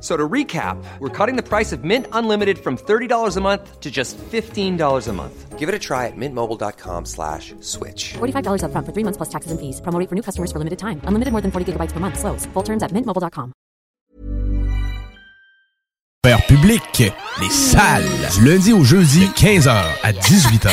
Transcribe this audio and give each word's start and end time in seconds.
So 0.00 0.16
to 0.16 0.28
recap, 0.28 0.76
we're 1.00 1.08
cutting 1.08 1.34
the 1.34 1.42
price 1.42 1.72
of 1.72 1.82
Mint 1.82 2.06
Unlimited 2.12 2.58
from 2.58 2.76
$30 2.76 3.36
a 3.36 3.40
month 3.40 3.80
to 3.80 3.90
just 3.90 4.16
$15 4.16 5.08
a 5.08 5.12
month. 5.12 5.58
Give 5.58 5.68
it 5.68 5.74
a 5.74 5.78
try 5.78 6.06
at 6.06 6.16
mintmobile.com 6.16 7.04
slash 7.04 7.52
switch. 7.58 8.14
$45 8.20 8.62
upfront 8.62 8.86
for 8.86 8.92
three 8.92 9.02
months 9.02 9.16
plus 9.16 9.28
taxes 9.28 9.50
and 9.50 9.58
fees. 9.58 9.80
Promo 9.80 9.98
rate 9.98 10.08
for 10.08 10.14
new 10.14 10.22
customers 10.22 10.52
for 10.52 10.58
limited 10.58 10.78
time. 10.78 11.00
Unlimited 11.02 11.32
more 11.32 11.42
than 11.42 11.50
40 11.50 11.72
gigabytes 11.72 11.90
per 11.90 11.98
month. 11.98 12.16
Slows. 12.16 12.46
Full 12.54 12.62
terms 12.62 12.84
at 12.84 12.92
mintmobile.com. 12.92 13.52
Père 16.22 16.44
public, 16.46 16.82
les 17.40 17.48
salles, 17.48 18.04
du 18.34 18.44
lundi 18.44 18.72
au 18.72 18.84
jeudi, 18.84 19.30
15h 19.36 19.70
à 20.02 20.12
18h. 20.12 20.68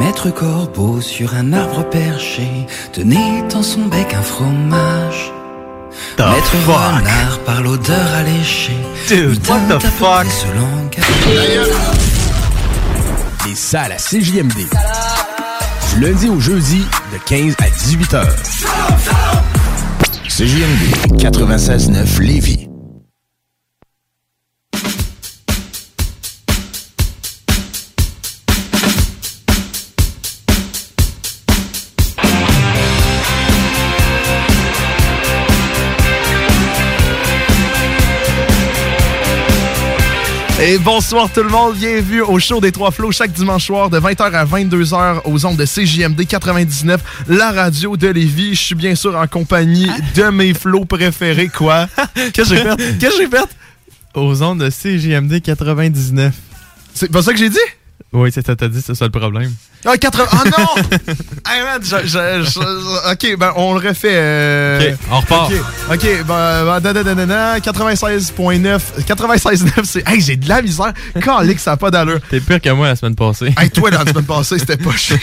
Maître 0.00 0.30
Corbeau 0.30 1.00
sur 1.00 1.34
un 1.34 1.52
arbre 1.54 1.88
perché 1.88 2.66
tenait 2.92 3.42
dans 3.48 3.62
son 3.62 3.86
bec 3.86 4.12
un 4.14 4.22
fromage. 4.22 5.32
The 6.16 6.20
Maître 6.20 6.56
fuck? 6.64 6.74
Renard 6.74 7.38
par 7.44 7.62
l'odeur 7.62 8.06
alléchée. 8.14 8.76
Dude, 9.08 9.38
what 9.48 9.60
the 9.68 9.80
fuck? 9.80 10.26
Les 13.46 13.54
salles 13.54 13.92
à 13.92 13.96
CJMD. 13.96 14.68
Du 15.94 16.00
lundi 16.00 16.28
au 16.28 16.40
jeudi, 16.40 16.84
de 17.12 17.18
15 17.26 17.54
à 17.58 17.68
18h. 17.68 18.24
CJMD 20.28 21.18
96.9 21.18 22.20
Lévis. 22.20 22.65
Et 40.58 40.78
bonsoir 40.78 41.30
tout 41.30 41.42
le 41.42 41.50
monde, 41.50 41.76
bienvenue 41.76 42.22
au 42.22 42.38
show 42.38 42.62
des 42.62 42.72
Trois 42.72 42.90
Flots 42.90 43.12
chaque 43.12 43.32
dimanche 43.32 43.66
soir 43.66 43.90
de 43.90 44.00
20h 44.00 44.32
à 44.32 44.44
22h 44.46 45.20
aux 45.26 45.44
ondes 45.44 45.58
de 45.58 45.66
CJMD 45.66 46.26
99, 46.26 47.24
la 47.28 47.52
radio 47.52 47.94
de 47.98 48.08
Lévis. 48.08 48.54
Je 48.54 48.62
suis 48.62 48.74
bien 48.74 48.94
sûr 48.94 49.14
en 49.16 49.26
compagnie 49.26 49.90
de 50.14 50.30
mes 50.30 50.54
flots 50.54 50.86
préférés, 50.86 51.48
quoi? 51.48 51.88
Qu'est-ce 52.32 52.50
que 52.50 52.56
j'ai 52.56 52.62
fait? 52.62 52.98
Qu'est-ce 52.98 53.18
que 53.18 53.22
j'ai 53.24 53.28
fait? 53.28 53.56
Aux 54.14 54.42
ondes 54.42 54.64
de 54.64 54.70
CGMD 54.70 55.42
99. 55.42 56.34
C'est 56.94 57.12
pas 57.12 57.20
ça 57.20 57.32
que 57.32 57.38
j'ai 57.38 57.50
dit? 57.50 57.58
Oui, 58.14 58.30
c'est 58.32 58.46
ça 58.46 58.56
t'as 58.56 58.68
dit, 58.68 58.80
c'est 58.80 58.94
ça 58.94 59.04
le 59.04 59.10
problème. 59.10 59.52
Ah, 59.88 59.96
80... 59.96 60.24
Oh 60.32 60.36
non! 60.58 60.82
hey 61.48 61.62
man, 61.62 61.80
je- 61.80 62.06
je- 62.06 62.42
je- 62.50 63.12
ok, 63.12 63.38
ben 63.38 63.52
on 63.56 63.74
le 63.74 63.88
refait. 63.88 64.14
euh, 64.14 64.90
Ok, 64.92 64.98
on 65.12 65.20
repart. 65.20 65.52
Ok, 65.52 65.60
ok, 65.92 66.24
ben, 66.26 66.64
ben, 66.64 66.80
da, 66.80 66.92
da, 66.92 67.02
da, 67.04 67.14
da, 67.14 67.26
da, 67.26 67.58
96.9. 67.60 68.80
96.9, 69.06 69.70
c'est. 69.84 70.08
Hey, 70.08 70.20
j'ai 70.20 70.36
de 70.36 70.48
la 70.48 70.60
misère. 70.62 70.92
Calique, 71.22 71.60
ça 71.60 71.72
n'a 71.72 71.76
pas 71.76 71.90
d'allure. 71.90 72.18
T'es 72.28 72.40
pire 72.40 72.60
que 72.60 72.70
moi 72.70 72.88
la 72.88 72.96
semaine 72.96 73.14
passée. 73.14 73.54
Hey, 73.58 73.70
toi, 73.70 73.90
la 73.90 74.00
semaine 74.00 74.24
passée, 74.26 74.58
c'était 74.58 74.76
pas 74.76 74.90
chic. 74.96 75.18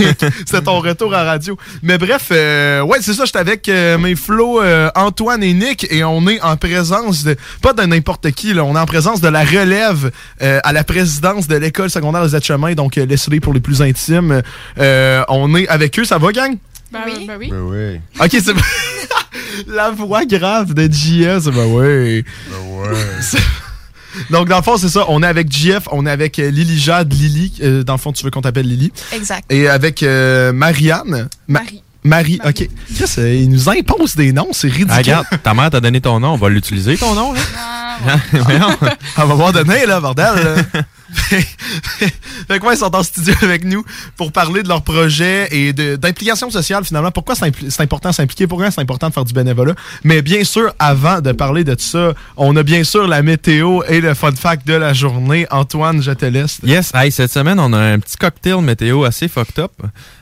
C'était 0.46 0.62
ton 0.62 0.80
retour 0.80 1.13
à 1.13 1.24
radio. 1.24 1.57
Mais 1.81 1.97
bref, 1.97 2.28
euh, 2.31 2.81
ouais, 2.81 3.00
c'est 3.01 3.13
ça, 3.13 3.25
j'étais 3.25 3.40
avec 3.40 3.68
euh, 3.68 3.97
mes 3.97 4.16
flots 4.16 4.62
euh, 4.62 4.90
Antoine 4.95 5.44
et 5.44 5.53
Nick 5.53 5.88
et 5.91 6.03
on 6.03 6.25
est 6.28 6.41
en 6.41 6.56
présence 6.56 7.24
de, 7.24 7.35
pas 7.62 7.74
de 7.74 7.84
n'importe 7.84 8.31
qui, 8.31 8.53
là, 8.53 8.63
on 8.63 8.75
est 8.75 8.80
en 8.80 8.85
présence 8.85 9.19
de 9.19 9.28
la 9.28 9.44
relève 9.44 10.12
euh, 10.41 10.59
à 10.63 10.72
la 10.72 10.84
présidence 10.84 11.47
de 11.47 11.56
l'école 11.57 11.90
secondaire 11.90 12.25
des 12.28 12.41
chemin 12.41 12.74
donc 12.74 12.95
laissez-les 12.95 13.40
pour 13.40 13.53
les 13.53 13.59
plus 13.59 13.81
intimes. 13.81 14.41
Euh, 14.80 15.24
on 15.30 15.53
est 15.56 15.68
avec 15.68 15.97
eux, 16.00 16.06
ça 16.06 16.18
va, 16.18 16.31
gang? 16.31 16.58
Ben 16.91 17.00
oui. 17.06 17.25
Ben 17.28 17.38
oui. 17.40 17.50
oui. 17.52 18.00
Ok, 18.19 18.31
c'est 18.44 18.53
La 19.68 19.91
voix 19.91 20.25
grave 20.25 20.74
de 20.74 20.91
JS, 20.91 21.50
ben 21.52 21.66
oui. 21.68 22.24
C'est- 23.22 23.38
Donc, 24.30 24.47
dans 24.47 24.58
le 24.58 24.63
fond, 24.63 24.78
c'est 24.78 24.90
ça. 24.90 25.06
On 25.08 25.24
est 25.24 25.28
avec 25.28 25.52
JF, 25.52 25.88
on 25.92 26.06
est 26.06 26.12
avec 26.12 26.38
euh, 26.38 26.50
Lily 26.52 26.78
Jade, 26.80 27.12
Lily. 27.13 27.53
euh, 27.63 27.84
dans 27.84 27.94
le 27.94 28.00
fond, 28.00 28.12
tu 28.12 28.24
veux 28.24 28.30
qu'on 28.31 28.42
t'appelle 28.42 28.68
Lily. 28.68 28.92
Exact. 29.12 29.52
Et 29.52 29.68
avec 29.68 30.03
euh, 30.03 30.53
Marianne. 30.53 31.28
Ma- 31.47 31.59
Marie. 31.62 31.84
Marie, 32.03 32.40
ok. 32.44 32.68
Chris, 32.96 33.06
euh, 33.18 33.34
il 33.34 33.50
nous 33.50 33.69
impose 33.69 34.16
des 34.16 34.31
noms, 34.34 34.50
c'est 34.52 34.68
ridicule. 34.68 34.91
Ah, 34.91 34.97
regarde, 34.97 35.25
ta 35.44 35.53
mère 35.53 35.69
t'a 35.69 35.80
donné 35.80 36.02
ton 36.02 36.19
nom, 36.19 36.34
on 36.34 36.38
va 36.38 36.50
l'utiliser 36.50 36.97
ton 36.97 37.14
nom 37.16 37.34
là. 37.34 37.40
Ah, 38.08 38.18
Voyons. 38.34 38.68
À 39.18 39.22
un 39.22 39.25
moment 39.25 39.52
donné, 39.52 39.86
là, 39.86 40.00
bordel. 40.02 40.34
là. 40.74 40.81
fait 42.47 42.59
que 42.59 42.66
ouais, 42.66 42.74
ils 42.74 42.78
sont 42.80 42.96
en 42.96 43.03
studio 43.03 43.36
avec 43.44 43.63
nous 43.63 43.86
pour 44.18 44.31
parler 44.31 44.63
de 44.63 44.68
leur 44.68 44.81
projet 44.81 45.47
et 45.52 45.72
de- 45.72 45.96
d'implication 45.96 46.50
sociale 46.50 46.84
finalement. 46.84 47.12
Pourquoi 47.12 47.36
c'est 47.36 47.46
impli- 47.50 47.69
c'est 47.69 47.84
important 47.84 48.09
de 48.09 48.16
s'impliquer? 48.16 48.47
Pourquoi 48.47 48.72
c'est 48.72 48.81
important 48.81 49.09
de 49.09 49.13
faire 49.13 49.24
du 49.25 49.34
bénévolat? 49.34 49.74
Mais 50.03 50.22
bien 50.24 50.44
sûr, 50.44 50.74
avant 50.80 51.22
de 51.22 51.31
parler 51.31 51.63
de 51.63 51.75
tout 51.75 51.84
ça, 51.84 52.13
on 52.36 52.56
a 52.56 52.63
bien 52.63 52.84
sûr 52.84 53.08
la 53.08 53.22
météo 53.22 53.84
et 53.88 54.02
le 54.02 54.13
fun 54.16 54.31
fact 54.36 54.66
de 54.68 54.74
la 54.74 54.94
journée. 54.94 55.46
Antoine, 55.52 56.02
je 56.02 56.12
te 56.12 56.25
laisse. 56.25 56.58
Yes, 56.63 56.92
hey, 56.96 57.12
cette 57.12 57.31
semaine, 57.31 57.59
on 57.59 57.72
a 57.74 57.80
un 57.80 58.00
petit 58.00 58.18
cocktail 58.18 58.58
météo 58.62 59.03
assez 59.03 59.28
fucked 59.28 59.59
up. 59.63 59.72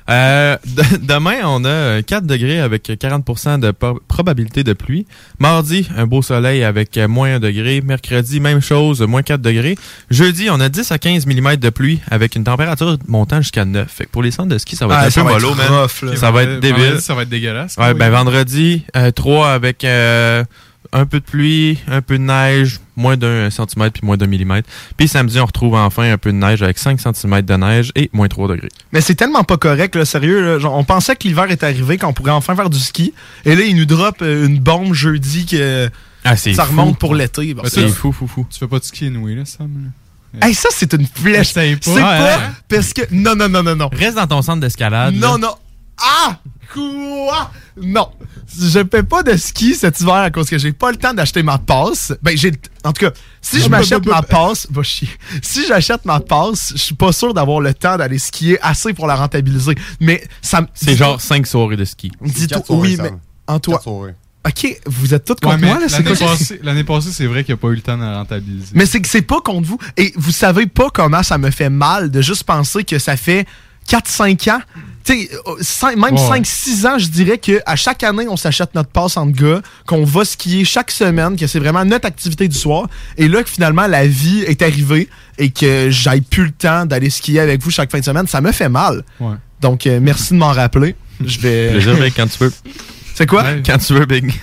Euh, 0.09 0.57
de- 0.65 0.97
demain, 1.05 1.37
on 1.45 1.63
a 1.63 2.01
4 2.01 2.25
degrés 2.25 2.59
avec 2.59 2.83
40% 2.89 3.59
de 3.59 3.71
probabilité 4.07 4.63
de 4.63 4.73
pluie. 4.73 5.05
Mardi, 5.39 5.87
un 5.95 6.05
beau 6.07 6.21
soleil 6.21 6.63
avec 6.63 6.97
euh, 6.97 7.07
moins 7.07 7.35
1 7.35 7.39
degré. 7.39 7.81
Mercredi, 7.81 8.39
même 8.39 8.61
chose, 8.61 9.01
moins 9.01 9.21
4 9.23 9.41
degrés. 9.41 9.77
Jeudi, 10.09 10.49
on 10.49 10.59
a 10.59 10.69
10 10.69 10.91
à 10.91 10.97
15 10.97 11.25
mm 11.27 11.55
de 11.57 11.69
pluie 11.69 11.99
avec 12.09 12.35
une 12.35 12.43
température 12.43 12.97
montant 13.07 13.41
jusqu'à 13.41 13.63
9. 13.65 13.89
Fait 13.89 14.05
que 14.05 14.09
pour 14.09 14.23
les 14.23 14.31
centres 14.31 14.49
de 14.49 14.57
ski, 14.57 14.75
ça 14.75 14.87
va 14.87 14.95
être 14.95 15.01
Ah, 15.03 15.05
un 15.07 15.09
ça 15.11 15.21
peu 15.21 15.27
va 15.27 15.33
mollo, 15.33 15.53
man. 15.55 15.67
rough, 15.67 16.01
là. 16.03 16.15
Ça 16.15 16.31
va 16.31 16.43
être 16.43 16.59
débile. 16.59 16.83
Vendredi, 16.83 17.01
Ça 17.03 17.13
va 17.15 17.21
être 17.23 17.29
dégueulasse. 17.29 17.77
Ouais, 17.77 17.89
Oui. 17.89 17.93
ben 17.99 18.09
vendredi, 18.09 18.83
3 19.15 19.51
avec 19.51 19.83
euh, 19.83 20.43
un 20.93 21.05
peu 21.05 21.19
de 21.19 21.25
pluie, 21.25 21.77
un 21.87 22.01
peu 22.01 22.17
de 22.17 22.23
neige, 22.23 22.79
moins 22.97 23.15
d'un 23.17 23.49
centimètre 23.49 23.93
puis 23.93 24.05
moins 24.05 24.17
d'un 24.17 24.27
millimètre. 24.27 24.67
Puis 24.97 25.07
samedi, 25.07 25.39
on 25.39 25.45
retrouve 25.45 25.75
enfin 25.75 26.11
un 26.11 26.17
peu 26.17 26.31
de 26.31 26.37
neige 26.37 26.61
avec 26.61 26.77
5 26.77 26.99
cm 26.99 27.41
de 27.43 27.53
neige 27.55 27.91
et 27.95 28.09
moins 28.13 28.27
3 28.27 28.47
degrés. 28.49 28.69
Mais 28.91 28.99
c'est 29.01 29.15
tellement 29.15 29.43
pas 29.43 29.57
correct, 29.57 29.95
là, 29.95 30.03
sérieux. 30.05 30.41
là. 30.45 30.59
Genre, 30.59 30.75
on 30.75 30.83
pensait 30.83 31.15
que 31.15 31.27
l'hiver 31.27 31.49
est 31.49 31.63
arrivé, 31.63 31.97
qu'on 31.97 32.13
pourrait 32.13 32.31
enfin 32.31 32.55
faire 32.55 32.69
du 32.69 32.79
ski. 32.79 33.13
Et 33.45 33.55
là, 33.55 33.61
ils 33.63 33.75
nous 33.75 33.85
drop 33.85 34.21
euh, 34.21 34.45
une 34.47 34.59
bombe 34.59 34.93
jeudi 34.93 35.45
que 35.45 35.89
Ah, 36.25 36.35
ça 36.35 36.51
fou. 36.65 36.71
remonte 36.71 36.99
pour 36.99 37.15
l'été. 37.15 37.53
Bon, 37.53 37.63
ça- 37.63 37.69
C'est 37.69 37.87
fou, 37.87 38.11
fou, 38.11 38.27
fou. 38.27 38.45
Tu 38.51 38.59
fais 38.59 38.67
pas 38.67 38.79
de 38.79 38.83
ski 38.83 39.07
anyway, 39.07 39.35
là, 39.35 39.45
Sam? 39.45 39.91
là? 40.33 40.47
Hey, 40.47 40.53
ça, 40.53 40.69
c'est 40.71 40.93
une 40.93 41.05
flèche. 41.07 41.53
Pas. 41.53 41.61
C'est 41.81 41.91
Ouais, 41.93 42.01
pas 42.01 42.35
hein? 42.37 42.51
parce 42.69 42.93
que. 42.93 43.01
Non, 43.11 43.35
non, 43.35 43.49
non, 43.49 43.63
non, 43.63 43.75
non. 43.75 43.89
Reste 43.91 44.15
dans 44.15 44.27
ton 44.27 44.41
centre 44.41 44.61
d'escalade. 44.61 45.13
Non, 45.15 45.33
là. 45.33 45.37
non. 45.39 45.55
Ah! 46.01 46.37
Quoi? 46.73 47.51
Non. 47.81 48.09
Je 48.57 48.83
fais 48.89 49.03
pas 49.03 49.23
de 49.23 49.35
ski 49.37 49.75
cet 49.75 50.01
hiver 50.01 50.15
à 50.15 50.31
cause 50.31 50.49
que 50.49 50.57
j'ai 50.57 50.73
pas 50.73 50.91
le 50.91 50.97
temps 50.97 51.13
d'acheter 51.13 51.43
ma 51.43 51.57
passe. 51.57 52.13
Ben, 52.21 52.37
j'ai. 52.37 52.51
En 52.83 52.91
tout 52.91 53.05
cas, 53.05 53.11
si 53.41 53.61
je 53.61 53.69
m'achète 53.69 54.05
ma 54.05 54.21
passe, 54.21 54.67
va 54.69 54.83
chier. 54.83 55.09
Si 55.41 55.67
j'achète 55.67 56.05
ma 56.05 56.19
passe, 56.19 56.73
je 56.73 56.81
suis 56.81 56.95
pas 56.95 57.11
sûr 57.11 57.33
d'avoir 57.33 57.61
le 57.61 57.73
temps 57.73 57.97
d'aller 57.97 58.19
skier 58.19 58.57
assez 58.61 58.93
pour 58.93 59.07
la 59.07 59.15
rentabiliser. 59.15 59.75
Mais 59.99 60.23
ça 60.41 60.61
me. 60.61 60.67
C'est 60.73 60.95
genre 60.95 61.19
5 61.19 61.47
soirées 61.47 61.77
de 61.77 61.85
ski. 61.85 62.11
Dis-toi. 62.21 62.61
Oui, 62.69 62.97
mais. 63.01 63.11
Antoine. 63.47 63.77
Quatre 63.77 63.83
soirées. 63.83 64.15
Ok, 64.43 64.81
vous 64.87 65.13
êtes 65.13 65.23
tous 65.23 65.35
contre 65.35 65.59
moi, 65.59 65.79
là, 65.79 65.87
c'est 65.87 66.01
l'année 66.03 66.17
passée, 66.17 66.59
l'année 66.63 66.83
passée, 66.83 67.09
c'est 67.11 67.27
vrai 67.27 67.43
qu'il 67.43 67.53
a 67.53 67.57
pas 67.57 67.67
eu 67.67 67.75
le 67.75 67.81
temps 67.81 67.95
de 67.95 68.01
la 68.01 68.17
rentabiliser. 68.17 68.71
Mais 68.73 68.87
c'est 68.87 68.99
que 68.99 69.07
c'est 69.07 69.21
pas 69.21 69.39
contre 69.39 69.67
vous. 69.67 69.77
Et 69.97 70.13
vous 70.15 70.31
savez 70.31 70.65
pas 70.65 70.89
comment 70.89 71.21
ça 71.21 71.37
me 71.37 71.51
fait 71.51 71.69
mal 71.69 72.09
de 72.09 72.21
juste 72.21 72.43
penser 72.45 72.83
que 72.83 72.97
ça 72.97 73.17
fait 73.17 73.45
4-5 73.91 74.49
ans 74.51 74.61
tu 75.03 75.13
sais, 75.13 75.29
euh, 75.47 75.55
cinq- 75.61 75.97
même 75.97 76.13
Ouais. 76.13 76.27
5-6 76.43 76.85
ans, 76.85 76.99
je 76.99 77.07
dirais 77.07 77.39
qu'à 77.39 77.75
chaque 77.75 78.03
année, 78.03 78.27
on 78.29 78.37
s'achète 78.37 78.75
notre 78.75 78.89
passe 78.91 79.17
entre 79.17 79.31
gars, 79.31 79.61
qu'on 79.87 80.03
va 80.05 80.23
skier 80.23 80.63
chaque 80.63 80.91
semaine, 80.91 81.35
que 81.35 81.47
c'est 81.47 81.57
vraiment 81.57 81.83
notre 81.83 82.05
activité 82.05 82.47
du 82.47 82.55
soir. 82.55 82.87
Et 83.17 83.27
là, 83.27 83.41
que 83.41 83.49
finalement, 83.49 83.87
la 83.87 84.05
vie 84.05 84.41
est 84.43 84.61
arrivée 84.61 85.09
et 85.39 85.49
que 85.49 85.87
j'aille 85.89 86.21
plus 86.21 86.43
le 86.45 86.51
temps 86.51 86.85
d'aller 86.85 87.09
skier 87.09 87.39
avec 87.39 87.63
vous 87.63 87.71
chaque 87.71 87.89
fin 87.91 87.97
de 87.99 88.05
semaine, 88.05 88.27
ça 88.27 88.41
me 88.41 88.51
fait 88.51 88.69
mal. 88.69 89.03
Ouais. 89.19 89.33
Donc, 89.59 89.87
euh, 89.87 89.99
merci 89.99 90.33
de 90.33 90.37
m'en 90.37 90.51
rappeler. 90.51 90.95
Je 91.25 91.39
vais. 91.39 91.71
Plaisir, 91.71 91.95
quand 92.15 92.27
tu 92.27 92.43
veux. 92.43 92.53
C'est 93.21 93.27
quoi? 93.27 93.43
Ouais. 93.43 93.61
Quand 93.63 93.77
tu 93.77 93.93
veux, 93.93 94.05
Big. 94.07 94.33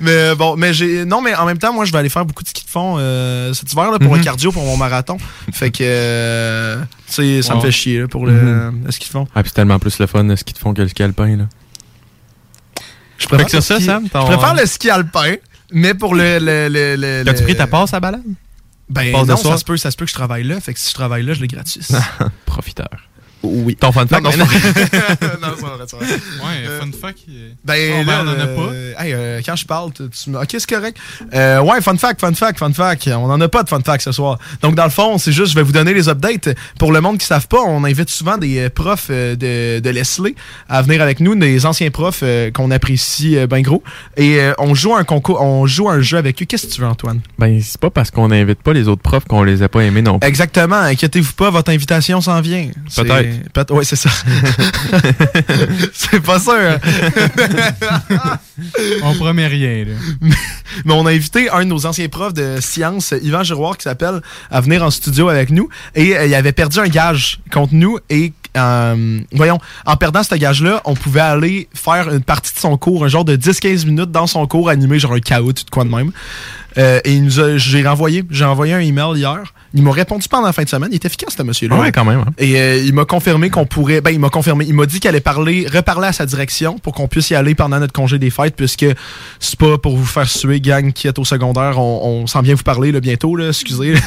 mais 0.00 0.10
euh, 0.10 0.34
bon, 0.34 0.56
mais 0.56 0.74
j'ai. 0.74 1.04
Non, 1.04 1.20
mais 1.20 1.34
en 1.36 1.46
même 1.46 1.58
temps, 1.58 1.72
moi, 1.72 1.84
je 1.84 1.92
vais 1.92 1.98
aller 1.98 2.08
faire 2.08 2.24
beaucoup 2.24 2.42
de 2.42 2.48
ski 2.48 2.64
de 2.64 2.68
fond 2.70 2.96
euh, 2.98 3.52
cet 3.52 3.72
hiver 3.72 3.90
là, 3.92 3.98
pour 4.00 4.16
le 4.16 4.22
cardio, 4.22 4.50
pour 4.50 4.64
mon 4.64 4.76
marathon. 4.76 5.18
fait 5.52 5.70
que. 5.70 5.78
euh, 5.82 6.80
tu 7.06 7.12
sais, 7.12 7.42
ça 7.42 7.54
me 7.54 7.60
fait 7.60 7.70
chier 7.70 8.00
là, 8.00 8.08
pour 8.08 8.26
le, 8.26 8.32
Mhm. 8.32 8.82
le 8.86 8.90
ski 8.90 9.06
de 9.06 9.12
fond. 9.12 9.28
Ah, 9.36 9.42
puis 9.42 9.50
c'est 9.50 9.54
tellement 9.54 9.78
plus 9.78 9.98
le 10.00 10.06
fun, 10.06 10.26
ce 10.36 10.42
qu'ils 10.42 10.54
te 10.54 10.58
font 10.60 10.74
que 10.74 10.82
le 10.82 10.88
ski 10.88 11.02
alpin, 11.04 11.36
là. 11.36 11.44
Je 13.18 13.26
Fait 13.28 13.44
que 13.44 13.48
sur 13.50 13.58
le 13.58 13.62
ça, 13.62 13.76
ski- 13.76 13.84
Sam, 13.84 14.08
ton- 14.08 14.22
Je 14.22 14.32
préfère 14.36 14.54
le 14.54 14.66
ski 14.66 14.90
alpin, 14.90 15.34
mais 15.70 15.94
pour 15.94 16.14
le. 16.16 16.38
le, 16.40 16.68
le, 16.68 16.96
le- 16.96 17.22
le- 17.22 17.44
pris 17.44 17.56
ta 17.56 17.66
passe 17.68 17.94
à 17.94 18.00
balade? 18.00 18.22
Ben 18.88 19.12
de 19.22 19.26
non, 19.28 19.36
ça 19.36 19.56
se, 19.58 19.64
peut, 19.64 19.76
ça 19.76 19.90
se 19.92 19.96
peut 19.96 20.04
que 20.04 20.10
je 20.10 20.14
travaille 20.16 20.42
là. 20.44 20.60
Fait 20.60 20.72
que 20.74 20.78
si 20.80 20.90
je 20.90 20.94
travaille 20.94 21.22
là, 21.24 21.34
je 21.34 21.40
l'ai 21.40 21.48
gratuit. 21.48 21.80
Profiteur. 22.46 22.88
Oui. 23.64 23.76
Ton 23.76 23.92
fun 23.92 24.06
fact, 24.06 24.22
Non, 24.24 24.30
non, 24.36 24.44
vrai. 24.44 24.56
Ouais, 26.00 26.66
Euh, 26.66 26.80
fun 26.80 26.90
fact. 27.00 27.18
euh, 27.28 27.50
Ben, 27.64 27.92
on 28.06 28.08
en 28.08 28.28
a 28.28 28.46
euh, 28.46 28.92
hey, 28.98 29.12
euh, 29.12 29.40
quand 29.44 29.56
je 29.56 29.66
parle, 29.66 29.90
tu, 29.92 30.30
me- 30.30 30.38
Ok, 30.38 30.48
c'est 30.50 30.68
correct. 30.68 30.96
Euh, 31.34 31.60
ouais, 31.60 31.80
fun 31.80 31.96
fact, 31.96 32.20
fun 32.20 32.32
fact, 32.34 32.58
fun 32.58 32.72
fact. 32.72 33.08
On 33.08 33.30
en 33.30 33.40
a 33.40 33.48
pas 33.48 33.62
de 33.62 33.68
fun 33.68 33.80
fact 33.80 34.02
ce 34.04 34.12
soir. 34.12 34.38
Donc, 34.62 34.74
dans 34.74 34.84
le 34.84 34.90
fond, 34.90 35.18
c'est 35.18 35.32
juste, 35.32 35.50
je 35.52 35.54
vais 35.56 35.62
vous 35.62 35.72
donner 35.72 35.94
les 35.94 36.08
updates. 36.08 36.48
Pour 36.78 36.92
le 36.92 37.00
monde 37.00 37.18
qui 37.18 37.24
ne 37.24 37.28
savent 37.28 37.48
pas, 37.48 37.60
on 37.66 37.84
invite 37.84 38.08
souvent 38.10 38.38
des 38.38 38.58
euh, 38.58 38.70
profs 38.70 39.08
euh, 39.10 39.34
de, 39.36 39.80
de 39.80 39.90
Leslie 39.90 40.34
à 40.68 40.82
venir 40.82 41.02
avec 41.02 41.20
nous, 41.20 41.34
des 41.34 41.66
anciens 41.66 41.90
profs 41.90 42.20
euh, 42.22 42.50
qu'on 42.50 42.70
apprécie 42.70 43.36
euh, 43.36 43.46
ben 43.46 43.62
gros. 43.62 43.82
Et 44.16 44.40
euh, 44.40 44.52
on 44.58 44.74
joue 44.74 44.94
un 44.94 45.04
concours, 45.04 45.40
on 45.40 45.66
joue 45.66 45.88
un 45.88 46.00
jeu 46.00 46.18
avec 46.18 46.40
eux. 46.42 46.44
Qu'est-ce 46.44 46.66
que 46.66 46.72
tu 46.72 46.80
veux, 46.80 46.86
Antoine? 46.86 47.20
Ben, 47.38 47.60
c'est 47.62 47.80
pas 47.80 47.90
parce 47.90 48.10
qu'on 48.10 48.28
n'invite 48.28 48.62
pas 48.62 48.72
les 48.72 48.88
autres 48.88 49.02
profs 49.02 49.24
qu'on 49.24 49.42
les 49.42 49.62
a 49.62 49.68
pas 49.68 49.80
aimés 49.80 50.02
non 50.02 50.18
plus. 50.18 50.28
Exactement, 50.28 50.76
inquiétez-vous 50.76 51.32
pas, 51.34 51.50
votre 51.50 51.70
invitation 51.70 52.20
s'en 52.20 52.40
vient. 52.40 52.68
C'est- 52.88 53.02
Peut-être. 53.04 53.35
Peut- 53.52 53.66
ouais, 53.70 53.84
c'est 53.84 53.96
ça. 53.96 54.10
c'est 55.92 56.20
pas 56.20 56.38
sûr. 56.40 56.52
hein. 56.54 56.78
On 59.02 59.14
promet 59.14 59.46
rien, 59.46 59.84
là. 59.84 59.92
Mais 60.84 60.92
on 60.92 61.06
a 61.06 61.12
invité 61.12 61.50
un 61.50 61.60
de 61.60 61.64
nos 61.70 61.86
anciens 61.86 62.08
profs 62.08 62.34
de 62.34 62.58
sciences, 62.60 63.14
Yvan 63.22 63.42
Giroir, 63.42 63.76
qui 63.76 63.82
s'appelle, 63.84 64.20
à 64.50 64.60
venir 64.60 64.82
en 64.82 64.90
studio 64.90 65.28
avec 65.28 65.50
nous. 65.50 65.68
Et 65.94 66.16
euh, 66.16 66.26
il 66.26 66.34
avait 66.34 66.52
perdu 66.52 66.78
un 66.78 66.88
gage 66.88 67.40
contre 67.52 67.74
nous. 67.74 67.98
Et 68.10 68.32
euh, 68.56 69.20
voyons, 69.32 69.58
en 69.84 69.96
perdant 69.96 70.22
ce 70.22 70.34
gage-là, 70.34 70.80
on 70.84 70.94
pouvait 70.94 71.20
aller 71.20 71.68
faire 71.74 72.12
une 72.12 72.22
partie 72.22 72.54
de 72.54 72.58
son 72.58 72.76
cours, 72.78 73.04
un 73.04 73.08
genre 73.08 73.24
de 73.24 73.36
10-15 73.36 73.86
minutes 73.86 74.10
dans 74.10 74.26
son 74.26 74.46
cours, 74.46 74.68
animé 74.70 74.98
genre 74.98 75.12
un 75.14 75.20
chaos, 75.20 75.52
tout 75.52 75.64
de 75.64 75.70
quoi 75.70 75.84
de 75.84 75.90
même. 75.90 76.12
Euh, 76.78 77.00
et 77.04 77.12
il 77.14 77.24
nous 77.24 77.40
a- 77.40 77.56
j'ai 77.56 77.86
renvoyé, 77.86 78.24
j'ai 78.30 78.44
envoyé 78.44 78.74
un 78.74 78.80
email 78.80 79.16
hier. 79.16 79.54
Il 79.74 79.82
m'a 79.82 79.92
répondu 79.92 80.26
pendant 80.28 80.46
la 80.46 80.52
fin 80.52 80.62
de 80.62 80.68
semaine. 80.68 80.88
Il 80.90 80.94
est 80.94 81.04
efficace, 81.04 81.34
ce 81.36 81.42
monsieur-là. 81.42 81.76
Ouais, 81.76 81.92
quand 81.92 82.04
même. 82.04 82.20
hein. 82.20 82.32
Et 82.38 82.58
euh, 82.58 82.76
il 82.82 82.94
m'a 82.94 83.04
confirmé 83.04 83.50
qu'on 83.50 83.66
pourrait. 83.66 84.00
Ben, 84.00 84.10
il 84.10 84.18
m'a 84.20 84.30
confirmé. 84.30 84.64
Il 84.66 84.74
m'a 84.74 84.86
dit 84.86 85.00
qu'il 85.00 85.08
allait 85.08 85.20
parler, 85.20 85.66
reparler 85.72 86.08
à 86.08 86.12
sa 86.12 86.24
direction 86.26 86.78
pour 86.78 86.92
qu'on 86.94 87.08
puisse 87.08 87.30
y 87.30 87.34
aller 87.34 87.54
pendant 87.54 87.78
notre 87.78 87.92
congé 87.92 88.18
des 88.18 88.30
fêtes, 88.30 88.56
puisque 88.56 88.86
c'est 89.40 89.58
pas 89.58 89.76
pour 89.78 89.96
vous 89.96 90.06
faire 90.06 90.28
suer, 90.28 90.60
gang 90.60 90.92
qui 90.92 91.08
est 91.08 91.18
au 91.18 91.24
secondaire. 91.24 91.78
On, 91.78 92.22
on 92.22 92.26
s'en 92.26 92.40
vient 92.40 92.54
vous 92.54 92.62
parler 92.62 92.92
là, 92.92 93.00
bientôt, 93.00 93.36
là, 93.36 93.48
excusez. 93.48 93.94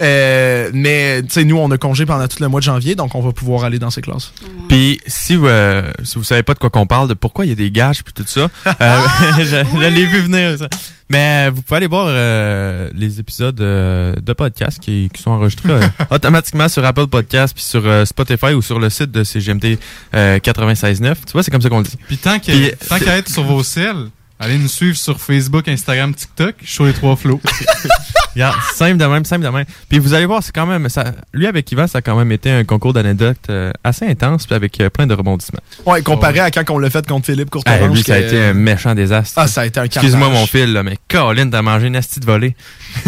Euh, 0.00 0.70
mais, 0.72 1.22
tu 1.22 1.28
sais, 1.30 1.44
nous, 1.44 1.56
on 1.58 1.70
a 1.70 1.78
congé 1.78 2.06
pendant 2.06 2.26
tout 2.26 2.38
le 2.40 2.48
mois 2.48 2.60
de 2.60 2.64
janvier, 2.64 2.94
donc 2.94 3.14
on 3.14 3.20
va 3.20 3.32
pouvoir 3.32 3.64
aller 3.64 3.78
dans 3.78 3.90
ces 3.90 4.00
classes. 4.00 4.32
Puis, 4.68 5.00
si, 5.06 5.36
vous, 5.36 5.46
euh, 5.46 5.90
si 6.02 6.16
vous 6.18 6.24
savez 6.24 6.42
pas 6.42 6.54
de 6.54 6.58
quoi 6.58 6.70
qu'on 6.70 6.86
parle, 6.86 7.08
de 7.08 7.14
pourquoi 7.14 7.44
il 7.44 7.48
y 7.50 7.52
a 7.52 7.54
des 7.56 7.70
gages 7.70 8.02
puis 8.02 8.12
tout 8.12 8.24
ça, 8.26 8.48
euh, 8.80 8.98
je, 9.38 9.44
je 9.44 9.86
l'ai 9.88 10.06
vu 10.06 10.20
venir. 10.20 10.58
Ça. 10.58 10.68
Mais 11.12 11.48
euh, 11.48 11.50
vous 11.54 11.60
pouvez 11.60 11.76
aller 11.76 11.86
voir 11.88 12.06
euh, 12.08 12.88
les 12.94 13.20
épisodes 13.20 13.60
euh, 13.60 14.14
de 14.16 14.32
podcast 14.32 14.78
qui, 14.80 15.10
qui 15.12 15.20
sont 15.20 15.32
enregistrés 15.32 15.70
euh, 15.70 15.80
automatiquement 16.10 16.70
sur 16.70 16.82
Apple 16.86 17.06
Podcast 17.06 17.54
puis 17.54 17.62
sur 17.62 17.82
Spotify 18.06 18.54
ou 18.54 18.62
sur 18.62 18.78
le 18.78 18.88
site 18.88 19.10
de 19.10 19.22
CGMT 19.22 19.78
euh, 20.14 20.38
96.9. 20.38 21.14
Tu 21.26 21.32
vois, 21.34 21.42
c'est 21.42 21.50
comme 21.50 21.60
ça 21.60 21.68
qu'on 21.68 21.78
le 21.80 21.84
dit. 21.84 21.98
Puis 22.08 22.16
tant 22.16 22.38
qu'à 22.38 22.52
qu'à 22.98 23.18
être 23.18 23.28
sur 23.28 23.44
vos 23.44 23.62
selles, 23.62 24.08
allez 24.42 24.58
nous 24.58 24.68
suivre 24.68 24.96
sur 24.96 25.20
Facebook, 25.20 25.68
Instagram, 25.68 26.12
TikTok. 26.14 26.56
Je 26.60 26.66
suis 26.66 26.74
sur 26.74 26.84
les 26.84 26.92
trois 26.92 27.14
flots. 27.16 27.40
Regarde, 28.34 28.56
simple 28.74 28.96
de 28.96 29.04
même, 29.04 29.24
simple 29.24 29.44
de 29.44 29.48
même. 29.50 29.66
Puis 29.88 29.98
vous 29.98 30.14
allez 30.14 30.26
voir, 30.26 30.42
c'est 30.42 30.52
quand 30.52 30.66
même, 30.66 30.88
ça, 30.88 31.12
lui 31.32 31.46
avec 31.46 31.70
Yvan, 31.70 31.86
ça 31.86 31.98
a 31.98 32.02
quand 32.02 32.16
même 32.16 32.32
été 32.32 32.50
un 32.50 32.64
concours 32.64 32.92
d'anecdotes 32.92 33.36
euh, 33.50 33.70
assez 33.84 34.06
intense 34.06 34.46
puis 34.46 34.54
avec 34.54 34.80
euh, 34.80 34.90
plein 34.90 35.06
de 35.06 35.14
rebondissements. 35.14 35.60
Ouais, 35.86 36.02
comparé 36.02 36.40
à 36.40 36.50
quand 36.50 36.68
on 36.70 36.78
l'a 36.78 36.90
fait 36.90 37.06
contre 37.06 37.26
Philippe 37.26 37.48
Ah, 37.66 37.78
Courtois. 37.78 37.88
lui, 37.88 38.02
ça 38.02 38.14
a 38.14 38.18
été 38.18 38.42
un 38.42 38.54
méchant 38.54 38.94
désastre. 38.94 39.34
Ah, 39.36 39.46
ça 39.46 39.60
a 39.60 39.66
été 39.66 39.78
un 39.80 39.84
Excuse-moi 39.84 40.28
mon 40.28 40.46
fil, 40.46 40.72
là, 40.72 40.82
mais 40.82 40.98
Colin, 41.08 41.48
t'as 41.50 41.62
mangé 41.62 41.86
une 41.86 41.96
asti 41.96 42.18
de 42.20 42.26
volée. 42.26 42.56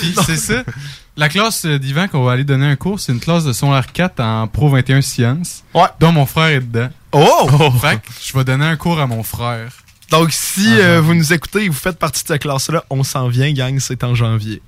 Puis 0.00 0.14
c'est 0.26 0.36
ça. 0.36 0.64
La 1.16 1.28
classe 1.28 1.66
euh, 1.66 1.78
d'Yvan 1.78 2.08
qu'on 2.08 2.24
va 2.24 2.32
aller 2.32 2.44
donner 2.44 2.66
un 2.66 2.76
cours, 2.76 2.98
c'est 2.98 3.12
une 3.12 3.20
classe 3.20 3.44
de 3.44 3.52
son 3.52 3.78
4 3.80 4.20
en 4.20 4.48
Pro 4.48 4.70
21 4.70 5.02
Sciences. 5.02 5.62
Ouais. 5.74 5.82
Dont 6.00 6.12
mon 6.12 6.24
frère 6.26 6.48
est 6.48 6.60
dedans. 6.60 6.88
Oh! 7.12 7.70
Fait 7.80 7.96
que 7.96 8.08
je 8.24 8.32
vais 8.36 8.44
donner 8.44 8.64
un 8.64 8.76
cours 8.76 8.98
à 8.98 9.06
mon 9.06 9.22
frère. 9.22 9.70
Donc, 10.10 10.30
si 10.32 10.66
Ah, 10.68 10.70
euh, 10.70 10.96
janvier. 10.96 11.00
vous 11.00 11.14
nous 11.14 11.32
écoutez 11.32 11.64
et 11.64 11.68
vous 11.68 11.74
faites 11.74 11.98
partie 11.98 12.22
de 12.22 12.28
cette 12.28 12.42
classe-là, 12.42 12.84
on 12.90 13.02
s'en 13.02 13.28
vient, 13.28 13.52
gang, 13.52 13.78
c'est 13.78 14.04
en 14.04 14.14
janvier. 14.14 14.62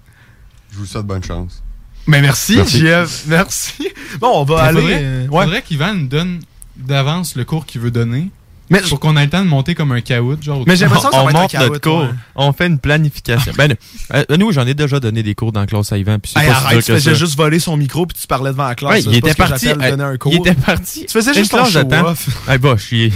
Je 0.72 0.78
vous 0.78 0.86
souhaite 0.86 1.04
bonne 1.06 1.22
chance. 1.24 1.62
Mais 2.06 2.20
merci, 2.20 2.56
Merci. 2.56 2.80
JF. 2.80 3.24
Merci. 3.26 3.88
Bon, 4.20 4.32
on 4.40 4.44
va 4.44 4.64
aller. 4.64 4.80
faudrait, 4.80 5.00
euh, 5.02 5.26
ouais. 5.28 5.44
faudrait 5.44 5.62
qu'Yvan 5.62 5.94
nous 5.94 6.06
donne 6.08 6.40
d'avance 6.76 7.36
le 7.36 7.44
cours 7.44 7.64
qu'il 7.66 7.80
veut 7.80 7.90
donner. 7.90 8.30
Mais, 8.70 8.80
Pour 8.80 8.98
qu'on 8.98 9.14
ait 9.18 9.24
le 9.24 9.30
temps 9.30 9.42
de 9.44 9.48
monter 9.48 9.74
comme 9.74 9.92
un 9.92 10.00
caout, 10.00 10.42
genre. 10.42 10.64
mais 10.66 10.74
j'ai 10.74 10.84
l'impression 10.86 11.10
que 11.10 11.14
ça 11.14 11.20
on 11.22 11.24
va 11.26 11.30
être 11.32 11.36
un 11.38 11.42
monte 11.42 11.54
notre 11.54 11.80
cours. 11.82 12.00
ouais. 12.00 12.08
On 12.34 12.52
fait 12.54 12.66
une 12.66 12.78
planification. 12.78 13.52
ben, 13.58 13.74
euh, 14.14 14.24
nous, 14.38 14.52
j'en 14.52 14.66
ai 14.66 14.72
déjà 14.72 15.00
donné 15.00 15.22
des 15.22 15.34
cours 15.34 15.52
dans 15.52 15.60
la 15.60 15.66
classe 15.66 15.92
à 15.92 15.98
Yvan. 15.98 16.18
Puis 16.18 16.32
Hey, 16.36 16.48
arrête, 16.48 16.82
tu 16.82 16.92
faisais 16.92 17.14
juste 17.14 17.36
voler 17.36 17.58
son 17.58 17.76
micro 17.76 18.06
puis 18.06 18.16
tu 18.18 18.26
parlais 18.26 18.50
devant 18.52 18.66
la 18.68 18.74
classe. 18.74 18.92
Ouais, 19.06 19.12
il 19.12 19.16
était 19.16 19.34
parti. 19.34 19.68
euh, 19.68 19.74
donner 19.90 20.04
un 20.04 20.16
cours. 20.16 20.32
Il 20.32 20.38
était 20.38 20.54
parti. 20.54 21.04
Tu 21.06 21.12
faisais 21.12 21.34
juste 21.34 21.50
ton 21.50 21.58
temps. 21.58 21.64
show-off. 21.66 22.28
Eh, 22.52 22.58
bah, 22.58 22.76
chier. 22.78 23.12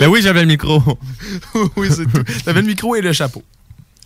ben 0.00 0.08
oui, 0.08 0.20
j'avais 0.22 0.40
le 0.40 0.46
micro. 0.46 0.82
oui, 1.76 1.88
c'est 1.90 2.06
tout. 2.06 2.22
T'avais 2.44 2.60
le 2.62 2.66
micro 2.66 2.94
et 2.94 3.00
le 3.00 3.12
chapeau. 3.12 3.42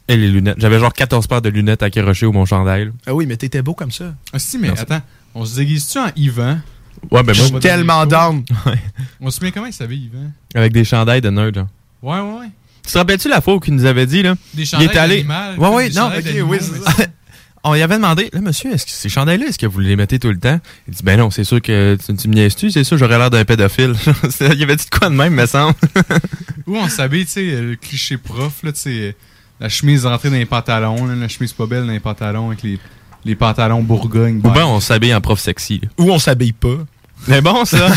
Et 0.08 0.16
les 0.16 0.28
lunettes. 0.28 0.56
J'avais 0.58 0.78
genre 0.78 0.92
14 0.92 1.26
paires 1.26 1.42
de 1.42 1.48
lunettes 1.48 1.82
à 1.82 1.90
Kéroché 1.90 2.26
ou 2.26 2.32
mon 2.32 2.44
chandail. 2.44 2.92
Ah 3.06 3.14
oui, 3.14 3.26
mais 3.26 3.36
t'étais 3.36 3.62
beau 3.62 3.74
comme 3.74 3.90
ça. 3.90 4.14
Ah 4.32 4.38
si, 4.38 4.58
mais 4.58 4.68
Non, 4.68 4.74
attends. 4.74 5.00
On 5.34 5.44
se 5.44 5.56
déguise-tu 5.56 5.98
en 5.98 6.06
Yvan? 6.16 6.58
Ouais, 7.10 7.22
ben 7.22 7.32
Je 7.32 7.40
moi, 7.40 7.48
suis 7.48 7.58
tellement 7.60 8.06
down. 8.06 8.44
On 9.20 9.30
se 9.30 9.42
met 9.44 9.52
comment 9.52 9.66
il 9.66 9.72
s'avait 9.72 9.96
Yvan? 9.96 10.30
avec 10.54 10.72
des 10.72 10.84
chandails 10.84 11.20
de 11.20 11.30
nerd. 11.30 11.54
genre. 11.54 11.66
Ouais, 12.02 12.20
ouais, 12.20 12.40
ouais. 12.40 12.50
Tu 12.84 12.92
te 12.92 12.98
rappelles-tu 12.98 13.28
la 13.28 13.40
fois 13.40 13.54
où 13.56 13.60
il 13.66 13.74
nous 13.74 13.84
avait 13.84 14.06
dit, 14.06 14.22
là? 14.22 14.34
Des 14.54 14.64
chandails 14.64 14.86
était 14.88 14.98
allé- 14.98 15.16
d'animal, 15.16 15.58
Ouais, 15.58 15.68
ouais, 15.68 15.90
non, 15.90 16.06
ok, 16.08 16.24
oui, 16.48 16.58
c'est. 16.60 17.10
On 17.68 17.74
lui 17.74 17.82
avait 17.82 17.96
demandé, 17.96 18.30
là, 18.32 18.40
monsieur, 18.40 18.72
est-ce 18.72 18.86
que 18.86 18.92
ces 18.92 19.08
chandails-là, 19.08 19.46
est-ce 19.46 19.58
que 19.58 19.66
vous 19.66 19.80
les 19.80 19.96
mettez 19.96 20.20
tout 20.20 20.28
le 20.30 20.38
temps? 20.38 20.60
Il 20.86 20.94
dit, 20.94 21.02
ben 21.02 21.18
non, 21.18 21.32
c'est 21.32 21.42
sûr 21.42 21.60
que 21.60 21.96
tu, 22.06 22.14
tu 22.14 22.28
me 22.28 22.34
niaises-tu, 22.34 22.70
c'est 22.70 22.84
sûr, 22.84 22.96
j'aurais 22.96 23.18
l'air 23.18 23.28
d'un 23.28 23.44
pédophile. 23.44 23.94
Il 24.40 24.62
avait 24.62 24.76
dit 24.76 24.84
de 24.84 24.96
quoi 24.96 25.08
de 25.10 25.14
même, 25.16 25.34
me 25.34 25.46
semble? 25.46 25.74
Ou 26.68 26.76
on 26.76 26.88
s'habille, 26.88 27.26
tu 27.26 27.32
sais, 27.32 27.60
le 27.60 27.74
cliché 27.74 28.18
prof, 28.18 28.62
là, 28.62 28.70
tu 28.72 28.78
sais, 28.80 29.16
la 29.58 29.68
chemise 29.68 30.06
rentrée 30.06 30.30
dans 30.30 30.36
les 30.36 30.44
pantalons, 30.46 31.06
là, 31.06 31.16
la 31.16 31.26
chemise 31.26 31.52
pas 31.54 31.66
belle 31.66 31.86
dans 31.86 31.92
les 31.92 31.98
pantalons 31.98 32.48
avec 32.48 32.62
les, 32.62 32.78
les 33.26 33.34
pantalons 33.34 33.82
Bourgogne. 33.82 34.40
Ou 34.44 34.50
ben, 34.50 34.64
on 34.64 34.80
s'habille 34.80 35.14
en 35.14 35.20
prof 35.20 35.38
sexy. 35.38 35.80
Ou 35.98 36.10
on 36.10 36.18
s'habille 36.18 36.52
pas. 36.52 36.78
Mais 37.28 37.40
bon, 37.40 37.64
ça. 37.64 37.88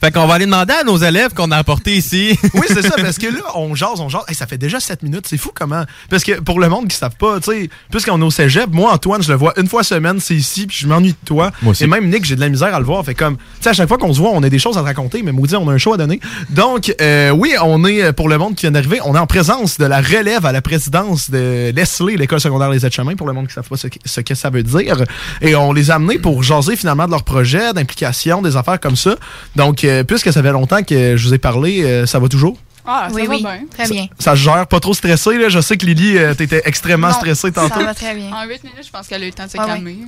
fait 0.00 0.10
qu'on 0.10 0.26
va 0.26 0.34
aller 0.34 0.46
demander 0.46 0.72
à 0.72 0.84
nos 0.84 0.96
élèves 0.96 1.34
qu'on 1.34 1.50
a 1.50 1.58
apportés 1.58 1.96
ici. 1.96 2.38
Oui, 2.54 2.66
c'est 2.66 2.82
ça, 2.82 2.94
parce 2.96 3.18
que 3.18 3.26
là, 3.26 3.42
on 3.56 3.74
jase, 3.74 4.00
on 4.00 4.08
jase. 4.08 4.22
Hey, 4.28 4.34
ça 4.34 4.46
fait 4.46 4.56
déjà 4.58 4.80
7 4.80 5.02
minutes, 5.02 5.26
c'est 5.28 5.36
fou 5.36 5.50
comment. 5.54 5.84
Parce 6.08 6.24
que 6.24 6.40
pour 6.40 6.60
le 6.60 6.68
monde 6.68 6.82
qui 6.82 6.96
ne 6.96 7.00
savent 7.00 7.16
pas, 7.16 7.40
tu 7.40 7.50
sais, 7.50 7.70
puisqu'on 7.90 8.20
est 8.20 8.24
au 8.24 8.30
cégep, 8.30 8.70
moi, 8.70 8.92
Antoine, 8.92 9.22
je 9.22 9.30
le 9.30 9.36
vois 9.36 9.52
une 9.58 9.68
fois 9.68 9.82
semaine, 9.82 10.18
c'est 10.20 10.34
ici, 10.34 10.66
puis 10.66 10.76
je 10.80 10.86
m'ennuie 10.86 11.12
de 11.12 11.26
toi. 11.26 11.50
Moi 11.62 11.72
aussi. 11.72 11.84
Et 11.84 11.86
même 11.86 12.08
Nick, 12.08 12.24
j'ai 12.24 12.36
de 12.36 12.40
la 12.40 12.48
misère 12.48 12.74
à 12.74 12.78
le 12.78 12.86
voir. 12.86 13.04
Fait 13.04 13.14
comme, 13.14 13.36
tu 13.36 13.42
sais, 13.60 13.70
à 13.70 13.72
chaque 13.74 13.88
fois 13.88 13.98
qu'on 13.98 14.14
se 14.14 14.20
voit, 14.20 14.30
on 14.32 14.42
a 14.42 14.48
des 14.48 14.58
choses 14.58 14.78
à 14.78 14.80
te 14.80 14.86
raconter, 14.86 15.22
mais 15.22 15.32
maudit, 15.32 15.56
on 15.56 15.68
a 15.68 15.72
un 15.72 15.78
show 15.78 15.92
à 15.92 15.98
donner. 15.98 16.20
Donc, 16.50 16.94
euh, 17.00 17.30
oui, 17.30 17.54
on 17.62 17.84
est, 17.84 18.02
euh, 18.02 18.12
pour 18.12 18.28
le 18.28 18.38
monde 18.38 18.54
qui 18.54 18.62
vient 18.62 18.72
d'arriver, 18.72 19.00
on 19.04 19.14
est 19.14 19.18
en 19.18 19.26
présence 19.26 19.78
de 19.78 19.84
la 19.84 20.00
relève 20.00 20.46
à 20.46 20.52
la 20.52 20.62
présidence 20.62 21.30
de 21.30 21.72
Leslie, 21.74 22.16
l'école 22.16 22.40
secondaire 22.40 22.70
Les 22.70 22.86
Aides-Chemins, 22.86 23.16
pour 23.16 23.26
le 23.26 23.34
monde 23.34 23.46
qui 23.46 23.50
ne 23.50 23.54
savent 23.54 23.68
pas 23.68 23.76
ce 23.76 23.88
que, 23.88 23.98
ce 24.04 24.20
que 24.20 24.34
ça 24.34 24.48
veut 24.48 24.62
dire. 24.62 25.04
Et 25.42 25.54
on 25.54 25.72
les 25.72 25.90
a 25.90 25.96
amenés 25.96 26.18
pour 26.18 26.42
jaser 26.52 26.76
finalement 26.76 27.06
de 27.06 27.10
leur 27.10 27.24
projet, 27.24 27.72
d'implication, 27.72 28.42
des 28.42 28.56
affaires 28.56 28.78
comme 28.78 28.96
ça. 28.96 29.16
Donc, 29.56 29.84
euh, 29.84 30.04
puisque 30.04 30.32
ça 30.32 30.42
fait 30.42 30.52
longtemps 30.52 30.82
que 30.82 31.16
je 31.16 31.26
vous 31.26 31.34
ai 31.34 31.38
parlé, 31.38 31.82
euh, 31.82 32.06
ça 32.06 32.18
va 32.18 32.28
toujours? 32.28 32.58
Ah, 32.84 33.06
ça 33.08 33.14
oui, 33.14 33.26
va 33.26 33.34
oui. 33.34 33.40
bien. 33.42 33.60
Très 33.76 33.88
bien. 33.88 34.06
Ça 34.18 34.32
se 34.32 34.40
gère 34.42 34.66
pas 34.66 34.80
trop 34.80 34.92
stressé, 34.94 35.38
là. 35.38 35.48
Je 35.48 35.60
sais 35.60 35.76
que 35.76 35.86
Lily, 35.86 36.18
euh, 36.18 36.34
t'étais 36.34 36.62
extrêmement 36.64 37.08
Non, 37.08 37.14
stressée 37.14 37.52
tantôt. 37.52 37.78
Ça 37.78 37.84
va 37.84 37.94
très 37.94 38.14
bien. 38.14 38.32
En 38.32 38.42
8 38.44 38.64
minutes, 38.64 38.84
je 38.86 38.90
pense 38.90 39.06
qu'elle 39.06 39.22
a 39.22 39.26
eu 39.26 39.28
le 39.28 39.34
temps 39.34 39.46
de 39.46 39.50
se 39.50 39.56
calmer. 39.56 39.98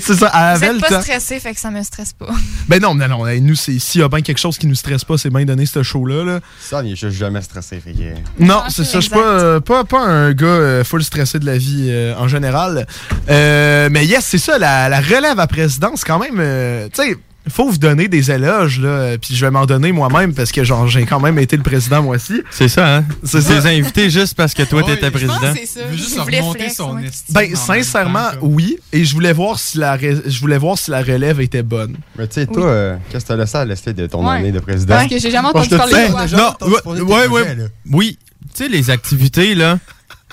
C'est 0.00 0.14
ça, 0.14 0.30
elle 0.32 0.58
Vous 0.58 0.64
avait 0.64 0.66
êtes 0.66 0.72
le 0.74 0.80
pas 0.80 0.88
temps. 0.88 1.00
stressé, 1.02 1.40
fait 1.40 1.52
que 1.54 1.60
ça 1.60 1.70
me 1.70 1.82
stresse 1.82 2.12
pas. 2.12 2.28
Ben 2.68 2.80
non, 2.80 2.94
non, 2.94 3.08
non. 3.08 3.24
Nous, 3.40 3.54
c'est- 3.54 3.78
s'il 3.78 4.00
y 4.00 4.04
a 4.04 4.08
bien 4.08 4.20
quelque 4.22 4.38
chose 4.38 4.58
qui 4.58 4.66
nous 4.66 4.74
stresse 4.74 5.04
pas, 5.04 5.18
c'est 5.18 5.30
bien 5.30 5.44
donner 5.44 5.66
ce 5.66 5.82
show-là, 5.82 6.24
là. 6.24 6.40
Ça, 6.60 6.82
il 6.84 6.92
est 6.92 6.96
juste 6.96 7.16
jamais 7.16 7.40
stressé. 7.42 7.80
Fait 7.80 7.92
que... 7.92 8.44
Non, 8.44 8.62
c'est 8.68 8.84
ça. 8.84 8.98
Je 9.00 9.06
suis 9.06 9.10
pas, 9.10 9.60
pas, 9.60 9.84
pas 9.84 10.00
un 10.00 10.32
gars 10.32 10.46
euh, 10.46 10.84
full 10.84 11.02
stressé 11.04 11.38
de 11.38 11.46
la 11.46 11.58
vie 11.58 11.86
euh, 11.90 12.14
en 12.16 12.26
général. 12.28 12.86
Euh, 13.28 13.88
mais 13.90 14.04
yes, 14.06 14.24
c'est 14.26 14.38
ça, 14.38 14.58
la, 14.58 14.88
la 14.88 15.00
relève 15.00 15.38
à 15.38 15.46
présidence, 15.46 16.04
quand 16.04 16.18
même. 16.18 16.36
euh, 16.38 16.88
tu 16.92 17.02
sais, 17.02 17.16
faut 17.48 17.68
vous 17.70 17.78
donner 17.78 18.08
des 18.08 18.30
éloges, 18.30 18.80
là. 18.80 18.88
euh, 18.88 19.18
Puis 19.18 19.34
je 19.34 19.44
vais 19.44 19.50
m'en 19.50 19.66
donner 19.66 19.92
moi-même 19.92 20.34
parce 20.34 20.52
que 20.52 20.64
genre 20.64 20.86
j'ai 20.88 21.04
quand 21.06 21.20
même 21.20 21.38
été 21.38 21.56
le 21.56 21.62
président 21.62 22.02
moi 22.02 22.16
aussi. 22.16 22.42
C'est 22.50 22.68
ça, 22.68 22.96
hein? 22.96 23.04
C'est 23.22 23.40
C'est 23.40 23.60
ça. 23.60 23.68
invité 23.68 24.10
juste 24.10 24.34
parce 24.34 24.52
que 24.54 24.62
toi, 24.64 24.82
Ouais, 24.82 24.94
t'étais 24.96 25.06
je 25.18 25.26
pense 25.26 25.38
président. 25.38 25.54
C'est 25.56 25.66
ça. 25.66 25.92
Juste 25.92 26.18
remonter 26.18 26.58
flex, 26.58 26.74
son 26.76 26.96
ouais. 26.96 27.06
estime. 27.06 27.34
Ben 27.34 27.54
sincèrement, 27.56 28.30
temps, 28.32 28.38
oui. 28.42 28.78
Et 28.92 29.04
je 29.04 29.14
voulais 29.14 29.32
voir 29.32 29.58
si 29.58 29.78
la 29.78 29.96
re- 29.96 30.22
je 30.28 30.40
voulais 30.40 30.58
voir 30.58 30.76
si 30.78 30.90
la 30.90 31.02
relève 31.02 31.40
était 31.40 31.62
bonne. 31.62 31.96
Mais 32.18 32.26
tu 32.26 32.34
sais, 32.34 32.46
toi, 32.46 32.66
euh, 32.66 32.96
qu'est-ce 33.10 33.24
que 33.24 33.28
t'as 33.28 33.36
laissé 33.36 33.56
à 33.58 33.64
laisser 33.64 33.92
de 33.92 34.06
ton 34.06 34.26
Ouais. 34.28 34.36
année 34.36 34.52
de 34.52 34.60
président? 34.60 34.94
Parce 34.96 35.08
que 35.08 35.18
j'ai 35.18 35.30
jamais 35.30 35.48
entendu 35.48 35.68
te 35.68 35.74
parler 35.76 35.92
de 36.08 36.10
toi. 36.10 36.26
Non, 36.26 37.04
ouais, 37.04 37.26
ouais. 37.28 37.56
Oui. 37.92 38.18
Tu 38.54 38.62
sais, 38.64 38.68
les 38.68 38.90
activités, 38.90 39.54
là, 39.54 39.78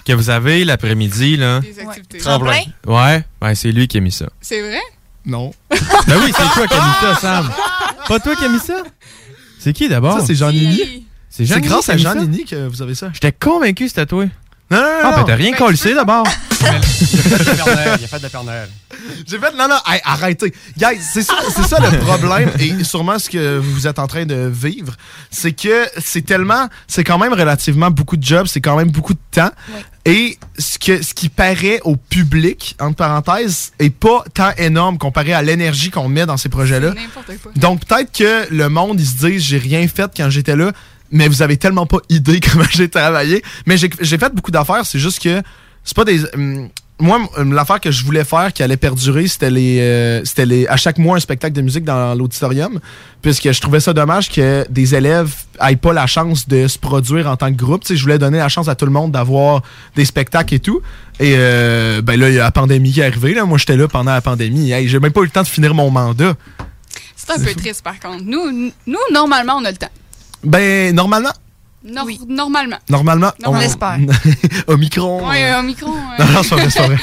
que 0.05 0.13
vous 0.13 0.29
avez 0.29 0.63
l'après-midi, 0.65 1.38
là. 1.38 1.60
Des 1.60 1.79
activités. 1.79 2.20
Ouais, 2.88 3.24
ben 3.41 3.55
c'est 3.55 3.72
lui 3.72 3.88
qui 3.88 3.98
a 3.98 4.01
mis 4.01 4.12
ça. 4.12 4.27
C'est 4.41 4.62
vrai? 4.62 4.79
Non. 5.25 5.53
Ben 5.70 6.18
oui, 6.24 6.32
c'est 6.36 6.53
toi 6.53 6.68
qui 6.68 6.74
as 6.74 6.86
mis 6.86 6.94
ça, 7.01 7.15
Sam. 7.15 7.50
Pas 8.08 8.20
toi 8.20 8.36
qui 8.36 8.44
as 8.46 8.50
mis 8.50 8.60
ça? 8.60 8.84
C'est 9.60 9.74
qui 9.74 9.88
d'abord? 9.88 10.20
Ça 10.20 10.25
c'est 10.25 10.36
Jean 10.36 10.51
Nini. 10.51 10.65
Lily. 10.65 11.08
C'est 11.30 11.46
Jean-Nini 11.46 11.68
grâce 11.68 11.89
à 11.89 11.96
mis 11.96 12.01
Jean 12.01 12.13
ça? 12.13 12.20
Nini 12.20 12.46
que 12.46 12.68
vous 12.68 12.82
avez 12.82 12.96
ça. 12.96 13.10
J'étais 13.13 13.32
convaincu 13.32 13.86
que 13.86 13.89
c'était 13.89 14.06
toi. 14.06 14.25
Non, 14.74 14.82
non, 14.82 14.86
non. 14.86 15.00
Ah, 15.03 15.13
ben 15.18 15.24
t'as 15.25 15.36
rien 15.36 15.51
Ben, 15.51 15.58
collé 15.58 15.94
d'abord. 15.94 16.27
Il 16.62 16.68
a 16.68 16.82
fait 16.82 17.39
de 17.39 17.46
la 17.46 17.56
Père 17.56 17.65
Noël, 17.75 17.98
il 18.00 18.06
a 18.06 18.08
fait 18.08 18.18
de 18.18 18.24
la 18.24 18.30
Père 18.30 18.44
Noël. 18.44 18.70
J'ai 19.27 19.38
fait 19.39 19.51
non 19.58 19.68
non, 19.68 19.75
hey, 19.86 20.00
arrêtez. 20.06 20.53
Guys, 20.77 21.00
c'est 21.01 21.24
ça 21.24 21.36
c'est 21.53 21.63
ça 21.63 21.80
le 21.80 22.00
problème 22.00 22.50
et 22.60 22.84
sûrement 22.84 23.20
ce 23.20 23.30
que 23.30 23.58
vous 23.58 23.86
êtes 23.88 24.00
en 24.00 24.08
train 24.08 24.25
de 24.25 24.50
vivre, 24.51 24.94
c'est 25.30 25.51
que 25.51 25.88
c'est 25.98 26.25
tellement 26.25 26.68
c'est 26.88 27.03
quand 27.03 27.18
même 27.18 27.34
relativement 27.34 27.92
beaucoup 27.92 28.15
de 28.18 28.24
jobs, 28.24 28.48
c'est 28.48 28.62
quand 28.62 28.77
même 28.77 28.92
beaucoup 28.92 29.13
de 29.13 29.20
temps. 29.32 29.51
Et 30.06 30.38
ce 30.58 30.80
que 30.80 31.01
ce 31.01 31.13
qui 31.13 31.30
paraît 31.30 31.80
au 31.84 31.96
public 31.96 32.75
entre 32.80 32.96
parenthèses 32.96 33.72
est 33.80 33.89
pas 33.89 34.24
tant 34.34 34.51
énorme 34.58 34.98
comparé 34.98 35.34
à 35.34 35.42
l'énergie 35.42 35.92
qu'on 35.92 36.10
met 36.10 36.25
dans 36.25 36.38
ces 36.38 36.50
projets-là. 36.50 36.94
Donc 37.56 37.86
peut-être 37.86 38.12
que 38.12 38.53
le 38.53 38.70
monde 38.70 39.00
ils 39.00 39.08
se 39.08 39.25
disent 39.27 39.44
j'ai 39.44 39.58
rien 39.58 39.86
fait 39.88 40.12
quand 40.15 40.30
j'étais 40.30 40.56
là, 40.56 40.72
mais 41.13 41.27
vous 41.27 41.41
avez 41.41 41.55
tellement 41.55 41.86
pas 41.86 42.00
idée 42.10 42.39
comment 42.51 42.65
j'ai 42.72 42.89
travaillé. 42.89 43.41
Mais 43.65 43.77
j'ai 43.77 44.17
fait 44.17 44.34
beaucoup 44.34 44.51
d'affaires, 44.51 44.86
c'est 44.86 45.00
juste 45.00 45.22
que 45.22 45.41
c'est 45.86 45.96
pas 45.96 46.05
des 46.05 46.24
hum, 46.34 46.70
moi 47.00 47.20
hum, 47.38 47.53
l'affaire 47.53 47.79
que 47.79 47.91
je 47.91 48.03
voulais 48.03 48.24
faire 48.24 48.51
qui 48.53 48.63
allait 48.63 48.77
perdurer, 48.77 49.27
c'était 49.27 49.50
les 49.50 49.79
euh, 49.79 50.25
c'était 50.25 50.46
les 50.46 50.67
à 50.67 50.77
chaque 50.77 50.98
mois 50.98 51.17
un 51.17 51.20
spectacle 51.20 51.53
de 51.53 51.62
musique 51.62 51.84
dans 51.84 52.15
l'auditorium 52.15 52.79
puisque 53.22 53.51
je 53.51 53.62
trouvais 53.62 53.79
ça 53.79 53.93
dommage 53.93 54.29
que 54.29 54.65
des 54.70 54.96
élèves 54.96 55.34
aient 55.62 55.75
pas 55.75 55.93
la 55.93 56.08
chance 56.08 56.48
de 56.48 56.67
se 56.67 56.79
produire 56.79 57.27
en 57.27 57.36
tant 57.36 57.51
que 57.51 57.58
groupe, 57.58 57.84
tu 57.84 57.89
sais 57.89 57.96
je 57.96 58.03
voulais 58.03 58.20
donner 58.20 58.38
la 58.38 58.50
chance 58.50 58.67
à 58.67 58.75
tout 58.75 58.86
le 58.86 58.91
monde 58.91 59.12
d'avoir 59.12 59.62
des 59.96 60.05
spectacles 60.05 60.55
et 60.55 60.60
tout. 60.60 60.82
Et 61.20 61.34
euh, 61.36 62.01
ben 62.01 62.20
là 62.20 62.29
il 62.29 62.36
y 62.36 62.39
a 62.39 62.43
la 62.43 62.51
pandémie 62.51 62.91
qui 62.91 63.01
est 63.01 63.05
arrivée 63.05 63.34
là, 63.34 63.46
moi 63.46 63.58
j'étais 63.58 63.77
là 63.77 63.88
pendant 63.88 64.13
la 64.13 64.22
pandémie. 64.22 64.72
Hey, 64.72 64.88
j'ai 64.88 65.00
même 65.00 65.12
pas 65.12 65.22
eu 65.22 65.25
le 65.25 65.29
temps 65.29 65.43
de 65.43 65.48
finir 65.48 65.74
mon 65.74 65.91
mandat. 65.91 66.34
C'est 67.15 67.32
un 67.32 67.43
peu 67.43 67.53
triste, 67.53 67.84
par 67.84 67.98
contre. 68.00 68.24
Nous, 68.25 68.72
nous, 68.86 69.00
normalement, 69.13 69.53
on 69.55 69.63
a 69.63 69.72
le 69.72 69.77
temps. 69.77 69.88
Ben 70.43 70.93
normalement 70.95 71.31
Nor- 71.85 72.05
Oui. 72.05 72.17
Normalement. 72.29 72.77
Normalement, 72.89 73.31
On 73.45 73.59
l'espère. 73.59 73.97
Omicron. 74.67 75.27
Ouais, 75.27 75.43
euh, 75.51 75.57
un 75.59 75.63
micro. 75.63 75.89
euh, 76.19 76.23
Non, 76.23 76.31
non, 76.31 76.41
c'est 76.43 76.50
pas 76.51 76.55
vrai, 76.55 76.69
c'est 76.69 76.79
pas 76.79 76.88
vrai. 76.88 76.97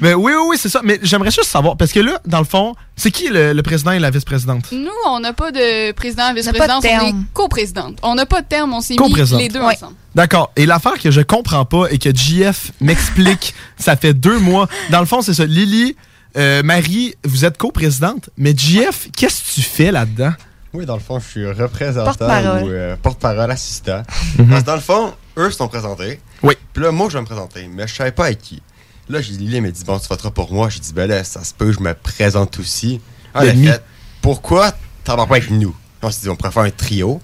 Mais 0.00 0.14
oui, 0.14 0.32
oui, 0.34 0.46
oui, 0.50 0.56
c'est 0.58 0.70
ça. 0.70 0.80
Mais 0.82 0.98
j'aimerais 1.02 1.30
juste 1.30 1.50
savoir, 1.50 1.76
parce 1.76 1.92
que 1.92 2.00
là, 2.00 2.18
dans 2.24 2.38
le 2.38 2.46
fond, 2.46 2.74
c'est 2.96 3.10
qui 3.10 3.28
le, 3.28 3.52
le 3.52 3.62
président 3.62 3.90
et 3.92 3.98
la 3.98 4.08
vice-présidente? 4.08 4.72
Nous, 4.72 4.88
on 5.06 5.20
n'a 5.20 5.34
pas 5.34 5.50
de 5.52 5.92
président, 5.92 6.30
de 6.30 6.36
vice-présidente, 6.36 6.82
on 6.82 6.86
est 6.86 6.98
terme. 6.98 7.24
coprésidente. 7.34 7.98
On 8.02 8.14
n'a 8.14 8.24
pas 8.24 8.40
de 8.40 8.46
terme, 8.46 8.72
on 8.72 8.80
s'est 8.80 8.96
mis 8.98 9.14
les 9.36 9.48
deux 9.50 9.60
Ouais. 9.60 9.74
ensemble. 9.74 9.92
D'accord. 10.14 10.52
Et 10.56 10.64
l'affaire 10.64 10.98
que 10.98 11.10
je 11.10 11.20
comprends 11.20 11.66
pas 11.66 11.88
et 11.90 11.98
que 11.98 12.08
JF 12.14 12.72
m'explique, 12.80 13.54
ça 13.78 13.94
fait 13.94 14.14
deux 14.14 14.38
mois. 14.38 14.68
Dans 14.88 15.00
le 15.00 15.06
fond, 15.06 15.20
c'est 15.20 15.34
ça. 15.34 15.44
Lily, 15.44 15.96
euh, 16.38 16.62
Marie, 16.62 17.14
vous 17.24 17.44
êtes 17.44 17.58
coprésidente, 17.58 18.30
mais 18.38 18.54
JF, 18.56 19.08
qu'est-ce 19.14 19.42
que 19.44 19.50
tu 19.56 19.60
fais 19.60 19.92
là-dedans? 19.92 20.32
Oui, 20.74 20.84
dans 20.86 20.94
le 20.94 21.00
fond, 21.00 21.20
je 21.20 21.24
suis 21.28 21.46
représentant 21.46 22.06
Porte-parole. 22.06 22.62
ou 22.64 22.68
euh, 22.68 22.96
porte-parole 23.00 23.50
assistant. 23.50 24.02
Parce 24.48 24.60
que 24.62 24.66
dans 24.66 24.74
le 24.74 24.80
fond, 24.80 25.14
eux 25.36 25.50
se 25.50 25.56
sont 25.58 25.68
présentés. 25.68 26.20
Oui. 26.42 26.54
Puis 26.72 26.82
là, 26.82 26.90
moi, 26.90 27.08
je 27.08 27.14
vais 27.14 27.20
me 27.20 27.26
présenter, 27.26 27.68
mais 27.72 27.86
je 27.86 27.94
savais 27.94 28.10
pas 28.12 28.26
avec 28.26 28.40
qui. 28.40 28.60
Là, 29.08 29.20
j'ai 29.20 29.34
Lily, 29.34 29.56
elle 29.56 29.62
m'a 29.62 29.70
dit, 29.70 29.84
bon, 29.84 29.98
tu 29.98 30.08
voteras 30.08 30.30
pour 30.30 30.52
moi. 30.52 30.68
J'ai 30.70 30.80
dit, 30.80 30.92
ben 30.92 31.08
là, 31.08 31.22
ça 31.22 31.44
se 31.44 31.54
peut, 31.54 31.72
je 31.72 31.78
me 31.80 31.94
présente 31.94 32.58
aussi. 32.58 33.00
Ah, 33.34 33.40
elle 33.42 33.50
a 33.50 33.52
L'ennemi. 33.52 33.68
fait, 33.68 33.82
pourquoi 34.20 34.72
t'en 35.04 35.16
vas 35.16 35.26
pas 35.26 35.36
avec 35.36 35.50
nous? 35.50 35.74
On 36.02 36.10
s'est 36.10 36.22
dit, 36.22 36.28
on 36.28 36.36
faire 36.36 36.62
un 36.62 36.70
trio. 36.70 37.20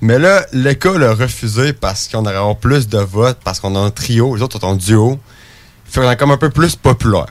Mais 0.00 0.18
là, 0.18 0.44
l'école 0.52 1.04
a 1.04 1.14
refusé 1.14 1.72
parce 1.72 2.08
qu'on 2.08 2.24
aurait 2.24 2.54
plus 2.60 2.88
de 2.88 2.98
votes, 2.98 3.38
parce 3.44 3.60
qu'on 3.60 3.76
a 3.76 3.78
un 3.78 3.90
trio, 3.90 4.34
les 4.34 4.42
autres 4.42 4.58
sont 4.58 4.66
en 4.66 4.74
duo. 4.74 5.18
Fait 5.84 6.00
qu'on 6.00 6.10
est 6.10 6.16
comme 6.16 6.30
un 6.30 6.36
peu 6.36 6.50
plus 6.50 6.76
populaire. 6.76 7.26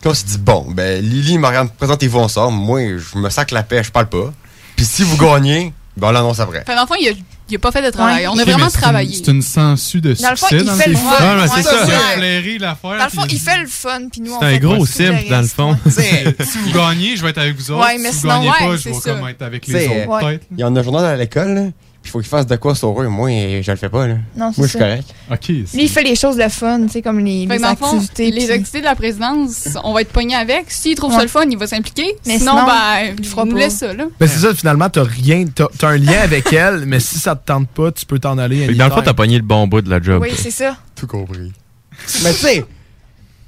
Puis 0.00 0.10
on 0.10 0.14
s'est 0.14 0.26
dit, 0.26 0.38
bon, 0.38 0.66
ben, 0.70 1.00
Lily, 1.04 1.38
Marianne, 1.38 1.68
présentez-vous 1.68 2.18
ensemble. 2.18 2.56
Moi, 2.58 2.96
je 2.98 3.18
me 3.18 3.28
sac 3.28 3.50
la 3.52 3.62
paix, 3.62 3.84
je 3.84 3.92
parle 3.92 4.08
pas. 4.08 4.32
Puis 4.76 4.84
si 4.86 5.02
vous 5.02 5.16
gagnez, 5.16 5.72
ben, 5.96 6.08
on 6.08 6.10
l'annonce 6.12 6.40
après. 6.40 6.62
Enfin, 6.62 6.74
dans 6.74 6.82
le 6.82 6.86
fond, 6.88 6.94
il 7.00 7.08
a, 7.08 7.12
il 7.50 7.56
a 7.56 7.58
pas 7.58 7.70
fait 7.70 7.82
de 7.82 7.90
travail. 7.90 8.22
Ouais. 8.22 8.28
on 8.28 8.38
a 8.38 8.44
vraiment 8.44 8.64
mais 8.64 8.70
c'est 8.70 8.76
une- 8.76 8.80
travaillé. 8.82 9.14
C'est 9.24 9.30
une 9.30 9.42
sangsue 9.42 10.00
de 10.00 10.14
Dans 10.14 10.30
le 10.30 10.36
fond, 10.36 10.46
succès. 10.48 10.64
il 10.64 10.70
fait 10.82 10.88
le 10.90 10.96
fun. 10.96 11.46
C'est 11.54 11.62
ça. 11.62 11.70
Il 11.84 11.92
a 11.92 11.96
ouais. 11.96 12.16
flairé 12.16 12.58
l'affaire. 12.58 12.98
Dans 12.98 13.04
le 13.04 13.10
fond, 13.10 13.22
puis 13.26 13.36
il 13.36 13.40
fait 13.40 13.58
le 13.58 13.66
fun, 13.66 14.00
puis 14.10 14.20
nous, 14.22 14.32
on 14.32 14.38
C'est 14.40 14.46
un 14.46 14.50
fait 14.50 14.58
gros 14.60 14.74
tout 14.76 14.80
le 14.82 14.86
simple, 14.86 15.28
dans 15.28 15.40
le 15.42 15.46
fond. 15.46 15.76
Si 16.44 16.58
vous 16.58 16.72
gagnez, 16.72 17.16
je 17.16 17.22
vais 17.22 17.30
être 17.30 17.38
avec 17.38 17.56
vous 17.56 17.70
autres. 17.70 17.86
Ouais, 17.86 17.98
mais 17.98 18.10
si 18.12 18.20
sinon, 18.20 18.40
vous 18.40 18.44
gagnez 18.46 18.50
ouais, 18.50 18.68
pas, 18.70 18.76
je 18.76 18.82
c'est 18.82 18.90
vais 18.90 19.00
comme 19.18 19.28
être 19.28 19.42
avec 19.42 19.66
les 19.66 19.86
autres. 19.86 20.38
Il 20.52 20.58
y 20.60 20.64
en 20.64 20.74
a 20.76 20.80
un 20.80 20.82
journal 20.82 21.04
à 21.04 21.16
l'école, 21.16 21.54
là, 21.54 21.62
puis 22.02 22.08
il 22.08 22.10
faut 22.10 22.18
qu'il 22.18 22.28
fasse 22.28 22.46
de 22.46 22.56
quoi 22.56 22.74
sur 22.74 23.00
eux. 23.00 23.06
Moi, 23.06 23.30
je 23.62 23.70
le 23.70 23.76
fais 23.76 23.88
pas, 23.88 24.08
là. 24.08 24.14
Non, 24.36 24.50
c'est 24.50 24.58
Moi, 24.58 24.66
je 24.66 24.70
suis 24.70 24.78
correct. 24.78 25.14
OK. 25.30 25.48
Lui, 25.48 25.66
il 25.74 25.88
fait 25.88 26.02
les 26.02 26.16
choses 26.16 26.36
de 26.36 26.48
fun, 26.48 26.82
tu 26.82 26.88
sais, 26.88 27.02
comme 27.02 27.20
les, 27.20 27.46
les 27.46 27.58
le 27.58 27.76
fond, 27.76 27.86
activités. 27.86 28.30
les 28.32 28.50
activités 28.50 28.80
de 28.80 28.86
la 28.86 28.96
présidence, 28.96 29.68
on 29.84 29.92
va 29.92 30.00
être 30.00 30.10
pogné 30.10 30.34
avec. 30.34 30.68
S'il 30.70 30.96
trouve 30.96 31.12
ça 31.12 31.22
le 31.22 31.28
fun, 31.28 31.44
il 31.48 31.56
va 31.56 31.68
s'impliquer. 31.68 32.16
Mais 32.26 32.38
sinon, 32.38 32.52
sinon, 32.52 32.66
ben, 32.66 33.14
il 33.16 33.24
fera 33.24 33.44
nous 33.44 33.56
laisse 33.56 33.76
ça, 33.76 33.94
là. 33.94 34.06
Ben 34.18 34.28
c'est 34.28 34.40
ça, 34.40 34.52
finalement, 34.52 34.90
t'as 34.90 35.04
rien, 35.04 35.44
t'as 35.46 35.66
t'as 35.78 35.90
un 35.90 35.96
lien 35.96 36.20
avec 36.20 36.52
elle, 36.52 36.86
mais 36.86 36.98
si 36.98 37.20
ça 37.20 37.36
te 37.36 37.46
tente 37.46 37.68
pas, 37.68 37.92
tu 37.92 38.04
peux 38.04 38.18
t'en 38.18 38.36
aller. 38.36 38.74
Dans 38.74 38.86
le 38.86 38.90
fond, 38.90 39.02
t'as 39.04 39.14
pogné 39.14 39.36
le 39.36 39.44
bon 39.44 39.68
bout 39.68 39.80
de 39.80 39.90
la 39.90 40.02
job. 40.02 40.22
Oui, 40.22 40.32
c'est 40.36 40.50
ça. 40.50 40.76
Tout 40.96 41.06
compris. 41.06 41.52
mais 42.24 42.32
tu 42.32 42.38
sais, 42.38 42.56
tu 42.60 42.66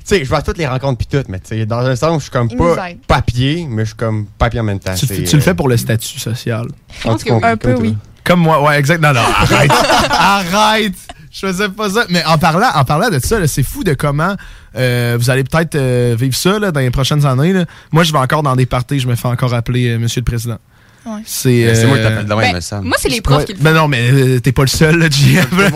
sais, 0.04 0.25
je 0.25 0.30
vais 0.30 0.37
à 0.37 0.42
toutes 0.42 0.58
les 0.58 0.66
rencontres 0.66 0.99
puis 0.99 1.06
tout, 1.06 1.25
mais 1.28 1.40
tu 1.40 1.49
sais, 1.49 1.66
dans 1.66 1.78
un 1.78 1.96
sens, 1.96 2.18
je 2.18 2.23
suis 2.25 2.30
comme 2.30 2.50
pas 2.50 2.90
papier, 3.08 3.66
mais 3.68 3.82
je 3.82 3.88
suis 3.88 3.96
comme 3.96 4.26
papier 4.38 4.61
en 4.61 4.64
même 4.64 4.78
temps. 4.78 4.94
tu, 4.94 5.06
le 5.06 5.40
fais 5.40 5.50
euh, 5.50 5.54
pour 5.54 5.68
le 5.68 5.76
statut 5.76 6.20
social. 6.20 6.66
en 7.04 7.12
pense 7.12 7.25
que 7.25 7.32
Un 7.32 7.56
peu, 7.56 7.75
oui. 7.75 7.96
Comme 8.25 8.40
moi, 8.40 8.62
ouais, 8.62 8.78
exact. 8.78 9.00
Non, 9.02 9.12
non, 9.12 9.21
arrête. 9.21 9.71
arrête. 10.11 10.95
Je 11.31 11.47
faisais 11.47 11.69
pas 11.69 11.90
ça. 11.90 12.04
Mais 12.11 12.25
en 12.25 12.38
parlant, 12.38 12.69
en 12.75 12.85
parlant 12.85 13.11
de 13.11 13.19
ça, 13.19 13.45
c'est 13.47 13.62
fou 13.64 13.83
de 13.85 13.93
comment 13.95 14.37
euh, 14.76 15.16
vous 15.19 15.31
allez 15.31 15.43
peut-être 15.45 15.75
euh, 15.75 16.16
vivre 16.19 16.35
ça 16.37 16.59
là, 16.59 16.71
dans 16.71 16.81
les 16.81 16.90
prochaines 16.90 17.26
années. 17.26 17.52
là. 17.52 17.64
Moi, 17.93 18.04
je 18.04 18.12
vais 18.12 18.19
encore 18.19 18.43
dans 18.43 18.54
des 18.57 18.66
parties, 18.66 19.00
je 19.00 19.09
me 19.09 19.14
fais 19.16 19.28
encore 19.28 19.52
appeler 19.52 19.88
euh, 19.90 19.99
Monsieur 19.99 20.21
le 20.21 20.25
Président. 20.25 20.59
Ouais. 21.04 21.21
C'est 21.26 21.87
moi 21.87 21.99
qui 21.99 22.02
euh, 22.02 22.09
t'appelle 22.09 22.25
de 22.25 22.35
même, 22.35 22.38
Ben, 22.38 22.54
me 22.54 22.61
semble. 22.61 22.87
moi, 22.88 22.97
c'est 22.99 23.09
les 23.11 23.21
profs 23.21 23.38
ouais, 23.40 23.45
qui 23.45 23.52
le 23.52 23.59
font. 23.59 23.64
Ben 23.64 23.75
non, 23.75 23.88
mais 23.88 24.09
euh, 24.11 24.40
t'es 24.40 24.52
pas 24.52 24.62
le 24.62 24.69
seul, 24.69 24.97
là, 24.99 25.09
même. 25.52 25.71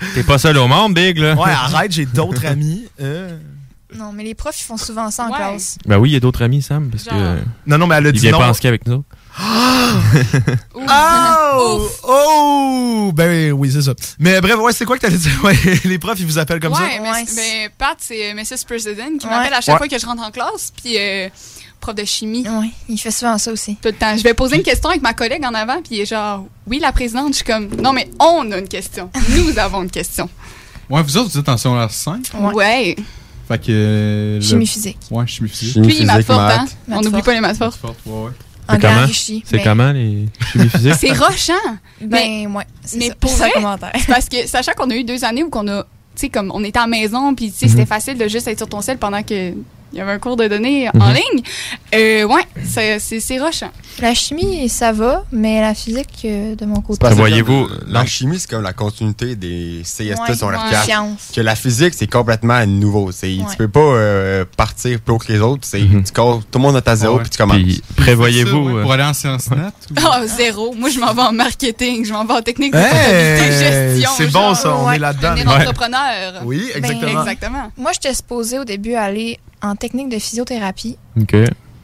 T'es 0.14 0.22
pas 0.22 0.38
seul 0.38 0.56
au 0.56 0.66
monde, 0.66 0.94
Big, 0.94 1.18
là. 1.18 1.34
Ouais, 1.34 1.50
arrête, 1.50 1.92
j'ai 1.92 2.06
d'autres 2.06 2.46
amis. 2.46 2.86
euh. 3.02 3.36
Non, 3.98 4.12
mais 4.12 4.24
les 4.24 4.34
profs, 4.34 4.58
ils 4.60 4.64
font 4.64 4.76
souvent 4.78 5.10
ça 5.10 5.24
en 5.24 5.30
Ouais. 5.30 5.36
classe. 5.36 5.76
Ben 5.86 5.98
oui, 5.98 6.10
il 6.10 6.12
y 6.14 6.16
a 6.16 6.20
d'autres 6.20 6.42
amis, 6.42 6.62
Sam, 6.62 6.88
parce 6.90 7.04
que 7.04 7.10
Genre. 7.10 7.18
euh, 7.20 7.40
Non, 7.66 7.76
non, 7.78 7.86
mais 7.86 7.96
elle 7.96 8.06
a 8.06 8.08
il 8.08 8.12
dit 8.14 8.20
vient 8.20 8.32
non. 8.32 8.38
pas 8.38 8.48
en 8.48 8.54
ski 8.54 8.66
avec 8.66 8.86
nous 8.86 8.94
autres. 8.94 9.04
Ouf. 10.74 10.84
Oh! 10.88 11.88
Oh! 12.04 13.12
Ben 13.14 13.52
oui, 13.52 13.70
c'est 13.72 13.82
ça. 13.82 13.92
Mais 14.18 14.40
bref, 14.40 14.56
ouais, 14.56 14.72
c'est 14.72 14.84
quoi 14.84 14.96
que 14.96 15.02
t'allais 15.02 15.16
dire? 15.18 15.32
Ouais, 15.44 15.56
les 15.84 15.98
profs, 15.98 16.18
ils 16.20 16.26
vous 16.26 16.38
appellent 16.38 16.60
comme 16.60 16.72
ouais, 16.72 16.78
ça? 16.78 17.02
mais, 17.02 17.10
Ouais, 17.10 17.24
mais 17.36 17.70
Pat, 17.76 17.96
c'est 17.98 18.32
Mrs. 18.34 18.64
President 18.66 19.18
qui 19.18 19.26
Ouais. 19.26 19.32
m'appelle 19.32 19.54
à 19.54 19.60
chaque 19.60 19.74
Ouais. 19.74 19.78
fois 19.78 19.88
que 19.88 19.98
je 19.98 20.06
rentre 20.06 20.22
en 20.22 20.30
classe. 20.30 20.72
Puis, 20.76 20.96
euh, 20.98 21.28
prof 21.80 21.94
de 21.94 22.04
chimie, 22.04 22.44
Oui, 22.48 22.70
il 22.88 22.98
fait 22.98 23.10
souvent 23.10 23.36
ça 23.38 23.50
aussi. 23.52 23.76
tout 23.76 23.88
le 23.88 23.94
temps. 23.94 24.16
Je 24.16 24.22
vais 24.22 24.34
poser 24.34 24.56
une 24.56 24.62
question 24.62 24.90
avec 24.90 25.02
ma 25.02 25.14
collègue 25.14 25.44
en 25.44 25.54
avant, 25.54 25.76
puis 25.82 25.96
il 25.96 26.00
est 26.00 26.06
genre, 26.06 26.46
oui, 26.66 26.78
la 26.78 26.92
présidente. 26.92 27.28
Je 27.30 27.36
suis 27.36 27.44
comme, 27.44 27.68
non, 27.80 27.92
mais 27.92 28.08
on 28.20 28.50
a 28.52 28.58
une 28.58 28.68
question. 28.68 29.10
Nous 29.30 29.58
avons 29.58 29.82
une 29.82 29.90
question. 29.90 30.28
Ouais, 30.88 31.02
vous 31.02 31.16
autres, 31.16 31.30
vous 31.30 31.38
êtes 31.38 31.48
en 31.48 31.56
secondaire 31.56 31.90
5. 31.90 32.30
Ouais. 32.38 32.52
Ouais. 32.54 32.96
Fait 33.48 33.58
que. 33.58 33.64
euh, 33.70 34.34
le- 34.36 34.40
Chimie 34.40 34.66
physique. 34.66 34.98
Ouais, 35.10 35.26
chimie 35.26 35.48
physique. 35.50 35.74
Chimie 35.74 35.88
Puis, 35.88 36.04
maths 36.06 36.16
physique, 36.16 36.26
forte, 36.28 36.40
hein? 36.40 36.58
maths. 36.62 36.76
On 36.88 36.90
Maths 36.94 37.04
n'oublie 37.04 37.22
pas 37.22 37.34
les 37.34 37.40
maths 37.40 37.58
fortes. 37.58 37.78
Forte, 37.78 37.98
ouais, 38.06 38.24
ouais. 38.26 38.30
Anglais 38.68 38.88
comment? 38.88 39.02
enrichi. 39.02 39.42
C'est 39.46 39.56
Ben- 39.58 39.64
comment 39.64 39.92
les 39.92 40.26
chimies 40.52 40.68
physiques? 40.70 40.94
C'est 40.98 41.12
rochant. 41.12 41.52
Ben, 42.00 42.46
ouais. 42.54 42.64
c'est 42.82 42.98
mais 42.98 43.08
ça. 43.08 43.14
pour 43.16 43.30
vrai? 43.32 43.50
commentaire. 43.52 43.92
Parce 44.08 44.28
que, 44.28 44.46
sachant 44.46 44.72
qu'on 44.76 44.90
a 44.90 44.94
eu 44.94 45.04
deux 45.04 45.24
années 45.24 45.42
où 45.42 45.50
qu'on 45.50 45.66
a, 45.68 45.82
tu 45.82 45.88
sais, 46.16 46.28
comme 46.28 46.50
on 46.54 46.62
était 46.64 46.78
à 46.78 46.82
la 46.82 46.88
maison, 46.88 47.34
puis 47.34 47.50
tu 47.50 47.58
sais, 47.58 47.68
c'était 47.68 47.86
facile 47.86 48.16
de 48.18 48.28
juste 48.28 48.48
être 48.48 48.58
sur 48.58 48.68
ton 48.68 48.80
sel 48.80 48.98
pendant 48.98 49.22
que 49.22 49.52
il 49.94 49.98
y 49.98 50.00
avait 50.00 50.12
un 50.12 50.18
cours 50.18 50.36
de 50.36 50.48
données 50.48 50.88
en 50.88 50.98
Mhm. 51.08 51.14
ligne. 51.14 51.42
Euh, 51.94 52.24
ouais, 52.24 52.42
c'est- 52.64 53.38
rochant. 53.38 53.70
La 54.00 54.12
chimie, 54.14 54.68
ça 54.68 54.92
va, 54.92 55.24
mais 55.30 55.60
la 55.60 55.72
physique, 55.74 56.08
euh, 56.24 56.56
de 56.56 56.66
mon 56.66 56.80
côté. 56.80 57.06
Voyez-vous, 57.10 57.68
La 57.86 58.04
chimie, 58.04 58.38
c'est 58.40 58.50
comme 58.50 58.62
la 58.62 58.72
continuité 58.72 59.36
des 59.36 59.82
CST 59.84 60.30
Ouais, 60.30 60.36
sur 60.36 60.50
leur 60.50 60.64
ouais. 60.64 60.70
carte. 60.70 60.84
Science. 60.86 61.30
Que 61.34 61.40
la 61.40 61.54
physique, 61.54 61.94
c'est 61.94 62.10
complètement 62.10 62.66
nouveau. 62.66 63.12
C'est- 63.12 63.28
Ouais. 63.38 63.44
Tu 63.50 63.56
peux 63.56 63.68
pas 63.68 63.80
euh, 63.80 64.44
partir 64.56 64.98
plus 65.00 65.14
haut 65.14 65.18
que 65.18 65.32
les 65.32 65.38
autres. 65.40 65.62
C'est, 65.64 65.80
co- 66.12 66.42
tout 66.50 66.58
le 66.58 66.62
monde 66.62 66.76
est 66.76 66.88
à 66.88 66.96
zéro, 66.96 67.18
puis 67.18 67.30
tu 67.30 67.38
commences. 67.38 67.58
Prévoyez-vous. 67.96 68.56
Ouais, 68.58 68.72
euh, 68.74 68.82
pour 68.82 68.92
aller 68.92 69.02
en 69.04 69.14
sciences 69.14 69.48
nat? 69.50 69.72
ou- 69.90 69.94
Oh, 70.04 70.26
zéro. 70.26 70.74
Moi, 70.74 70.90
je 70.90 70.98
m'en 70.98 71.14
vais 71.14 71.22
en 71.22 71.32
marketing, 71.32 72.04
je 72.04 72.12
m'en 72.12 72.24
vais 72.24 72.34
en 72.34 72.42
technique 72.42 72.72
de 72.72 72.78
Hey, 72.78 72.84
comptabilité, 72.90 73.92
gestion. 73.94 74.10
c'est 74.16 74.32
bon, 74.32 74.54
ça, 74.54 74.76
on 74.76 74.90
est 74.92 74.98
là-dedans. 74.98 75.34
Devenir 75.34 75.52
Ouais. 75.54 75.60
entrepreneur. 75.62 76.42
Oui, 76.44 76.70
exactement. 76.74 77.12
Ben, 77.14 77.20
Exactement. 77.20 77.72
Moi, 77.76 77.92
j'étais 77.92 78.14
supposée 78.14 78.58
au 78.58 78.64
début 78.64 78.94
aller 78.94 79.38
en 79.64 79.76
technique 79.76 80.08
de 80.08 80.18
physiothérapie, 80.18 80.98
OK. 81.20 81.34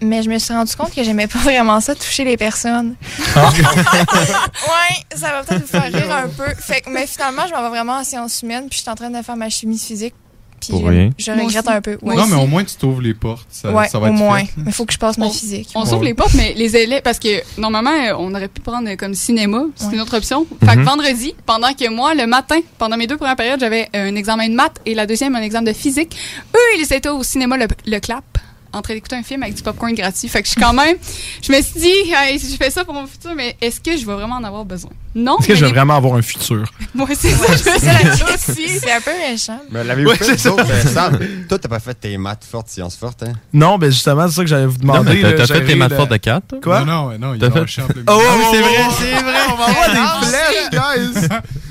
mais 0.02 0.22
je 0.22 0.30
me 0.30 0.38
suis 0.38 0.52
rendu 0.52 0.75
compte 0.76 0.94
que 0.94 1.02
j'aimais 1.02 1.26
pas 1.26 1.38
vraiment 1.44 1.80
ça, 1.80 1.94
toucher 1.94 2.25
les 2.25 2.37
personnes. 2.37 2.94
Ah. 3.34 3.50
ouais, 3.52 5.16
ça 5.16 5.32
va 5.32 5.42
peut-être 5.42 5.62
vous 5.62 5.66
faire 5.66 5.92
rire 5.92 6.14
un 6.14 6.28
peu. 6.28 6.54
Fait 6.58 6.82
que, 6.82 6.90
mais 6.90 7.06
finalement, 7.06 7.46
je 7.49 7.54
m'en 7.54 7.62
vais 7.62 7.70
vraiment 7.70 7.99
en 7.99 8.04
sciences 8.04 8.42
humaines, 8.42 8.68
puis 8.68 8.78
je 8.78 8.82
suis 8.82 8.90
en 8.90 8.94
train 8.94 9.10
de 9.10 9.22
faire 9.22 9.37
ma 9.37 9.49
chimie 9.49 9.78
physique. 9.78 10.14
Puis 10.61 10.71
Pour 10.71 10.83
je- 10.83 10.87
rien. 10.88 11.11
je 11.17 11.31
regrette 11.33 11.69
un 11.69 11.81
peu. 11.81 11.97
Ouais. 12.02 12.14
Non, 12.17 12.26
mais 12.26 12.37
au 12.37 12.47
moins, 12.47 12.62
tu 12.64 12.76
t'ouvres 12.76 13.00
les 13.00 13.14
portes. 13.14 13.47
Ça, 13.50 13.73
ouais, 13.73 13.88
ça 13.88 13.99
va 13.99 14.09
au 14.09 14.11
être 14.12 14.19
moins. 14.19 14.40
fait. 14.45 14.50
Mais 14.59 14.64
il 14.67 14.73
faut 14.73 14.85
que 14.85 14.93
je 14.93 14.99
passe 14.99 15.17
ma 15.17 15.31
physique. 15.31 15.71
On 15.75 15.85
s'ouvre 15.87 16.05
les 16.05 16.12
portes, 16.14 16.35
mais 16.35 16.52
les 16.55 16.76
élèves, 16.76 17.00
parce 17.02 17.19
que 17.19 17.29
normalement, 17.59 17.90
euh, 17.90 18.14
on 18.19 18.35
aurait 18.35 18.49
pu 18.49 18.61
prendre 18.61 18.88
euh, 18.88 18.97
comme 18.97 19.14
cinéma, 19.14 19.62
c'est 19.75 19.87
Ouais. 19.87 19.95
une 19.95 20.00
autre 20.02 20.17
option. 20.17 20.47
Fait 20.61 20.75
que 20.75 20.79
Mhm. 20.81 20.85
vendredi, 20.85 21.35
pendant 21.47 21.73
que 21.73 21.88
moi, 21.88 22.14
le 22.14 22.26
matin, 22.26 22.61
pendant 22.79 22.97
mes 22.97 23.07
deux 23.07 23.17
premières 23.17 23.37
périodes, 23.37 23.61
j'avais 23.61 23.88
euh, 23.97 24.09
un 24.11 24.14
examen 24.17 24.49
de 24.49 24.55
maths 24.55 24.76
et 24.85 24.95
la 24.95 25.07
deuxième, 25.07 25.35
un 25.35 25.43
examen 25.43 25.67
de 25.67 25.73
physique. 25.73 26.17
Eux, 26.55 26.79
ils 26.79 26.93
étaient 26.93 27.09
au 27.09 27.23
cinéma 27.23 27.57
Le, 27.57 27.67
le 27.87 27.99
Clap, 27.99 28.25
en 28.73 28.83
train 28.83 28.95
d'écouter 28.95 29.17
un 29.17 29.23
film 29.23 29.43
avec 29.43 29.55
du 29.55 29.62
popcorn 29.62 29.93
gratuit. 29.95 30.29
Fait 30.29 30.43
que 30.43 30.47
je 30.47 30.52
suis 30.52 30.61
quand 30.61 30.73
même, 30.75 30.97
je 31.43 31.52
me 31.52 31.61
suis 31.62 31.81
dit, 31.81 32.12
Hey, 32.14 32.38
je 32.38 32.57
fais 32.57 32.71
ça 32.71 32.85
pour 32.85 32.95
mon 32.95 33.07
futur, 33.07 33.33
mais 33.35 33.57
est-ce 33.61 33.81
que 33.81 33.97
je 33.97 34.07
vais 34.07 34.12
vraiment 34.14 34.37
en 34.37 34.45
avoir 34.45 34.64
besoin? 34.64 34.90
Non. 35.14 35.38
Est-ce 35.38 35.49
que 35.49 35.55
je 35.57 35.64
vais 35.64 35.73
vraiment 35.73 35.97
avoir 35.97 36.14
un 36.14 36.23
futur? 36.23 36.71
Moi, 36.95 37.09
c'est 37.14 37.31
ça, 37.31 37.47
je 37.49 37.52
me 37.52 37.57
suis 37.57 37.81
C'est 37.81 37.87
la 37.87 37.99
dit 38.14 38.23
question. 38.23 38.26
aussi. 38.55 38.69
C'est 38.79 38.93
un 38.93 39.00
peu 39.00 39.11
méchant. 39.31 39.61
Mais 39.71 39.83
l'avez-vous 39.85 40.11
Ouais, 40.11 40.17
fait, 40.17 40.38
ça. 40.38 40.50
Sam? 40.95 41.19
Toi, 41.49 41.59
t'as 41.59 41.69
pas 41.69 41.81
fait 41.81 41.95
tes 41.95 42.17
maths 42.17 42.45
fortes, 42.49 42.69
sciences 42.69 42.97
fortes, 42.97 43.23
hein? 43.25 43.33
Non, 43.52 43.76
ben 43.79 43.90
justement, 43.90 44.29
c'est 44.29 44.35
ça 44.37 44.43
que 44.43 44.49
j'allais 44.49 44.67
vous 44.67 44.76
Non, 44.83 44.95
demander. 45.00 45.21
mais 45.23 45.35
t'as- 45.35 45.47
fait 45.47 45.64
tes 45.64 45.75
maths 45.75 45.95
fortes 45.95 46.11
de 46.12 46.17
4? 46.17 46.61
Quoi? 46.62 46.85
Non, 46.85 47.11
non, 47.11 47.19
non, 47.19 47.35
il 47.35 47.45
a 47.45 47.50
fait- 47.50 47.61
Oh, 47.61 47.64
milieu. 47.64 48.02
oh, 48.07 48.21
c'est 48.52 48.59
oh, 48.61 48.62
vrai, 48.62 48.85
oh, 48.88 48.93
c'est 48.99 49.23
vrai. 49.23 49.38
On 49.52 49.57
va 49.57 49.64
avoir 49.69 49.88
Ah, 49.93 50.21
des 50.21 50.26
flèches, 50.29 51.21
guys. 51.23 51.29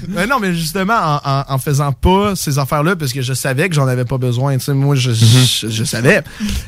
mais 0.10 0.27
non, 0.27 0.39
mais 0.41 0.53
justement, 0.53 0.93
en, 1.24 1.29
en, 1.29 1.43
en 1.48 1.58
faisant 1.58 1.91
pas 1.93 2.36
ces 2.36 2.60
affaires-là, 2.60 2.96
parce 2.96 3.13
que 3.13 3.22
je 3.22 3.34
savais 3.34 3.69
que 3.69 3.75
j'en 3.75 3.88
avais 3.88 4.05
pas 4.05 4.17
besoin. 4.17 4.58
Tu 4.58 4.65
sais, 4.65 4.74
moi, 4.74 4.96
je, 4.96 5.12
je, 5.12 5.69
je 5.69 5.84
savais. 5.86 6.22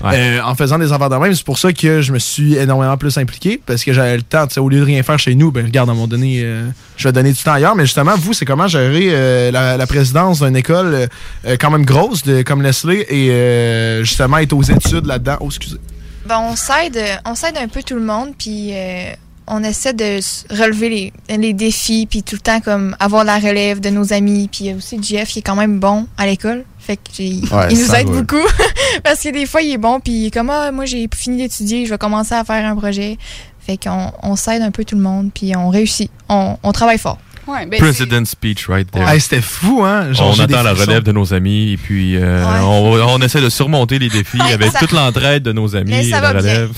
Ouais. 0.03 0.11
Euh, 0.13 0.41
en 0.43 0.55
faisant 0.55 0.77
des 0.79 0.91
affaires 0.93 1.09
de 1.09 1.15
même, 1.17 1.33
c'est 1.35 1.43
pour 1.45 1.57
ça 1.57 1.73
que 1.73 2.01
je 2.01 2.13
me 2.13 2.19
suis 2.19 2.55
énormément 2.55 2.95
plus 2.97 3.17
impliqué, 3.17 3.61
parce 3.65 3.83
que 3.83 3.91
j'avais 3.93 4.15
le 4.15 4.23
temps. 4.23 4.47
Tu 4.47 4.53
sais, 4.53 4.59
au 4.61 4.69
lieu 4.69 4.79
de 4.79 4.85
rien 4.85 5.03
faire 5.03 5.19
chez 5.19 5.35
nous, 5.35 5.51
ben 5.51 5.65
regarde, 5.65 5.89
à 5.89 5.91
un 5.91 5.95
moment 5.95 6.07
donné, 6.07 6.41
euh, 6.43 6.60
je 6.97 7.07
vais 7.07 7.11
donner 7.11 7.31
du 7.31 7.41
temps 7.41 7.53
ailleurs. 7.53 7.75
Mais 7.75 7.85
justement, 7.85 8.15
vous, 8.17 8.33
c'est 8.33 8.45
comment 8.45 8.67
gérer 8.67 9.09
euh, 9.11 9.51
la, 9.51 9.77
la 9.77 9.87
présidence 9.87 10.41
d'une 10.41 10.55
école 10.55 10.93
euh, 10.93 11.07
euh, 11.45 11.57
quand 11.59 11.69
même 11.71 11.85
grosse, 11.85 12.23
de, 12.23 12.41
comme 12.41 12.61
Leslie, 12.61 13.03
et 13.09 13.29
euh, 13.31 14.03
justement 14.03 14.37
être 14.37 14.53
aux 14.53 14.63
études 14.63 15.05
là-dedans? 15.05 15.37
Oh, 15.39 15.47
excusez. 15.47 15.77
Ben, 16.25 16.39
on 16.39 16.55
s'aide, 16.55 16.97
euh, 16.97 17.15
on 17.25 17.35
s'aide 17.35 17.57
un 17.57 17.67
peu 17.67 17.81
tout 17.83 17.95
le 17.95 18.01
monde, 18.01 18.33
puis 18.37 18.69
euh, 18.73 19.11
on 19.47 19.63
essaie 19.63 19.93
de 19.93 20.19
relever 20.55 21.11
les, 21.27 21.37
les 21.37 21.53
défis, 21.53 22.07
puis 22.09 22.21
tout 22.23 22.35
le 22.35 22.41
temps 22.41 22.61
comme 22.61 22.95
avoir 22.99 23.23
la 23.23 23.37
relève 23.39 23.79
de 23.79 23.89
nos 23.89 24.13
amis, 24.13 24.47
puis 24.51 24.65
il 24.65 24.67
y 24.67 24.73
a 24.73 24.75
aussi 24.75 24.99
Jeff 25.01 25.29
qui 25.29 25.39
est 25.39 25.41
quand 25.41 25.55
même 25.55 25.79
bon 25.79 26.05
à 26.17 26.27
l'école, 26.27 26.63
fait 26.79 26.95
que 26.97 27.01
j'ai- 27.17 27.41
Ouais, 27.51 27.67
il 27.71 27.77
nous 27.79 27.95
aide 27.95 28.07
va. 28.07 28.21
beaucoup 28.21 28.47
parce 29.03 29.19
que 29.21 29.29
des 29.29 29.45
fois 29.47 29.61
il 29.63 29.73
est 29.73 29.77
bon, 29.77 29.99
puis 29.99 30.29
comme 30.31 30.49
ah 30.51 30.71
moi 30.71 30.85
j'ai 30.85 31.09
fini 31.13 31.37
d'étudier, 31.41 31.85
je 31.85 31.89
vais 31.91 31.97
commencer 31.97 32.35
à 32.35 32.43
faire 32.43 32.63
un 32.65 32.75
projet, 32.75 33.17
fait 33.65 33.77
qu'on 33.77 34.11
on 34.23 34.35
s'aide 34.35 34.61
un 34.61 34.71
peu 34.71 34.83
tout 34.85 34.95
le 34.95 35.01
monde, 35.01 35.31
puis 35.33 35.55
on 35.55 35.69
réussit, 35.69 36.09
on, 36.29 36.57
on 36.63 36.71
travaille 36.71 36.97
fort. 36.97 37.17
Ouais, 37.47 37.65
ben, 37.65 37.79
President 37.79 38.23
speech 38.25 38.67
right 38.69 38.89
there. 38.91 39.03
Hey, 39.07 39.19
C'était 39.19 39.41
fou, 39.41 39.83
hein? 39.83 40.13
Genre, 40.13 40.35
on 40.37 40.39
attend 40.39 40.61
la 40.61 40.73
relève 40.73 41.01
de 41.03 41.11
nos 41.11 41.33
amis 41.33 41.71
et 41.73 41.77
puis 41.77 42.15
euh, 42.15 42.45
Ouais. 42.45 42.59
on, 42.61 42.93
on 43.15 43.19
essaie 43.21 43.41
de 43.41 43.49
surmonter 43.49 43.97
les 43.97 44.09
défis 44.09 44.39
Ouais, 44.39 44.53
avec 44.53 44.71
ça- 44.71 44.79
toute 44.79 44.91
l'entraide 44.91 45.41
de 45.43 45.51
nos 45.51 45.75
amis 45.75 45.89
Mais 45.91 46.05
et 46.07 46.09
ça 46.11 46.21
la 46.21 46.33
va 46.33 46.41
bien. 46.41 46.53
relève. 46.53 46.71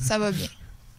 Ça 0.00 0.18
va 0.18 0.30
bien. 0.32 0.46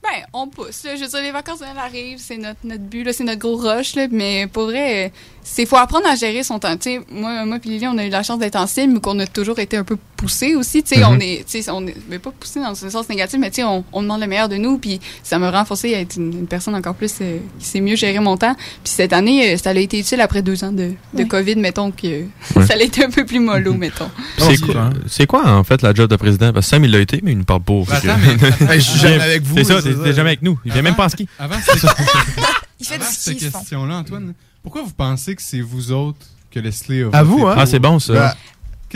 Ben, 0.03 0.23
on 0.33 0.47
pousse. 0.47 0.83
Là. 0.85 0.95
Je 0.95 1.01
veux 1.01 1.07
dire, 1.07 1.21
les 1.21 1.31
vacances 1.31 1.59
arrivent, 1.77 2.19
c'est 2.19 2.37
notre, 2.37 2.59
notre 2.63 2.83
but, 2.83 3.11
c'est 3.11 3.23
notre 3.23 3.39
gros 3.39 3.57
rush. 3.57 3.95
Là, 3.95 4.05
mais 4.11 4.45
pour 4.47 4.65
vrai, 4.65 5.11
c'est 5.49 5.65
faut 5.65 5.77
apprendre 5.77 6.05
à 6.07 6.15
gérer 6.15 6.43
son 6.43 6.59
temps. 6.59 6.75
Tu 6.75 6.89
sais, 6.95 7.01
moi, 7.09 7.45
moi 7.45 7.57
puis 7.59 7.69
Lily, 7.69 7.87
on 7.87 7.97
a 7.97 8.05
eu 8.05 8.09
la 8.09 8.21
chance 8.21 8.37
d'être 8.37 8.57
en 8.57 8.67
cible, 8.67 8.93
mais 8.93 8.99
qu'on 8.99 9.17
a 9.19 9.25
toujours 9.27 9.57
été 9.59 9.77
un 9.77 9.83
peu 9.85 9.97
poussés 10.17 10.55
aussi. 10.55 10.83
Tu 10.83 10.95
sais, 10.95 11.01
Mhm. 11.01 11.07
on 11.09 11.19
est, 11.19 11.45
tu 11.49 11.61
sais, 11.61 11.71
on 11.71 11.87
est, 11.87 11.95
mais 12.09 12.19
pas 12.19 12.31
poussés 12.31 12.59
dans 12.59 12.71
un 12.85 12.89
sens 12.89 13.07
négatif, 13.07 13.39
mais 13.39 13.49
tu 13.49 13.57
sais, 13.57 13.63
on, 13.63 13.85
on 13.93 14.01
demande 14.01 14.19
le 14.21 14.27
meilleur 14.27 14.49
de 14.49 14.57
nous. 14.57 14.77
Puis 14.77 14.99
ça 15.23 15.39
m'a 15.39 15.49
renforcé 15.49 15.95
à 15.95 16.01
être 16.01 16.17
une, 16.17 16.33
une 16.33 16.47
personne 16.47 16.75
encore 16.75 16.95
plus 16.95 17.13
euh, 17.21 17.37
qui 17.59 17.65
sait 17.65 17.79
mieux 17.81 17.95
gérer 17.95 18.19
mon 18.19 18.35
temps. 18.35 18.55
Puis 18.83 18.93
cette 18.93 19.13
année, 19.13 19.53
euh, 19.53 19.57
ça 19.57 19.69
a 19.69 19.73
été 19.73 19.99
utile 19.99 20.19
après 20.21 20.41
deux 20.41 20.63
ans 20.63 20.71
de, 20.71 20.91
de. 21.13 21.23
COVID, 21.23 21.55
mettons 21.55 21.91
que 21.91 22.07
Ouais. 22.55 22.65
ça 22.67 22.73
a 22.73 22.77
été 22.81 23.05
un 23.05 23.09
peu 23.09 23.25
plus 23.25 23.39
mollo, 23.39 23.73
mettons. 23.73 24.09
C'est 24.37 24.57
quoi, 24.59 24.81
hein. 24.81 24.89
c'est 25.07 25.25
quoi 25.27 25.47
en 25.49 25.63
fait 25.63 25.81
la 25.81 25.93
job 25.93 26.09
de 26.09 26.15
président? 26.17 26.51
Parce 26.51 26.65
que 26.65 26.69
Sam 26.71 26.83
il 26.85 26.91
l'a 26.91 26.99
été, 26.99 27.19
mais 27.23 27.31
il 27.31 27.37
ne 27.37 27.43
parle 27.43 27.61
pas. 27.61 27.73
que- 27.85 27.91
Attends, 27.93 28.19
mais- 28.67 28.75
je 28.79 28.79
suis 28.79 28.99
jamais 28.99 29.21
avec 29.21 29.43
vous. 29.43 29.55
C'est 29.57 29.63
ça, 29.63 29.81
c'est 29.81 29.93
t'es 30.03 30.13
jamais 30.13 30.29
avec 30.31 30.41
nous. 30.41 30.59
Il 30.65 30.71
vient 30.73 30.81
même 30.81 30.95
pas 30.95 31.05
en 31.05 31.09
ski. 31.09 31.27
Avant, 31.39 31.55
cette, 31.63 31.75
Il 32.79 32.85
fait 32.85 32.95
avant 32.95 33.05
du 33.05 33.11
cette 33.15 33.33
ski, 33.37 33.45
ce 33.45 33.49
fond. 33.49 33.59
question-là, 33.59 33.95
Antoine, 33.97 34.33
pourquoi 34.67 34.81
vous 34.83 34.93
pensez 34.93 35.33
que 35.33 35.41
c'est 35.41 35.61
vous 35.61 35.93
autres 35.93 36.25
que 36.51 36.59
Leslie 36.59 37.03
a 37.03 37.09
À 37.17 37.23
vous, 37.23 37.47
hein? 37.47 37.53
pour? 37.53 37.61
Ah, 37.61 37.65
c'est 37.65 37.79
bon 37.79 37.99
ça. 37.99 38.13
Ben, 38.13 38.33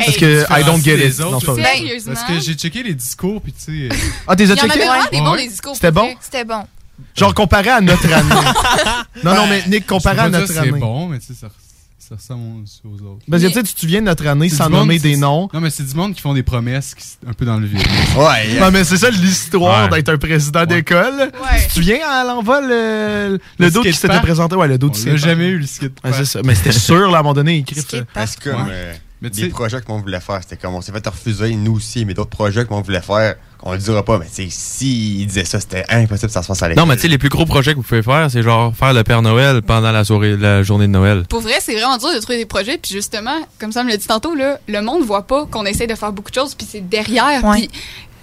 Parce 0.06 0.12
qui 0.12 0.20
que 0.20 0.44
I 0.50 0.64
don't 0.66 0.84
get 0.84 0.98
les 0.98 1.16
it. 1.16 1.22
autres? 1.22 1.32
Non, 1.48 1.56
pas. 1.56 1.64
Sérieusement. 1.64 2.14
Parce 2.14 2.26
que 2.28 2.40
j'ai 2.42 2.54
checké 2.56 2.84
les 2.84 2.94
discours, 2.94 3.42
puis 3.42 3.54
tu 3.54 3.62
sais... 3.90 3.94
euh, 3.96 3.98
Ah, 4.28 4.36
t'es 4.36 4.44
Il 4.44 4.50
y 4.50 4.52
en 4.52 4.56
avait 4.58 4.70
checké? 4.74 5.18
bons, 5.20 5.32
Ouais. 5.32 5.38
les 5.44 5.48
discours. 5.48 5.76
C'était 5.76 5.92
bon? 5.92 6.14
C'était 6.20 6.44
bon. 6.44 6.64
Genre 7.16 7.34
comparé 7.34 7.70
à 7.70 7.80
notre 7.82 8.12
année. 8.14 8.36
non, 9.24 9.34
non, 9.34 9.48
mais 9.48 9.64
Nick, 9.68 9.88
comparé 9.88 10.20
à 10.20 10.30
notre 10.30 10.58
année. 10.58 10.72
c'est 10.74 10.80
bon, 10.80 11.08
mais 11.08 11.20
tu 11.20 11.28
sais, 11.28 11.34
ça, 11.34 11.48
ça 12.12 12.34
ressemble 12.36 12.65
aux 12.84 13.02
autres. 13.06 13.26
Parce 13.30 13.41
que 13.41 13.47
tu 13.47 13.54
sais, 13.54 13.63
tu 13.63 13.74
te 13.74 13.80
souviens 13.80 14.02
de 14.02 14.08
notre 14.08 14.28
année 14.28 14.50
sans 14.50 14.65
du 14.65 14.71
monde 14.71 14.82
nommer 14.82 15.00
des 15.00 15.15
noms? 15.15 15.47
Non, 15.54 15.62
mais 15.62 15.69
c'est 15.69 15.84
du 15.84 15.95
monde 15.95 16.13
qui 16.13 16.21
font 16.21 16.34
des 16.34 16.43
promesses 16.43 16.93
qui 16.93 17.06
un 17.26 17.32
peu 17.34 17.45
dans 17.45 17.58
le 17.58 17.65
vide. 17.65 17.80
Ouais. 18.17 18.60
Non, 18.60 18.69
mais 18.71 18.84
c'est 18.84 18.97
ça 18.97 19.10
l'histoire 19.10 19.89
Ouais. 19.89 19.97
d'être 19.97 20.10
un 20.10 20.17
président 20.17 20.65
d'école. 20.65 21.13
Ouais. 21.19 21.62
Tu 21.62 21.67
te 21.67 21.74
souviens 21.76 22.00
à 22.06 22.26
l'envol 22.26 22.67
le, 22.67 23.39
le, 23.60 23.65
Le 23.65 23.71
dos 23.71 23.82
qui 23.82 23.93
s'était 23.93 24.19
présenté? 24.19 24.56
Ouais, 24.56 24.67
le 24.67 24.78
dos 24.78 24.89
On 24.89 24.93
skate 24.93 25.15
jamais 25.15 25.47
eu, 25.47 25.60
le 25.60 25.65
skate 25.65 25.91
Ouais, 26.04 26.10
park. 26.12 26.15
c'est 26.17 26.26
ça. 26.26 26.41
Mais 26.43 26.56
c'était 26.56 26.74
sûr, 26.74 27.10
là, 27.10 27.17
à 27.17 27.19
un 27.19 27.24
moment 27.24 27.34
donné, 27.34 27.58
écrit. 27.60 27.82
Parce 28.13 28.36
que 28.36 28.50
euh, 28.50 28.93
Mais 29.22 29.30
tu 29.30 29.42
des 29.42 29.50
projets 29.50 29.82
qu'on 29.82 30.00
voulait 30.00 30.20
faire, 30.20 30.40
c'était 30.42 30.58
comme 30.58 30.74
on 30.74 30.82
s'est 30.82 30.92
fait 30.92 31.06
refuser, 31.08 31.56
nous 31.56 31.76
aussi, 31.76 32.06
mais 32.06 32.16
d'autres 32.16 32.32
projets 32.32 32.66
qu'on 32.66 32.82
voulait 32.82 33.02
faire, 33.02 33.36
on 33.62 33.74
le 33.74 33.78
dira 33.78 34.04
pas, 34.04 34.18
mais 34.18 34.26
tu 34.26 34.44
sais, 34.44 34.48
s'ils 34.50 35.28
disaient 35.28 35.46
ça, 35.46 35.60
c'était 35.60 35.86
impossible 35.90 36.28
que 36.28 36.34
ça 36.34 36.42
se 36.42 36.48
fasse 36.48 36.64
à 36.64 36.70
l'école. 36.70 36.84
Non, 36.84 36.88
mais 36.88 36.96
tu 36.96 37.04
sais, 37.04 37.08
les 37.08 37.20
plus 37.20 37.30
gros 37.30 37.46
projets 37.46 37.74
que 37.74 37.78
vous 37.78 37.84
pouvez 37.84 38.02
faire, 38.02 38.32
c'est 38.32 38.42
genre 38.42 38.76
faire 38.76 38.94
le 38.94 39.04
Père 39.04 39.22
Noël 39.22 39.62
pendant 39.62 39.92
la 39.92 40.04
soirée, 40.04 40.36
la 40.38 40.64
journée 40.64 40.88
de 40.88 40.92
Noël. 40.92 41.26
Pour 41.30 41.42
vrai, 41.42 41.54
c'est 41.60 41.74
vraiment 41.74 41.98
dur 41.98 42.12
de 42.16 42.20
trouver 42.20 42.40
des 42.40 42.48
projets. 42.48 42.80
Puis 42.80 42.94
justement, 42.94 43.40
comme 43.60 43.72
ça 43.72 43.84
me 43.84 43.90
l'a 43.90 43.98
dit 43.98 44.08
tantôt, 44.08 44.34
là, 44.34 44.60
le 44.68 44.82
monde 44.82 45.04
voit 45.04 45.28
pas 45.28 45.46
qu'on 45.46 45.66
essaie 45.66 45.86
de 45.86 45.94
faire 45.96 46.12
beaucoup 46.12 46.32
de 46.32 46.36
choses. 46.36 46.56
Puis 46.56 46.68
c'est 46.68 46.90
derrière. 46.90 47.44
Ouais. 47.44 47.58
Puis 47.58 47.70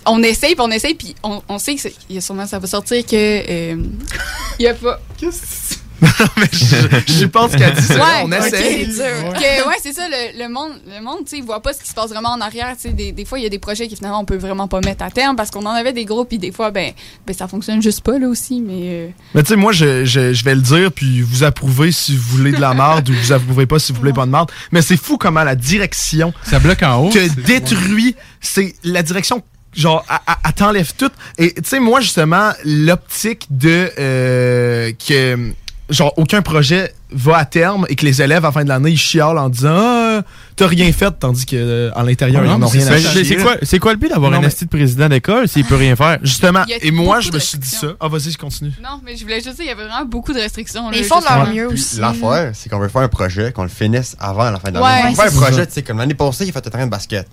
on 0.07 0.21
essaye, 0.25 0.57
puis 0.57 0.65
on 0.67 0.71
essaye. 0.73 0.95
Puis 0.95 1.15
on, 1.23 1.41
on 1.49 1.59
sait 1.61 1.77
que 1.77 1.89
y 2.11 2.19
a 2.19 2.21
sûrement 2.21 2.47
ça 2.47 2.59
va 2.59 2.67
sortir 2.67 3.07
que 3.07 3.15
euh, 3.15 3.77
il 4.59 4.65
y 4.65 4.67
a 4.67 4.75
pas. 4.75 5.01
Mais 6.37 6.49
je, 6.53 7.13
je 7.21 7.27
pense 7.27 7.53
qu'elle 7.57 7.75
dit 7.75 7.83
ça. 7.83 7.95
Ouais, 7.97 8.23
on 8.25 8.33
essaie. 8.33 8.87
Que, 8.87 9.69
ouais, 9.69 9.75
c'est 9.83 9.93
ça. 9.93 10.03
Le, 10.09 10.39
le 10.43 10.49
monde, 10.49 10.73
le 10.87 11.03
monde, 11.03 11.19
tu 11.25 11.31
sais, 11.31 11.37
il 11.39 11.45
voit 11.45 11.61
pas 11.61 11.73
ce 11.73 11.81
qui 11.83 11.89
se 11.89 11.95
passe 11.95 12.11
vraiment 12.11 12.31
en 12.31 12.41
arrière. 12.41 12.75
Tu 12.77 12.89
sais, 12.89 12.95
des, 12.95 13.13
des 13.13 13.25
fois, 13.25 13.39
il 13.39 13.43
y 13.43 13.47
a 13.47 13.51
des 13.51 13.59
projets 13.59 13.89
qui 13.89 13.97
finalement 13.97 14.21
on 14.21 14.25
peut 14.25 14.37
vraiment 14.37 14.69
pas 14.69 14.81
mettre 14.81 15.03
à 15.05 15.11
terme 15.11 15.37
parce 15.37 15.51
qu'on 15.51 15.67
en 15.67 15.71
avait 15.71 15.93
des 15.93 16.05
gros. 16.05 16.25
Puis 16.25 16.39
des 16.39 16.53
fois, 16.53 16.71
ben, 16.71 16.93
ben, 17.27 17.35
ça 17.35 17.49
fonctionne 17.49 17.83
juste 17.83 18.03
pas 18.03 18.19
là 18.19 18.29
aussi. 18.29 18.61
Mais 18.61 18.75
euh, 18.83 19.09
Mais 19.35 19.43
tu 19.43 19.49
sais, 19.49 19.57
moi, 19.57 19.73
je, 19.73 20.05
je, 20.05 20.33
je 20.33 20.45
vais 20.45 20.55
le 20.55 20.63
dire, 20.63 20.93
puis 20.93 21.21
vous 21.23 21.43
approuvez 21.45 21.93
si 21.93 22.17
vous 22.17 22.37
voulez 22.39 22.53
de 22.53 22.61
la 22.61 22.75
marde 22.75 23.09
ou 23.09 23.15
vous 23.15 23.33
approuvez 23.33 23.67
pas 23.67 23.79
si 23.79 23.93
vous 23.93 23.99
voulez 23.99 24.13
pas 24.13 24.27
de 24.27 24.31
marde. 24.31 24.51
Mais 24.73 24.83
c'est 24.83 24.97
fou 24.97 25.19
comment 25.19 25.45
la 25.45 25.55
direction 25.57 26.33
ça 26.45 26.59
bloque 26.59 26.83
en 26.83 27.05
haut. 27.05 27.11
te 27.11 27.19
c'est- 27.19 27.41
détruit. 27.43 28.15
C'est 28.41 28.75
la 28.85 29.03
direction. 29.03 29.43
Genre, 29.75 30.05
elle 30.47 30.53
t'enlève 30.55 30.93
tout. 30.97 31.11
Et 31.37 31.53
tu 31.55 31.63
sais, 31.65 31.79
moi, 31.79 32.01
justement, 32.01 32.51
l'optique 32.65 33.47
de 33.51 33.91
euh, 33.99 34.93
que, 34.93 35.51
genre, 35.90 36.12
aucun 36.16 36.42
projet 36.42 36.92
va 37.11 37.38
à 37.38 37.44
terme 37.46 37.87
et 37.88 37.96
que 37.96 38.05
les 38.05 38.20
élèves, 38.20 38.44
à 38.44 38.48
la 38.48 38.53
fin 38.53 38.64
de 38.64 38.68
l'année, 38.68 38.90
ils 38.90 38.98
chialent 38.98 39.38
en 39.38 39.48
disant 39.48 39.70
Ah, 39.74 40.22
t'as 40.57 40.66
rien 40.66 40.92
fait, 40.92 41.11
tandis 41.18 41.46
que 41.46 41.57
euh, 41.57 41.90
à 41.94 42.03
l'intérieur, 42.03 42.42
Ouais, 42.42 42.48
ils 42.48 42.51
non, 42.51 42.59
n'en 42.59 42.66
ont 42.66 42.70
mais 42.72 42.81
rien 42.85 42.92
à 42.92 42.98
chier. 42.98 43.24
C'est 43.24 43.37
quoi, 43.37 43.57
c'est 43.62 43.79
quoi 43.79 43.92
le 43.92 43.98
but 43.98 44.09
d'avoir 44.11 44.33
un 44.35 44.40
mais- 44.40 44.46
esti 44.48 44.64
de 44.66 44.70
président 44.70 45.09
d'école 45.09 45.48
s'il 45.48 45.64
peut 45.64 45.77
rien 45.77 45.96
faire? 45.96 46.18
Justement. 46.22 46.64
Et 46.83 46.90
moi, 46.90 47.20
je 47.20 47.33
me 47.33 47.38
suis 47.38 47.59
dit 47.59 47.68
ça. 47.68 47.88
Ah, 48.01 48.09
vas-y, 48.09 48.31
je 48.33 48.38
continue. 48.38 48.72
non, 48.83 49.01
mais 49.05 49.16
je 49.16 49.22
voulais 49.22 49.40
juste 49.40 49.57
dire, 49.57 49.64
il 49.64 49.68
y 49.68 49.70
avait 49.70 49.85
vraiment 49.87 50.05
beaucoup 50.05 50.33
de 50.33 50.38
restrictions. 50.40 50.90
Mais 50.90 50.98
ils 50.98 51.05
font 51.05 51.20
de 51.20 51.24
leur 51.24 51.48
mieux 51.53 51.68
aussi. 51.68 51.98
l'affaire, 51.98 52.51
c'est 52.55 52.68
qu'on 52.68 52.79
veut 52.79 52.88
faire 52.88 53.03
un 53.03 53.09
projet, 53.09 53.53
qu'on 53.53 53.62
le 53.62 53.68
finisse 53.68 54.16
avant 54.20 54.51
la 54.51 54.59
fin 54.61 54.70
de 54.70 54.79
Ouais, 54.79 54.83
l'année. 54.83 55.11
on 55.12 55.14
c'est 55.14 55.31
fait 55.31 55.37
un 55.37 55.40
projet, 55.40 55.66
tu 55.66 55.72
sais, 55.72 55.83
comme 55.83 55.98
l'année 55.98 56.14
passée, 56.14 56.44
il 56.46 56.53
fait 56.53 56.66
un 56.66 56.70
terrain 56.70 56.85
de 56.87 56.90
basket. 56.90 57.27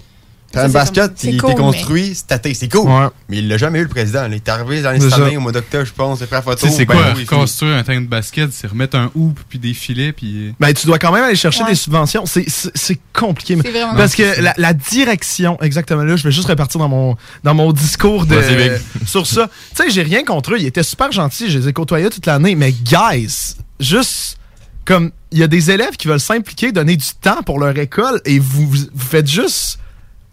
T'as 0.56 0.62
Ça, 0.62 0.66
un 0.66 0.68
c'est 0.70 0.74
basket, 0.74 1.04
comme- 1.08 1.14
il 1.16 1.42
c'est 1.42 1.48
était 1.50 1.56
construit, 1.62 2.16
staté, 2.16 2.54
c'est 2.54 2.70
cool. 2.70 2.90
Ouais. 2.90 3.08
Mais 3.30 3.38
il 3.40 3.48
l'a 3.48 3.58
jamais 3.58 3.80
eu, 3.80 3.84
le 3.84 3.90
président. 3.90 4.26
Il 4.28 4.34
est 4.34 4.50
arrivé 4.50 4.82
dans 4.82 4.92
les 4.92 5.00
C'est 5.02 5.14
années 5.14 5.32
ça. 5.34 5.38
au 5.38 5.42
mois 5.42 5.52
d'octobre, 5.52 5.86
je 5.86 5.92
pense, 5.94 6.20
pris 6.20 6.28
la 6.32 6.42
photo. 6.42 6.68
C'est 6.70 6.86
ben 6.86 6.96
quoi 6.96 7.14
oui, 7.16 7.22
reconstruire 7.24 7.76
un 7.76 7.84
terrain 7.84 8.02
de 8.02 8.08
basket? 8.08 8.52
C'est 8.54 8.68
remettre 8.68 8.98
un 8.98 9.12
hoop 9.16 9.40
puis 9.50 9.60
des 9.60 9.74
filets 9.74 10.14
puis. 10.14 10.54
Ben, 10.60 10.74
tu 10.74 10.88
dois 10.88 10.98
quand 10.98 11.12
même 11.12 11.24
aller 11.26 11.36
chercher 11.36 11.64
Ouais. 11.64 11.70
des 11.72 11.76
subventions. 11.76 12.26
C'est- 12.26 12.50
C'est 12.50 12.72
c'est 12.74 13.00
compliqué. 13.14 13.56
mais- 13.58 13.64
C'est 13.66 13.72
vraiment 13.72 13.96
Parce 13.96 14.16
que 14.16 14.42
la, 14.42 14.54
la 14.58 14.74
direction, 14.74 15.58
exactement 15.62 16.04
là, 16.04 16.16
je 16.16 16.24
vais 16.24 16.32
juste 16.32 16.48
repartir 16.48 16.80
dans 16.80 16.88
mon, 16.90 17.18
dans 17.44 17.54
mon 17.54 17.72
discours 17.74 18.26
de, 18.26 18.36
Big. 18.38 18.72
sur 19.08 19.28
ça. 19.28 19.50
Tu 19.76 19.84
sais, 19.84 19.90
j'ai 19.90 20.04
rien 20.04 20.24
contre 20.24 20.54
eux. 20.54 20.58
Ils 20.60 20.66
étaient 20.68 20.84
super 20.84 21.12
gentils. 21.12 21.50
Je 21.52 21.60
les 21.60 21.68
ai 21.68 21.74
côtoyés 21.74 22.10
toute 22.10 22.26
l'année. 22.26 22.56
Mais, 22.56 22.72
guys, 22.72 23.56
juste 23.80 24.38
comme 24.86 25.12
il 25.32 25.40
y 25.40 25.44
a 25.44 25.48
des 25.48 25.72
élèves 25.72 25.96
qui 25.98 26.08
veulent 26.08 26.20
s'impliquer, 26.20 26.72
donner 26.72 26.96
du 26.96 27.06
temps 27.20 27.42
pour 27.44 27.60
leur 27.60 27.78
école 27.78 28.22
et 28.24 28.40
vous, 28.40 28.68
vous 28.70 28.86
faites 28.98 29.28
juste 29.30 29.80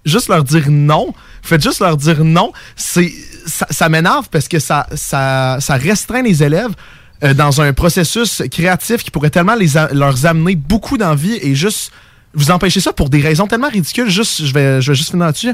juste 0.04 0.28
leur 0.28 0.44
dire 0.44 0.66
non. 0.70 1.12
Faites 1.42 1.62
juste 1.62 1.80
leur 1.80 1.96
dire 1.96 2.24
non. 2.24 2.52
C'est 2.76 3.12
ça, 3.46 3.66
ça 3.70 3.88
m'énerve 3.88 4.28
parce 4.30 4.48
que 4.48 4.58
ça, 4.58 4.86
ça, 4.94 5.58
ça 5.60 5.74
restreint 5.74 6.22
les 6.22 6.42
élèves 6.42 6.72
euh, 7.24 7.34
dans 7.34 7.60
un 7.60 7.72
processus 7.72 8.42
créatif 8.50 9.02
qui 9.02 9.10
pourrait 9.10 9.30
tellement 9.30 9.54
les 9.54 9.76
a- 9.76 9.92
leur 9.92 10.24
amener 10.26 10.56
beaucoup 10.56 10.96
d'envie 10.98 11.38
et 11.42 11.54
juste 11.54 11.92
vous 12.34 12.50
empêcher 12.50 12.80
ça 12.80 12.92
pour 12.92 13.10
des 13.10 13.20
raisons 13.20 13.46
tellement 13.46 13.68
ridicules. 13.68 14.08
Juste, 14.08 14.44
je 14.46 14.52
vais, 14.54 14.80
je 14.80 14.92
vais 14.92 14.96
juste 14.96 15.10
finir 15.10 15.26
là-dessus. 15.26 15.52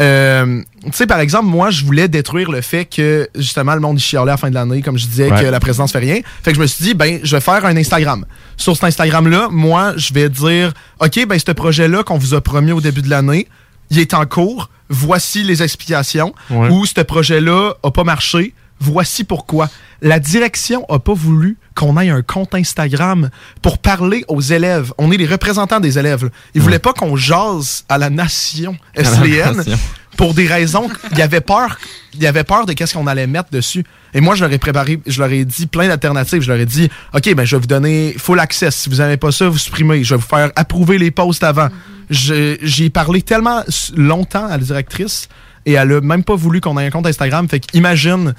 Euh, 0.00 0.62
tu 0.84 0.90
sais, 0.92 1.06
par 1.06 1.18
exemple, 1.18 1.46
moi, 1.46 1.70
je 1.70 1.84
voulais 1.84 2.06
détruire 2.08 2.50
le 2.52 2.60
fait 2.60 2.84
que, 2.84 3.28
justement, 3.34 3.74
le 3.74 3.80
monde 3.80 3.98
chialait 3.98 4.22
à 4.30 4.34
la 4.34 4.36
fin 4.36 4.48
de 4.48 4.54
l'année, 4.54 4.80
comme 4.80 4.96
je 4.96 5.06
disais, 5.06 5.30
Ouais. 5.30 5.42
que 5.42 5.46
la 5.46 5.58
présidence 5.60 5.90
fait 5.92 5.98
rien. 5.98 6.20
Fait 6.44 6.52
que 6.52 6.56
je 6.56 6.60
me 6.60 6.66
suis 6.66 6.84
dit, 6.84 6.94
ben, 6.94 7.18
je 7.22 7.34
vais 7.36 7.40
faire 7.40 7.64
un 7.64 7.76
Instagram. 7.76 8.24
Sur 8.56 8.74
cet 8.74 8.84
Instagram-là, 8.84 9.48
moi, 9.50 9.94
je 9.96 10.14
vais 10.14 10.28
dire, 10.28 10.72
OK, 11.00 11.26
ben, 11.26 11.38
ce 11.38 11.50
projet-là 11.52 12.04
qu'on 12.04 12.16
vous 12.18 12.34
a 12.34 12.40
promis 12.40 12.70
au 12.72 12.80
début 12.80 13.02
de 13.02 13.10
l'année, 13.10 13.48
il 13.90 13.98
est 13.98 14.14
en 14.14 14.26
cours. 14.26 14.70
Voici 14.90 15.42
les 15.42 15.62
explications. 15.62 16.34
Ouais. 16.50 16.70
Ou 16.70 16.86
ce 16.86 17.00
projet-là 17.02 17.74
a 17.82 17.90
pas 17.90 18.04
marché. 18.04 18.54
Voici 18.80 19.24
pourquoi. 19.24 19.68
La 20.02 20.20
direction 20.20 20.84
a 20.88 20.98
pas 21.00 21.12
voulu 21.12 21.58
qu'on 21.74 21.98
ait 21.98 22.10
un 22.10 22.22
compte 22.22 22.54
Instagram 22.54 23.28
pour 23.60 23.78
parler 23.78 24.24
aux 24.28 24.40
élèves. 24.40 24.92
On 24.98 25.10
est 25.10 25.16
les 25.16 25.26
représentants 25.26 25.80
des 25.80 25.98
élèves. 25.98 26.24
là. 26.24 26.30
Ils 26.54 26.62
voulaient 26.62 26.78
pas 26.78 26.92
qu'on 26.92 27.16
jase 27.16 27.84
à 27.88 27.98
la 27.98 28.08
nation 28.08 28.76
SLN 28.96 29.56
nation. 29.56 29.78
Pour 30.18 30.34
des 30.34 30.46
raisons. 30.46 30.90
Il 31.12 31.16
y 31.18 31.22
avait 31.22 31.40
peur. 31.40 31.78
Il 32.12 32.22
y 32.22 32.26
avait 32.26 32.44
peur 32.44 32.66
de 32.66 32.74
qu'est-ce 32.74 32.92
qu'on 32.94 33.06
allait 33.06 33.26
mettre 33.26 33.50
dessus. 33.50 33.84
Et 34.12 34.20
moi, 34.20 34.34
je 34.34 34.44
leur 34.44 34.52
ai 34.52 34.58
préparé, 34.58 35.00
je 35.06 35.20
leur 35.22 35.30
ai 35.32 35.44
dit 35.46 35.66
plein 35.66 35.88
d'alternatives. 35.88 36.42
Je 36.42 36.50
leur 36.50 36.60
ai 36.60 36.66
dit, 36.66 36.90
OK, 37.14 37.32
ben, 37.34 37.44
je 37.46 37.56
vais 37.56 37.60
vous 37.60 37.66
donner 37.66 38.14
full 38.18 38.40
access. 38.40 38.74
Si 38.76 38.90
vous 38.90 38.96
n'avez 38.96 39.16
pas 39.16 39.30
ça, 39.32 39.48
vous 39.48 39.56
supprimez. 39.58 40.04
Je 40.04 40.14
vais 40.14 40.20
vous 40.20 40.26
faire 40.26 40.50
approuver 40.56 40.98
les 40.98 41.10
posts 41.10 41.42
avant. 41.44 41.68
Je- 42.10 42.56
J'y 42.62 42.84
ai 42.86 42.90
parlé 42.90 43.22
tellement 43.22 43.62
longtemps 43.96 44.46
à 44.46 44.50
la 44.50 44.58
directrice 44.58 45.28
et 45.64 45.72
elle 45.74 45.92
a 45.92 46.00
même 46.00 46.24
pas 46.24 46.34
voulu 46.34 46.60
qu'on 46.60 46.78
ait 46.78 46.86
un 46.86 46.90
compte 46.90 47.06
Instagram. 47.06 47.48
Fait 47.48 47.60
qu'imagine 47.60 48.34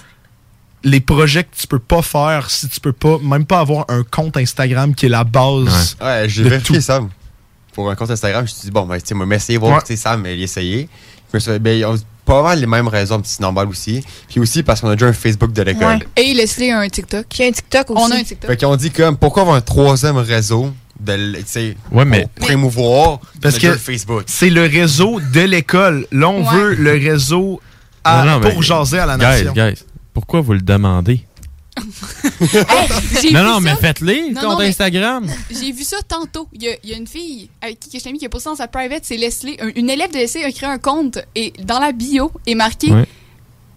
les 0.84 1.00
projets 1.00 1.44
que 1.46 1.56
tu 1.58 1.68
peux 1.68 1.80
pas 1.80 2.02
faire 2.02 2.50
si 2.50 2.68
tu 2.68 2.80
peux 2.80 2.94
pas, 2.94 3.18
même 3.24 3.46
pas 3.46 3.60
avoir 3.60 3.86
un 3.90 4.04
compte 4.04 4.38
Instagram 4.38 4.94
qui 4.96 5.06
est 5.06 5.10
la 5.10 5.24
base. 5.24 5.96
Ouais, 6.02 6.26
j'ai 6.28 6.44
vérifié 6.44 6.76
tout. 6.78 6.82
Sam. 6.82 7.10
Pour 7.74 7.90
un 7.90 7.96
compte 7.96 8.12
Instagram, 8.12 8.46
je 8.48 8.52
me 8.52 8.56
suis 8.58 8.66
dit, 8.66 8.72
bon, 8.72 8.86
ben, 8.86 8.98
tu 9.00 9.06
sais, 9.06 9.14
moi, 9.14 9.26
m'essayer, 9.26 9.58
voir, 9.58 9.76
Ouais. 9.76 9.82
tu 9.82 9.88
sais, 9.88 9.96
Sam, 9.96 10.26
il 11.34 11.40
dit, 11.40 11.60
ben, 11.60 11.78
ils 11.78 11.86
ont 11.86 11.96
pas 12.26 12.44
mal 12.44 12.60
les 12.60 12.66
mêmes 12.68 12.88
raisons, 12.88 13.20
petit 13.20 13.42
normal 13.42 13.68
aussi. 13.70 14.04
Puis 14.28 14.40
aussi 14.40 14.64
parce 14.64 14.82
qu'on 14.82 14.90
a 14.90 14.96
déjà 14.96 15.08
un 15.08 15.14
Facebook 15.14 15.52
de 15.52 15.62
l'école. 15.64 15.98
Ouais. 15.98 16.24
Et 16.24 16.34
Leslie 16.34 16.70
a 16.72 16.80
un 16.80 16.88
TikTok. 16.90 17.26
Puis 17.30 17.44
un 17.44 17.52
TikTok 17.52 17.90
aussi. 17.92 18.04
On 18.04 18.12
a 18.12 18.16
un 18.16 18.24
TikTok. 18.24 18.50
Fait 18.52 18.58
qu'ils 18.58 18.68
ont 18.68 18.76
dit 18.76 18.92
comme, 18.92 19.18
pourquoi 19.18 19.42
avoir 19.44 19.58
un 19.58 19.62
troisième 19.62 20.18
réseau 20.18 20.72
de, 21.00 21.14
Ouais, 21.92 22.06
mais- 22.06 22.28
pour 22.36 22.46
promouvoir 22.48 23.20
Parce 23.42 23.56
a 23.56 23.60
que 23.60 23.68
le 23.68 23.78
Facebook? 23.78 24.24
c'est 24.28 24.50
le 24.50 24.64
réseau 24.64 25.20
de 25.34 25.40
l'école. 25.42 26.06
Là, 26.12 26.30
on 26.30 26.44
Ouais. 26.44 26.54
veut 26.54 26.74
le 26.76 26.92
réseau 26.92 27.62
à- 28.04 28.24
Non, 28.26 28.32
non, 28.34 28.40
mais- 28.40 28.52
pour 28.52 28.62
jaser 28.62 29.00
à 29.00 29.06
la 29.06 29.18
Guys, 29.18 29.46
nation. 29.46 29.54
guys, 29.54 29.84
pourquoi 30.14 30.42
vous 30.42 30.54
le 30.54 30.62
demandez? 30.62 31.26
J'ai 33.22 33.32
Non, 33.32 33.40
vu 33.42 33.46
non, 33.48 33.54
ça. 33.56 33.60
mais 33.62 33.76
faites-les, 33.76 34.34
compte 34.34 34.62
Instagram. 34.62 35.26
J'ai 35.50 35.72
vu 35.72 35.84
ça 35.84 35.98
tantôt. 36.08 36.48
Il 36.54 36.64
y 36.64 36.70
a, 36.70 36.76
il 36.84 36.90
y 36.90 36.94
a 36.94 36.98
une 36.98 37.08
fille 37.08 37.50
avec 37.62 37.80
qui 37.80 37.90
que 37.90 37.98
je 38.00 38.04
t'ai 38.04 38.12
mis 38.12 38.20
qui 38.20 38.26
a 38.26 38.30
posté 38.30 38.50
dans 38.50 38.56
sa 38.56 38.68
private, 38.68 39.04
c'est 39.04 39.18
Leslie. 39.18 39.58
Un- 39.60 39.72
une 39.76 39.90
élève 39.90 40.12
de 40.12 40.18
Leslie 40.18 40.44
a 40.44 40.52
créé 40.52 40.70
un 40.70 40.78
compte 40.78 41.20
et 41.36 41.54
dans 41.64 41.80
la 41.80 41.92
bio 41.92 42.32
est 42.48 42.56
marqué. 42.56 42.92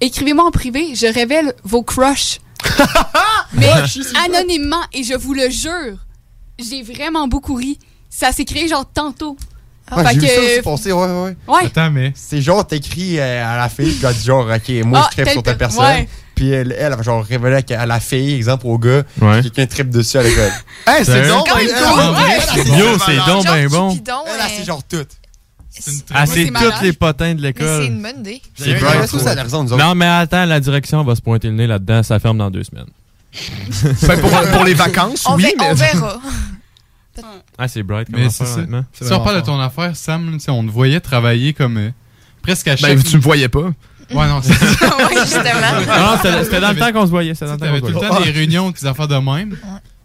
Écrivez-moi 0.01 0.45
en 0.45 0.51
privé, 0.51 0.95
je 0.95 1.07
révèle 1.07 1.55
vos 1.65 1.83
crushs. 1.83 2.41
Mais 3.55 3.69
anonymement, 4.25 4.83
et 4.93 5.03
je 5.05 5.15
vous 5.15 5.35
le 5.35 5.49
jure, 5.51 5.97
j'ai 6.59 6.83
vraiment 6.83 7.29
beaucoup 7.29 7.55
ri. 7.55 7.79
Ça 8.11 8.31
s'est 8.33 8.45
créé 8.45 8.69
genre 8.69 8.87
tantôt. 8.93 9.37
Ouais, 9.95 10.05
Fait 10.05 10.15
j'ai 10.15 10.21
vu 10.21 10.27
ça 10.27 10.35
que- 10.35 10.53
aussi 10.55 10.62
passer, 10.62 10.93
ouais, 10.93 11.07
ouais, 11.07 11.37
ouais. 11.49 11.67
Attends, 11.67 11.91
mais. 11.91 12.12
C'est 12.15 12.41
genre, 12.41 12.67
t'écris 12.67 13.19
euh, 13.19 13.45
à 13.45 13.57
la 13.59 13.69
fille, 13.69 13.95
tu 13.99 14.07
as 14.07 14.12
dit 14.12 14.25
genre, 14.25 14.47
ok, 14.49 14.85
moi, 14.87 15.03
Ah, 15.05 15.11
je 15.11 15.17
telle 15.23 15.33
sur 15.33 15.43
per- 15.43 15.57
personne. 15.57 15.85
ouais. 15.85 16.09
Puis 16.35 16.51
elle, 16.51 16.73
elle, 16.73 16.92
elle 16.92 16.97
va 16.97 17.03
genre 17.03 17.25
révéler 17.25 17.62
à 17.75 17.87
la 17.87 18.01
fille, 18.01 18.35
exemple 18.35 18.66
au 18.66 18.79
gars, 18.79 19.03
Ouais. 19.21 19.42
quelqu'un 19.42 19.66
tripe 19.66 19.90
dessus 19.90 20.16
à 20.18 20.23
l'école. 20.23 20.51
Hey, 20.87 21.05
c'est 21.05 21.23
C'est 21.23 21.29
donc 21.29 21.47
ben- 21.47 21.59
c'est 22.55 22.68
Yo, 22.68 22.99
c'est 23.07 23.16
donc 23.27 23.45
ben 23.45 23.68
bon. 23.68 23.90
Elle, 23.92 24.12
euh, 24.12 24.45
c'est 24.57 24.64
genre 24.64 24.83
tout. 24.83 25.05
C'est 25.71 25.90
une 25.90 26.01
Ah, 26.12 26.27
c'est 26.27 26.47
tous 26.47 26.83
les 26.83 26.92
potins 26.92 27.35
de 27.35 27.40
Mais 27.40 27.53
c'est 27.57 27.64
l'école. 27.64 27.85
une 27.85 28.03
bonne 28.03 28.21
idée. 28.21 28.42
C'est. 28.55 28.79
Non, 29.77 29.95
mais 29.95 30.07
attends, 30.07 30.45
la 30.45 30.61
direction 30.61 31.03
va 31.05 31.14
se 31.14 31.23
pointer 31.23 31.49
le 31.49 31.55
nez 31.55 31.66
là-dedans. 31.66 32.03
Ça 32.03 32.18
ferme 32.18 32.38
dans 32.38 32.51
deux 32.51 32.64
semaines. 32.64 32.87
Ben, 34.07 34.21
pour, 34.21 34.31
pour 34.31 34.64
les 34.64 34.75
vacances, 34.75 35.25
On, 35.27 35.37
oui, 35.37 35.53
mais. 35.59 35.64
on 35.71 35.75
verra. 35.75 36.21
Ah, 37.59 37.68
c'est 37.68 37.83
bright 37.83 38.11
comme 38.11 38.21
Mais 38.21 38.27
affaire, 38.27 38.47
c'est 38.47 38.71
ça. 38.71 39.07
Si 39.07 39.12
on 39.12 39.21
parle 39.21 39.37
de 39.37 39.45
ton 39.45 39.61
affaire, 39.61 39.95
Sam, 39.95 40.31
là, 40.33 40.38
on 40.53 40.64
te 40.64 40.71
voyait 40.71 40.99
travailler 41.01 41.53
comme 41.53 41.77
euh, 41.77 41.90
presque 42.40 42.68
à 42.68 42.77
chaque. 42.77 42.97
Ben, 42.97 43.03
tu 43.03 43.16
me 43.18 43.23
voyais 43.23 43.49
pas. 43.51 43.71
Ouais, 44.14 44.27
non, 44.29 44.40
c'est 44.42 44.53
ça. 44.55 44.96
oui, 45.11 45.16
justement. 45.22 46.42
C'était 46.44 46.61
dans 46.61 46.72
le 46.72 46.79
temps 46.79 46.92
qu'on 46.92 47.07
se 47.07 47.11
voyait. 47.11 47.35
C'était 47.35 47.46
dans 47.46 47.53
le 47.53 47.81
temps 47.81 47.87
tout 47.87 48.01
le 48.01 48.09
temps 48.09 48.20
des 48.20 48.31
réunions, 48.31 48.70
des 48.70 48.87
affaires 48.87 49.09
de 49.09 49.16
même. 49.16 49.57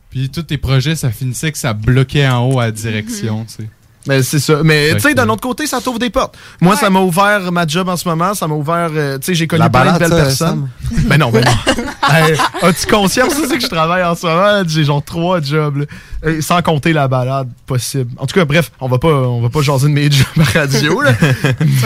Puis 0.10 0.30
tous 0.30 0.44
tes 0.44 0.58
projets, 0.58 0.96
ça 0.96 1.12
finissait 1.12 1.52
que 1.52 1.58
ça 1.58 1.74
bloquait 1.74 2.28
en 2.28 2.50
haut 2.50 2.60
à 2.60 2.66
la 2.66 2.72
direction, 2.72 3.46
tu 3.46 3.64
sais. 3.64 3.70
Mais 4.08 4.24
c'est 4.24 4.40
ça. 4.40 4.62
Mais 4.64 4.94
tu 4.96 5.02
sais, 5.02 5.14
d'un 5.14 5.28
autre 5.30 5.42
côté, 5.42 5.68
ça 5.68 5.80
t'ouvre 5.82 6.00
des 6.00 6.10
portes. 6.10 6.36
Moi, 6.62 6.74
Ouais. 6.74 6.80
ça 6.80 6.90
m'a 6.90 7.00
ouvert 7.02 7.52
ma 7.52 7.66
job 7.68 7.90
en 7.90 7.98
ce 7.98 8.08
moment. 8.08 8.34
Ça 8.34 8.48
m'a 8.48 8.56
ouvert. 8.56 8.90
euh, 8.94 9.18
tu 9.18 9.26
sais, 9.28 9.34
j'ai 9.36 9.48
connu 9.48 9.60
La 9.60 9.70
plein 9.70 9.82
de 9.82 9.86
balade, 9.86 10.00
belles 10.00 10.10
ça, 10.10 10.16
personnes. 10.26 10.70
Ben 11.08 11.18
non, 11.18 11.30
ben 11.32 11.44
non. 11.46 11.84
Hey, 12.10 12.36
As-tu 12.62 12.88
conscience 12.88 13.34
sais 13.34 13.58
que 13.58 13.64
je 13.64 13.68
travaille 13.68 14.04
en 14.04 14.16
ce 14.16 14.26
moment? 14.26 14.64
J'ai 14.68 14.86
genre 14.86 15.04
trois 15.04 15.42
jobs. 15.42 15.78
là. 15.78 15.86
Et 16.26 16.42
sans 16.42 16.62
compter 16.62 16.94
la 16.94 17.08
balade 17.08 17.50
possible. 17.68 18.10
En 18.18 18.26
tout 18.26 18.34
cas, 18.34 18.44
bref, 18.46 18.72
on 18.80 18.88
va 18.88 18.98
pas, 18.98 19.10
on 19.10 19.42
va 19.42 19.50
pas 19.50 19.62
jaser 19.62 19.88
de 19.88 19.94
mes 19.94 20.10
jobs 20.10 20.26
à 20.40 20.60
radio. 20.60 21.02
Là. 21.02 21.12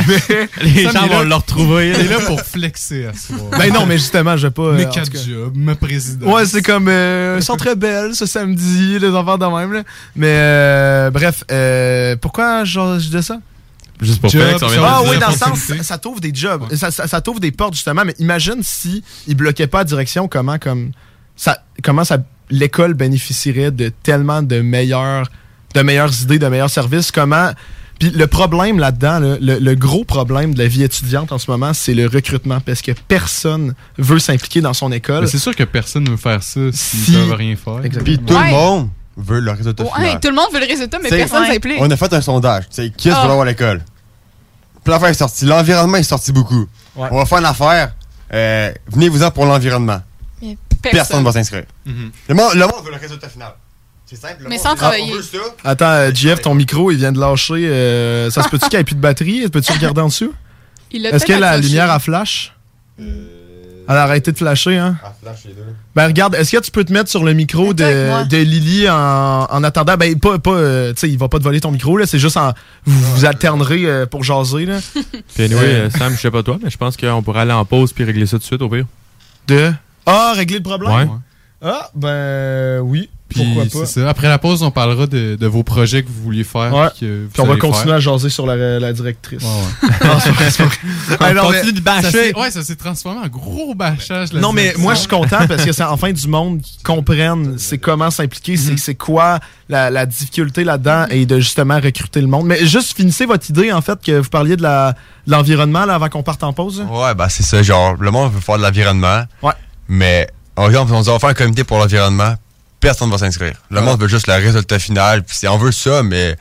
mais, 0.07 0.47
Les 0.61 0.83
gens 0.83 1.03
est 1.05 1.09
vont 1.09 1.23
le 1.23 1.35
retrouver. 1.35 1.91
T'es 1.93 2.03
là 2.03 2.19
pour 2.25 2.39
flexer 2.41 3.07
à 3.07 3.11
ben 3.57 3.73
non, 3.73 3.85
mais 3.85 3.97
justement, 3.97 4.37
je 4.37 4.47
vais 4.47 4.51
pas. 4.51 4.61
euh, 4.63 4.77
Mes 4.77 4.85
tout 4.85 4.91
quatre 4.91 5.11
jobs, 5.17 5.53
ma 5.55 5.75
présidence. 5.75 6.31
Ouais, 6.33 6.45
c'est 6.45 6.61
comme 6.61 6.87
euh, 6.87 7.37
ils 7.39 7.43
sont 7.43 7.57
très 7.57 7.75
belles 7.75 8.15
ce 8.15 8.25
samedi, 8.25 8.99
les 8.99 9.09
enfants 9.09 9.37
de 9.37 9.45
même 9.45 9.73
là. 9.73 9.83
Mais 10.15 10.27
euh, 10.29 11.09
bref, 11.11 11.43
euh, 11.51 12.10
pourquoi 12.15 12.63
je, 12.63 12.79
je 12.99 13.09
dis 13.17 13.23
ça? 13.23 13.37
Juste 14.01 14.19
pour 14.19 14.31
Job, 14.31 14.41
ça 14.59 14.65
Ah 14.83 15.01
des 15.03 15.09
oui, 15.09 15.19
dans 15.19 15.27
le 15.29 15.37
sens, 15.37 15.59
ça, 15.59 15.83
ça 15.83 15.97
t'ouvre 15.99 16.19
des 16.19 16.33
jobs, 16.33 16.63
ça, 16.75 16.89
ça, 16.89 17.07
ça 17.07 17.21
t'ouvre 17.21 17.39
des 17.39 17.51
portes 17.51 17.75
justement. 17.75 18.03
Mais 18.03 18.15
imagine 18.17 18.55
si 18.63 19.03
ils 19.27 19.35
bloquaient 19.35 19.67
pas 19.67 19.79
la 19.79 19.83
direction, 19.83 20.27
comment 20.27 20.57
comme 20.57 20.91
ça, 21.35 21.63
comment 21.83 22.03
ça 22.03 22.17
l'école 22.49 22.95
bénéficierait 22.95 23.69
de 23.71 23.89
tellement 23.89 24.41
de 24.41 24.59
meilleures, 24.61 25.29
de 25.75 25.81
meilleures 25.81 26.19
idées, 26.23 26.39
de 26.39 26.47
meilleurs 26.47 26.69
services? 26.71 27.11
Comment 27.11 27.51
puis 27.99 28.09
le 28.09 28.25
problème 28.25 28.79
là-dedans, 28.79 29.19
là, 29.19 29.37
le, 29.39 29.59
le 29.59 29.75
gros 29.75 30.03
problème 30.03 30.55
de 30.55 30.57
la 30.57 30.67
vie 30.67 30.81
étudiante 30.81 31.31
en 31.31 31.37
ce 31.37 31.51
moment, 31.51 31.71
c'est 31.71 31.93
le 31.93 32.07
recrutement 32.07 32.59
parce 32.59 32.81
que 32.81 32.93
personne 33.07 33.75
veut 33.99 34.17
s'impliquer 34.17 34.61
dans 34.61 34.73
son 34.73 34.91
école. 34.91 35.27
C'est 35.27 35.37
sûr 35.37 35.55
que 35.55 35.63
personne 35.63 36.05
ne 36.05 36.09
veut 36.09 36.17
faire 36.17 36.41
ça 36.41 36.59
s'ils 36.71 36.99
Si- 36.99 37.11
peuvent 37.13 37.33
rien 37.33 37.55
faire. 37.55 37.85
Exactement. 37.85 38.03
Puis 38.03 38.17
tout 38.17 38.33
Ouais. 38.33 38.47
le 38.47 38.51
monde 38.55 38.89
veut 39.17 39.39
le 39.39 39.51
résultat 39.51 39.83
Ouais, 39.83 39.89
final. 39.95 40.19
tout 40.19 40.29
le 40.29 40.35
monde 40.35 40.47
veut 40.53 40.59
le 40.59 40.65
résultat, 40.67 40.97
mais 41.01 41.09
T'sais, 41.09 41.17
personne 41.17 41.41
ouais. 41.43 41.53
s'implique. 41.53 41.77
On 41.79 41.89
a 41.91 41.97
fait 41.97 42.13
un 42.13 42.21
sondage. 42.21 42.69
Tu 42.69 42.75
sais, 42.75 42.89
qui 42.95 43.09
est-ce 43.09 43.17
qui 43.17 43.23
veut 43.25 43.31
avoir 43.31 43.45
l'école? 43.45 43.81
Puis 44.83 44.91
l'affaire 44.91 45.09
est 45.09 45.13
sortie. 45.13 45.45
L'environnement 45.45 45.97
est 45.97 46.03
sorti 46.03 46.31
beaucoup. 46.31 46.65
Ouais. 46.95 47.07
On 47.11 47.17
va 47.17 47.25
faire 47.25 47.37
une 47.39 47.45
affaire. 47.45 47.93
Euh, 48.33 48.71
Venez-vous-en 48.87 49.31
pour 49.31 49.45
l'environnement. 49.45 50.01
Personne 50.81 51.19
ne 51.19 51.25
va 51.25 51.31
s'inscrire. 51.31 51.65
Mhm. 51.85 52.11
Le, 52.29 52.35
monde, 52.35 52.53
le 52.55 52.61
monde 52.61 52.83
veut 52.83 52.91
le 52.91 52.97
résultat 52.97 53.29
final. 53.29 53.53
C'est 54.07 54.15
simple. 54.15 54.43
le 54.43 54.49
Mais 54.49 54.55
monde 54.55 54.63
sans 54.65 54.75
travailler. 54.75 55.13
Attends, 55.63 55.85
euh, 55.85 56.11
JF, 56.13 56.41
ton 56.41 56.55
micro, 56.55 56.89
il 56.91 56.97
vient 56.97 57.11
de 57.11 57.19
lâcher. 57.19 57.53
euh, 57.53 58.29
ça 58.31 58.41
se 58.43 58.49
peut-tu 58.49 58.67
qu'il 58.67 58.77
n'y 58.77 58.81
ait 58.81 58.83
plus 58.85 58.95
de 58.95 58.99
batterie? 59.01 59.47
Peux-tu 59.49 59.71
regarder 59.71 60.01
en 60.01 60.07
dessous? 60.07 60.33
Est-ce 60.93 61.25
que 61.25 61.33
la 61.33 61.57
lumière 61.57 61.91
a 61.91 61.99
flash? 61.99 62.55
Elle 63.87 63.95
a 63.95 64.03
arrêté 64.03 64.31
de 64.31 64.37
flasher, 64.37 64.77
hein? 64.77 64.97
Ah, 65.03 65.13
flash, 65.21 65.39
les 65.45 65.53
deux. 65.53 65.65
Ben 65.95 66.07
regarde, 66.07 66.35
est-ce 66.35 66.55
que 66.55 66.61
tu 66.61 66.71
peux 66.71 66.83
te 66.83 66.93
mettre 66.93 67.09
sur 67.09 67.23
le 67.23 67.33
micro 67.33 67.73
de, 67.73 68.27
de 68.27 68.37
Lily 68.37 68.89
en, 68.89 69.47
en 69.49 69.63
attendant? 69.63 69.97
Ben 69.97 70.17
pas, 70.19 70.39
pas 70.39 70.51
euh, 70.51 70.93
tu 70.93 70.99
sais, 70.99 71.09
il 71.09 71.17
va 71.17 71.27
pas 71.27 71.39
te 71.39 71.43
voler 71.43 71.59
ton 71.59 71.71
micro, 71.71 71.97
là, 71.97 72.05
c'est 72.05 72.19
juste 72.19 72.37
en. 72.37 72.53
Vous 72.85 73.15
vous 73.15 73.25
alternerez 73.25 73.85
euh, 73.85 74.05
pour 74.05 74.23
jaser, 74.23 74.65
là. 74.65 74.79
Puis 75.35 75.43
anyway, 75.43 75.59
euh, 75.63 75.89
Sam, 75.89 76.13
je 76.13 76.19
sais 76.19 76.31
pas 76.31 76.43
toi, 76.43 76.57
mais 76.63 76.69
je 76.69 76.77
pense 76.77 76.95
qu'on 76.97 77.21
pourrait 77.23 77.41
aller 77.41 77.51
en 77.51 77.65
pause 77.65 77.93
puis 77.93 78.03
régler 78.03 78.25
ça 78.25 78.37
tout 78.37 78.39
de 78.39 78.43
suite 78.43 78.61
au 78.61 78.69
pire. 78.69 78.85
De? 79.47 79.73
Ah, 80.05 80.33
régler 80.35 80.57
le 80.57 80.63
problème? 80.63 80.91
Ouais. 80.91 81.07
Ah, 81.61 81.89
ben 81.93 82.79
oui. 82.79 83.09
Puis 83.33 83.43
Pourquoi 83.43 83.63
pas? 83.63 83.85
c'est 83.85 84.01
ça. 84.01 84.09
Après 84.09 84.27
la 84.27 84.37
pause, 84.37 84.61
on 84.63 84.71
parlera 84.71 85.07
de, 85.07 85.35
de 85.35 85.47
vos 85.47 85.63
projets 85.63 86.03
que 86.03 86.09
vous 86.09 86.23
vouliez 86.23 86.43
faire. 86.43 86.73
Ouais. 86.73 86.87
puis 86.91 86.99
que 87.07 87.23
vous 87.23 87.29
Puis 87.29 87.41
on 87.41 87.45
va 87.45 87.55
continuer 87.57 87.85
faire. 87.85 87.93
à 87.95 87.99
jaser 87.99 88.29
sur 88.29 88.45
la, 88.45 88.79
la 88.79 88.93
directrice. 88.93 89.41
Ouais, 89.43 89.49
ouais. 89.49 91.33
Mais- 91.33 91.35
Continue 91.41 91.71
de 91.73 91.77
Ça 91.77 91.83
bâcher. 91.83 92.11
s'est- 92.11 92.37
ouais, 92.37 92.51
ça 92.51 92.63
s'est 92.63 92.75
transformé 92.75 93.21
en 93.23 93.27
gros 93.27 93.73
bâchage. 93.75 94.33
Non, 94.33 94.51
mais 94.53 94.73
moi, 94.77 94.93
je 94.93 94.99
suis 94.99 95.07
content 95.07 95.47
parce 95.47 95.63
que 95.65 95.71
c'est 95.71 95.83
enfin 95.83 96.11
du 96.11 96.27
monde 96.27 96.61
qui 96.61 96.77
comprenne 96.83 97.57
c'est 97.57 97.77
comment 97.77 98.09
s'impliquer, 98.11 98.53
Mhm. 98.53 98.57
c'est 98.57 98.77
c'est 98.77 98.95
quoi 98.95 99.39
la, 99.69 99.89
la 99.89 100.05
difficulté 100.05 100.63
là-dedans 100.63 101.05
et 101.09 101.25
de 101.25 101.39
justement 101.39 101.79
recruter 101.79 102.19
le 102.21 102.27
monde. 102.27 102.45
Mais 102.45 102.65
juste 102.65 102.95
finissez 102.95 103.25
votre 103.25 103.49
idée, 103.49 103.71
en 103.71 103.81
fait, 103.81 103.99
que 104.03 104.19
vous 104.19 104.29
parliez 104.29 104.57
de 104.57 104.67
l'environnement 105.27 105.79
avant 105.81 106.09
qu'on 106.09 106.23
parte 106.23 106.43
en 106.43 106.53
pause. 106.53 106.83
Ouais, 106.89 107.13
bah 107.15 107.29
c'est 107.29 107.43
ça. 107.43 107.61
Genre, 107.63 107.95
le 107.99 108.11
monde 108.11 108.33
veut 108.33 108.39
faire 108.41 108.57
de 108.57 108.63
l'environnement. 108.63 109.23
Ouais. 109.41 109.53
Mais, 109.87 110.27
on 110.57 110.63
on 110.73 111.01
va 111.01 111.19
faire 111.19 111.29
un 111.29 111.33
comité 111.33 111.63
pour 111.63 111.77
l'environnement, 111.77 112.33
personne 112.81 113.07
ne 113.07 113.13
va 113.13 113.19
s'inscrire. 113.19 113.53
Le 113.69 113.79
Ouais. 113.79 113.85
monde 113.85 114.01
veut 114.01 114.07
juste 114.09 114.27
le 114.27 114.33
résultat 114.33 114.77
final. 114.79 115.23
Puis 115.23 115.47
on 115.47 115.57
veut 115.57 115.71
ça, 115.71 116.03
mais 116.03 116.35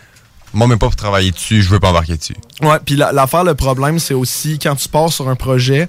moi, 0.52 0.66
même 0.66 0.78
pas 0.78 0.86
pour 0.86 0.96
travailler 0.96 1.30
dessus, 1.30 1.62
je 1.62 1.68
veux 1.68 1.78
pas 1.78 1.90
embarquer 1.90 2.16
dessus. 2.16 2.34
Ouais, 2.62 2.78
puis 2.84 2.96
la- 2.96 3.12
l'affaire, 3.12 3.44
le 3.44 3.54
problème, 3.54 3.98
c'est 4.00 4.14
aussi 4.14 4.58
quand 4.58 4.74
tu 4.74 4.88
pars 4.88 5.12
sur 5.12 5.28
un 5.28 5.36
projet, 5.36 5.86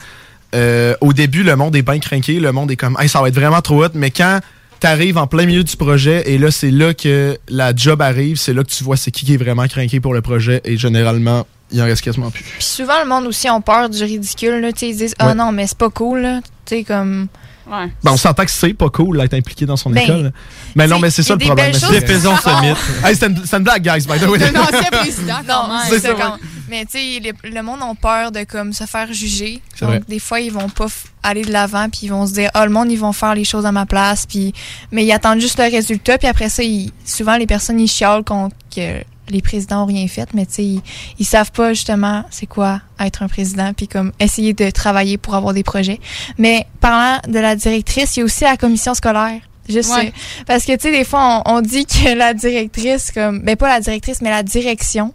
euh, 0.53 0.93
au 1.01 1.13
début, 1.13 1.43
le 1.43 1.55
monde 1.55 1.75
est 1.75 1.81
bien 1.81 1.97
craqué, 1.99 2.39
le 2.39 2.51
monde 2.51 2.69
est 2.71 2.75
comme, 2.75 2.95
hey, 2.99 3.09
ça 3.09 3.21
va 3.21 3.29
être 3.29 3.35
vraiment 3.35 3.61
trop 3.61 3.83
hot, 3.85 3.89
mais 3.95 4.11
quand 4.11 4.39
t'arrives 4.79 5.17
en 5.17 5.27
plein 5.27 5.45
milieu 5.45 5.63
du 5.63 5.75
projet 5.77 6.29
et 6.31 6.37
là, 6.37 6.51
c'est 6.51 6.71
là 6.71 6.93
que 6.93 7.37
la 7.49 7.73
job 7.75 8.01
arrive, 8.01 8.37
c'est 8.37 8.53
là 8.53 8.63
que 8.63 8.69
tu 8.69 8.83
vois 8.83 8.97
c'est 8.97 9.11
qui 9.11 9.25
qui 9.25 9.35
est 9.35 9.37
vraiment 9.37 9.67
craqué 9.67 9.99
pour 9.99 10.13
le 10.13 10.21
projet 10.21 10.59
et 10.65 10.75
généralement, 10.77 11.45
il 11.71 11.81
en 11.81 11.85
reste 11.85 12.01
quasiment 12.01 12.31
plus. 12.31 12.43
Puis 12.43 12.63
souvent, 12.65 12.99
le 13.01 13.07
monde 13.07 13.25
aussi 13.27 13.49
ont 13.49 13.61
peur 13.61 13.89
du 13.89 14.03
ridicule. 14.03 14.59
Là, 14.59 14.71
Tu 14.73 14.79
sais, 14.79 14.89
ils 14.89 14.97
disent 14.97 15.15
Ah 15.19 15.27
Ouais. 15.27 15.35
non, 15.35 15.51
mais 15.51 15.67
c'est 15.67 15.77
pas 15.77 15.89
cool. 15.89 16.21
là. 16.21 16.39
Tu 16.65 16.77
sais, 16.77 16.83
comme. 16.83 17.27
Ouais. 17.67 17.87
Ben, 18.03 18.11
on 18.11 18.17
s'entend 18.17 18.43
que 18.43 18.51
c'est 18.51 18.73
pas 18.73 18.89
cool 18.89 19.17
d'être 19.19 19.33
impliqué 19.33 19.65
dans 19.65 19.77
son 19.77 19.89
Ben, 19.91 20.03
école. 20.03 20.33
Mais 20.75 20.87
non, 20.87 20.99
mais 20.99 21.09
c'est 21.11 21.23
ça 21.23 21.33
le 21.33 21.39
problème. 21.39 21.73
C'est- 21.73 21.91
Défaisons 21.91 22.35
ce 22.37 22.49
Oh. 22.49 22.61
mythe. 22.61 22.77
Hey, 23.05 23.13
c'était 23.15 23.27
une, 23.57 23.63
blague, 23.63 23.83
guys, 23.83 24.05
by 24.07 24.19
the 24.19 24.27
way. 24.27 24.39
C'est 24.39 24.55
un 24.57 24.61
ancien 24.61 24.81
président, 24.91 25.35
quand 25.47 25.67
Non, 25.67 25.73
même. 25.73 25.81
c'est 25.87 25.99
C'est 25.99 26.07
ça. 26.07 26.07
ça, 26.09 26.13
quand- 26.21 26.37
Mais 26.69 26.85
tu 26.85 26.91
sais, 26.97 27.19
le, 27.43 27.49
le 27.49 27.61
monde 27.61 27.79
a 27.81 27.93
peur 28.01 28.31
de 28.31 28.43
comme 28.45 28.73
se 28.73 28.85
faire 28.85 29.11
juger. 29.13 29.61
C'est 29.75 29.81
Donc 29.85 29.89
vrai. 29.95 30.01
des 30.07 30.19
fois, 30.19 30.39
ils 30.39 30.51
vont 30.51 30.69
pas 30.69 30.87
aller 31.21 31.43
de 31.43 31.51
l'avant, 31.51 31.87
puis 31.89 32.01
ils 32.03 32.09
vont 32.09 32.25
se 32.25 32.33
dire 32.33 32.49
ah 32.53 32.65
le 32.65 32.71
monde 32.71 32.89
ils 32.91 32.97
vont 32.99 33.11
faire 33.13 33.35
les 33.35 33.43
choses 33.43 33.65
à 33.65 33.71
ma 33.71 33.85
place, 33.85 34.25
puis 34.25 34.53
mais 34.91 35.05
ils 35.05 35.11
attendent 35.11 35.39
juste 35.41 35.59
le 35.59 35.69
résultat, 35.69 36.17
puis 36.17 36.27
après 36.27 36.49
ça, 36.49 36.63
ils- 36.63 36.91
souvent 37.05 37.35
les 37.37 37.45
personnes 37.45 37.79
ils 37.79 37.87
chialent 37.89 38.23
qu'on- 38.23 38.49
que 38.75 39.03
les 39.31 39.41
présidents 39.41 39.83
ont 39.83 39.85
rien 39.87 40.07
fait, 40.07 40.29
mais 40.33 40.45
tu 40.45 40.53
sais 40.53 40.63
ils, 40.65 40.81
ils 41.19 41.25
savent 41.25 41.51
pas 41.51 41.73
justement 41.73 42.23
c'est 42.29 42.45
quoi 42.47 42.81
être 42.99 43.23
un 43.23 43.27
président, 43.27 43.73
puis 43.73 43.87
comme 43.87 44.11
essayer 44.19 44.53
de 44.53 44.69
travailler 44.69 45.17
pour 45.17 45.33
avoir 45.35 45.53
des 45.53 45.63
projets. 45.63 45.99
Mais 46.37 46.67
parlant 46.79 47.19
de 47.27 47.39
la 47.39 47.55
directrice, 47.55 48.15
il 48.15 48.19
y 48.19 48.21
a 48.21 48.25
aussi 48.25 48.43
la 48.43 48.57
commission 48.57 48.93
scolaire. 48.93 49.39
Juste 49.69 49.91
Ouais. 49.95 50.11
parce 50.47 50.65
que 50.65 50.71
tu 50.73 50.79
sais 50.81 50.91
des 50.91 51.05
fois 51.05 51.43
on, 51.45 51.57
on 51.57 51.61
dit 51.61 51.85
que 51.85 52.13
la 52.17 52.33
directrice 52.33 53.11
comme 53.11 53.39
ben 53.41 53.55
pas 53.55 53.69
la 53.69 53.79
directrice 53.79 54.19
mais 54.21 54.31
la 54.31 54.41
direction 54.41 55.13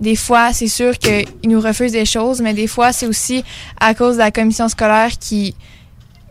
des 0.00 0.16
fois 0.16 0.52
c'est 0.54 0.66
sûr 0.66 0.96
qu'ils 0.98 1.26
nous 1.44 1.60
refusent 1.60 1.92
des 1.92 2.06
choses 2.06 2.40
mais 2.40 2.54
des 2.54 2.66
fois 2.66 2.92
c'est 2.94 3.06
aussi 3.06 3.44
à 3.78 3.92
cause 3.94 4.14
de 4.14 4.20
la 4.20 4.30
commission 4.30 4.66
scolaire 4.70 5.10
qui 5.20 5.54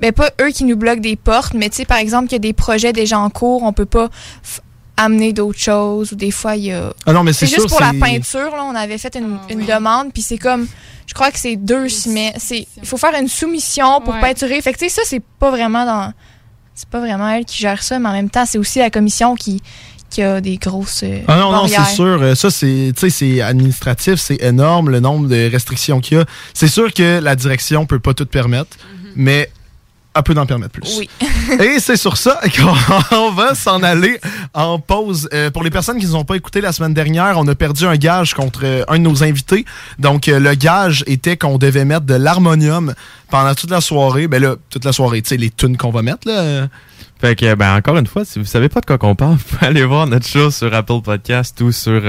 ben 0.01 0.11
pas 0.11 0.31
eux 0.41 0.49
qui 0.49 0.63
nous 0.63 0.75
bloquent 0.75 1.01
des 1.01 1.15
portes 1.15 1.53
mais 1.53 1.69
tu 1.69 1.77
sais 1.77 1.85
par 1.85 1.99
exemple 1.99 2.25
qu'il 2.27 2.37
y 2.37 2.41
a 2.41 2.47
des 2.49 2.53
projets 2.53 2.93
déjà 2.93 3.19
en 3.19 3.29
cours 3.29 3.61
on 3.61 3.71
peut 3.73 3.85
pas 3.85 4.09
amener 4.97 5.33
d'autres 5.33 5.59
choses 5.59 6.11
ou 6.11 6.15
des 6.15 6.31
fois 6.31 6.55
il 6.55 6.65
y 6.65 6.71
a 6.71 6.93
Ah 7.05 7.13
non, 7.13 7.23
mais 7.23 7.33
c'est 7.33 7.45
sûr. 7.47 7.57
juste 7.57 7.69
pour 7.69 7.79
la 7.81 7.93
peinture 7.93 8.51
là 8.55 8.63
on 8.63 8.75
avait 8.75 8.97
fait 8.97 9.15
une, 9.15 9.37
Ah, 9.41 9.45
une 9.51 9.59
oui. 9.61 9.65
demande 9.65 10.13
puis 10.13 10.21
c'est 10.21 10.37
comme 10.37 10.67
je 11.07 11.13
crois 11.13 11.31
que 11.31 11.39
c'est 11.39 11.55
deux 11.55 11.89
semaines 11.89 12.33
c'est 12.37 12.67
il 12.77 12.85
faut 12.85 12.97
faire 12.97 13.13
une 13.19 13.27
soumission 13.27 14.01
pour 14.01 14.13
Ouais. 14.13 14.21
peinturer 14.21 14.61
fait 14.61 14.73
que 14.73 14.77
tu 14.79 14.85
sais 14.85 14.89
ça 14.89 15.01
c'est 15.05 15.23
pas 15.39 15.49
vraiment 15.51 15.85
dans 15.85 16.13
c'est 16.75 16.87
pas 16.89 16.99
vraiment 16.99 17.29
elle 17.29 17.45
qui 17.45 17.57
gère 17.57 17.81
ça 17.81 17.99
mais 17.99 18.09
en 18.09 18.13
même 18.13 18.29
temps 18.29 18.45
c'est 18.45 18.57
aussi 18.57 18.79
la 18.79 18.89
commission 18.89 19.35
qui 19.35 19.61
qui 20.09 20.21
a 20.21 20.41
des 20.41 20.57
grosses 20.57 21.03
euh, 21.03 21.21
Ah 21.29 21.37
non, 21.37 21.53
non, 21.53 21.67
c'est 21.69 21.95
sûr. 21.95 22.21
Euh, 22.21 22.35
Ça, 22.35 22.51
c'est, 22.51 22.91
tu 22.93 22.99
sais, 22.99 23.09
c'est 23.09 23.39
administratif, 23.41 24.15
c'est 24.19 24.41
énorme 24.43 24.89
le 24.89 24.99
nombre 24.99 25.29
de 25.29 25.49
restrictions 25.49 26.01
qu'il 26.01 26.17
y 26.17 26.19
a. 26.19 26.25
C'est 26.53 26.67
sûr 26.67 26.93
que 26.93 27.21
la 27.21 27.33
direction 27.37 27.85
peut 27.85 27.99
pas 28.01 28.13
tout 28.13 28.25
permettre, 28.25 28.75
mais 29.15 29.49
elle 30.13 30.23
peut 30.23 30.37
en 30.37 30.45
permettre 30.45 30.73
plus. 30.73 30.97
oui 30.97 31.09
Et 31.59 31.79
c'est 31.79 31.95
sur 31.95 32.17
ça 32.17 32.39
qu'on 32.57 33.31
va 33.31 33.55
s'en 33.55 33.81
aller 33.81 34.19
en 34.53 34.79
pause. 34.79 35.29
Euh, 35.33 35.49
pour 35.51 35.63
les 35.63 35.69
personnes 35.69 35.97
qui 35.99 36.05
ne 36.05 36.11
nous 36.11 36.17
ont 36.17 36.25
pas 36.25 36.35
écouté 36.35 36.59
la 36.61 36.71
semaine 36.71 36.93
dernière, 36.93 37.37
on 37.37 37.47
a 37.47 37.55
perdu 37.55 37.85
un 37.85 37.95
gage 37.95 38.33
contre 38.33 38.61
euh, 38.63 38.83
un 38.87 38.97
de 38.97 39.03
nos 39.03 39.23
invités. 39.23 39.65
Donc, 39.99 40.27
euh, 40.27 40.39
le 40.39 40.53
gage 40.53 41.03
était 41.07 41.37
qu'on 41.37 41.57
devait 41.57 41.85
mettre 41.85 42.05
de 42.05 42.15
l'harmonium 42.15 42.93
pendant 43.29 43.55
toute 43.55 43.71
la 43.71 43.81
soirée. 43.81 44.27
Ben 44.27 44.41
là, 44.41 44.55
toute 44.69 44.83
la 44.83 44.91
soirée, 44.91 45.21
tu 45.21 45.29
sais, 45.29 45.37
les 45.37 45.49
tunes 45.49 45.77
qu'on 45.77 45.91
va 45.91 46.01
mettre, 46.01 46.27
là. 46.27 46.67
Fait 47.21 47.35
que, 47.35 47.55
ben, 47.55 47.75
encore 47.75 47.97
une 47.97 48.07
fois, 48.07 48.25
si 48.25 48.39
vous 48.39 48.45
savez 48.45 48.67
pas 48.67 48.81
de 48.81 48.85
quoi 48.85 48.97
qu'on 48.97 49.15
parle, 49.15 49.35
vous 49.37 49.57
pouvez 49.57 49.67
aller 49.67 49.85
voir 49.85 50.07
notre 50.07 50.27
show 50.27 50.51
sur 50.51 50.73
Apple 50.73 51.01
Podcast 51.03 51.59
ou 51.61 51.71
sur 51.71 52.01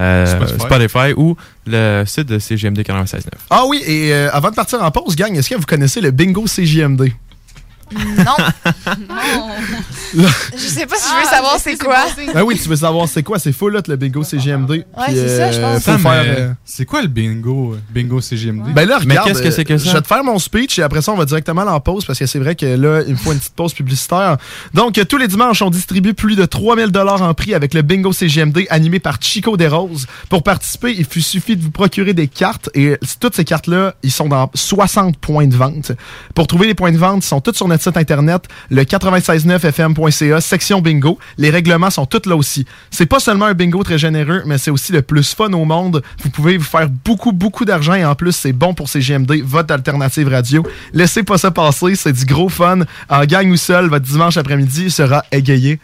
euh, 0.00 0.26
Spotify. 0.26 0.60
Spotify. 0.60 1.12
ou 1.16 1.36
le 1.66 2.04
site 2.06 2.26
de 2.26 2.38
CGMD 2.38 2.78
96.9. 2.80 3.22
Ah 3.50 3.64
oui, 3.66 3.82
et 3.86 4.12
euh, 4.12 4.30
avant 4.32 4.50
de 4.50 4.54
partir 4.54 4.82
en 4.82 4.90
pause, 4.90 5.16
gang, 5.16 5.34
est-ce 5.36 5.50
que 5.50 5.54
vous 5.54 5.66
connaissez 5.66 6.00
le 6.00 6.10
bingo 6.10 6.44
CJMD? 6.44 7.12
Non 7.94 8.24
Non. 10.14 10.26
je 10.56 10.58
sais 10.66 10.86
pas 10.86 10.96
si 10.96 11.08
je 11.08 11.14
veux 11.14 11.22
Ah, 11.26 11.30
savoir 11.36 11.54
je 11.58 11.62
sais, 11.62 11.70
c'est 11.72 11.78
quoi. 11.84 11.96
Ben 12.34 12.42
oui, 12.42 12.58
tu 12.60 12.68
veux 12.68 12.76
savoir 12.76 13.08
c'est 13.08 13.22
quoi? 13.22 13.38
C'est 13.38 13.52
full, 13.52 13.74
là, 13.74 13.80
le 13.86 13.96
bingo 13.96 14.22
CJMD. 14.22 14.70
Ouais, 14.70 14.84
c'est 15.08 15.36
ça, 15.36 15.52
je 15.52 15.60
pense. 15.60 15.82
Sam, 15.82 16.00
faire... 16.00 16.12
euh, 16.12 16.24
euh, 16.40 16.52
C'est 16.64 16.84
quoi 16.84 17.02
le 17.02 17.08
bingo, 17.08 17.74
euh, 17.74 17.78
bingo 17.90 18.20
CGMD? 18.20 18.72
Ben 18.74 18.88
là, 18.88 18.98
Mais 19.06 19.14
regarde, 19.14 19.28
qu'est-ce 19.28 19.42
que 19.42 19.50
c'est 19.50 19.64
que 19.64 19.74
euh, 19.74 19.78
ça? 19.78 19.90
Je 19.90 19.94
vais 19.94 20.02
te 20.02 20.06
faire 20.08 20.24
mon 20.24 20.38
speech 20.38 20.78
et 20.78 20.82
après 20.82 21.00
ça, 21.02 21.12
on 21.12 21.16
va 21.16 21.24
directement 21.24 21.62
en 21.62 21.80
pause 21.80 22.04
parce 22.04 22.18
que 22.18 22.26
c'est 22.26 22.38
vrai 22.40 22.54
que 22.56 22.66
là, 22.66 23.02
il 23.06 23.12
me 23.12 23.16
faut 23.18 23.32
une 23.32 23.38
petite 23.38 23.54
pause 23.54 23.72
publicitaire. 23.72 24.36
Donc, 24.74 24.98
euh, 24.98 25.04
tous 25.04 25.16
les 25.18 25.28
dimanches, 25.28 25.62
on 25.62 25.70
distribue 25.70 26.14
plus 26.14 26.34
de 26.36 26.44
3000 26.44 26.88
dollars 26.88 27.22
en 27.22 27.32
prix 27.34 27.54
avec 27.54 27.72
le 27.74 27.82
Bingo 27.82 28.12
CGMD 28.12 28.66
animé 28.70 28.98
par 28.98 29.18
Chico 29.20 29.56
Desroses. 29.56 30.06
Pour 30.28 30.42
participer, 30.42 30.92
il 30.98 31.06
suffit 31.22 31.56
de 31.56 31.62
vous 31.62 31.70
procurer 31.70 32.14
des 32.14 32.26
cartes 32.28 32.68
et 32.74 32.96
toutes 33.20 33.36
ces 33.36 33.44
cartes-là, 33.44 33.94
ils 34.02 34.10
sont 34.12 34.28
dans 34.28 34.50
60 34.54 35.18
points 35.18 35.46
de 35.46 35.54
vente. 35.56 35.92
Pour 36.34 36.46
trouver 36.46 36.66
les 36.66 36.74
points 36.74 36.92
de 36.92 36.98
vente, 36.98 37.24
ils 37.24 37.28
sont 37.28 37.40
tous 37.40 37.54
sur 37.54 37.68
notre 37.68 37.79
site 37.80 37.96
internet, 37.96 38.42
le 38.70 38.82
969fm.ca, 38.82 40.40
section 40.40 40.80
bingo. 40.80 41.18
Les 41.38 41.50
règlements 41.50 41.90
sont 41.90 42.06
tous 42.06 42.28
là 42.28 42.36
aussi. 42.36 42.66
C'est 42.90 43.06
pas 43.06 43.20
seulement 43.20 43.46
un 43.46 43.54
bingo 43.54 43.82
très 43.82 43.98
généreux, 43.98 44.42
mais 44.46 44.58
c'est 44.58 44.70
aussi 44.70 44.92
le 44.92 45.02
plus 45.02 45.34
fun 45.34 45.52
au 45.52 45.64
monde. 45.64 46.02
Vous 46.22 46.30
pouvez 46.30 46.56
vous 46.58 46.64
faire 46.64 46.88
beaucoup, 46.88 47.32
beaucoup 47.32 47.64
d'argent 47.64 47.94
et 47.94 48.04
en 48.04 48.14
plus, 48.14 48.32
c'est 48.32 48.52
bon 48.52 48.74
pour 48.74 48.88
CGMD, 48.88 49.42
votre 49.44 49.72
alternative 49.72 50.28
radio. 50.28 50.66
Laissez 50.92 51.22
pas 51.22 51.38
ça 51.38 51.50
passer, 51.50 51.94
c'est 51.94 52.12
du 52.12 52.24
gros 52.24 52.48
fun. 52.48 52.80
En 53.08 53.24
gang 53.24 53.50
ou 53.50 53.56
seul, 53.56 53.88
votre 53.88 54.04
dimanche 54.06 54.36
après-midi 54.36 54.90
sera 54.90 55.24
égayé. 55.32 55.78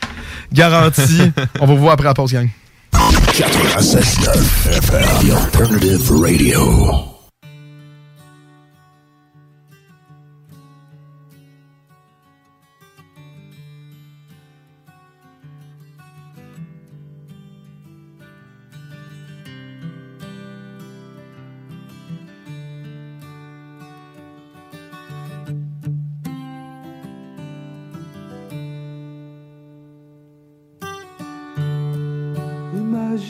Garanti. 0.53 1.33
On 1.61 1.67
va 1.67 1.75
vous 1.75 1.81
voir 1.81 1.95
après 1.95 2.07
la 2.07 2.15
pause, 2.15 2.33
gang. 2.33 2.49
96.9 2.93 4.79
FM, 4.79 5.29
The 5.29 5.33
Alternative 5.35 6.11
Radio. 6.13 7.16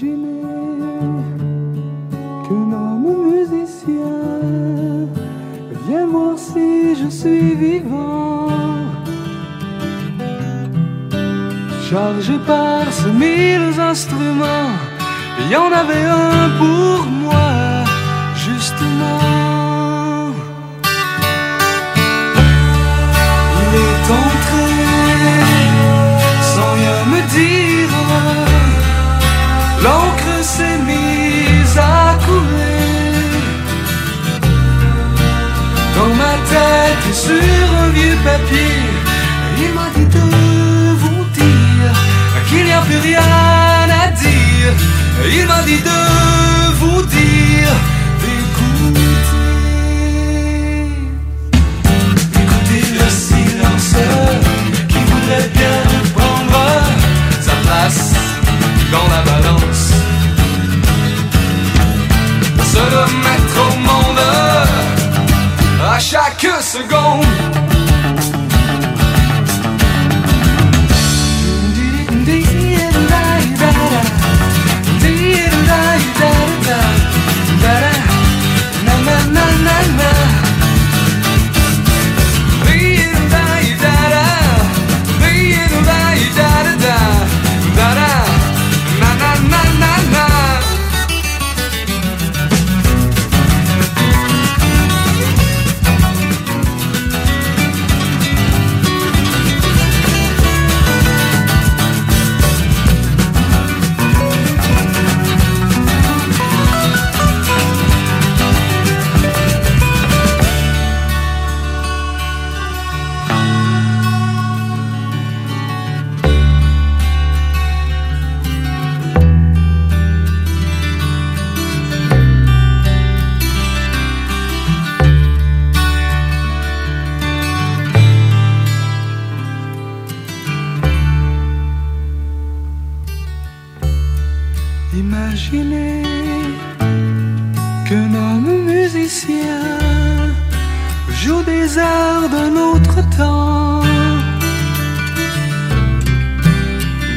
Imaginez 0.03 0.43
qu'un 2.45 2.73
homme 2.73 3.09
musicien 3.31 4.13
vient 5.87 6.07
voir 6.07 6.39
si 6.39 6.97
je 6.97 7.09
suis 7.09 7.55
vivant. 7.55 8.49
Chargé 11.89 12.35
par 12.47 12.93
ces 12.93 13.11
mille 13.11 13.81
instruments, 13.81 14.75
il 15.41 15.53
y 15.53 15.57
en 15.57 15.73
avait 15.73 16.05
un 16.05 16.51
pour 16.59 17.07
moi, 17.07 17.46
il 39.59 39.73
m'a 39.75 39.89
dit 39.95 40.05
de 40.05 40.21
vous 40.99 41.25
dire 41.33 41.93
qu'il 42.49 42.65
n'y 42.65 42.73
a 42.73 42.81
plus 42.81 42.99
rien 42.99 43.21
à 43.23 44.09
dire. 44.11 44.73
Il 45.39 45.47
m'a 45.47 45.63
dit 45.63 45.81
de 45.81 46.01
vous 46.75 47.03
dire 47.03 47.73
d'écouter, 48.23 49.13
d'écouter 52.33 52.83
le 53.01 53.09
silence 53.11 53.95
qui 54.89 54.99
voudrait 54.99 55.51
bien 55.55 55.79
prendre 56.15 56.61
sa 57.41 57.55
place 57.65 58.13
dans 58.93 59.09
la 59.15 59.23
balance. 59.23 59.93
Se 62.73 62.79
remettre 62.79 63.57
au 63.69 63.77
monde 63.79 64.25
à 65.83 65.99
chaque 65.99 66.47
seconde. 66.61 67.76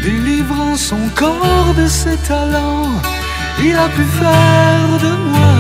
Délivrant 0.04 0.76
son 0.76 1.10
corps 1.16 1.74
de 1.78 1.88
ses 1.88 2.18
talents, 2.18 2.92
il 3.62 3.76
a 3.76 3.88
pu 3.90 4.04
faire 4.20 4.90
de 5.06 5.12
moi 5.32 5.58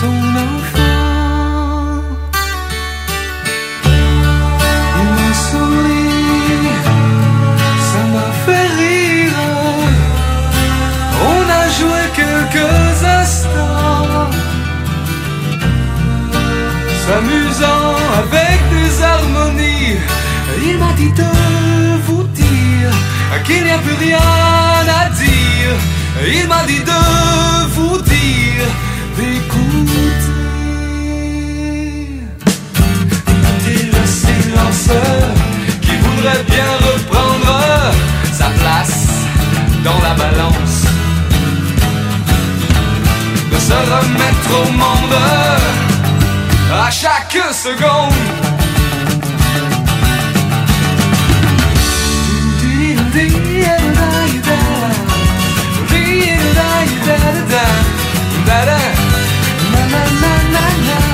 son 0.00 0.18
enfant. 0.48 2.02
Il 5.00 5.08
m'a 5.16 5.32
souri, 5.46 6.08
ça 7.90 8.02
m'a 8.14 8.30
fait 8.44 8.68
rire. 8.80 9.40
On 11.32 11.42
a 11.60 11.64
joué 11.78 12.00
quelques 12.18 13.04
instants, 13.20 14.30
s'amusant 17.04 17.96
avec. 18.20 18.47
Il 20.70 20.76
m'a 20.76 20.92
dit 20.92 21.10
de 21.12 21.30
vous 22.06 22.24
dire 22.24 22.90
qu'il 23.46 23.64
n'y 23.64 23.70
a 23.70 23.78
plus 23.78 23.94
rien 23.94 24.18
à 25.00 25.08
dire. 25.08 25.72
Il 26.40 26.46
m'a 26.46 26.62
dit 26.66 26.80
de 26.80 27.00
vous 27.74 27.96
dire 28.02 28.68
d'écouter. 29.16 30.10
Notez 33.44 33.82
le 33.96 34.04
silence 34.06 34.90
qui 35.80 35.94
voudrait 36.04 36.44
bien 36.44 36.70
reprendre 36.88 37.60
sa 38.32 38.48
place 38.60 39.06
dans 39.82 40.00
la 40.06 40.14
balance 40.14 40.80
de 43.52 43.58
se 43.68 43.78
remettre 43.94 44.50
au 44.62 44.70
monde 44.72 45.18
à 46.86 46.90
chaque 46.90 47.38
seconde. 47.54 48.57
dereden 57.04 57.74
dere 58.46 58.80
Na 59.72 59.82
na 59.92 60.02
na 60.22 60.32
na 60.54 60.64
na 60.86 61.07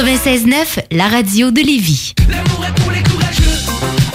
96.9, 0.00 0.84
la 0.92 1.08
radio 1.08 1.50
de 1.50 1.60
Lévis. 1.60 2.14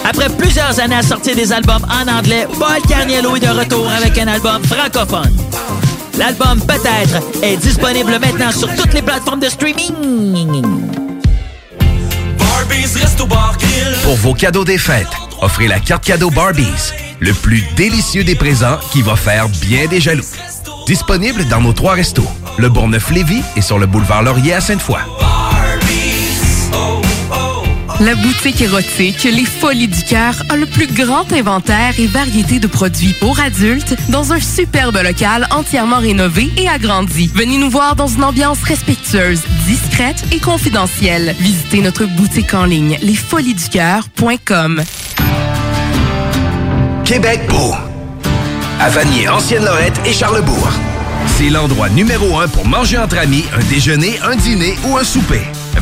Après 0.04 0.28
plusieurs 0.30 0.80
années 0.80 0.96
à 0.96 1.02
sortir 1.02 1.36
des 1.36 1.52
albums 1.52 1.86
en 1.88 2.10
anglais, 2.12 2.48
Paul 2.58 2.82
Carniello 2.88 3.36
est 3.36 3.40
de 3.40 3.48
retour 3.48 3.88
avec 3.88 4.18
un 4.18 4.26
album 4.26 4.64
francophone. 4.64 5.36
L'album 6.18 6.60
Peut-être 6.66 7.22
est 7.40 7.56
disponible 7.58 8.18
maintenant 8.18 8.50
sur 8.50 8.74
toutes 8.74 8.94
les 8.94 9.02
plateformes 9.02 9.38
de 9.38 9.48
streaming. 9.48 10.64
Pour 14.02 14.16
vos 14.16 14.34
cadeaux 14.34 14.64
des 14.64 14.78
fêtes, 14.78 15.06
offrez 15.40 15.68
la 15.68 15.78
carte 15.78 16.04
cadeau 16.04 16.30
Barbies, 16.30 16.94
le 17.20 17.32
plus 17.32 17.62
délicieux 17.76 18.24
des 18.24 18.34
présents 18.34 18.78
qui 18.90 19.02
va 19.02 19.14
faire 19.14 19.48
bien 19.48 19.86
des 19.86 20.00
jaloux. 20.00 20.24
Disponible 20.88 21.46
dans 21.46 21.60
nos 21.60 21.72
trois 21.72 21.94
restos, 21.94 22.28
le 22.58 22.70
Bourgneuf-Lévis 22.70 23.42
et 23.54 23.60
sur 23.62 23.78
le 23.78 23.86
boulevard 23.86 24.24
Laurier 24.24 24.54
à 24.54 24.60
Sainte-Foy. 24.60 25.25
La 27.98 28.14
boutique 28.14 28.60
érotique 28.60 29.24
Les 29.24 29.46
Folies 29.46 29.88
du 29.88 30.02
Cœur 30.02 30.34
a 30.50 30.56
le 30.56 30.66
plus 30.66 30.86
grand 30.86 31.32
inventaire 31.32 31.94
et 31.98 32.06
variété 32.06 32.58
de 32.58 32.66
produits 32.66 33.14
pour 33.14 33.40
adultes 33.40 33.96
dans 34.10 34.34
un 34.34 34.40
superbe 34.40 34.98
local 35.02 35.48
entièrement 35.50 35.98
rénové 35.98 36.50
et 36.58 36.68
agrandi. 36.68 37.30
Venez 37.34 37.56
nous 37.56 37.70
voir 37.70 37.96
dans 37.96 38.06
une 38.06 38.24
ambiance 38.24 38.62
respectueuse, 38.64 39.40
discrète 39.66 40.22
et 40.30 40.40
confidentielle. 40.40 41.34
Visitez 41.38 41.80
notre 41.80 42.04
boutique 42.04 42.52
en 42.52 42.66
ligne 42.66 42.98
lesfoliesducoeur.com. 43.00 44.82
Québec 47.06 47.40
beau. 47.48 47.74
À 48.78 48.90
Vanier, 48.90 49.26
Ancienne-Lorette 49.30 50.02
et 50.04 50.12
Charlebourg. 50.12 50.68
C'est 51.38 51.48
l'endroit 51.48 51.88
numéro 51.88 52.38
un 52.38 52.48
pour 52.48 52.66
manger 52.66 52.98
entre 52.98 53.16
amis, 53.16 53.46
un 53.58 53.64
déjeuner, 53.70 54.20
un 54.22 54.36
dîner 54.36 54.76
ou 54.84 54.98
un 54.98 55.04
souper. 55.04 55.40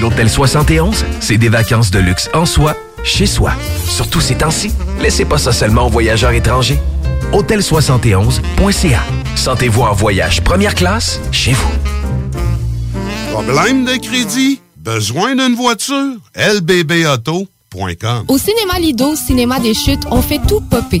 L'Hôtel 0.00 0.28
71, 0.28 1.04
c'est 1.20 1.38
des 1.38 1.48
vacances 1.48 1.90
de 1.90 1.98
luxe 1.98 2.28
en 2.34 2.46
soi, 2.46 2.74
chez 3.04 3.26
soi. 3.26 3.52
Surtout 3.88 4.20
ces 4.20 4.34
temps-ci, 4.36 4.72
laissez 5.00 5.24
pas 5.24 5.38
ça 5.38 5.52
seulement 5.52 5.86
aux 5.86 5.90
voyageurs 5.90 6.32
étrangers. 6.32 6.78
Hôtel71.ca. 7.32 9.00
Sentez-vous 9.36 9.82
en 9.82 9.92
voyage 9.94 10.42
première 10.42 10.74
classe 10.74 11.20
chez 11.30 11.52
vous. 11.52 11.72
Problème 13.32 13.84
de 13.84 13.96
crédit? 13.96 14.60
Besoin 14.76 15.34
d'une 15.36 15.54
voiture? 15.54 16.16
lbbauto.com 16.36 18.24
Au 18.28 18.38
cinéma 18.38 18.78
Lido, 18.80 19.14
cinéma 19.16 19.60
des 19.60 19.74
chutes, 19.74 20.02
on 20.10 20.20
fait 20.20 20.40
tout 20.46 20.60
popper. 20.60 21.00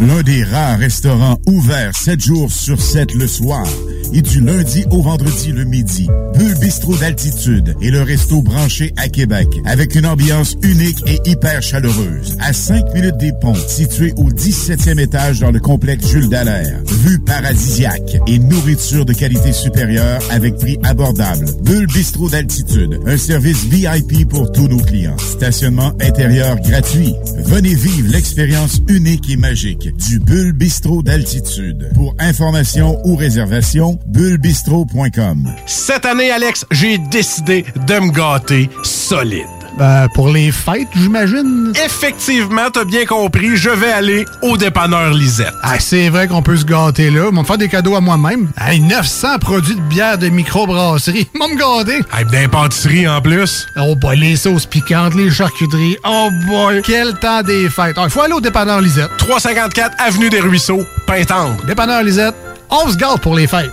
L'un 0.00 0.22
des 0.22 0.42
rares 0.42 0.78
restaurants 0.78 1.38
ouverts 1.46 1.96
7 1.96 2.20
jours 2.20 2.52
sur 2.52 2.80
7 2.80 3.14
le 3.14 3.28
soir 3.28 3.64
et 4.12 4.22
du 4.22 4.40
lundi 4.40 4.84
au 4.90 5.02
vendredi 5.02 5.52
le 5.52 5.64
midi. 5.64 6.08
Bulle 6.34 6.58
Bistrot 6.58 6.96
d'altitude 6.96 7.74
et 7.80 7.90
le 7.90 8.02
resto 8.02 8.42
branché 8.42 8.92
à 8.96 9.08
Québec 9.08 9.48
avec 9.64 9.94
une 9.94 10.06
ambiance 10.06 10.56
unique 10.62 11.02
et 11.06 11.20
hyper 11.28 11.62
chaleureuse. 11.62 12.36
À 12.40 12.52
5 12.52 12.92
minutes 12.94 13.18
des 13.18 13.32
ponts, 13.40 13.54
situé 13.54 14.12
au 14.16 14.30
17e 14.30 14.98
étage 14.98 15.40
dans 15.40 15.50
le 15.50 15.60
complexe 15.60 16.08
Jules 16.08 16.28
Dallaire. 16.28 16.80
Vue 17.04 17.18
paradisiaque 17.20 18.18
et 18.26 18.38
nourriture 18.38 19.04
de 19.04 19.12
qualité 19.12 19.52
supérieure 19.52 20.20
avec 20.30 20.56
prix 20.56 20.78
abordable. 20.82 21.46
Bulle 21.62 21.86
Bistrot 21.86 22.28
d'altitude, 22.30 22.98
un 23.06 23.16
service 23.16 23.64
VIP 23.64 24.28
pour 24.28 24.50
tous 24.52 24.68
nos 24.68 24.78
clients. 24.78 25.16
Stationnement 25.18 25.92
intérieur 26.00 26.60
gratuit. 26.60 27.14
Venez 27.38 27.74
vivre 27.74 28.10
l'expérience 28.10 28.80
unique 28.88 29.30
et 29.30 29.36
magique 29.36 29.94
du 30.08 30.18
Bulle 30.18 30.52
Bistrot 30.52 31.02
d'altitude. 31.02 31.90
Pour 31.94 32.14
information 32.18 33.00
ou 33.06 33.16
réservation, 33.16 33.98
bullebistro.com. 34.06 35.48
Cette 35.66 36.04
année, 36.04 36.30
Alex, 36.30 36.66
j'ai 36.70 36.98
décidé 36.98 37.64
de 37.86 37.94
me 37.98 38.10
gâter 38.10 38.68
solide. 38.82 39.46
Ben, 39.76 40.06
pour 40.14 40.28
les 40.28 40.52
fêtes, 40.52 40.86
j'imagine? 40.94 41.72
Effectivement, 41.84 42.70
t'as 42.72 42.84
bien 42.84 43.04
compris, 43.06 43.56
je 43.56 43.70
vais 43.70 43.90
aller 43.90 44.24
au 44.42 44.56
dépanneur 44.56 45.12
Lisette. 45.12 45.52
Ah, 45.64 45.80
c'est 45.80 46.08
vrai 46.10 46.28
qu'on 46.28 46.42
peut 46.42 46.56
se 46.56 46.64
gâter 46.64 47.10
là. 47.10 47.28
Ils 47.32 47.36
me 47.36 47.42
faire 47.42 47.58
des 47.58 47.68
cadeaux 47.68 47.96
à 47.96 48.00
moi-même. 48.00 48.50
Hey, 48.60 48.78
900 48.80 49.38
produits 49.40 49.74
de 49.74 49.80
bière 49.80 50.16
de 50.16 50.28
microbrasserie. 50.28 51.28
Ils 51.34 51.38
vont 51.40 51.48
me 51.48 51.56
gâter. 51.58 52.04
Hey, 52.16 52.24
d'impantisserie 52.30 53.08
en 53.08 53.20
plus. 53.20 53.66
Oh 53.76 53.96
boy, 53.96 54.16
les 54.16 54.36
sauces 54.36 54.66
piquantes, 54.66 55.14
les 55.16 55.30
charcuteries. 55.30 55.96
Oh 56.06 56.28
boy, 56.46 56.80
quel 56.84 57.14
temps 57.18 57.42
des 57.42 57.68
fêtes. 57.68 57.96
Il 58.00 58.10
faut 58.10 58.20
aller 58.20 58.34
au 58.34 58.40
dépanneur 58.40 58.80
Lisette. 58.80 59.10
354 59.18 59.96
Avenue 59.98 60.30
des 60.30 60.40
Ruisseaux, 60.40 60.84
Pintendre. 61.04 61.56
Dépanneur 61.66 62.04
Lisette, 62.04 62.36
on 62.70 62.88
se 62.88 62.96
gâte 62.96 63.20
pour 63.22 63.34
les 63.34 63.48
fêtes. 63.48 63.72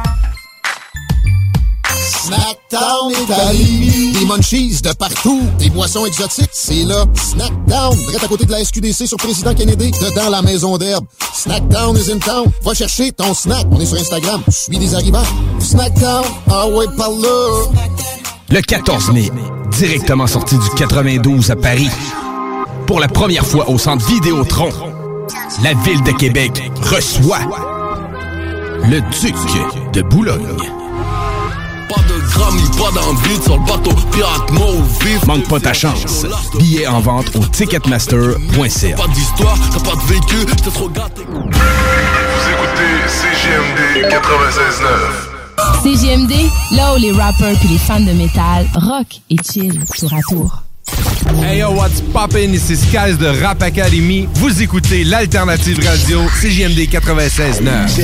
Snackdown 2.31 3.11
Italie. 3.11 4.11
Des 4.13 4.25
munchies 4.25 4.81
de 4.81 4.93
partout. 4.93 5.41
Des 5.59 5.69
boissons 5.69 6.05
exotiques. 6.05 6.49
C'est 6.53 6.85
là. 6.85 7.03
Snackdown. 7.13 7.97
Direct 7.97 8.23
à 8.23 8.27
côté 8.27 8.45
de 8.45 8.51
la 8.51 8.63
SQDC 8.63 9.05
sur 9.05 9.17
Président 9.17 9.53
Kennedy. 9.53 9.91
Dedans 9.91 10.29
la 10.29 10.41
maison 10.41 10.77
d'herbe. 10.77 11.05
Snackdown 11.33 11.97
is 11.97 12.09
in 12.09 12.19
town. 12.19 12.45
Va 12.63 12.73
chercher 12.73 13.11
ton 13.11 13.33
snack. 13.33 13.65
On 13.71 13.79
est 13.81 13.85
sur 13.85 13.97
Instagram. 13.99 14.41
Suis 14.47 14.77
des 14.77 14.95
arrivants. 14.95 15.25
Snackdown. 15.59 16.23
Ah 16.49 16.67
ouais, 16.67 16.85
par 16.97 17.09
là. 17.09 17.65
Le 18.49 18.61
14 18.61 19.11
mai, 19.11 19.29
directement 19.77 20.27
sorti 20.27 20.55
du 20.55 20.69
92 20.77 21.51
à 21.51 21.55
Paris. 21.57 21.89
Pour 22.87 23.01
la 23.01 23.09
première 23.09 23.45
fois 23.45 23.69
au 23.69 23.77
centre 23.77 24.05
Vidéotron, 24.05 24.69
la 25.63 25.73
ville 25.73 26.01
de 26.03 26.11
Québec 26.11 26.71
reçoit 26.81 27.39
le 28.89 29.01
Duc 29.21 29.35
de 29.93 30.01
Boulogne. 30.01 30.80
Pas 32.41 32.51
de 32.51 32.57
grammy, 32.57 32.63
pas 32.77 32.91
d'envie 32.99 33.43
sur 33.43 33.57
le 33.57 33.65
bateau 33.65 33.91
pirate 34.11 34.51
vif. 35.01 35.25
Manque 35.27 35.47
pas 35.47 35.59
ta 35.59 35.73
chance. 35.73 36.25
Billets 36.57 36.87
en 36.87 36.99
vente 36.99 37.35
au 37.35 37.39
ticketmaster.ca. 37.45 38.95
Pas 38.95 39.07
d'histoire, 39.07 39.57
t'as 39.71 39.79
pas 39.79 39.95
de 39.95 40.13
vécu, 40.13 40.45
t'es 40.45 40.71
trop 40.71 40.89
gâté. 40.89 41.21
Vous 41.29 41.41
écoutez 42.49 43.07
CGMD 43.07 44.07
96.9. 44.09 45.83
CGMD, 45.83 46.33
là 46.71 46.95
où 46.95 46.97
les 46.97 47.11
rappers 47.11 47.55
puis 47.59 47.69
les 47.69 47.77
fans 47.77 47.99
de 47.99 48.11
métal 48.13 48.65
rock 48.75 49.21
et 49.29 49.35
chill 49.43 49.79
tour 49.97 50.13
à 50.13 50.21
tour. 50.27 50.63
Hey 51.43 51.59
yo, 51.59 51.69
what's 51.69 52.01
poppin'? 52.01 52.53
Ici 52.53 52.75
Skies 52.75 53.17
de 53.19 53.43
Rap 53.43 53.61
Academy. 53.61 54.27
Vous 54.35 54.61
écoutez 54.61 55.03
l'alternative 55.03 55.79
radio 55.87 56.21
CJMD 56.41 56.89
96.9. 56.89 58.01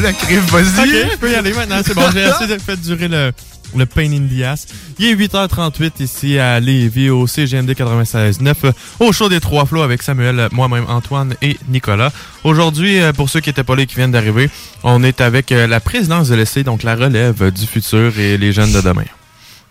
Ben 0.00 0.12
Criff, 0.12 0.50
vas-y. 0.50 1.04
Ok, 1.04 1.10
je 1.12 1.16
peux 1.18 1.30
y 1.30 1.34
aller 1.36 1.52
maintenant. 1.52 1.80
C'est 1.86 1.94
bon, 1.94 2.02
j'ai 2.12 2.24
assez 2.24 2.48
de 2.48 2.58
fait 2.58 2.76
durer 2.76 3.06
le, 3.06 3.30
le 3.76 3.86
pain 3.86 4.10
in 4.12 4.26
the 4.26 4.42
ass. 4.42 4.66
Il 4.98 5.06
est 5.06 5.14
8h38 5.14 6.02
ici 6.02 6.36
à 6.36 6.58
Lévis 6.58 7.10
au 7.10 7.28
CGMD 7.28 7.70
96.9 7.70 8.54
euh, 8.64 8.72
au 8.98 9.12
show 9.12 9.28
des 9.28 9.38
Trois 9.38 9.66
Flots 9.66 9.82
avec 9.82 10.02
Samuel, 10.02 10.48
moi-même 10.50 10.84
Antoine 10.88 11.36
et 11.42 11.56
Nicolas. 11.68 12.10
Aujourd'hui, 12.42 13.00
euh, 13.00 13.12
pour 13.12 13.30
ceux 13.30 13.38
qui 13.38 13.50
n'étaient 13.50 13.62
pas 13.62 13.76
là 13.76 13.82
et 13.82 13.86
qui 13.86 13.94
viennent 13.94 14.10
d'arriver, 14.10 14.50
on 14.82 15.04
est 15.04 15.20
avec 15.20 15.52
euh, 15.52 15.68
la 15.68 15.78
présidence 15.78 16.28
de 16.28 16.34
l'essai, 16.34 16.64
donc 16.64 16.82
la 16.82 16.96
relève 16.96 17.52
du 17.52 17.64
futur 17.64 18.18
et 18.18 18.36
les 18.36 18.52
jeunes 18.52 18.72
de 18.72 18.80
demain. 18.80 19.04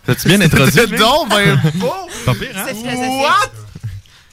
Ça-tu 0.06 0.28
bien 0.28 0.40
introduit? 0.40 0.72
C'est 0.72 0.86
donc 0.96 1.28
ben 1.28 1.60
beau. 1.74 1.92
Pas 2.24 2.32
pire, 2.32 2.48
hein? 2.56 2.72
What? 3.20 3.63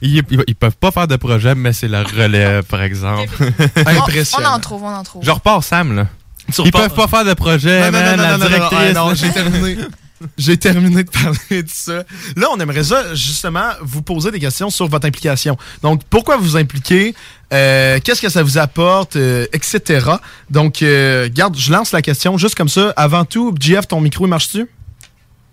Ils, 0.02 0.18
ils- 0.32 0.44
ils 0.48 0.56
peuvent 0.56 0.76
pas 0.78 0.92
faire 0.92 1.08
de 1.08 1.16
projet, 1.16 1.54
mais 1.56 1.74
c'est 1.74 1.88
la 1.88 2.04
relève, 2.04 2.64
par 2.70 2.82
exemple. 2.82 3.30
On, 3.86 4.42
on 4.42 4.46
en 4.46 4.60
trouve, 4.60 4.84
on 4.84 4.88
en 4.96 5.04
trouve. 5.04 5.24
Je 5.24 5.32
repars 5.32 5.64
Sam, 5.64 5.96
là. 5.96 6.08
Tu 6.54 6.62
Ils 6.64 6.72
peuvent 6.72 6.94
pas 6.94 7.08
faire 7.08 7.24
de 7.24 7.34
projet, 7.34 7.80
Non, 7.80 7.86
non, 7.86 7.92
man, 7.92 8.18
non, 8.18 8.24
la 8.24 8.32
non, 8.32 8.38
non, 8.38 8.44
non, 8.44 8.48
directrice. 8.48 8.80
ah, 8.82 8.94
non, 8.94 9.10
là. 9.10 9.14
j'ai 9.16 9.32
terminé. 9.32 9.78
J'ai 10.38 10.56
terminé 10.56 11.04
de 11.04 11.10
parler 11.10 11.64
de 11.64 11.68
ça. 11.70 12.04
Là, 12.36 12.48
on 12.54 12.60
aimerait 12.60 12.84
ça, 12.84 13.16
justement, 13.16 13.70
vous 13.82 14.04
poser 14.04 14.30
des 14.30 14.40
questions 14.40 14.70
sur 14.70 14.88
votre 14.88 15.08
implication. 15.08 15.58
Donc, 15.82 16.04
pourquoi 16.12 16.38
vous 16.38 16.56
impliquez? 16.58 17.16
Euh, 17.52 17.98
Qu'est-ce 18.04 18.22
que 18.22 18.30
ça 18.30 18.44
vous 18.44 18.60
apporte? 18.60 19.16
euh, 19.16 19.48
etc. 19.52 20.06
Donc, 20.52 20.84
euh, 20.84 21.28
garde, 21.34 21.58
je 21.58 21.72
lance 21.72 21.92
la 21.92 22.04
question 22.04 22.38
juste 22.38 22.54
comme 22.54 22.70
ça. 22.70 22.94
Avant 22.98 23.26
tout, 23.26 23.56
GF, 23.60 23.88
ton 23.88 24.00
micro, 24.00 24.28
il 24.28 24.30
marche-tu? 24.30 24.68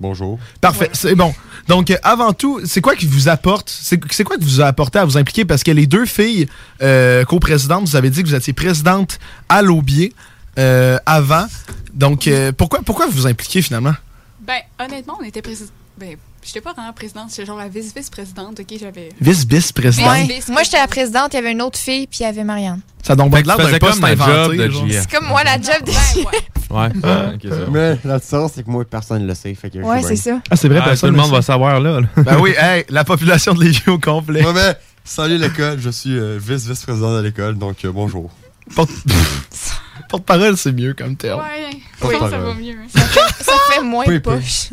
Bonjour. 0.00 0.38
Parfait, 0.60 0.90
c'est 0.92 1.14
bon. 1.14 1.34
Donc, 1.68 1.90
euh, 1.90 1.96
avant 2.02 2.32
tout, 2.32 2.60
c'est 2.64 2.80
quoi 2.80 2.96
qui 2.96 3.06
vous 3.06 3.28
apporte, 3.28 3.68
c'est 3.68 4.24
quoi 4.24 4.38
qui 4.38 4.44
vous 4.44 4.60
a 4.62 4.66
apporté 4.66 4.98
à 4.98 5.04
vous 5.04 5.18
impliquer? 5.18 5.44
Parce 5.44 5.62
que 5.62 5.70
les 5.70 5.86
deux 5.86 6.06
filles 6.06 6.48
euh, 6.82 7.24
coprésidentes, 7.24 7.86
vous 7.86 7.96
avez 7.96 8.10
dit 8.10 8.22
que 8.22 8.28
vous 8.28 8.34
étiez 8.34 8.54
présidente 8.54 9.18
à 9.48 9.60
l'Aubier 9.60 10.14
euh, 10.58 10.98
avant. 11.04 11.46
Donc, 11.92 12.28
pourquoi, 12.56 13.06
vous 13.06 13.12
vous 13.12 13.26
impliquez 13.26 13.60
finalement? 13.60 13.94
Ben, 14.40 14.60
honnêtement, 14.80 15.18
on 15.20 15.24
était 15.24 15.42
président. 15.42 15.70
Ben, 15.98 16.16
j'étais 16.44 16.60
pas 16.60 16.72
vraiment 16.72 16.92
présidente, 16.92 17.30
j'étais 17.30 17.46
genre 17.46 17.58
la 17.58 17.68
vice-vice-présidente, 17.68 18.60
ok? 18.60 18.78
J'avais. 18.80 19.10
Vice-vice-présidente? 19.20 20.10
Ouais. 20.10 20.40
Moi, 20.48 20.62
j'étais 20.62 20.78
la 20.78 20.86
présidente, 20.86 21.28
il 21.32 21.36
y 21.36 21.38
avait 21.38 21.52
une 21.52 21.62
autre 21.62 21.78
fille, 21.78 22.06
puis 22.06 22.20
il 22.20 22.22
y 22.22 22.26
avait 22.26 22.44
Marianne. 22.44 22.80
Ça 23.02 23.14
donne 23.16 23.28
bien 23.30 23.40
l'air 23.42 23.56
d'un 23.56 23.78
poste 23.78 24.02
inventé. 24.04 24.70
C'est 24.92 25.10
comme 25.10 25.28
moi, 25.28 25.42
la 25.44 25.54
job 25.54 25.82
des 25.84 25.92
Ouais, 26.70 26.88
ah, 27.02 27.30
ok, 27.34 27.40
ça 27.50 27.56
va. 27.56 27.66
Mais 27.70 27.98
la 28.04 28.18
différence, 28.18 28.52
c'est 28.54 28.62
que 28.62 28.70
moi, 28.70 28.84
personne 28.84 29.22
ne 29.22 29.26
le 29.26 29.34
sait. 29.34 29.54
Fait 29.54 29.70
que 29.70 29.78
Ouais, 29.78 30.02
c'est 30.02 30.16
ça. 30.16 30.40
Ah, 30.50 30.56
c'est 30.56 30.68
vrai, 30.68 30.80
Ah, 30.82 30.88
personne 30.88 31.10
tout 31.10 31.16
le 31.16 31.22
monde 31.22 31.30
va 31.32 31.40
savoir, 31.42 31.80
là. 31.80 32.00
là. 32.00 32.06
Ben 32.22 32.38
oui, 32.38 32.52
hey, 32.58 32.84
la 32.90 33.04
population 33.04 33.54
de 33.54 33.64
Lévis 33.64 33.82
au 33.86 33.98
complet. 33.98 34.44
Ouais, 34.44 34.52
mais 34.52 34.76
salut 35.04 35.38
l'école, 35.38 35.78
je 35.80 35.88
suis 35.88 36.18
euh, 36.18 36.38
vice-vice-président 36.38 37.16
de 37.16 37.22
l'école, 37.22 37.56
donc 37.56 37.82
euh, 37.86 37.92
bonjour. 37.92 38.30
Porte- 38.74 38.90
Porte-parole, 40.10 40.56
c'est 40.58 40.72
mieux 40.72 40.92
comme 40.94 41.16
terme. 41.16 41.40
Ouais, 41.40 41.70
oui, 42.02 42.14
ça 42.20 42.38
va 42.38 42.54
mieux. 42.54 42.76
Ça 42.94 43.00
fait, 43.00 43.44
ça 43.44 43.52
fait 43.72 43.82
moins 43.82 44.04
poche. 44.20 44.68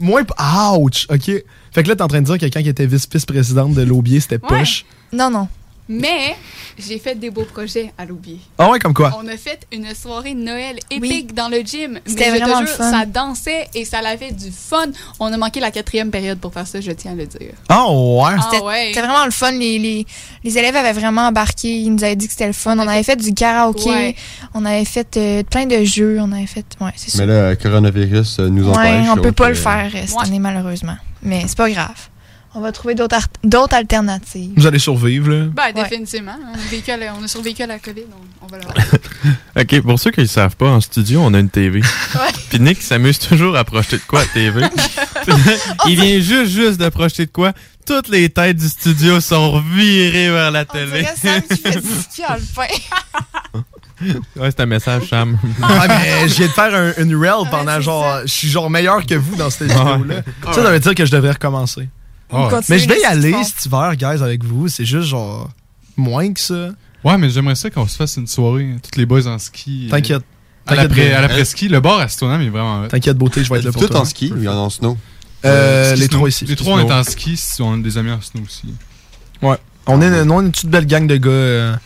Moins. 0.00 0.24
p- 0.24 0.32
Ouch! 0.78 1.06
OK. 1.10 1.30
Fait 1.72 1.82
que 1.82 1.88
là, 1.88 1.96
t'es 1.96 2.02
en 2.02 2.08
train 2.08 2.20
de 2.20 2.26
dire 2.26 2.34
que 2.36 2.40
quelqu'un 2.40 2.62
qui 2.62 2.68
était 2.68 2.86
vice-vice-présidente 2.86 3.74
de 3.74 3.82
l'Aubier, 3.82 4.20
c'était 4.20 4.36
Ouais. 4.50 4.58
poche. 4.58 4.84
Non, 5.12 5.30
non. 5.30 5.48
Mais 5.90 6.36
j'ai 6.78 6.98
fait 6.98 7.14
des 7.14 7.30
beaux 7.30 7.44
projets 7.44 7.92
à 7.96 8.04
l'oublier. 8.04 8.40
Ah 8.58 8.70
ouais, 8.70 8.78
comme 8.78 8.92
quoi? 8.92 9.18
On 9.22 9.26
a 9.26 9.36
fait 9.38 9.66
une 9.72 9.94
soirée 9.94 10.34
de 10.34 10.40
Noël 10.40 10.78
épique 10.90 11.34
dans 11.34 11.48
le 11.48 11.60
gym. 11.60 11.98
C'était 12.04 12.26
te 12.26 12.30
vraiment 12.36 12.58
jure, 12.58 12.60
le 12.60 12.66
fun. 12.66 12.90
Ça 12.90 13.06
dansait 13.06 13.68
et 13.74 13.86
ça 13.86 14.00
avait 14.00 14.32
du 14.32 14.50
fun. 14.50 14.88
On 15.18 15.32
a 15.32 15.36
manqué 15.38 15.60
la 15.60 15.70
quatrième 15.70 16.10
période 16.10 16.38
pour 16.38 16.52
faire 16.52 16.66
ça, 16.66 16.80
je 16.82 16.90
tiens 16.92 17.12
à 17.12 17.14
le 17.14 17.26
dire. 17.26 17.52
Ah 17.70 17.90
ouais? 17.90 18.32
Ah 18.38 18.48
C'était 18.50 18.62
ouais. 18.62 18.92
vraiment 18.92 19.24
le 19.24 19.30
fun. 19.30 19.52
Les, 19.52 19.78
les, 19.78 20.06
les 20.44 20.58
élèves 20.58 20.76
avaient 20.76 20.92
vraiment 20.92 21.22
embarqué. 21.28 21.68
Ils 21.68 21.94
nous 21.94 22.04
avaient 22.04 22.16
dit 22.16 22.26
que 22.26 22.32
c'était 22.32 22.46
le 22.48 22.52
fun. 22.52 22.76
On 22.78 22.86
avait 22.86 23.02
fait 23.02 23.16
du 23.16 23.32
karaoké. 23.32 23.88
Ouais. 23.88 24.16
On 24.52 24.66
avait 24.66 24.84
fait 24.84 25.16
euh, 25.16 25.42
plein 25.42 25.64
de 25.64 25.82
jeux. 25.84 26.18
On 26.20 26.30
avait 26.32 26.46
fait. 26.46 26.66
Ouais, 26.82 26.92
c'est 26.96 27.10
ça. 27.10 27.18
Mais 27.18 27.26
là, 27.26 27.32
euh, 27.32 27.54
coronavirus 27.56 28.40
euh, 28.40 28.48
nous 28.50 28.68
empêche. 28.68 29.04
Ouais, 29.04 29.08
on 29.10 29.16
peut 29.16 29.32
pas 29.32 29.48
le 29.48 29.54
faire 29.54 29.90
euh, 29.94 30.02
cette 30.06 30.18
année, 30.20 30.38
malheureusement. 30.38 30.96
Mais 31.22 31.44
c'est 31.46 31.56
pas 31.56 31.70
grave. 31.70 32.08
On 32.58 32.60
va 32.60 32.72
trouver 32.72 32.96
d'autres 32.96 33.74
alternatives. 33.74 34.50
Vous 34.56 34.66
allez 34.66 34.80
survivre, 34.80 35.30
là. 35.30 35.44
Ben, 35.44 35.72
définitivement. 35.72 36.34
On 36.44 36.54
a, 36.54 36.68
vécu 36.68 36.90
à 36.90 36.96
la- 36.96 37.14
on 37.14 37.22
a 37.22 37.28
survécu 37.28 37.62
à 37.62 37.68
la 37.68 37.78
COVID, 37.78 38.02
on, 38.42 38.44
on 38.44 38.48
va 38.48 38.58
le 38.58 39.62
Ok, 39.62 39.80
pour 39.82 40.00
ceux 40.00 40.10
qui 40.10 40.22
ne 40.22 40.26
savent 40.26 40.56
pas, 40.56 40.66
en 40.68 40.80
studio, 40.80 41.20
on 41.22 41.32
a 41.34 41.38
une 41.38 41.50
TV. 41.50 41.82
Puis 42.50 42.58
Nick 42.58 42.82
s'amuse 42.82 43.20
toujours 43.20 43.56
à 43.56 43.62
projeter 43.62 43.98
de 43.98 44.02
quoi 44.08 44.22
à 44.22 44.24
la 44.24 44.28
TV. 44.32 44.66
Il 45.86 45.94
vient 46.00 46.18
juste, 46.18 46.50
juste 46.50 46.80
de 46.80 46.88
projeter 46.88 47.26
de 47.26 47.30
quoi. 47.30 47.52
Toutes 47.86 48.08
les 48.08 48.28
têtes 48.28 48.56
du 48.56 48.68
studio 48.68 49.20
sont 49.20 49.60
virées 49.60 50.28
vers 50.32 50.50
la 50.50 50.64
télé. 50.64 51.06
Sam 51.16 51.40
qui 51.42 51.58
fait 51.58 51.70
du 51.80 52.24
en 52.28 52.34
le 52.34 52.54
pain. 52.56 53.62
Ouais, 54.34 54.50
c'est 54.50 54.60
un 54.60 54.66
message, 54.66 55.08
Sam. 55.08 55.38
Ah, 55.62 55.86
mais 55.86 56.28
je 56.28 56.34
viens 56.34 56.46
de 56.48 56.52
faire 56.52 56.74
un, 56.74 56.92
une 57.02 57.14
reel 57.14 57.48
pendant 57.52 57.80
genre. 57.80 58.22
Je 58.22 58.32
suis 58.32 58.48
genre 58.48 58.68
meilleur 58.68 59.06
que 59.06 59.14
vous 59.14 59.36
dans 59.36 59.48
cette 59.48 59.68
vidéo-là. 59.68 59.96
Ouais. 60.16 60.22
Ça, 60.46 60.54
ça 60.64 60.70
veut 60.72 60.80
dire 60.80 60.94
que 60.96 61.06
je 61.06 61.12
devrais 61.12 61.32
recommencer. 61.32 61.88
Ouais. 62.32 62.48
Mais 62.68 62.78
je 62.78 62.88
vais 62.88 63.00
y 63.00 63.04
aller 63.04 63.34
cet 63.44 63.64
hiver, 63.66 63.94
guys, 63.96 64.22
avec 64.22 64.44
vous. 64.44 64.68
C'est 64.68 64.84
juste 64.84 65.08
genre. 65.08 65.48
Moins 65.96 66.32
que 66.32 66.40
ça. 66.40 66.70
Ouais, 67.04 67.16
mais 67.18 67.30
j'aimerais 67.30 67.54
ça 67.54 67.70
qu'on 67.70 67.86
se 67.86 67.96
fasse 67.96 68.16
une 68.16 68.26
soirée, 68.26 68.76
toutes 68.82 68.96
les 68.96 69.06
boys 69.06 69.26
en 69.26 69.38
ski. 69.38 69.86
euh, 69.86 69.90
T'inquiète. 69.90 70.22
À 70.66 70.74
l'après-ski, 70.74 71.68
le 71.68 71.80
bar 71.80 72.00
à 72.00 72.08
Stoneham 72.08 72.42
est 72.42 72.50
vraiment. 72.50 72.86
T'inquiète, 72.88 73.16
beauté, 73.16 73.42
je 73.42 73.50
vais 73.52 73.58
être 73.58 73.64
là 73.64 73.72
pour 73.72 73.82
Tout 73.82 73.88
toi. 73.88 74.00
en 74.00 74.04
ski, 74.04 74.32
il 74.36 74.42
y 74.42 74.48
en 74.48 74.52
a 74.52 74.56
en 74.56 74.70
snow. 74.70 74.96
Euh, 75.44 75.92
Ski 75.92 76.00
les 76.00 76.08
trois 76.08 76.28
ici. 76.28 76.44
Les 76.44 76.56
trois, 76.56 76.74
on 76.74 76.86
est 76.86 76.92
en 76.92 77.02
ski, 77.04 77.36
si 77.36 77.62
on 77.62 77.74
a 77.74 77.76
des 77.78 77.96
amis 77.96 78.10
en 78.10 78.20
snow 78.20 78.42
aussi. 78.44 78.74
Ouais. 79.40 79.56
On 79.86 80.02
est, 80.02 80.06
une 80.06 80.52
toute 80.52 80.68
belle 80.68 80.86
gang 80.86 81.06
de 81.06 81.16
gars 81.16 81.30
euh, 81.30 81.76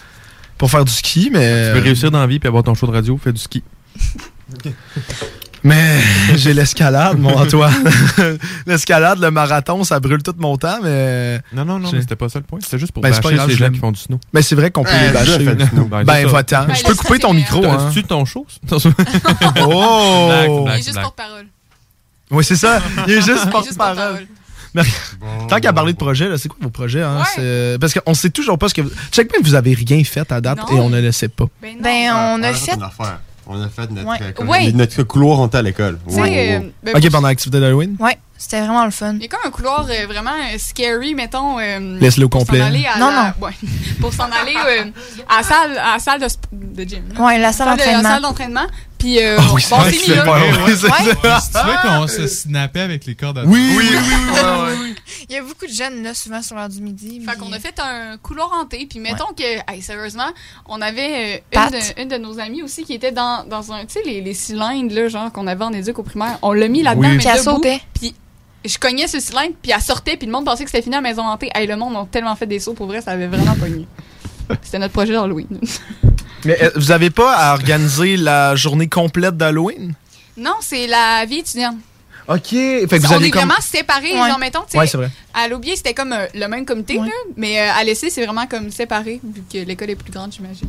pour 0.59 0.71
faire 0.71 0.85
du 0.85 0.93
ski, 0.93 1.31
mais. 1.33 1.69
Tu 1.69 1.79
peux 1.79 1.85
réussir 1.85 2.11
dans 2.11 2.21
la 2.21 2.27
vie 2.27 2.39
puis 2.41 2.49
avoir 2.49 2.65
ton 2.65 2.75
show 2.75 2.87
de 2.87 2.93
radio, 2.93 3.19
fais 3.23 3.33
du 3.33 3.41
ski. 3.41 3.63
Mais 5.65 6.01
j'ai 6.35 6.55
l'escalade, 6.55 7.19
mon 7.19 7.37
Antoine. 7.39 7.73
l'escalade, 8.67 9.19
le 9.21 9.31
marathon, 9.31 9.85
ça 9.85 10.01
brûle 10.01 10.23
tout 10.23 10.35
mon 10.39 10.57
temps, 10.57 10.79
mais. 10.83 11.41
Non, 11.53 11.65
non, 11.65 11.79
non, 11.79 11.91
mais 11.93 12.01
c'était 12.01 12.17
pas 12.17 12.29
ça 12.29 12.39
le 12.41 12.45
point. 12.45 12.59
C'était 12.63 12.79
juste 12.79 12.93
pour 12.93 13.03
Ben, 13.03 13.13
c'est 13.13 13.21
pas 13.21 13.29
bâcher 13.29 13.37
grave, 13.37 13.51
ces 13.51 13.57
gens 13.57 13.71
qui 13.71 13.79
font 13.79 13.93
du 13.93 14.01
snow. 14.01 14.19
Mais 14.33 14.43
c'est 14.43 14.55
vrai 14.57 14.71
qu'on 14.71 14.83
peut 14.85 14.91
les 15.01 15.11
bâcher. 15.13 15.39
du 15.39 15.67
snow. 15.67 15.85
Ben, 15.85 16.05
Ben, 16.05 16.27
va-t'en. 16.27 16.65
Ben, 16.67 16.75
Je 16.75 16.83
peux 16.83 16.95
couper 16.95 17.19
ton 17.21 17.33
micro, 17.33 17.65
hein. 17.65 17.79
T'as-tu 17.89 18.03
ton 18.05 18.25
show? 18.25 18.47
Oh! 19.61 20.65
Il 20.67 20.73
est 20.73 20.77
juste 20.83 21.01
porte-parole. 21.01 21.47
Oui, 22.31 22.45
c'est 22.45 22.57
ça. 22.57 22.81
Il 23.07 23.13
est 23.15 23.23
juste 23.23 23.51
porte-parole. 23.51 24.27
Mais 24.75 24.83
Tant 25.49 25.61
qu'à 25.61 25.73
parler 25.75 25.93
de 25.93 25.99
projet, 25.99 26.29
là, 26.31 26.39
c'est 26.39 26.49
quoi 26.49 26.57
vos 26.63 26.71
projets? 26.71 27.03
Hein? 27.03 27.19
Ouais. 27.19 27.25
C'est- 27.35 27.79
Parce 27.79 27.93
qu'on 27.93 28.15
sait 28.15 28.31
toujours 28.31 28.59
pas 28.59 28.69
ce 28.71 28.75
que 28.75 28.81
vous. 28.81 28.91
Check 29.11 29.31
bien 29.31 29.41
que 29.41 29.45
vous 29.47 29.55
avez 29.55 29.75
rien 29.75 30.03
fait 30.03 30.31
à 30.33 30.41
date 30.41 30.59
Non. 30.59 30.77
et 30.77 30.81
on 30.81 30.89
ne 30.89 31.01
le 31.01 31.13
sait 31.13 31.29
pas. 31.29 31.45
Ben, 31.61 31.75
non. 31.77 31.83
Ben, 31.83 32.13
on 32.15 32.43
a 32.43 32.53
fait. 32.55 32.73
On 33.47 33.61
a 33.61 33.69
fait 33.69 33.91
notre, 33.91 34.09
Ouais. 34.09 34.69
euh, 34.69 34.73
notre 34.73 35.03
couloir, 35.03 35.45
était 35.47 35.59
à 35.59 35.63
l'école. 35.63 35.99
Wow, 36.07 36.25
euh, 36.25 36.61
ben, 36.83 36.95
Ok, 36.97 37.11
pendant 37.11 37.29
l'activité 37.29 37.61
d'Halloween? 37.61 37.97
Ouais, 37.99 38.17
c'était 38.43 38.61
vraiment 38.61 38.85
le 38.85 38.91
fun. 38.91 39.15
Il 39.15 39.23
y 39.23 39.25
a 39.25 39.29
comme 39.29 39.41
un 39.47 39.51
couloir 39.51 39.87
euh, 39.89 40.07
vraiment 40.07 40.33
euh, 40.33 40.59
scary, 40.59 41.15
mettons. 41.15 41.59
euh, 41.61 41.99
Laisse-le 42.01 42.27
au 42.27 42.29
pour 42.29 42.41
complet. 42.41 42.59
s'en 42.59 42.65
aller 42.67 42.85
à 42.87 42.99
Non, 42.99 43.11
la- 43.11 43.35
ouais. 43.41 43.53
pour 44.01 44.13
s'en 44.13 44.25
aller 44.31 44.55
euh, 44.57 44.85
à 45.29 45.39
la 45.39 45.43
salle, 45.43 45.79
à 45.79 45.93
la 45.95 45.99
salle 45.99 46.21
de, 46.21 46.27
sp- 46.27 46.39
de 46.53 46.83
gym. 46.85 47.05
là. 47.15 47.25
Ouais, 47.25 47.39
la 47.39 47.53
salle 47.53 47.67
de- 47.67 47.71
La 47.71 47.77
d'entraînement. 47.77 48.09
salle 48.11 48.23
d'entraînement. 48.23 48.67
Puis, 48.99 49.19
euh, 49.21 49.37
Ah 49.41 49.43
oui, 49.53 49.61
c'est 49.63 49.71
bon, 49.71 49.81
vrai 49.81 49.91
c'est 49.91 49.97
que 49.97 50.01
mis 50.03 50.07
c'est 50.07 50.15
là. 50.17 50.23
pas 50.25 50.33
Ouais, 50.41 50.51
vrai, 50.53 50.63
ouais. 50.63 50.77
c'est 50.77 51.63
veux 51.65 51.89
qu'on 51.89 52.07
se 52.07 52.27
snappait 52.29 52.81
avec 52.81 53.05
les 53.05 53.17
cordes 53.17 53.39
à 53.39 53.45
Oui, 53.45 53.75
oui, 53.77 53.89
oui, 53.91 54.39
oui. 54.81 54.95
Il 55.29 55.35
y 55.35 55.39
a 55.39 55.43
beaucoup 55.43 55.67
de 55.67 55.73
jeunes, 55.73 56.03
là, 56.05 56.15
souvent 56.15 56.41
sur 56.43 56.55
l'heure 56.57 56.69
du 56.69 56.81
midi. 56.81 57.21
Fait 57.27 57.37
qu'on 57.37 57.53
a 57.53 57.59
fait 57.59 57.75
un 57.81 58.17
couloir 58.19 58.53
hanté, 58.53 58.87
puis 58.89 59.01
mettons 59.01 59.33
que, 59.37 59.43
hey, 59.73 59.83
sérieusement, 59.83 60.29
on 60.67 60.81
avait 60.81 61.43
une, 61.53 61.71
de, 61.71 62.01
une 62.03 62.09
de 62.09 62.17
nos 62.17 62.39
amies 62.39 62.63
aussi 62.63 62.85
qui 62.85 62.95
était 62.95 63.11
dans, 63.13 63.45
dans 63.49 63.73
un, 63.73 63.81
tu 63.87 63.95
sais, 63.95 64.03
les, 64.05 64.21
les 64.21 64.35
cylindres, 64.35 64.95
là, 64.95 65.09
genre, 65.09 65.33
qu'on 65.33 65.47
avait 65.49 65.65
en 65.65 65.73
éduc 65.73 65.99
au 65.99 66.03
primaire. 66.05 66.39
On 66.43 66.53
l'a 66.53 66.69
mis 66.69 66.83
là-dedans, 66.85 67.03
Oui. 67.09 67.13
mais 67.15 67.19
Puis 67.19 67.27
elle 67.29 67.39
debout, 67.41 67.57
sautait. 67.57 67.81
Puis 67.95 68.15
je 68.65 68.79
cognais 68.79 69.07
ce 69.09 69.19
cylindre, 69.21 69.55
puis 69.63 69.73
elle 69.75 69.81
sortait, 69.81 70.17
puis 70.17 70.27
le 70.27 70.33
monde 70.33 70.45
pensait 70.45 70.65
que 70.65 70.71
c'était 70.71 70.83
fini 70.83 70.95
à 70.95 70.99
la 71.01 71.09
maison 71.09 71.23
hantée. 71.23 71.51
Hey, 71.55 71.67
le 71.67 71.77
monde 71.77 71.97
a 71.97 72.07
tellement 72.11 72.35
fait 72.37 72.47
des 72.47 72.59
sauts, 72.59 72.75
pour 72.75 72.87
vrai, 72.87 73.01
ça 73.01 73.13
avait 73.13 73.27
vraiment 73.27 73.55
pogné. 73.55 73.87
C'était 74.63 74.79
notre 74.79 74.93
projet 74.93 75.13
d'Halloween. 75.13 75.47
Mais 76.45 76.63
euh, 76.63 76.71
vous 76.77 76.91
avez 76.91 77.11
pas 77.11 77.33
à 77.35 77.53
organiser 77.55 78.17
la 78.17 78.55
journée 78.57 78.89
complète 78.89 79.37
d'Halloween? 79.37 79.95
non, 80.37 80.55
c'est 80.61 80.87
la 80.87 81.25
vie 81.27 81.39
étudiante. 81.39 81.77
Ok. 82.29 82.49
Fait 82.51 82.87
que 82.89 82.97
vous 82.99 83.13
on 83.13 83.17
avez 83.17 83.27
est 83.27 83.31
comme. 83.31 83.43
vraiment 83.43 83.61
séparés, 83.61 84.13
Ouais. 84.13 84.29
genre, 84.29 84.39
mettons, 84.39 84.61
tu 84.61 84.71
sais. 84.73 84.79
Ouais, 84.79 84.87
c'est 84.87 84.97
vrai. 84.97 85.11
À 85.35 85.49
l'Aubier, 85.49 85.75
c'était 85.77 85.93
comme 85.95 86.13
euh, 86.13 86.27
le 86.35 86.47
même 86.49 86.65
comité, 86.65 86.99
Ouais. 86.99 87.07
là, 87.07 87.13
mais 87.37 87.61
euh, 87.61 87.73
à 87.75 87.83
l'essai, 87.85 88.11
c'est 88.11 88.25
vraiment 88.25 88.47
comme 88.47 88.71
séparé, 88.71 89.21
vu 89.23 89.43
que 89.53 89.59
l'école 89.59 89.91
est 89.91 89.97
plus 89.97 90.13
grande, 90.13 90.33
j'imagine. 90.33 90.69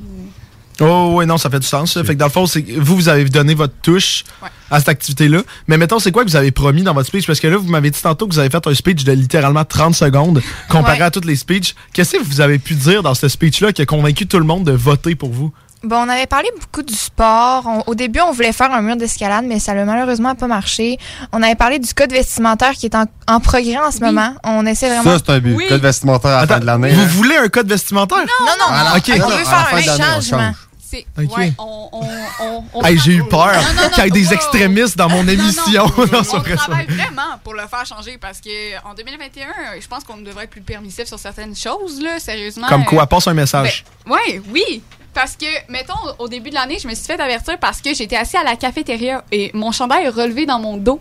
Oh, 0.81 1.11
oui, 1.15 1.25
non, 1.25 1.37
ça 1.37 1.49
fait 1.49 1.59
du 1.59 1.67
sens. 1.67 1.93
ça. 1.93 2.03
Fait 2.03 2.13
que 2.15 2.19
dans 2.19 2.25
le 2.25 2.31
fond, 2.31 2.45
c'est 2.47 2.65
vous, 2.77 2.95
vous 2.95 3.09
avez 3.09 3.25
donné 3.25 3.53
votre 3.53 3.73
touche 3.81 4.23
à 4.71 4.79
cette 4.79 4.89
activité-là. 4.89 5.41
Mais 5.67 5.77
mettons, 5.77 5.99
c'est 5.99 6.11
quoi 6.11 6.23
que 6.23 6.29
vous 6.29 6.35
avez 6.35 6.51
promis 6.51 6.81
dans 6.83 6.93
votre 6.93 7.07
speech? 7.07 7.27
Parce 7.27 7.39
que 7.39 7.47
là, 7.47 7.57
vous 7.57 7.69
m'avez 7.69 7.91
dit 7.91 8.01
tantôt 8.01 8.27
que 8.27 8.33
vous 8.33 8.39
avez 8.39 8.49
fait 8.49 8.65
un 8.65 8.73
speech 8.73 9.03
de 9.03 9.11
littéralement 9.11 9.65
30 9.65 9.95
secondes 9.95 10.41
comparé 10.69 10.97
Ouais. 10.99 11.03
à 11.05 11.11
toutes 11.11 11.25
les 11.25 11.35
speeches. 11.35 11.75
Qu'est-ce 11.93 12.13
que 12.17 12.23
vous 12.23 12.41
avez 12.41 12.57
pu 12.59 12.73
dire 12.73 13.03
dans 13.03 13.13
ce 13.13 13.27
speech-là 13.27 13.71
qui 13.71 13.81
a 13.81 13.85
convaincu 13.85 14.25
tout 14.27 14.39
le 14.39 14.45
monde 14.45 14.63
de 14.63 14.71
voter 14.71 15.15
pour 15.15 15.29
vous? 15.31 15.51
Bon, 15.85 15.97
on 15.97 16.07
avait 16.07 16.27
parlé 16.27 16.47
beaucoup 16.61 16.81
du 16.81 16.93
sport. 16.93 17.63
On- 17.65 17.83
au 17.87 17.93
début, 17.93 18.21
on 18.21 18.31
voulait 18.31 18.53
faire 18.53 18.71
un 18.71 18.81
mur 18.81 18.95
d'escalade, 18.95 19.43
mais 19.45 19.59
ça 19.59 19.73
n'a 19.73 19.83
malheureusement 19.83 20.33
pas 20.33 20.47
marché. 20.47 20.97
On 21.33 21.43
avait 21.43 21.55
parlé 21.55 21.77
du 21.77 21.93
code 21.93 22.09
vestimentaire 22.13 22.71
qui 22.71 22.85
est 22.85 22.95
en, 22.95 23.03
en 23.27 23.41
progrès 23.41 23.75
en 23.77 23.91
ce 23.91 23.99
moment. 23.99 24.33
On 24.45 24.65
essaie 24.65 24.87
vraiment. 24.87 25.03
Ça, 25.17 25.23
c'est 25.25 25.33
un 25.33 25.39
but. 25.39 25.57
Code 25.67 25.81
vestimentaire 25.81 26.31
à 26.31 26.41
la 26.41 26.47
fin 26.47 26.59
de 26.59 26.65
l'année. 26.65 26.89
Vous 26.93 27.05
voulez 27.07 27.35
un 27.35 27.49
code 27.49 27.67
vestimentaire? 27.67 28.19
Non, 28.19 28.45
non, 28.59 28.73
À 28.73 28.83
la- 28.85 28.95
Ok. 28.95 29.03
on 29.13 29.17
non, 29.19 29.27
veut 29.27 29.33
à 29.33 29.37
la 29.39 29.43
faire 29.43 29.67
fin 29.67 29.77
un 29.77 29.81
de 29.81 29.85
l'année, 29.87 30.03
on 30.07 30.21
changement. 30.21 30.51
C'est. 30.93 31.07
Ouais, 31.17 31.51
on. 31.57 31.89
on, 31.91 32.01
on, 32.39 32.63
on 32.73 32.83
Hey, 32.85 32.99
j'ai 32.99 33.13
eu 33.13 33.23
peur 33.23 33.51
Non, 33.53 33.73
non, 33.73 33.83
non, 33.83 33.89
qu'il 33.89 34.03
y 34.03 34.07
ait 34.07 34.11
des 34.11 34.27
wow. 34.27 34.33
extrémistes 34.33 34.97
dans 34.97 35.09
mon 35.09 35.27
émission. 35.27 35.85
Non, 36.13 36.23
c'est 36.23 36.35
on 36.35 36.41
travaille 36.41 36.85
vraiment 36.85 37.39
pour 37.43 37.53
le 37.55 37.65
faire 37.67 37.85
changer 37.85 38.17
parce 38.19 38.39
que 38.39 38.77
en 38.87 38.93
2021, 38.93 39.47
je 39.81 39.87
pense 39.87 40.03
qu'on 40.03 40.17
devrait 40.17 40.43
être 40.43 40.51
plus 40.51 40.61
permissif 40.61 41.05
sur 41.05 41.17
certaines 41.17 41.55
choses, 41.55 41.99
là, 41.99 42.19
sérieusement. 42.19 42.67
Comme 42.67 42.85
quoi? 42.85 43.03
Euh, 43.03 43.05
Passe 43.07 43.27
un 43.27 43.33
message. 43.33 43.83
ben, 44.05 44.11
ouais, 44.13 44.41
oui. 44.51 44.83
Parce 45.13 45.35
que, 45.35 45.45
mettons, 45.71 45.93
au 46.19 46.27
début 46.27 46.49
de 46.49 46.55
l'année, 46.55 46.77
je 46.79 46.87
me 46.87 46.93
suis 46.93 47.05
fait 47.05 47.19
avertir 47.19 47.57
parce 47.59 47.81
que 47.81 47.93
j'étais 47.93 48.15
assis 48.15 48.37
à 48.37 48.43
la 48.43 48.55
cafétéria 48.55 49.23
et 49.31 49.49
mon 49.53 49.71
chandail 49.71 50.05
est 50.05 50.09
relevé 50.09 50.45
dans 50.45 50.59
mon 50.59 50.77
dos. 50.77 50.99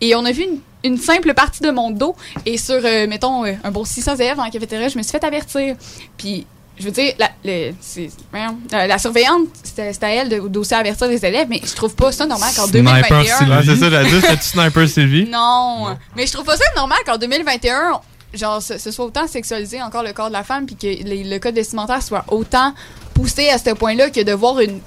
Et 0.00 0.14
on 0.14 0.24
a 0.24 0.32
vu 0.32 0.42
une, 0.44 0.58
une 0.84 0.98
simple 0.98 1.34
partie 1.34 1.62
de 1.62 1.70
mon 1.70 1.90
dos. 1.90 2.14
Et 2.46 2.58
sur, 2.58 2.80
euh, 2.84 3.06
mettons, 3.06 3.44
euh, 3.44 3.54
un 3.64 3.70
bon 3.70 3.84
600 3.84 4.16
élèves 4.16 4.36
dans 4.36 4.44
la 4.44 4.50
cafétéria, 4.50 4.88
je 4.88 4.98
me 4.98 5.02
suis 5.02 5.12
fait 5.12 5.24
avertir. 5.24 5.76
Puis, 6.16 6.46
je 6.82 6.86
veux 6.86 6.92
dire, 6.92 7.14
la, 7.18 7.30
le- 7.44 7.72
c'est- 7.80 8.10
euh, 8.34 8.86
la 8.86 8.98
surveillante, 8.98 9.46
c'était 9.62 9.92
c'était 9.92 10.06
à 10.06 10.10
elle 10.14 10.28
de- 10.28 10.48
d'aussi 10.48 10.74
avertir 10.74 11.06
les 11.06 11.24
élèves, 11.24 11.46
mais 11.48 11.60
je 11.64 11.74
trouve 11.74 11.94
pas 11.94 12.10
ça 12.12 12.26
normal 12.26 12.50
qu'en 12.56 12.66
2021. 12.66 13.20
Ouais, 13.58 13.62
c'est 13.64 13.76
ça, 13.76 13.88
la 13.90 14.04
c'est 14.04 14.42
Sniper 14.42 14.88
Sylvie? 14.88 15.28
Non, 15.30 15.96
mais 16.16 16.26
je 16.26 16.32
trouve 16.32 16.44
pas 16.44 16.56
ça 16.56 16.64
normal 16.76 16.98
qu'en 17.06 17.16
2021, 17.16 18.00
genre, 18.34 18.60
ce, 18.62 18.78
ce 18.78 18.90
soit 18.90 19.04
autant 19.04 19.26
sexualisé 19.26 19.80
encore 19.82 20.02
le 20.02 20.12
corps 20.12 20.28
de 20.28 20.32
la 20.32 20.42
femme, 20.44 20.66
puis 20.66 20.76
que 20.76 20.86
les- 20.86 21.24
le 21.24 21.38
code 21.38 21.54
vestimentaire 21.54 22.02
soit 22.02 22.24
autant 22.28 22.74
poussé 23.14 23.48
à 23.50 23.58
ce 23.58 23.70
point-là 23.74 24.10
que 24.10 24.20
de 24.22 24.32
voir 24.32 24.58
une, 24.60 24.80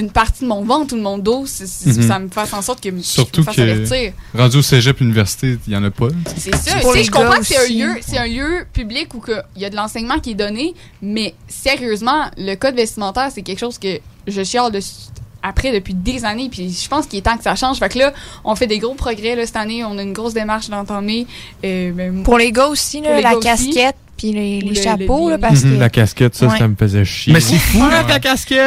une 0.00 0.10
partie 0.10 0.42
de 0.42 0.48
mon 0.48 0.62
ventre 0.64 0.94
ou 0.94 0.96
de 0.98 1.02
mon 1.02 1.18
dos, 1.18 1.42
Mhm. 1.42 2.02
ça 2.02 2.18
me 2.18 2.28
fasse 2.28 2.52
en 2.52 2.62
sorte 2.62 2.80
que 2.82 2.88
Surtout 3.02 3.42
je 3.42 3.48
me 3.48 3.52
fasse 3.52 3.58
avertir. 3.58 4.12
que 4.32 4.38
rendu 4.38 4.56
au 4.58 4.62
cégep 4.62 4.98
l'université, 5.00 5.58
il 5.66 5.70
n'y 5.70 5.76
en 5.76 5.84
a 5.84 5.90
pas. 5.90 6.08
C'est 6.36 6.54
ça. 6.54 6.78
Je 6.80 7.10
comprends 7.10 7.38
que 7.38 7.44
c'est 7.46 7.58
un 7.58 7.68
lieu, 7.68 7.94
c'est 8.06 8.18
un 8.18 8.26
lieu 8.26 8.64
public 8.72 9.14
où 9.14 9.18
que 9.20 9.40
il 9.56 9.62
y 9.62 9.64
a 9.64 9.70
de 9.70 9.76
l'enseignement 9.76 10.18
qui 10.18 10.32
est 10.32 10.34
donné, 10.34 10.74
mais 11.02 11.34
sérieusement, 11.48 12.30
le 12.36 12.54
code 12.54 12.74
vestimentaire, 12.74 13.28
c'est 13.34 13.42
quelque 13.42 13.58
chose 13.60 13.78
que 13.78 13.98
je 14.26 14.42
chiale 14.42 14.72
dessus 14.72 14.94
après 15.42 15.72
depuis 15.72 15.94
des 15.94 16.26
années, 16.26 16.48
puis 16.50 16.70
je 16.70 16.86
pense 16.88 17.06
qu'il 17.06 17.18
est 17.18 17.22
temps 17.22 17.36
que 17.36 17.42
ça 17.42 17.54
change. 17.56 17.78
Fait 17.78 17.88
que 17.88 17.98
là, 17.98 18.12
on 18.44 18.54
fait 18.54 18.66
des 18.66 18.78
gros 18.78 18.94
progrès 18.94 19.34
là, 19.36 19.46
cette 19.46 19.56
année, 19.56 19.82
on 19.84 19.96
a 19.96 20.02
une 20.02 20.12
grosse 20.12 20.34
démarche 20.34 20.68
d'entamer. 20.68 21.26
Euh, 21.64 21.92
ben, 21.92 22.22
Pour 22.22 22.36
les 22.36 22.52
gars 22.52 22.66
aussi, 22.68 23.00
là, 23.00 23.16
les 23.16 23.22
la 23.22 23.32
gars 23.34 23.40
casquette 23.40 23.96
puis 24.20 24.32
les, 24.32 24.60
les 24.60 24.68
Le- 24.74 24.74
chapeaux, 24.82 25.26
le 25.28 25.36
là, 25.36 25.38
parce 25.38 25.64
Mhm, 25.64 25.74
que. 25.74 25.78
La 25.80 25.88
casquette, 25.88 26.34
ça, 26.34 26.46
Ouais. 26.46 26.58
ça 26.58 26.68
me 26.68 26.76
faisait 26.76 27.04
chier. 27.06 27.32
Mais 27.32 27.40
c'est 27.40 27.56
fou. 27.58 27.82
Arrête 27.82 28.06
ta 28.06 28.18
casquette! 28.20 28.58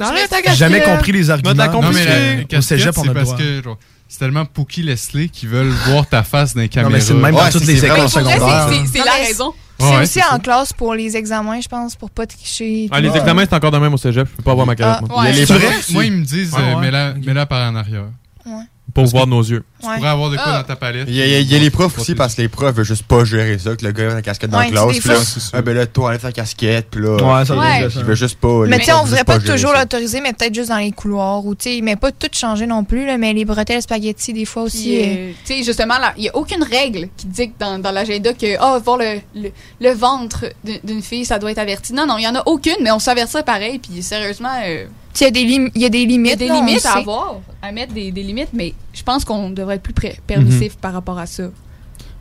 Arrête 0.00 0.28
ta 0.30 0.36
J'ai 0.38 0.42
casquette! 0.42 0.54
jamais 0.54 0.80
compris 0.82 1.12
les 1.12 1.28
arguments. 1.30 1.52
Non, 1.54 1.90
mais 1.92 2.04
la, 2.04 2.10
la 2.36 2.42
Au 2.42 2.46
casquette, 2.46 2.62
cégep, 2.62 2.94
on 2.98 3.02
a 3.02 3.04
c'est 3.04 3.12
parce 3.14 3.26
droit. 3.26 3.38
que 3.38 3.62
genre, 3.62 3.78
c'est 4.08 4.18
tellement 4.18 4.44
Pookie 4.46 4.82
Leslie 4.82 5.28
qui 5.28 5.46
veulent 5.46 5.68
voir 5.86 6.06
ta 6.06 6.22
face 6.22 6.54
dans 6.54 6.62
les 6.62 6.68
caméras. 6.68 6.92
mais 6.94 7.00
c'est 7.00 7.12
le 7.12 7.20
même 7.20 7.34
dans 7.34 7.50
toutes 7.50 7.66
les 7.66 7.84
écoles 7.84 8.08
secondaires. 8.08 8.68
c'est- 8.70 8.98
Non, 8.98 9.04
la 9.04 9.12
raison. 9.26 9.52
C'est 9.78 9.86
Ouais, 9.86 10.02
aussi 10.02 10.20
en 10.32 10.38
classe 10.38 10.72
pour 10.72 10.94
les 10.94 11.16
examens, 11.16 11.60
je 11.60 11.66
pense, 11.68 11.96
pour 11.96 12.08
pas 12.08 12.26
tricher. 12.26 12.88
Ah, 12.92 13.00
les 13.00 13.08
examens, 13.08 13.42
c'est 13.48 13.54
encore 13.56 13.72
de 13.72 13.78
même 13.78 13.92
au 13.92 13.96
cégep. 13.96 14.28
Je 14.30 14.36
peux 14.36 14.42
pas 14.44 14.52
avoir 14.52 14.66
ma 14.68 14.74
Ah, 14.80 15.00
moi. 15.08 15.28
les 15.30 15.44
Moi, 15.44 15.46
profs 15.46 15.90
moi, 15.90 16.02
aussi. 16.02 16.06
ils 16.08 16.12
me 16.12 16.24
disent, 16.24 16.52
Ouais, 16.54 16.60
euh, 16.94 17.14
mets-la 17.24 17.46
par 17.46 17.70
en 17.70 17.74
arrière. 17.74 18.04
Pour 18.94 19.06
voir 19.06 19.26
nos 19.26 19.42
yeux. 19.42 19.64
Tu 19.92 19.96
pourrais 19.98 20.08
avoir 20.10 20.30
de 20.30 20.36
quoi 20.36 20.44
Ah. 20.46 20.58
dans 20.58 20.64
ta 20.64 20.76
palette. 20.76 21.04
Il 21.08 21.14
y, 21.14 21.22
a, 21.22 21.26
il 21.26 21.32
y 21.32 21.34
a- 21.36 21.40
il 21.40 21.52
y 21.52 21.54
a 21.54 21.58
les 21.58 21.70
profs 21.70 21.98
aussi 21.98 22.14
parce 22.14 22.34
que 22.34 22.42
les 22.42 22.48
profs 22.48 22.74
veulent 22.74 22.84
juste 22.84 23.04
pas 23.04 23.24
gérer 23.24 23.58
ça, 23.58 23.76
que 23.76 23.84
le 23.84 23.92
gars 23.92 24.10
a 24.10 24.14
la 24.14 24.22
casquette 24.22 24.50
dans 24.50 24.58
Ouais, 24.58 24.70
la 24.70 24.70
classe. 24.70 24.98
Puis 24.98 25.08
là, 25.08 25.16
ah, 25.52 25.62
ben 25.62 25.74
là, 25.76 25.86
toi, 25.86 26.08
enlève 26.08 26.20
ta 26.20 26.32
casquette. 26.32 26.88
Puis 26.90 27.02
là, 27.02 27.10
Ouais, 27.16 27.44
ça 27.44 27.56
Ouais. 27.56 27.88
il 27.94 28.04
veut 28.04 28.14
juste 28.14 28.38
pas. 28.38 28.66
Mais 28.66 28.78
tu 28.78 28.86
sais, 28.86 28.92
on 28.92 29.04
voudrait 29.04 29.24
pas 29.24 29.38
gérer 29.38 29.52
toujours 29.52 29.72
l'autoriser, 29.72 30.20
mais 30.20 30.32
peut-être 30.32 30.54
juste 30.54 30.68
dans 30.70 30.78
les 30.78 30.92
couloirs 30.92 31.44
ou 31.44 31.54
tu 31.54 31.70
sais, 31.76 31.80
mais 31.82 31.96
pas 31.96 32.10
tout 32.12 32.28
changer 32.32 32.66
non 32.66 32.84
plus, 32.84 33.06
là, 33.06 33.18
mais 33.18 33.32
les 33.32 33.44
bretelles 33.44 33.82
spaghetti 33.82 34.32
des 34.32 34.44
fois 34.44 34.62
aussi. 34.62 34.96
Euh, 35.00 35.04
euh, 35.06 35.32
tu 35.44 35.54
sais, 35.54 35.62
justement, 35.62 35.98
là, 35.98 36.12
il 36.16 36.22
n'y 36.22 36.28
a 36.28 36.36
aucune 36.36 36.62
règle 36.62 37.08
qui 37.16 37.26
dit 37.26 37.48
que 37.48 37.54
dans, 37.58 37.78
dans 37.78 37.90
l'agenda 37.92 38.32
que, 38.32 38.56
ah, 38.58 38.78
voir 38.84 38.96
le, 38.98 39.20
le, 39.34 39.50
le 39.80 39.90
ventre 39.92 40.46
d'une- 40.64 41.02
fille, 41.02 41.24
ça 41.24 41.38
doit 41.38 41.50
être 41.50 41.58
averti. 41.58 41.92
Non, 41.92 42.06
non, 42.06 42.16
il 42.18 42.22
n'y 42.22 42.28
en 42.28 42.34
a 42.34 42.42
aucune, 42.46 42.76
mais 42.80 42.90
on 42.90 42.98
s'avertit 42.98 43.42
pareil. 43.44 43.78
Puis, 43.78 44.02
sérieusement, 44.02 44.48
euh, 44.64 44.84
il 45.20 45.22
y 45.22 45.26
a 45.26 45.30
des 45.30 45.44
lim- 45.44 45.70
il 45.74 45.82
y 45.82 45.84
a 45.84 45.88
des 45.88 46.04
limites. 46.06 46.38
des 46.38 46.48
limites 46.48 46.86
à 46.86 46.98
avoir, 46.98 47.36
à 47.62 47.72
mettre 47.72 47.92
des, 47.92 48.10
des 48.10 48.22
limites, 48.22 48.48
mais 48.52 48.72
je 48.94 49.02
pense 49.02 49.24
qu'on 49.24 49.50
devrait 49.50 49.76
être 49.76 49.82
plus 49.82 49.94
permissif 50.26 50.74
Mhm. 50.74 50.80
par 50.80 50.92
rapport 50.92 51.18
à 51.18 51.26
ça. 51.26 51.44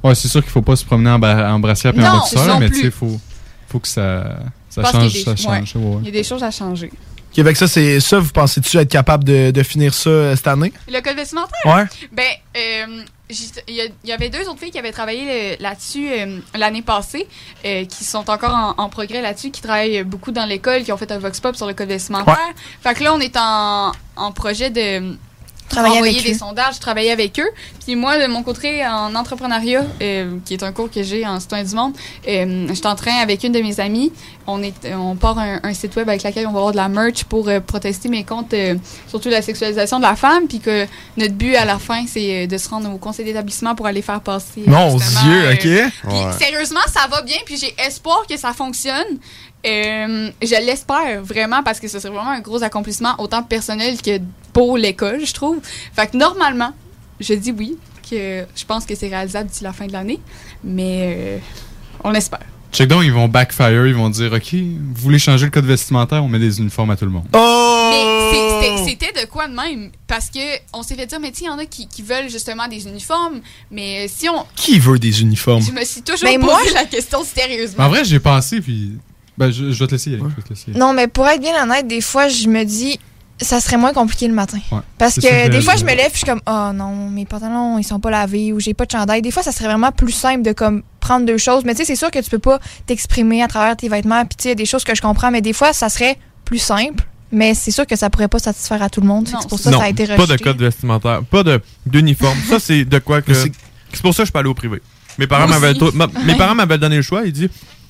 Ouais, 0.04 0.16
c'est 0.16 0.28
sûr 0.28 0.42
qu'il 0.42 0.52
faut 0.52 0.62
pas 0.62 0.76
se 0.76 0.84
promener 0.84 1.12
en, 1.12 1.22
en 1.24 1.60
brassière 1.60 1.94
et 1.98 2.06
en 2.06 2.18
boxeur, 2.20 2.60
mais 2.60 2.70
tu 2.70 2.82
sais, 2.82 2.92
faut, 2.92 3.20
faut 3.70 3.80
que 3.80 3.88
ça, 3.88 4.38
ça 4.70 4.84
change. 4.84 5.12
qu'il 5.12 5.22
y 5.22 5.24
Ça 5.24 5.36
change. 5.36 5.76
ouais, 5.76 5.82
ouais. 5.82 5.98
Il 6.02 6.06
y 6.06 6.10
a 6.10 6.12
des 6.12 6.24
choses 6.24 6.44
à 6.44 6.52
changer. 6.52 6.92
Ok, 7.32 7.40
avec 7.40 7.58
ça, 7.58 7.68
c'est 7.68 8.00
ça, 8.00 8.20
vous 8.20 8.30
pensez-tu 8.32 8.78
être 8.78 8.90
capable 8.92 9.24
de, 9.24 9.50
de 9.52 9.64
finir 9.64 9.92
ça 9.94 10.10
euh, 10.10 10.36
cette 10.36 10.46
année? 10.48 10.72
Le 10.88 11.00
code 11.02 11.16
vestimentaire? 11.16 11.58
Ouais. 11.66 11.86
Ben, 12.12 12.28
euh, 12.58 13.04
il 13.68 13.74
y, 13.76 13.92
il 14.04 14.12
avait 14.12 14.30
deux 14.30 14.48
autres 14.48 14.60
filles 14.60 14.70
qui 14.70 14.78
avaient 14.78 14.92
travaillé 14.92 15.58
là-dessus 15.60 16.08
euh, 16.12 16.40
l'année 16.56 16.84
passée, 16.84 17.28
euh, 17.66 17.86
qui 17.86 18.04
sont 18.04 18.30
encore 18.30 18.54
en, 18.78 18.84
en 18.84 18.90
progrès 18.90 19.22
là-dessus, 19.24 19.50
qui 19.50 19.62
travaillent 19.62 20.04
beaucoup 20.04 20.32
dans 20.32 20.46
l'école, 20.46 20.84
qui 20.84 20.92
ont 20.92 20.98
fait 20.98 21.12
un 21.12 21.18
vox 21.18 21.40
pop 21.40 21.56
sur 21.56 21.66
le 21.66 21.74
code 21.74 21.88
vestimentaire. 21.88 22.38
Fait 22.82 22.94
que 22.94 23.04
là, 23.04 23.14
on 23.16 23.20
est 23.20 23.36
en, 23.36 23.94
en 24.16 24.32
projet 24.32 24.70
de 24.70 25.16
Travailler 25.74 25.96
envoyer 25.98 26.14
avec 26.20 26.26
des 26.26 26.36
eux. 26.36 26.40
sondages, 26.40 26.80
travailler 26.80 27.12
avec 27.12 27.40
eux. 27.40 27.50
Puis 27.86 27.96
moi, 27.96 28.18
de 28.18 28.28
mon 28.32 28.44
côté, 28.44 28.86
en 28.86 29.14
entrepreneuriat, 29.16 29.84
euh, 30.02 30.38
qui 30.46 30.54
est 30.54 30.64
un 30.64 30.72
cours 30.72 30.90
que 30.90 31.04
j'ai 31.04 31.26
en 31.28 31.40
citoyen 31.40 31.64
du 31.64 31.76
monde, 31.76 31.94
euh, 32.28 32.66
je 32.70 32.74
suis 32.74 32.88
en 32.88 32.96
train 32.96 33.16
avec 33.22 33.44
une 33.44 33.52
de 33.52 33.60
mes 33.62 33.80
amies. 33.80 34.12
On 34.48 34.62
est, 34.62 34.74
on 34.94 35.16
part 35.16 35.38
un, 35.40 35.60
un 35.64 35.74
site 35.74 35.96
web 35.96 36.10
avec 36.10 36.24
lequel 36.24 36.48
on 36.48 36.52
va 36.52 36.58
avoir 36.60 36.72
de 36.74 36.78
la 36.78 36.90
merch 36.90 37.24
pour 37.26 37.48
euh, 37.48 37.60
protester 37.60 38.10
mes 38.10 38.24
comptes, 38.24 38.54
euh, 38.54 38.76
surtout 39.08 39.30
la 39.30 39.42
sexualisation 39.42 39.98
de 39.98 40.04
la 40.04 40.16
femme. 40.16 40.48
Puis 40.48 40.60
que 40.60 40.86
notre 41.18 41.34
but 41.34 41.56
à 41.56 41.66
la 41.66 41.80
fin, 41.80 42.06
c'est 42.08 42.44
euh, 42.44 42.48
de 42.48 42.58
se 42.58 42.68
rendre 42.70 42.94
au 42.94 42.98
conseil 42.98 43.26
d'établissement 43.26 43.76
pour 43.76 43.86
aller 43.88 44.02
faire 44.02 44.22
passer. 44.22 44.64
Mon 44.68 44.96
Dieu, 44.98 45.52
ok. 45.54 45.60
puis 45.60 45.70
Ouais. 46.10 46.32
sérieusement, 46.40 46.82
ça 46.94 47.08
va 47.10 47.22
bien, 47.22 47.38
puis 47.46 47.58
j'ai 47.58 47.74
espoir 47.86 48.24
que 48.30 48.38
ça 48.38 48.54
fonctionne. 48.54 49.18
Euh, 49.66 50.30
je 50.42 50.66
l'espère 50.66 51.24
vraiment 51.24 51.64
parce 51.64 51.80
que 51.80 51.88
ce 51.88 52.00
serait 52.00 52.14
vraiment 52.14 52.32
un 52.32 52.42
gros 52.42 52.62
accomplissement, 52.64 53.16
autant 53.20 53.44
personnel 53.44 54.02
que 54.02 54.20
pour 54.52 54.78
l'école, 54.78 55.26
je 55.26 55.34
trouve. 55.34 55.60
Fait 55.96 56.08
que 56.12 56.18
normalement, 56.18 56.74
je 57.20 57.34
dis 57.34 57.52
oui, 57.52 57.78
que 58.10 58.46
je 58.56 58.66
pense 58.66 58.86
que 58.86 58.94
c'est 58.96 59.08
réalisable 59.08 59.50
d'ici 59.50 59.64
la 59.64 59.72
fin 59.74 59.88
de 59.88 59.94
l'année, 59.94 60.20
mais 60.64 61.16
euh, 61.18 61.38
on 62.04 62.14
espère. 62.14 62.42
Check 62.74 62.88
donc, 62.90 63.04
ils 63.04 63.14
vont 63.14 63.28
backfire, 63.28 63.86
ils 63.88 63.94
vont 63.94 64.10
dire 64.10 64.34
OK, 64.34 64.54
vous 64.54 64.94
voulez 64.96 65.20
changer 65.20 65.46
le 65.46 65.52
code 65.52 65.66
vestimentaire, 65.66 66.24
on 66.24 66.28
met 66.28 66.40
des 66.40 66.60
uniformes 66.60 66.90
à 66.90 66.96
tout 66.98 67.06
le 67.06 67.12
monde. 67.12 67.26
Mais 67.32 68.32
c'est- 68.32 68.90
c'était- 68.90 69.04
de 69.14 69.28
quoi 69.30 69.48
de 69.48 69.54
même? 69.54 69.92
Parce 70.08 70.30
que 70.32 70.40
on 70.74 70.82
s'est 70.82 70.96
fait 70.96 71.06
dire, 71.06 71.20
mais 71.20 71.28
sais, 71.28 71.42
il 71.44 71.46
y 71.46 71.50
en 71.50 71.60
a 71.60 71.66
qui, 71.66 71.88
qui 71.88 72.02
veulent 72.02 72.30
justement 72.30 72.68
des 72.68 72.88
uniformes, 72.88 73.42
mais 73.70 74.08
si 74.08 74.28
on. 74.28 74.44
Qui 74.56 74.80
veut 74.80 74.98
des 74.98 75.22
uniformes? 75.22 75.62
Je 75.62 75.72
me 75.72 75.86
suis 75.86 76.02
toujours 76.02 76.28
Mais 76.28 76.36
posé 76.40 76.46
moi, 76.48 76.60
la 76.74 76.86
question 76.86 77.24
sérieusement. 77.24 77.84
En 77.86 77.90
vrai, 77.90 78.04
j'ai 78.04 78.20
pensé, 78.20 78.60
puis. 78.60 78.94
Ben, 79.38 79.52
je, 79.52 79.72
je 79.72 79.80
vais 79.80 79.88
te 79.88 79.92
laisser 79.94 80.12
y 80.12 80.14
aller. 80.16 80.24
je 80.30 80.36
vais 80.36 80.42
te 80.42 80.50
laisser 80.50 80.66
y 80.68 80.72
aller. 80.72 80.80
Non, 80.80 80.94
mais 80.94 81.08
pour 81.08 81.28
être 81.28 81.42
bien 81.42 81.62
honnête, 81.64 81.88
des 81.88 82.02
fois, 82.02 82.28
je 82.28 82.48
me 82.48 82.64
dis, 82.64 83.00
ça 83.42 83.60
serait 83.60 83.78
moins 83.78 83.94
compliqué 83.94 84.28
le 84.28 84.34
matin. 84.34 84.60
Ouais. 84.72 84.80
Parce 84.98 85.16
que 85.16 85.50
des 85.50 85.62
fois, 85.62 85.76
je 85.76 85.84
me 85.84 85.90
lève, 85.90 86.12
puis 86.12 86.14
je 86.14 86.18
suis 86.20 86.26
comme, 86.28 86.42
oh 86.48 86.72
non, 86.74 87.10
mes 87.10 87.26
pantalons, 87.26 87.78
ils 87.80 87.84
sont 87.84 88.00
pas 88.00 88.12
lavés, 88.12 88.54
ou 88.54 88.60
j'ai 88.60 88.74
pas 88.74 88.86
de 88.86 88.92
chandail. 88.92 89.22
Des 89.22 89.32
fois, 89.32 89.42
ça 89.44 89.52
serait 89.52 89.66
vraiment 89.66 89.92
plus 89.92 90.12
simple 90.12 90.44
de 90.44 90.52
comme 90.54 90.84
prendre 91.00 91.26
deux 91.26 91.38
choses. 91.38 91.64
Mais 91.66 91.74
tu 91.74 91.80
sais, 91.80 91.86
c'est 91.86 91.96
sûr 91.96 92.12
que 92.12 92.20
tu 92.20 92.30
peux 92.30 92.40
pas 92.40 92.60
t'exprimer 92.86 93.42
à 93.44 93.48
travers 93.48 93.76
tes 93.76 93.90
vêtements, 93.90 94.24
puis 94.26 94.36
tu 94.38 94.44
sais, 94.44 94.50
il 94.50 94.52
y 94.52 94.54
a 94.54 94.56
des 94.56 94.66
choses 94.66 94.84
que 94.84 94.96
je 94.96 95.02
comprends, 95.02 95.32
mais 95.32 95.42
des 95.42 95.54
fois, 95.54 95.74
ça 95.74 95.90
serait 95.90 96.18
plus 96.46 96.60
simple. 96.60 97.04
Mais 97.32 97.56
c'est 97.56 97.72
sûr 97.72 97.88
que 97.88 97.96
ça 97.96 98.12
pourrait 98.12 98.28
pas 98.28 98.38
satisfaire 98.38 98.84
à 98.84 98.90
tout 98.92 99.02
le 99.02 99.08
monde. 99.08 99.28
C'est 99.28 99.50
pour 99.50 99.58
ça 99.60 99.72
que 99.72 99.78
ça 99.78 99.84
a 99.86 99.90
été 99.90 100.06
pas 100.06 100.18
rejeté. 100.18 100.38
de 100.38 100.44
code 100.44 100.60
vestimentaire, 100.62 101.24
pas 101.24 101.42
de 101.42 101.60
d'uniforme. 101.88 102.38
ça, 102.48 102.60
c'est 102.60 102.86
de 102.86 103.00
quoi 103.00 103.22
que. 103.24 103.34
C'est 103.34 103.52
pour 104.04 104.14
ça 104.14 104.22
que 104.22 104.28
je 104.28 104.32
peux 104.32 104.38
aller 104.38 104.50
au 104.50 104.54
privé. 104.54 104.80
Mes 105.18 105.26
parents 105.26 105.48
Moi 105.48 105.60
m'avaient 105.60 105.72
aussi. 105.72 105.80
to- 105.80 105.92
ma- 105.94 106.08
mes 106.26 106.36
parents 106.36 106.54
m'avaient 106.54 106.78
donné 106.78 106.98
le 106.98 107.02
choix. 107.02 107.24
Ils 107.26 107.32
disent 107.34 107.50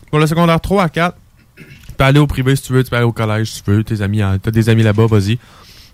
pour 0.09 0.19
le 0.19 0.27
secondaire 0.27 0.61
3 0.61 0.83
à 0.83 0.89
4, 0.89 1.17
tu 1.93 1.97
peux 1.97 2.03
aller 2.03 2.19
au 2.19 2.27
privé 2.27 2.55
si 2.55 2.63
tu 2.63 2.73
veux, 2.73 2.83
tu 2.83 2.89
peux 2.89 2.95
aller 2.95 3.05
au 3.05 3.11
collège 3.11 3.51
si 3.51 3.63
tu 3.63 3.71
veux, 3.71 3.83
tes 3.83 4.01
amis, 4.01 4.21
hein, 4.21 4.39
t'as 4.41 4.51
des 4.51 4.67
amis 4.69 4.83
là-bas, 4.83 5.05
vas-y. 5.05 5.37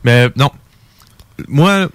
Mais 0.03 0.29
non. 0.37 0.49
Moi, 1.47 1.89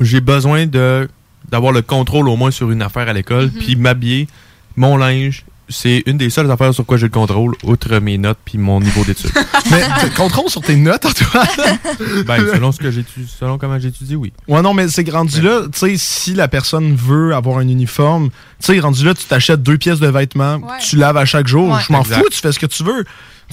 j'ai 0.00 0.20
besoin 0.20 0.66
de 0.66 1.08
d'avoir 1.50 1.72
le 1.72 1.82
contrôle 1.82 2.28
au 2.28 2.36
moins 2.36 2.50
sur 2.50 2.70
une 2.70 2.82
affaire 2.82 3.08
à 3.08 3.12
l'école, 3.12 3.46
Mm-hmm. 3.46 3.58
puis 3.58 3.76
m'habiller, 3.76 4.28
mon 4.76 4.96
linge. 4.96 5.44
C'est 5.68 6.02
une 6.06 6.18
des 6.18 6.30
seules 6.30 6.50
affaires 6.50 6.74
sur 6.74 6.84
quoi 6.84 6.96
j'ai 6.96 7.06
le 7.06 7.12
contrôle, 7.12 7.54
outre 7.62 7.98
mes 7.98 8.18
notes 8.18 8.38
puis 8.44 8.58
mon 8.58 8.80
niveau 8.80 9.02
d'études. 9.04 9.32
Mais 9.70 9.80
t'as 9.80 10.04
le 10.04 10.14
contrôle 10.14 10.50
sur 10.50 10.60
tes 10.60 10.76
notes, 10.76 11.06
Antoine? 11.06 11.46
ben, 12.26 12.38
selon 12.52 12.70
ce 12.72 12.78
que 12.78 12.90
j'étudie, 12.90 13.30
selon 13.38 13.56
comment 13.56 13.78
j'étudie, 13.78 14.16
oui. 14.16 14.32
Ouais, 14.46 14.60
non, 14.62 14.74
mais 14.74 14.88
c'est 14.88 15.08
rendu 15.10 15.40
là, 15.40 15.62
tu 15.72 15.78
sais, 15.78 15.94
si 15.96 16.34
la 16.34 16.48
personne 16.48 16.94
veut 16.94 17.34
avoir 17.34 17.58
un 17.58 17.68
uniforme, 17.68 18.30
tu 18.60 18.74
sais, 18.74 18.80
rendu 18.80 19.04
là, 19.04 19.14
tu 19.14 19.24
t'achètes 19.24 19.62
deux 19.62 19.78
pièces 19.78 20.00
de 20.00 20.08
vêtements, 20.08 20.56
Ouais. 20.56 20.78
tu 20.80 20.96
laves 20.96 21.16
à 21.16 21.24
chaque 21.24 21.46
jour. 21.46 21.70
Ouais. 21.70 21.80
Je 21.86 21.92
m'en 21.92 22.04
fous, 22.04 22.28
tu 22.30 22.38
fais 22.38 22.52
ce 22.52 22.58
que 22.58 22.66
tu 22.66 22.84
veux. 22.84 23.04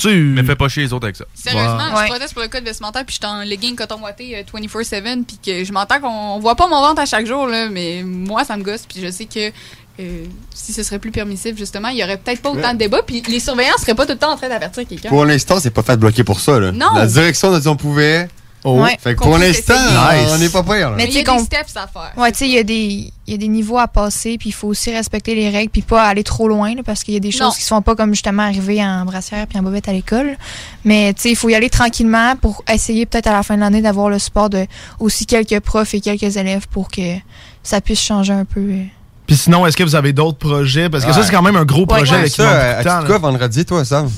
Mais 0.06 0.44
fais 0.44 0.56
pas 0.56 0.70
chier 0.70 0.84
les 0.84 0.94
autres 0.94 1.06
avec 1.06 1.16
ça. 1.16 1.26
Sérieusement, 1.34 1.96
je 2.02 2.08
proteste 2.08 2.34
pour 2.34 2.42
le 2.42 2.48
code 2.48 2.64
vestimentaire, 2.64 3.06
puis 3.06 3.18
je 3.20 3.26
suis 3.26 3.34
en 3.34 3.44
legging 3.44 3.76
coton 3.76 4.00
euh, 4.06 4.44
24-7, 4.44 5.26
puis 5.26 5.40
que 5.44 5.64
je 5.64 5.72
m'entends 5.72 6.00
qu'on 6.00 6.40
voit 6.40 6.56
pas 6.56 6.68
mon 6.68 6.82
ventre 6.82 7.02
à 7.02 7.06
chaque 7.06 7.26
jour, 7.26 7.48
là, 7.48 7.70
mais 7.70 8.04
moi, 8.04 8.44
ça 8.44 8.58
me 8.58 8.64
gosse, 8.64 8.86
puis 8.88 9.02
je 9.02 9.12
sais 9.12 9.26
que 9.26 9.52
euh, 10.00 10.26
si 10.54 10.74
ce 10.74 10.84
serait 10.84 11.00
plus 11.00 11.12
permissif, 11.12 11.58
justement, 11.58 11.90
il 11.90 11.98
y 11.98 12.04
aurait 12.04 12.18
peut-être 12.18 12.42
pas 12.42 12.50
autant 12.52 12.68
Ouais. 12.70 12.74
de 12.74 12.80
débats, 12.80 13.02
puis 13.06 13.22
les 13.28 13.40
surveillants 13.40 13.78
seraient 13.80 13.96
pas 13.96 14.06
tout 14.06 14.14
le 14.14 14.18
temps 14.18 14.32
en 14.34 14.38
train 14.38 14.50
d'avertir 14.50 14.88
quelqu'un. 14.88 15.10
Pour 15.10 15.26
l'instant, 15.26 15.60
c'est 15.60 15.72
pas 15.72 15.84
fait 15.84 15.98
bloquer 15.98 16.24
pour 16.24 16.40
ça. 16.40 16.60
Là. 16.60 16.72
Non. 16.72 16.94
La 16.96 17.06
direction 17.08 17.54
a 17.54 17.60
dit 17.60 17.68
on 17.68 17.76
pouvait. 17.76 18.28
Oh. 18.64 18.80
Ouais. 18.84 18.96
Fait 19.02 19.16
que 19.16 19.20
pour 19.24 19.40
l'instant, 19.40 19.74
on 20.30 20.38
n'est 20.38 20.50
pas 20.50 20.62
pire. 20.62 20.92
là. 20.92 20.96
Mais 20.96 21.06
il 21.06 21.14
y 21.14 21.18
a 21.18 21.24
tu 21.24 21.32
sais, 21.32 21.36
des 21.38 21.44
steps 21.46 21.76
à 21.78 21.88
faire. 21.88 22.12
Ouais, 22.16 22.32
tu 22.32 22.38
sais, 22.38 22.48
il 22.48 22.54
y, 22.54 22.60
a 22.60 22.64
des- 22.64 23.12
il 23.26 23.32
y 23.32 23.34
a 23.34 23.38
des 23.38 23.48
niveaux 23.48 23.80
à 23.80 23.88
passer, 23.88 24.38
puis 24.38 24.50
il 24.50 24.52
faut 24.52 24.68
aussi 24.68 24.92
respecter 24.94 25.34
les 25.34 25.50
règles, 25.50 25.72
puis 25.72 25.82
pas 25.82 26.04
aller 26.04 26.24
trop 26.24 26.48
loin, 26.48 26.76
là, 26.76 26.84
parce 26.86 27.04
qu'il 27.04 27.16
y 27.16 27.18
a 27.18 27.20
des 27.20 27.32
choses 27.32 27.42
Non. 27.42 27.52
qui 27.54 27.64
se 27.64 27.68
font 27.70 27.82
pas 27.82 27.96
comme 27.96 28.12
justement 28.12 28.44
arriver 28.44 28.84
en 28.84 29.04
brassière 29.06 29.48
puis 29.48 29.58
en 29.58 29.64
bobette 29.64 29.90
à 29.90 29.94
l'école. 29.94 30.38
Mais 30.86 31.12
tu 31.16 31.24
sais, 31.24 31.30
il 31.32 31.36
faut 31.36 31.50
y 31.50 31.56
aller 31.56 31.72
tranquillement 31.72 32.36
pour 32.36 32.64
essayer 32.72 33.08
peut-être 33.08 33.26
à 33.26 33.34
la 33.34 33.42
fin 33.42 33.56
de 33.56 33.62
l'année 33.62 33.82
d'avoir 33.82 34.10
le 34.10 34.20
support 34.20 34.52
de 34.52 34.68
aussi 35.00 35.26
quelques 35.26 35.60
profs 35.62 35.96
et 35.96 36.00
quelques 36.02 36.38
élèves 36.38 36.68
pour 36.70 36.90
que 36.90 37.16
ça 37.64 37.82
puisse 37.82 38.00
changer 38.02 38.34
un 38.34 38.46
peu. 38.46 38.74
Euh. 39.22 39.26
Puis 39.28 39.36
sinon, 39.38 39.66
est-ce 39.66 39.78
que 39.78 39.84
vous 39.84 39.96
avez 39.96 40.14
d'autres 40.14 40.38
projets? 40.38 40.90
Parce 40.90 41.06
que 41.06 41.14
ça, 41.14 41.24
c'est 41.24 41.32
quand 41.32 41.42
même 41.42 41.56
un 41.56 41.66
gros 41.66 41.86
projet 41.86 42.12
Ouais, 42.14 42.20
avec 42.20 42.32
ça, 42.32 42.44
euh, 42.52 42.84
temps, 42.84 43.06
quoi 43.06 43.18
vendredi, 43.20 43.64
toi, 43.66 43.86
Sam? 43.86 44.10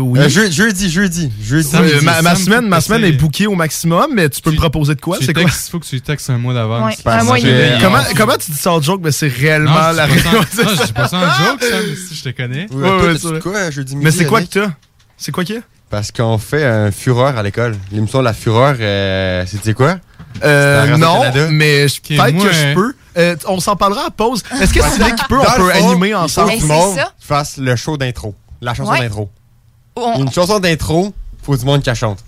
oui. 0.00 0.18
Euh, 0.20 0.28
je- 0.28 0.50
jeudi, 0.50 0.90
jeudi, 0.90 1.30
jeudi. 1.42 1.68
Euh, 1.74 2.00
ma, 2.02 2.22
ma 2.22 2.34
Sam, 2.34 2.44
semaine, 2.44 2.68
ma 2.68 2.80
semaine 2.80 3.04
est 3.04 3.12
bookée 3.12 3.46
au 3.46 3.54
maximum, 3.54 4.06
mais 4.14 4.28
tu 4.28 4.40
peux 4.40 4.50
me 4.50 4.56
proposer 4.56 4.94
de 4.94 5.00
quoi? 5.00 5.18
Tu 5.18 5.26
C'est 5.26 5.34
quoi? 5.34 5.44
textes- 5.44 5.70
faut 5.70 5.78
que 5.78 5.86
tu 5.86 5.94
lui 5.96 6.02
textes 6.02 6.30
un 6.30 6.38
mois 6.38 6.54
d'avance. 6.54 6.94
Ouais, 7.04 7.12
un 7.12 7.24
mois. 7.24 7.36
Comment, 7.80 7.98
comment 8.16 8.36
tu 8.36 8.50
dis 8.50 8.56
ça 8.58 8.72
en 8.72 8.80
joke, 8.80 9.00
mais 9.04 9.12
c'est 9.12 9.28
réellement 9.28 9.72
Non, 9.74 9.92
la 9.92 10.06
dis 10.08 10.14
pas 10.14 10.20
ça 10.22 10.28
en- 10.28 10.40
réponse? 10.40 10.56
non, 10.64 10.70
je 10.80 10.86
dis 10.86 10.92
pas 10.92 11.08
ça 11.08 11.16
en 11.18 11.44
joke, 11.44 11.62
Sam, 11.62 11.84
si 12.08 12.14
je 12.14 12.24
te 12.24 12.28
connais. 12.30 12.66
Ouais, 12.72 13.18
toi, 13.18 13.40
quoi, 13.40 13.70
jeudi 13.70 13.94
Mais 13.96 14.06
midi, 14.06 14.16
c'est 14.18 14.24
quoi 14.26 14.40
que 14.42 14.46
t'as? 14.46 14.70
C'est 15.16 15.32
quoi 15.32 15.44
qu'il 15.44 15.56
y 15.56 15.58
a? 15.58 15.62
Parce 15.90 16.12
qu'on 16.12 16.36
fait 16.38 16.64
un 16.64 16.90
fureur 16.90 17.36
à 17.38 17.42
l'école. 17.42 17.74
L'émission 17.92 18.20
La 18.20 18.34
Fureur, 18.34 18.76
euh, 18.78 19.44
c'était 19.46 19.72
quoi? 19.72 19.96
Euh, 20.44 20.96
non, 20.98 21.22
mais 21.50 21.88
je- 21.88 22.00
peut-être 22.00 22.36
que 22.42 22.52
je 22.52 22.74
peux. 22.74 22.94
Euh, 23.18 23.36
on 23.46 23.58
s'en 23.60 23.74
parlera 23.76 24.06
à 24.06 24.10
pause. 24.10 24.42
Est-ce 24.60 24.72
que 24.72 24.80
c'est 24.80 25.14
qui 25.16 25.24
peut, 25.28 25.38
on 25.38 25.42
Dans 25.44 25.50
peut 25.52 25.72
animer 25.72 26.14
ensemble? 26.14 26.52
tout 26.52 26.60
le 26.62 26.66
monde 26.66 26.98
fasse 27.18 27.56
le 27.56 27.74
show 27.76 27.96
d'intro. 27.96 28.34
La 28.60 28.74
chanson 28.74 28.92
Ouais. 28.92 29.00
d'intro. 29.00 29.28
On- 29.96 30.22
Une 30.22 30.30
chanson 30.32 30.58
d'intro, 30.60 31.12
faut 31.42 31.56
du 31.56 31.64
monde 31.64 31.82
qui 31.82 31.88
la 31.88 31.94
chante. 31.94 32.18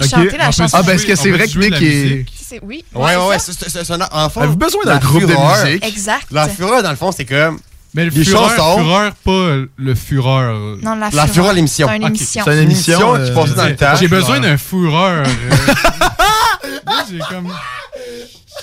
Chanter 0.00 0.38
la 0.38 0.50
chanson. 0.50 0.76
Ah, 0.78 0.82
ben, 0.82 0.94
est-ce 0.94 1.04
que 1.06 1.14
c'est 1.14 1.30
vrai 1.30 1.46
que 1.46 1.58
Nick 1.58 1.74
est. 1.82 2.24
C'est- 2.34 2.60
Oui. 2.62 2.82
Ouais, 2.94 3.14
ouais, 3.16 3.26
ouais. 3.28 3.38
ça. 3.38 3.52
c'est- 3.68 3.90
un 3.90 4.00
enfant. 4.00 4.40
Avez-vous 4.40 4.56
besoin 4.56 4.82
d'un 4.84 4.98
groupe 4.98 5.22
de 5.26 5.26
musique? 5.66 5.84
Exact. 5.86 6.26
La 6.30 6.48
Fureur, 6.48 6.82
dans 6.82 6.90
le 6.90 6.96
fond, 6.96 7.12
c'est 7.12 7.24
comme. 7.26 7.58
Mais 7.94 8.06
le 8.06 8.10
Les 8.10 8.24
fureur, 8.24 8.48
chansons. 8.56 8.78
fureur, 8.78 9.12
pas 9.22 9.66
le 9.76 9.94
fureur. 9.94 10.78
Non, 10.82 10.94
la, 10.94 11.10
La 11.10 11.26
Fureur, 11.26 11.52
l'émission. 11.52 11.86
C'est 11.90 11.96
une 11.96 12.06
émission. 12.06 12.42
C'est 12.44 12.52
une 12.54 12.62
émission. 12.62 13.16
émission 13.16 13.24
qui 13.26 13.30
euh, 13.30 13.34
passe 13.34 13.54
dans 13.54 13.66
le 13.66 13.76
temps. 13.76 13.94
J'ai 13.96 14.08
besoin 14.08 14.40
d'un 14.40 14.56
fureur. 14.56 15.26
euh. 15.26 16.78
Là, 16.86 17.04
j'ai 17.10 17.18
comme. 17.18 17.52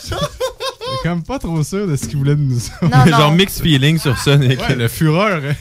J'ai 0.07 1.09
comme 1.09 1.23
pas 1.23 1.39
trop 1.39 1.63
sûr 1.63 1.87
de 1.87 1.95
ce 1.95 2.05
qu'il 2.07 2.17
voulait 2.17 2.35
de 2.35 2.41
nous. 2.41 2.59
Non, 2.81 2.89
non. 3.05 3.05
Genre 3.17 3.31
mix 3.31 3.61
feeling 3.61 3.97
sur 3.99 4.17
ça, 4.17 4.35
Nick. 4.37 4.59
Ouais, 4.67 4.75
le 4.75 4.87
fureur. 4.87 5.39
euh, 5.43 5.53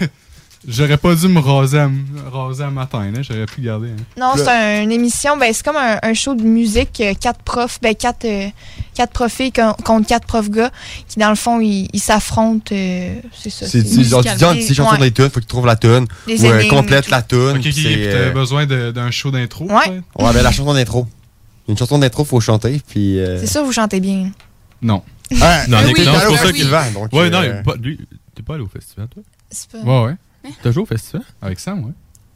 J'aurais 0.67 0.97
pas 0.97 1.15
dû 1.15 1.29
me 1.29 1.39
raser 1.39 1.79
à, 1.79 1.89
raser 2.33 2.65
à 2.65 2.71
matin, 2.71 3.11
là. 3.15 3.23
J'aurais 3.23 3.47
pu 3.47 3.61
garder. 3.61 3.91
hein. 3.91 4.03
Non, 4.19 4.33
c'est 4.37 4.49
un- 4.49 4.83
une 4.83 4.91
émission, 4.91 5.37
ben, 5.37 5.53
c'est 5.55 5.65
comme 5.65 5.77
un, 5.77 5.99
un 6.03 6.15
show 6.15 6.35
de 6.35 6.43
musique, 6.43 7.01
euh, 7.01 7.15
quatre 7.15 7.41
profs, 7.43 7.79
ben, 7.81 7.95
quatre, 7.95 8.25
euh, 8.25 8.49
quatre 8.93 9.13
profs 9.13 9.33
filles 9.35 9.53
con- 9.53 9.75
contre 9.85 10.09
quatre 10.09 10.27
profs 10.27 10.51
gars, 10.51 10.73
qui 11.09 11.21
dans 11.21 11.29
le 11.31 11.37
fond, 11.37 11.61
ils 11.61 11.89
s'affrontent, 12.01 12.75
euh, 12.75 13.15
c'est 13.41 13.51
ça. 13.51 13.67
C'est 13.69 14.03
genre, 14.03 14.25
tu 14.25 14.31
dis, 14.57 14.63
si 14.63 14.75
chanson 14.75 14.95
Ouais. 14.97 14.99
des 14.99 15.13
tunes, 15.13 15.27
faut 15.31 15.37
que 15.37 15.41
tu 15.41 15.47
trouves 15.47 15.65
la 15.67 15.77
tune. 15.77 16.07
Ou 16.29 16.69
complète 16.69 17.09
la 17.09 17.23
tune. 17.23 17.57
Ok, 17.57 17.67
ok, 17.67 18.35
besoin 18.35 18.67
de- 18.67 18.91
d'un 18.91 19.13
show 19.13 19.31
d'intro. 19.31 19.65
Ouais. 19.67 20.01
Ouais, 20.19 20.33
ben 20.33 20.43
la 20.43 20.51
chanson 20.51 20.75
d'intro. 20.75 21.07
Une 21.69 21.77
chanson 21.77 21.99
d'intro, 21.99 22.25
faut 22.25 22.41
chanter, 22.41 22.81
puis. 22.89 23.19
euh, 23.19 23.39
C'est 23.41 23.47
sûr, 23.47 23.65
vous 23.65 23.73
chantez 23.73 24.01
bien. 24.01 24.31
Non. 24.83 25.03
Ouais, 25.31 25.39
Non, 25.69 25.79
Nick, 25.79 25.89
Nick, 25.89 25.97
t'es 25.97 26.05
non, 26.07 26.13
c'est 26.19 26.27
pour 26.27 26.39
ça 26.39 26.53
qu'il- 26.53 26.71
donc, 26.95 27.13
Ouais, 27.13 27.29
non, 27.29 27.43
euh, 27.43 27.63
pas- 27.63 27.75
lui, 27.77 27.99
t'es 28.35 28.43
pas 28.43 28.55
allé 28.55 28.63
au 28.63 28.69
festival, 28.69 29.09
toi? 29.09 29.23
C'est 29.51 29.71
pas- 29.71 29.79
Ouais, 29.79 30.07
ouais. 30.07 30.51
T'as 30.63 30.71
joué 30.73 30.83
au 30.83 30.87
festival? 30.87 31.23
Avec 31.43 31.61
Sam, 31.61 31.85
ouais. 31.85 31.93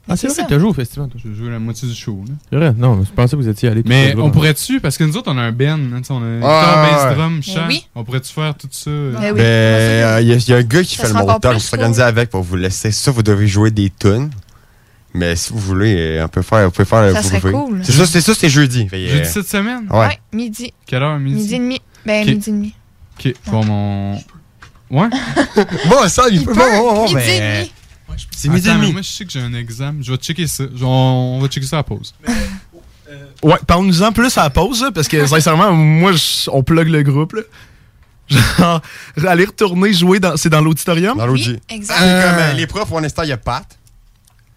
Ah, 0.09 0.17
c'est 0.17 0.27
vrai 0.27 0.35
ça. 0.37 0.43
que 0.43 0.49
t'as 0.51 0.59
joué 0.59 0.69
au 0.69 0.73
festival, 0.75 1.09
toi. 1.09 1.21
J'ai 1.25 1.33
joué 1.35 1.49
la 1.49 1.61
moitié 1.61 1.89
du 1.89 1.95
show, 1.95 2.23
là. 2.29 2.35
C'est 2.51 2.57
vrai? 2.57 2.75
Non, 2.77 3.03
je 3.05 3.11
pensais 3.13 3.37
que 3.37 3.41
vous 3.41 3.49
étiez 3.49 3.69
allé. 3.69 3.83
Mais 3.87 4.15
on 4.19 4.31
pourrait-tu, 4.31 4.81
parce 4.81 4.99
que 4.99 5.05
nous 5.05 5.17
autres, 5.17 5.31
on 5.33 5.39
a 5.39 5.43
un 5.43 5.53
band, 5.53 5.79
hein, 5.79 6.03
on 6.11 6.23
a 6.23 6.37
guitare, 6.37 6.85
ouais, 6.85 6.91
bass, 6.91 7.17
drum, 7.17 7.43
chant. 7.43 7.67
oui. 7.69 7.87
On 7.95 8.03
pourrait-tu 8.05 8.33
faire 8.33 8.55
tout 8.57 8.69
ça? 8.73 8.91
euh? 8.91 9.13
Ben 9.13 9.31
oui. 9.33 9.39
Ben, 9.39 9.43
euh, 9.45 10.19
il 10.21 10.27
y, 10.29 10.33
a- 10.33 10.37
il 10.37 10.49
y 10.49 10.53
a 10.53 10.57
un 10.57 10.63
gars 10.63 10.83
qui 10.83 10.97
Ça 10.97 11.05
fait 11.05 11.09
le 11.09 11.15
montage, 11.25 11.57
qui 11.59 11.61
s'organise 11.63 12.01
avec 12.01 12.31
pour 12.31 12.43
vous 12.43 12.57
laisser. 12.57 12.91
Ça, 12.91 13.11
vous 13.13 13.23
devez 13.23 13.47
jouer 13.47 13.71
des 13.71 13.91
tunes. 13.97 14.31
Mais 15.15 15.37
si 15.37 15.53
vous 15.53 15.59
voulez, 15.59 15.95
euh, 16.19 16.25
on 16.25 16.29
peut 16.29 16.43
faire, 16.43 16.67
on 16.67 16.71
peut 16.71 16.85
faire. 16.85 17.13
Ça 17.13 17.21
vous 17.21 17.29
serait 17.29 17.41
pouvez. 17.41 17.53
cool. 17.53 17.81
C'est 17.85 17.93
ça, 17.93 18.07
c'est 18.07 18.21
ça, 18.23 18.33
c'est 18.35 18.49
jeudi. 18.49 18.89
Fait, 18.89 19.09
Jeudi 19.09 19.21
euh, 19.21 19.25
cette 19.31 19.49
semaine? 19.49 19.87
Ouais. 19.91 20.07
Ouais, 20.07 20.19
midi. 20.33 20.73
Quelle 20.87 21.03
heure, 21.03 21.19
midi? 21.19 21.37
Midi 21.37 21.55
et 21.55 21.59
demi. 21.59 21.83
Ben, 22.07 22.27
midi 22.27 22.49
et 22.49 22.53
demi. 22.53 22.75
Ok, 23.19 23.35
bon, 23.47 23.65
mon. 23.65 24.15
Ouais? 24.91 25.09
Bon, 25.89 26.09
ça, 26.09 26.25
il 26.31 26.45
peut 26.45 26.53
peut. 26.53 26.59
pas. 26.59 26.77
bon, 26.79 26.95
bon, 26.95 27.03
Midi 27.15 27.31
et 27.31 27.39
ben, 27.39 27.59
demi. 27.61 27.73
C'est 28.37 28.49
midi 28.49 28.69
et 28.69 28.73
demi. 28.73 28.93
Moi, 28.93 29.03
je 29.03 29.09
sais 29.09 29.25
que 29.25 29.31
j'ai 29.33 29.41
un 29.41 29.55
examen. 29.55 30.01
Je 30.03 30.11
vais 30.13 30.19
checker 30.19 30.47
ça. 30.47 30.65
Je- 30.75 30.85
On, 30.85 31.39
va 31.41 31.49
checker 31.49 31.67
ça 31.67 31.77
à 31.77 31.79
la 31.81 31.85
pause. 31.85 32.15
Ouais, 33.43 33.57
parle-nous-en 33.67 34.13
plus 34.13 34.37
à 34.39 34.45
la 34.45 34.51
pause, 34.51 34.87
parce 34.95 35.09
que 35.09 35.27
sincèrement, 35.27 35.73
moi, 35.73 36.13
je- 36.13 36.49
on 36.51 36.63
plug 36.63 36.89
le 36.89 37.03
groupe. 37.03 37.35
Là. 37.35 37.43
Genre, 38.59 38.81
aller 39.27 39.45
retourner 39.45 39.93
jouer 39.93 40.21
dans. 40.21 40.37
C'est 40.37 40.49
dans 40.49 40.61
l'auditorium? 40.61 41.19
Dans 41.19 41.27
l'audi. 41.27 41.51
Oui, 41.71 41.77
exact. 41.77 41.95
C'est 41.99 42.01
comme, 42.01 42.09
Euh, 42.39 42.51
euh, 42.51 42.53
les 42.55 42.67
profs, 42.67 42.89
pour 42.89 43.01
l'instant, 43.01 43.23
il 43.25 43.29
y 43.29 43.33
a 43.33 43.37
Pat. 43.37 43.65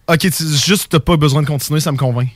Ok, 0.08 0.18
tu- 0.18 0.30
juste 0.64 0.86
t'as 0.90 1.00
pas 1.00 1.16
besoin 1.16 1.42
de 1.42 1.46
continuer, 1.46 1.80
ça 1.80 1.90
me 1.92 1.96
convainc. 1.96 2.28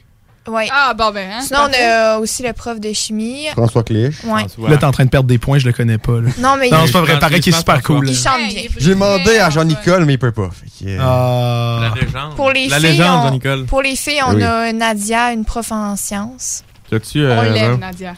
Ouais. 0.49 0.69
Ah, 0.73 0.95
bon, 0.97 1.13
ben, 1.13 1.31
hein. 1.31 1.41
Sinon, 1.43 1.61
on 1.69 1.73
a 1.85 2.19
aussi 2.19 2.43
le 2.43 2.53
prof 2.55 2.81
de 2.81 2.93
chimie. 2.93 3.45
François 3.53 3.85
Clich. 3.85 4.17
Ouais. 4.25 4.47
Là, 4.69 4.77
t'es 4.79 4.85
en 4.85 4.91
train 4.91 5.05
de 5.05 5.11
perdre 5.11 5.29
des 5.29 5.39
points, 5.39 5.59
je 5.59 5.67
le 5.67 5.73
connais 5.73 5.99
pas. 5.99 6.21
Là. 6.21 6.31
Non, 6.39 6.57
mais 6.59 6.71
Non, 6.71 6.79
il, 6.83 6.87
c'est 6.87 6.93
pas 6.93 7.03
vrai, 7.03 7.13
Il 7.15 7.19
paraît 7.21 7.41
qu'il 7.41 7.55
est 7.55 7.57
super 7.59 7.81
cool. 7.83 8.09
il 8.09 8.17
chante 8.17 8.49
bien. 8.49 8.63
J'ai 8.79 8.91
demandé 8.95 9.39
à 9.39 9.51
Jean-Nicole, 9.51 10.07
mais 10.07 10.15
il 10.15 10.19
peut 10.19 10.33
pas. 10.33 10.49
Fait 10.51 10.85
que, 10.87 10.91
euh, 10.91 10.99
Ah. 11.01 11.93
La 11.95 12.01
légende. 12.03 12.35
Pour 12.37 12.51
les 12.51 12.69
La 12.69 12.81
filles, 12.81 12.89
légende, 12.91 13.19
on- 13.21 13.23
Jean-Nicole. 13.29 13.67
Pour 13.67 13.83
les 13.83 13.95
filles, 13.97 14.23
on 14.27 14.35
Oui. 14.35 14.43
a 14.43 14.73
Nadia, 14.73 15.33
une 15.33 15.45
prof 15.45 15.71
en 15.71 15.95
sciences. 15.97 16.65
T'as-tu. 16.91 17.21
On 17.21 17.29
Euh, 17.29 17.53
l'aime, 17.53 17.73
ouais. 17.73 17.79
Nadia. 17.79 18.15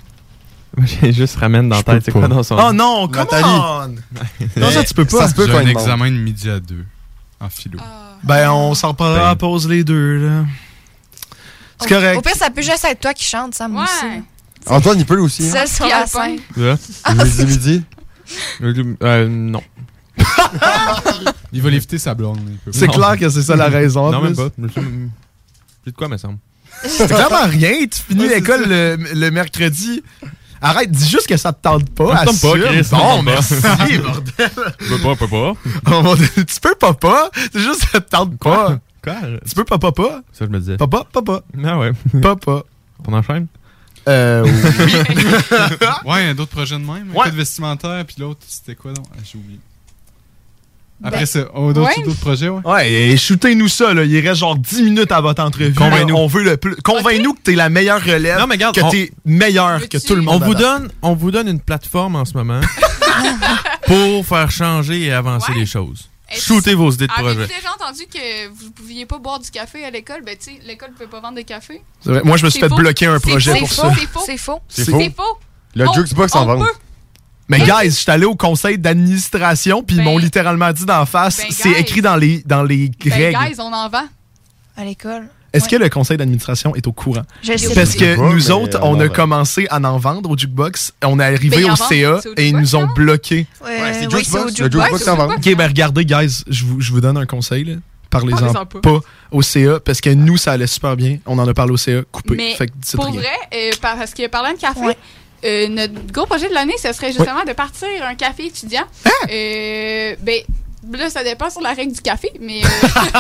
J'ai 1.03 1.13
juste 1.13 1.37
ramène 1.37 1.69
dans 1.69 1.77
la 1.77 1.83
peux 1.83 1.93
tête. 1.93 2.05
C'est 2.07 2.13
quoi 2.13 2.29
dans 2.29 2.43
son. 2.43 2.57
Oh 2.59 2.73
non, 2.73 3.07
come 3.09 3.27
on! 3.45 3.89
Non, 4.57 4.71
ça, 4.71 4.83
tu 4.85 4.95
peux 4.95 5.05
pas. 5.05 5.19
Ça 5.19 5.29
se 5.29 5.35
peut 5.35 5.55
un 5.55 5.67
examen 5.67 6.11
de 6.11 6.17
midi 6.17 6.49
à 6.49 6.61
deux 6.61 6.85
en 7.43 7.49
philo. 7.51 7.79
Ah. 7.83 8.17
Ben, 8.23 8.51
on 8.51 8.75
s'en 8.75 8.89
reparlera 8.89 9.27
à 9.27 9.29
la 9.31 9.37
pause 9.37 9.69
les 9.69 9.83
deux, 9.85 10.19
là. 10.19 10.45
C'est 11.81 11.87
Au- 11.87 11.89
correct. 11.99 12.19
Au 12.19 12.23
pire, 12.23 12.37
ça 12.37 12.51
peut 12.51 12.63
juste 12.63 12.85
être 12.85 13.01
toi 13.01 13.13
qui 13.15 13.25
chante, 13.25 13.55
Sam 13.55 13.75
Ouais. 13.77 13.83
aussi. 13.83 14.23
Antoine, 14.67 14.99
il 15.01 15.05
peut 15.07 15.19
aussi. 15.19 15.51
hein. 15.57 15.65
Puis 15.67 15.89
la 15.89 15.97
Alpin. 16.03 16.07
scène. 16.07 16.39
Là? 16.57 16.77
Midi, 17.25 17.45
midi. 17.47 17.83
Euh, 19.03 19.29
non. 19.29 19.63
Il 21.53 21.61
va 21.61 21.69
l'éviter 21.71 21.99
sa 21.99 22.15
blonde. 22.15 22.39
C'est 22.71 22.87
clair 22.89 23.19
que 23.19 23.29
c'est 23.29 23.43
ça 23.43 23.57
la 23.57 23.69
raison. 23.69 24.11
Non, 24.11 24.23
même 24.23 24.35
plus. 24.35 24.49
pas. 24.49 24.81
J'ai 25.85 25.91
de 25.91 25.97
quoi, 25.97 26.09
me 26.09 26.17
semble. 26.17 26.39
C'est 26.85 27.07
clairement 27.09 27.45
rien. 27.47 27.73
Tu 27.91 28.01
finis 28.09 28.23
Ouais, 28.23 28.29
c'est 28.29 28.35
l'école 28.37 28.65
le, 28.69 28.97
le 29.15 29.31
mercredi. 29.31 30.03
Arrête, 30.65 30.91
dis 30.93 31.09
juste 31.09 31.27
que 31.27 31.37
ça 31.37 31.53
te 31.53 31.61
tente 31.61 31.91
pas. 31.91 32.17
Ça 32.19 32.23
me 32.23 32.27
tente 32.27 32.41
pas. 32.41 32.69
Chris, 32.69 32.89
Bon, 32.93 33.23
merci, 33.23 33.55
bordel. 33.99 34.51
Peux 34.79 34.99
pas, 35.03 35.17
peux 35.17 35.29
pas. 35.29 35.55
Tu 36.47 36.61
peux 36.61 36.75
pas 36.77 36.95
pas. 36.95 37.31
C'est 37.53 37.59
juste 37.61 37.83
que 37.85 37.91
ça 37.91 38.01
te 38.01 38.09
tente 38.09 38.39
pas. 38.39 38.79
Quoi? 39.03 39.13
Tu 39.49 39.55
peux 39.57 39.65
pas 39.65 39.79
pas 39.79 39.91
pas. 39.93 40.21
Ça, 40.33 40.45
je 40.45 40.51
me 40.51 40.61
disais. 40.61 40.77
Papa, 40.77 41.05
papa, 41.13 41.43
Ah 41.65 41.79
ouais. 41.79 41.91
papa. 42.23 42.63
On 43.09 43.13
enchaîne? 43.13 43.49
Euh, 44.09 44.45
oui. 44.45 44.51
Ouais, 46.05 46.23
il 46.25 46.27
y 46.27 46.31
a 46.31 46.35
d'autres 46.35 46.51
projets 46.53 46.77
de 46.79 46.85
même. 46.85 47.11
Un 47.11 47.15
Ouais. 47.15 47.25
code 47.25 47.35
vestimentaire, 47.35 48.05
puis 48.07 48.17
l'autre, 48.21 48.41
c'était 48.47 48.75
quoi 48.77 48.93
donc? 48.93 49.07
Ah, 49.13 49.19
J'ai 49.25 49.39
oublié. 49.39 49.59
Après 51.05 51.21
Ben, 51.21 51.27
ça, 51.27 51.41
on 51.55 51.71
a 51.71 51.73
d'autres 51.73 51.97
ouais. 51.99 52.03
d'autres 52.05 52.21
projets, 52.21 52.49
ouais. 52.49 52.61
Ouais, 52.65 52.93
et 52.93 53.17
shootez-nous 53.17 53.69
ça, 53.69 53.93
là. 53.93 54.05
Il 54.05 54.21
reste 54.27 54.41
genre 54.41 54.57
10 54.57 54.83
minutes 54.83 55.11
à 55.13 55.21
votre 55.21 55.43
entrevue. 55.43 55.75
Convainc-nous. 55.75 56.15
On 56.15 56.27
veut 56.29 56.45
le 56.45 56.57
plus. 56.57 56.77
Convainc-nous 56.77 57.35
que 57.35 57.41
t'es 57.43 57.55
la 57.55 57.69
meilleure 57.69 58.01
relève. 58.03 58.39
Non, 58.39 58.47
mais 58.47 58.55
regarde, 58.55 58.75
que 58.77 58.81
on- 58.83 58.91
t'es 58.91 59.11
meilleur 59.25 59.89
que 59.89 59.99
tout 59.99 60.15
le 60.15 60.21
On 60.23 60.25
monde. 60.25 60.45
vous, 60.45 60.53
avant. 60.53 60.61
donne, 60.79 60.93
on 61.03 61.15
vous 61.15 61.31
donne 61.31 61.49
une 61.49 61.61
plateforme 61.61 62.15
en 62.17 62.25
ce 62.25 62.35
moment 62.35 62.61
pour 63.87 64.27
faire 64.27 64.51
changer 64.51 65.03
et 65.07 65.13
avancer 65.13 65.53
Ouais. 65.53 65.59
les 65.61 65.67
choses. 65.67 66.09
Et 66.35 66.39
Shootez 66.39 66.75
vos 66.75 66.91
idées 66.91 67.09
de 67.09 67.13
Avez-vous 67.13 67.35
projet. 67.41 67.47
déjà 67.55 67.73
entendu 67.79 68.07
que 68.07 68.49
vous 68.49 68.71
pouviez 68.71 69.05
pas 69.05 69.19
boire 69.19 69.39
du 69.39 69.51
café 69.51 69.85
à 69.85 69.91
l'école? 69.91 70.23
Ben, 70.25 70.35
tu 70.39 70.47
sais, 70.53 70.61
l'école 70.67 70.91
ne 70.91 70.95
peut 70.97 71.07
pas 71.07 71.21
vendre 71.21 71.37
de 71.37 71.43
café. 71.43 71.83
Vrai. 72.07 72.23
Moi, 72.25 72.39
je 72.39 72.45
me 72.47 72.51
suis 72.51 72.59
fait 72.61 72.69
faux. 72.71 72.77
bloquer 72.77 73.07
un 73.07 73.21
projet 73.21 73.59
pour 73.59 73.69
C'est 73.69 73.75
ça. 73.75 73.91
faux. 73.91 73.95
C'est 73.99 74.07
faux. 74.07 74.21
C'est 74.25 74.37
faux. 74.39 74.61
C'est 74.69 74.85
faux. 74.91 75.01
faux. 75.17 75.39
Le 75.75 75.87
On- 75.89 75.93
jukebox 75.93 76.35
on 76.35 76.39
en 76.39 76.45
vente. 76.47 76.67
Mais 77.59 77.65
guys, 77.65 77.91
je 77.91 77.91
suis 77.91 78.11
allé 78.11 78.25
au 78.25 78.35
conseil 78.35 78.79
d'administration, 78.79 79.83
puis 79.83 79.97
ils 79.97 79.99
Ben- 79.99 80.05
m'ont 80.05 80.19
littéralement 80.19 80.73
dit 80.73 80.85
d'en 80.87 81.07
face, 81.07 81.39
Ben, 81.39 81.47
c'est 81.51 81.69
guys. 81.73 81.81
écrit 81.81 82.03
dans 82.03 82.17
les, 82.17 82.43
dans 82.47 82.63
les 82.63 82.91
Ben, 83.05 83.13
règles. 83.13 83.39
guys, 83.39 83.57
on 83.61 83.73
en 83.73 83.89
vend. 83.89 84.05
À 84.77 84.85
l'école. 84.85 85.29
Est-ce 85.53 85.65
Ouais. 85.67 85.73
que 85.73 85.77
le 85.77 85.91
conseil 85.91 86.17
d'administration 86.17 86.75
est 86.75 86.87
au 86.87 86.93
courant? 86.93 87.25
Je 87.43 87.55
sais 87.59 87.75
Parce 87.75 87.95
pas. 87.95 88.01
que 88.01 88.17
pas, 88.17 88.23
nous 88.23 88.35
mais 88.37 88.51
autres, 88.53 88.79
on 88.81 88.87
on 88.93 88.97
en 88.97 89.01
a 89.01 89.07
vend. 89.09 89.13
commencé 89.13 89.67
à 89.71 89.79
en 89.81 89.99
vendre 89.99 90.31
au 90.31 90.37
jukebox. 90.39 90.93
On 91.05 91.21
est 91.21 91.25
arrivé 91.25 91.51
Ben, 91.51 91.61
ils 91.61 91.71
en 91.71 91.75
au 91.75 91.77
vendent, 91.77 91.89
CA 91.91 92.21
c'est 92.23 92.29
au 92.31 92.35
et 92.39 92.49
ils 92.49 92.57
nous 92.57 92.75
ont 92.75 92.81
jukebox, 92.81 92.95
bloqués. 92.97 93.47
Euh, 93.63 93.67
Ouais, 93.67 93.93
c'est 93.93 94.07
oui, 94.07 94.25
Jukebox, 94.25 94.25
c'est 94.31 94.39
au 94.39 94.45
le 94.45 94.71
jukebox. 94.71 94.99
jukebox 95.05 95.09
en. 95.09 95.31
Ok, 95.35 95.55
ben 95.55 95.67
regardez, 95.69 96.05
guys, 96.07 96.43
je 96.49 96.65
vous, 96.65 96.81
je 96.81 96.91
vous 96.91 97.01
donne 97.03 97.19
un 97.19 97.27
conseil. 97.27 97.65
là. 97.65 97.75
parlez-en 98.09 98.37
Parlez-en 98.37 98.65
pas. 98.67 98.81
pas. 98.81 99.01
au 99.31 99.43
CA 99.43 99.79
parce 99.81 100.01
que 100.01 100.09
nous, 100.11 100.37
ça 100.39 100.53
allait 100.53 100.67
super 100.67 100.97
bien. 100.97 101.19
On 101.27 101.39
en 101.39 101.47
a 101.49 101.53
parlé 101.55 101.73
au 101.73 101.77
CA, 101.79 102.01
coupé. 102.11 102.35
Mais 102.37 102.55
Fait 102.55 102.67
que 102.69 102.73
dites 102.79 102.95
pour 102.97 103.05
rien. 103.07 103.21
vrai, 103.21 103.29
euh, 103.55 103.71
par- 103.81 103.97
parce 103.97 104.13
que 104.15 104.27
parlant 104.29 104.53
de 104.55 104.59
café, 104.59 104.97
euh, 105.45 105.69
notre 105.69 106.13
gros 106.13 106.27
projet 106.27 106.49
de 106.49 106.55
l'année, 106.55 106.77
ce 106.83 106.93
serait 106.93 107.13
justement 107.13 107.45
de 107.45 107.53
partir 107.53 107.89
un 108.03 108.15
café 108.15 108.47
étudiant. 108.47 108.85
Hein? 109.05 109.11
Euh, 109.31 110.17
ben, 110.21 110.43
là, 110.91 111.11
ça 111.11 111.25
dépend 111.25 111.51
sur 111.51 111.61
la 111.61 111.73
règle 111.73 111.93
du 111.93 112.01
café, 112.01 112.33
mais. 112.41 112.63
euh, 112.65 113.19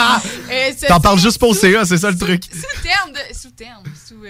euh, 0.50 0.70
T'en 0.88 1.00
parles 1.00 1.18
juste 1.18 1.38
pour 1.38 1.50
au 1.50 1.54
CA, 1.54 1.84
c'est 1.84 1.98
ça 1.98 2.10
le 2.10 2.18
truc. 2.18 2.44
Sous 2.44 2.82
terme 2.82 3.12
de. 3.12 3.34
Sous 3.36 3.50
terme. 3.50 3.84
Sous. 4.06 4.24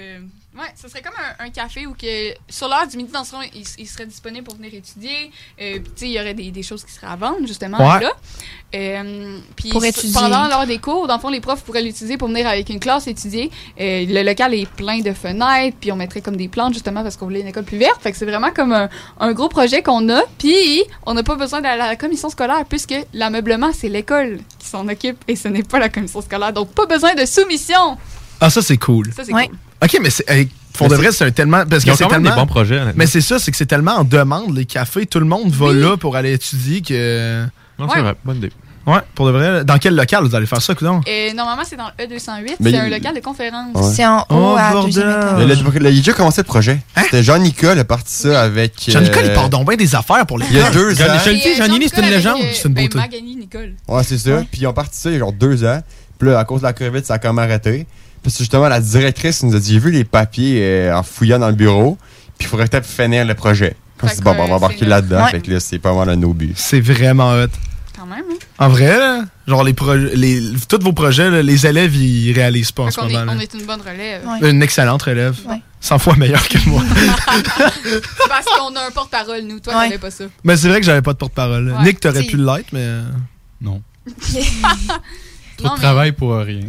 Ouais, 0.57 0.67
ce 0.81 0.89
serait 0.89 1.03
comme 1.03 1.15
un, 1.39 1.45
un 1.47 1.51
café 1.51 1.87
où 1.87 1.95
que, 1.95 2.33
sur 2.49 2.69
l'heure 2.69 2.87
du 2.87 2.97
midi, 2.97 3.11
dans 3.13 3.25
ce 3.25 3.35
rond, 3.35 3.43
il, 3.55 3.65
il 3.79 3.87
serait 3.87 4.07
disponible 4.07 4.45
pour 4.45 4.55
venir 4.57 4.73
étudier. 4.75 5.31
Euh, 5.61 5.79
puis, 5.79 5.83
tu 5.85 5.91
sais, 5.97 6.07
il 6.07 6.13
y 6.13 6.21
aurait 6.21 6.35
des, 6.35 6.51
des 6.51 6.63
choses 6.63 6.85
qui 6.85 6.93
seraient 6.93 7.07
à 7.09 7.17
vendre, 7.17 7.47
justement, 7.47 7.79
Ouais. 7.79 8.01
là. 8.01 8.13
Euh, 8.75 9.39
puis 9.55 9.71
pendant 10.15 10.49
l'heure 10.49 10.67
des 10.67 10.79
cours, 10.79 11.07
dans 11.07 11.17
le 11.17 11.21
fond, 11.21 11.29
les 11.29 11.41
profs 11.41 11.63
pourraient 11.63 11.83
l'utiliser 11.83 12.17
pour 12.17 12.29
venir 12.29 12.47
avec 12.47 12.71
une 12.71 12.81
classe 12.81 13.07
étudier. 13.07 13.51
Euh, 13.79 14.05
le 14.09 14.23
local 14.23 14.55
est 14.55 14.67
plein 14.69 15.01
de 15.01 15.13
fenêtres, 15.13 15.77
puis 15.81 15.93
on 15.93 15.97
mettrait 15.97 16.23
comme 16.23 16.37
des 16.37 16.49
plantes 16.49 16.73
justement 16.73 17.03
parce 17.03 17.17
qu'on 17.17 17.27
voulait 17.27 17.41
une 17.43 17.49
école 17.49 17.65
plus 17.65 17.77
verte. 17.79 18.01
Fait 18.03 18.13
que 18.13 18.17
c'est 18.17 18.25
vraiment 18.25 18.51
comme 18.51 18.73
un, 18.73 18.89
un 19.21 19.33
gros 19.33 19.49
projet 19.51 19.83
qu'on 19.83 20.09
a. 20.09 20.23
Puis 20.39 20.83
on 21.05 21.13
n'a 21.13 21.23
pas 21.23 21.37
besoin 21.37 21.61
d'aller 21.61 21.83
à 21.83 21.87
la 21.89 21.97
commission 21.97 22.31
scolaire 22.31 22.65
puisque 22.67 22.95
l'ameublement 23.13 23.73
c'est 23.75 23.91
l'école 23.91 24.41
qui 24.59 24.67
s'en 24.69 24.89
occupe 24.89 25.19
et 25.29 25.37
ce 25.37 25.49
n'est 25.49 25.63
pas 25.65 25.79
la 25.79 25.91
commission 25.91 26.23
scolaire. 26.23 26.53
Donc 26.55 26.71
pas 26.73 26.87
besoin 26.87 27.15
de 27.15 27.27
soumission. 27.27 27.99
Ah, 28.41 28.49
ça, 28.49 28.63
c'est 28.63 28.79
cool. 28.79 29.13
Ça 29.13 29.23
c'est 29.25 29.33
cool. 29.33 29.57
OK, 29.83 29.99
mais 30.03 30.11
c'est. 30.11 30.29
hey, 30.31 30.49
pour 30.75 30.89
de 30.89 30.95
vrai, 30.95 31.13
c'est- 31.13 31.31
tellement. 31.33 31.65
Parce 31.69 31.85
Ils 31.85 31.91
que 31.91 31.97
c'est 31.97 32.07
tellement. 32.09 32.31
des 32.31 32.37
bons 32.37 32.47
projets. 32.47 32.81
Mais 32.95 33.07
c'est 33.07 33.21
ça, 33.21 33.39
c'est 33.39 33.51
que 33.51 33.57
c'est 33.57 33.67
tellement 33.67 33.97
en 33.97 34.05
demande, 34.05 34.57
les 34.57 34.65
cafés. 34.65 35.07
Tout 35.07 35.19
le 35.21 35.27
monde 35.27 35.51
va 35.51 35.73
là 35.73 35.97
pour 35.97 36.17
aller 36.17 36.33
étudier 36.33 36.81
que. 36.83 37.45
Non, 37.79 37.89
c'est 37.89 37.97
Ouais. 37.97 38.03
vrai, 38.03 38.15
bonne 38.25 38.37
idée. 38.37 38.53
Ouais, 38.85 38.99
pour 39.15 39.27
de 39.27 39.31
vrai. 39.33 39.65
Dans 39.65 39.79
quel 39.79 39.95
local 39.95 40.25
vous 40.25 40.35
allez 40.35 40.47
faire 40.47 40.61
ça, 40.61 40.75
coudon? 40.75 41.01
Et 41.07 41.33
normalement 41.35 41.63
c'est 41.65 41.77
dans 41.77 41.87
le 41.97 42.05
E208, 42.05 42.57
Mais 42.59 42.71
c'est 42.73 42.77
il- 42.79 42.81
un 42.81 42.89
local 42.89 43.15
de 43.15 43.21
conférence. 43.21 43.69
Ouais. 43.77 43.93
C'est 43.95 44.05
en 44.05 44.23
haut 44.23 44.25
Oh, 44.31 44.57
à 44.59 44.73
il 44.89 45.87
a 45.87 45.91
déjà 45.93 46.13
commencé 46.13 46.41
le 46.41 46.47
projet. 46.47 46.81
C'était 46.97 47.23
Jean-Nicole 47.23 47.79
a 47.79 47.85
parti 47.85 48.13
ça 48.13 48.43
avec. 48.43 48.73
Jean-Nicole, 48.89 49.23
il 49.27 49.31
euh, 49.31 49.35
part 49.37 49.51
donc 49.51 49.69
bien 49.69 49.77
des 49.77 49.95
affaires 49.95 50.27
pour 50.27 50.39
les 50.39 50.47
Il 50.51 50.57
y 50.57 50.61
a 50.61 50.69
deux 50.73 51.01
ans. 51.01 51.05
Je 51.25 51.31
le 51.31 51.37
dis, 51.37 51.55
Jean-Nini, 51.57 51.87
c'est 51.95 52.01
une 52.03 52.11
légende. 52.11 52.41
C'est 52.53 52.67
une 52.67 52.75
Ben, 52.75 52.85
beauté. 52.87 52.99
Magani 52.99 53.37
Nicole. 53.37 53.75
Ouais, 53.87 54.03
c'est 54.03 54.19
ça. 54.19 54.43
Puis 54.51 54.63
ils 54.63 54.67
ont 54.67 54.73
parti 54.73 54.99
ça 54.99 55.11
il 55.11 55.13
y 55.13 55.17
a 55.17 55.19
genre 55.21 55.33
deux 55.33 55.65
ans. 55.65 55.81
Puis 56.19 56.29
là, 56.29 56.41
à 56.41 56.45
cause 56.45 56.63
de 56.63 56.67
la 56.67 56.73
COVID, 56.73 57.05
ça 57.05 57.15
a 57.15 57.19
comme 57.21 57.39
arrêté. 57.39 57.87
Puis 58.23 58.31
c'est 58.31 58.39
justement, 58.39 58.69
la 58.69 58.81
directrice 58.81 59.43
nous 59.43 59.55
a 59.55 59.59
dit 59.59 59.73
j'ai 59.75 59.79
vu 59.79 59.91
les 59.91 60.05
papiers 60.05 60.61
euh, 60.63 60.97
en 60.97 61.03
fouillant 61.03 61.39
dans 61.39 61.49
le 61.49 61.55
bureau. 61.55 61.99
Puis 62.39 62.47
il 62.47 62.51
faudrait 62.51 62.67
peut-être 62.69 62.87
finir 62.87 63.25
le 63.25 63.35
projet. 63.35 63.77
Puis 63.99 64.07
on 64.07 64.09
s'est 64.09 64.17
dit, 64.17 64.23
bon, 64.23 64.35
que, 64.35 64.41
on 64.41 64.49
va 64.49 64.55
embarquer 64.55 64.79
c'est 64.81 64.87
là-dedans. 64.87 65.27
Fait 65.27 65.41
que 65.41 65.51
là, 65.51 65.61
c'est 65.61 65.79
pas 65.79 65.93
mal 65.95 66.09
un 66.09 66.17
nos 66.17 66.33
buts. 66.33 66.55
C'est 66.57 66.81
vraiment 66.81 67.33
hot. 67.33 67.47
Quand 67.97 68.07
même. 68.07 68.25
Hein? 68.31 68.37
En 68.59 68.69
vrai, 68.69 68.99
là, 68.99 69.25
genre, 69.47 69.63
les 69.63 69.75
projets, 69.75 70.11
les, 70.17 70.41
tous 70.69 70.81
vos 70.83 70.93
projets, 70.93 71.31
là, 71.31 71.43
les 71.43 71.67
élèves, 71.67 71.95
ils 71.95 72.33
réalisent 72.33 72.73
pas 72.73 72.85
en 72.85 72.91
ce 72.91 73.01
est, 73.01 73.13
moment. 73.13 73.33
on 73.37 73.39
est 73.39 73.53
une 73.55 73.65
bonne 73.65 73.81
relève. 73.81 74.23
Une 74.43 74.63
excellente 74.63 75.03
relève. 75.03 75.37
Ouais. 75.49 75.61
100 75.81 75.99
fois 75.99 76.17
meilleure 76.17 76.49
que 76.49 76.59
moi. 76.69 76.83
Parce 78.29 78.47
qu'on 78.47 78.75
a 78.77 78.87
un 78.87 78.91
porte-parole, 78.93 79.43
nous. 79.43 79.61
Toi, 79.61 79.73
t'avais 79.75 79.99
pas 79.99 80.11
ça. 80.11 80.25
mais 80.43 80.57
c'est 80.57 80.69
vrai 80.69 80.81
que 80.81 80.87
j'avais 80.87 81.03
pas 81.03 81.13
de 81.13 81.19
porte-parole. 81.19 81.71
Ouais. 81.73 81.85
Nick, 81.85 82.01
t'aurais 82.01 82.23
pu 82.23 82.37
l'être, 82.37 82.73
mais. 82.73 82.81
euh, 82.83 83.03
Non. 83.61 83.83
Trop 85.59 85.75
de 85.75 85.81
travail 85.81 86.13
pour 86.13 86.35
rien. 86.37 86.61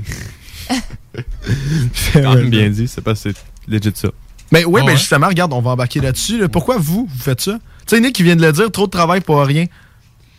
Quand 2.13 2.35
même 2.35 2.49
bien 2.49 2.69
dit, 2.69 2.87
c'est 2.87 3.01
pas 3.01 3.15
c'est 3.15 3.33
legit 3.67 3.91
ça. 3.95 4.09
Mais 4.51 4.65
oui, 4.65 4.81
mais 4.81 4.91
ouais? 4.91 4.97
justement, 4.97 5.27
regarde, 5.27 5.51
on 5.53 5.61
va 5.61 5.71
embarquer 5.71 5.99
là-dessus. 5.99 6.37
là. 6.37 6.47
Pourquoi 6.47 6.77
vous, 6.77 7.07
vous 7.11 7.19
faites 7.23 7.41
ça? 7.41 7.53
Tu 7.87 7.95
sais, 7.95 8.01
Nick, 8.01 8.19
il 8.19 8.23
vient 8.25 8.35
de 8.35 8.41
le 8.45 8.51
dire, 8.51 8.71
trop 8.71 8.85
de 8.85 8.91
travail 8.91 9.21
pour 9.21 9.41
rien. 9.41 9.65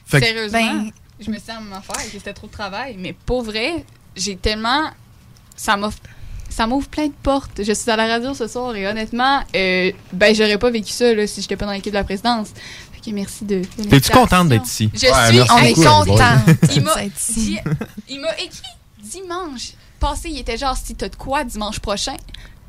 Fait 0.06 0.20
que- 0.20 0.26
Sérieusement, 0.26 0.58
Ben- 0.58 0.90
je 1.20 1.30
me 1.30 1.36
suis 1.36 1.44
dit 1.44 1.50
à 1.50 1.60
ma 1.60 1.78
affaire 1.78 1.96
que 1.96 2.10
c'était 2.12 2.32
trop 2.32 2.46
de 2.46 2.52
travail. 2.52 2.96
Mais 2.98 3.14
pour 3.26 3.42
vrai, 3.42 3.84
j'ai 4.16 4.36
tellement. 4.36 4.90
Ça 5.56 5.76
m'offre. 5.76 5.98
Ça 6.48 6.66
m'ouvre 6.68 6.86
plein 6.88 7.06
de 7.06 7.12
portes. 7.22 7.62
Je 7.64 7.72
suis 7.72 7.90
à 7.90 7.96
la 7.96 8.06
radio 8.06 8.32
ce 8.34 8.46
soir 8.46 8.74
et 8.76 8.86
honnêtement, 8.86 9.42
euh, 9.56 9.90
ben 10.12 10.34
j'aurais 10.34 10.58
pas 10.58 10.70
vécu 10.70 10.92
ça 10.92 11.12
là, 11.12 11.26
si 11.26 11.40
j'étais 11.40 11.56
pas 11.56 11.66
dans 11.66 11.72
l'équipe 11.72 11.92
de 11.92 11.98
la 11.98 12.04
présidence. 12.04 12.48
Fait 12.92 13.10
que 13.10 13.14
merci 13.14 13.44
de. 13.44 13.62
de 13.78 13.88
T'es-tu 13.88 14.10
contente 14.12 14.48
d'être 14.48 14.66
ici? 14.66 14.90
Je 14.94 15.06
Ouais, 15.06 15.26
suis. 15.28 15.36
merci 15.38 15.50
On 15.52 15.58
est 15.58 15.74
beaucoup, 15.74 16.10
content. 16.12 16.36
Il 16.74 16.82
m'a 16.82 16.94
d'être 16.96 17.20
ici. 17.20 17.40
dit- 17.46 17.58
il 18.08 18.20
m'a 18.20 18.32
écrit 18.34 18.62
dimanche 19.02 19.72
passé. 20.04 20.28
Il 20.28 20.38
était 20.38 20.58
genre 20.58 20.76
si 20.76 20.94
t'as 20.94 21.08
de 21.08 21.16
quoi 21.16 21.44
dimanche 21.44 21.80
prochain, 21.80 22.16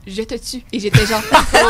je 0.07 0.21
te 0.23 0.35
tue. 0.35 0.63
Et 0.71 0.79
j'étais 0.79 1.05
genre. 1.05 1.21
Quoi? 1.51 1.61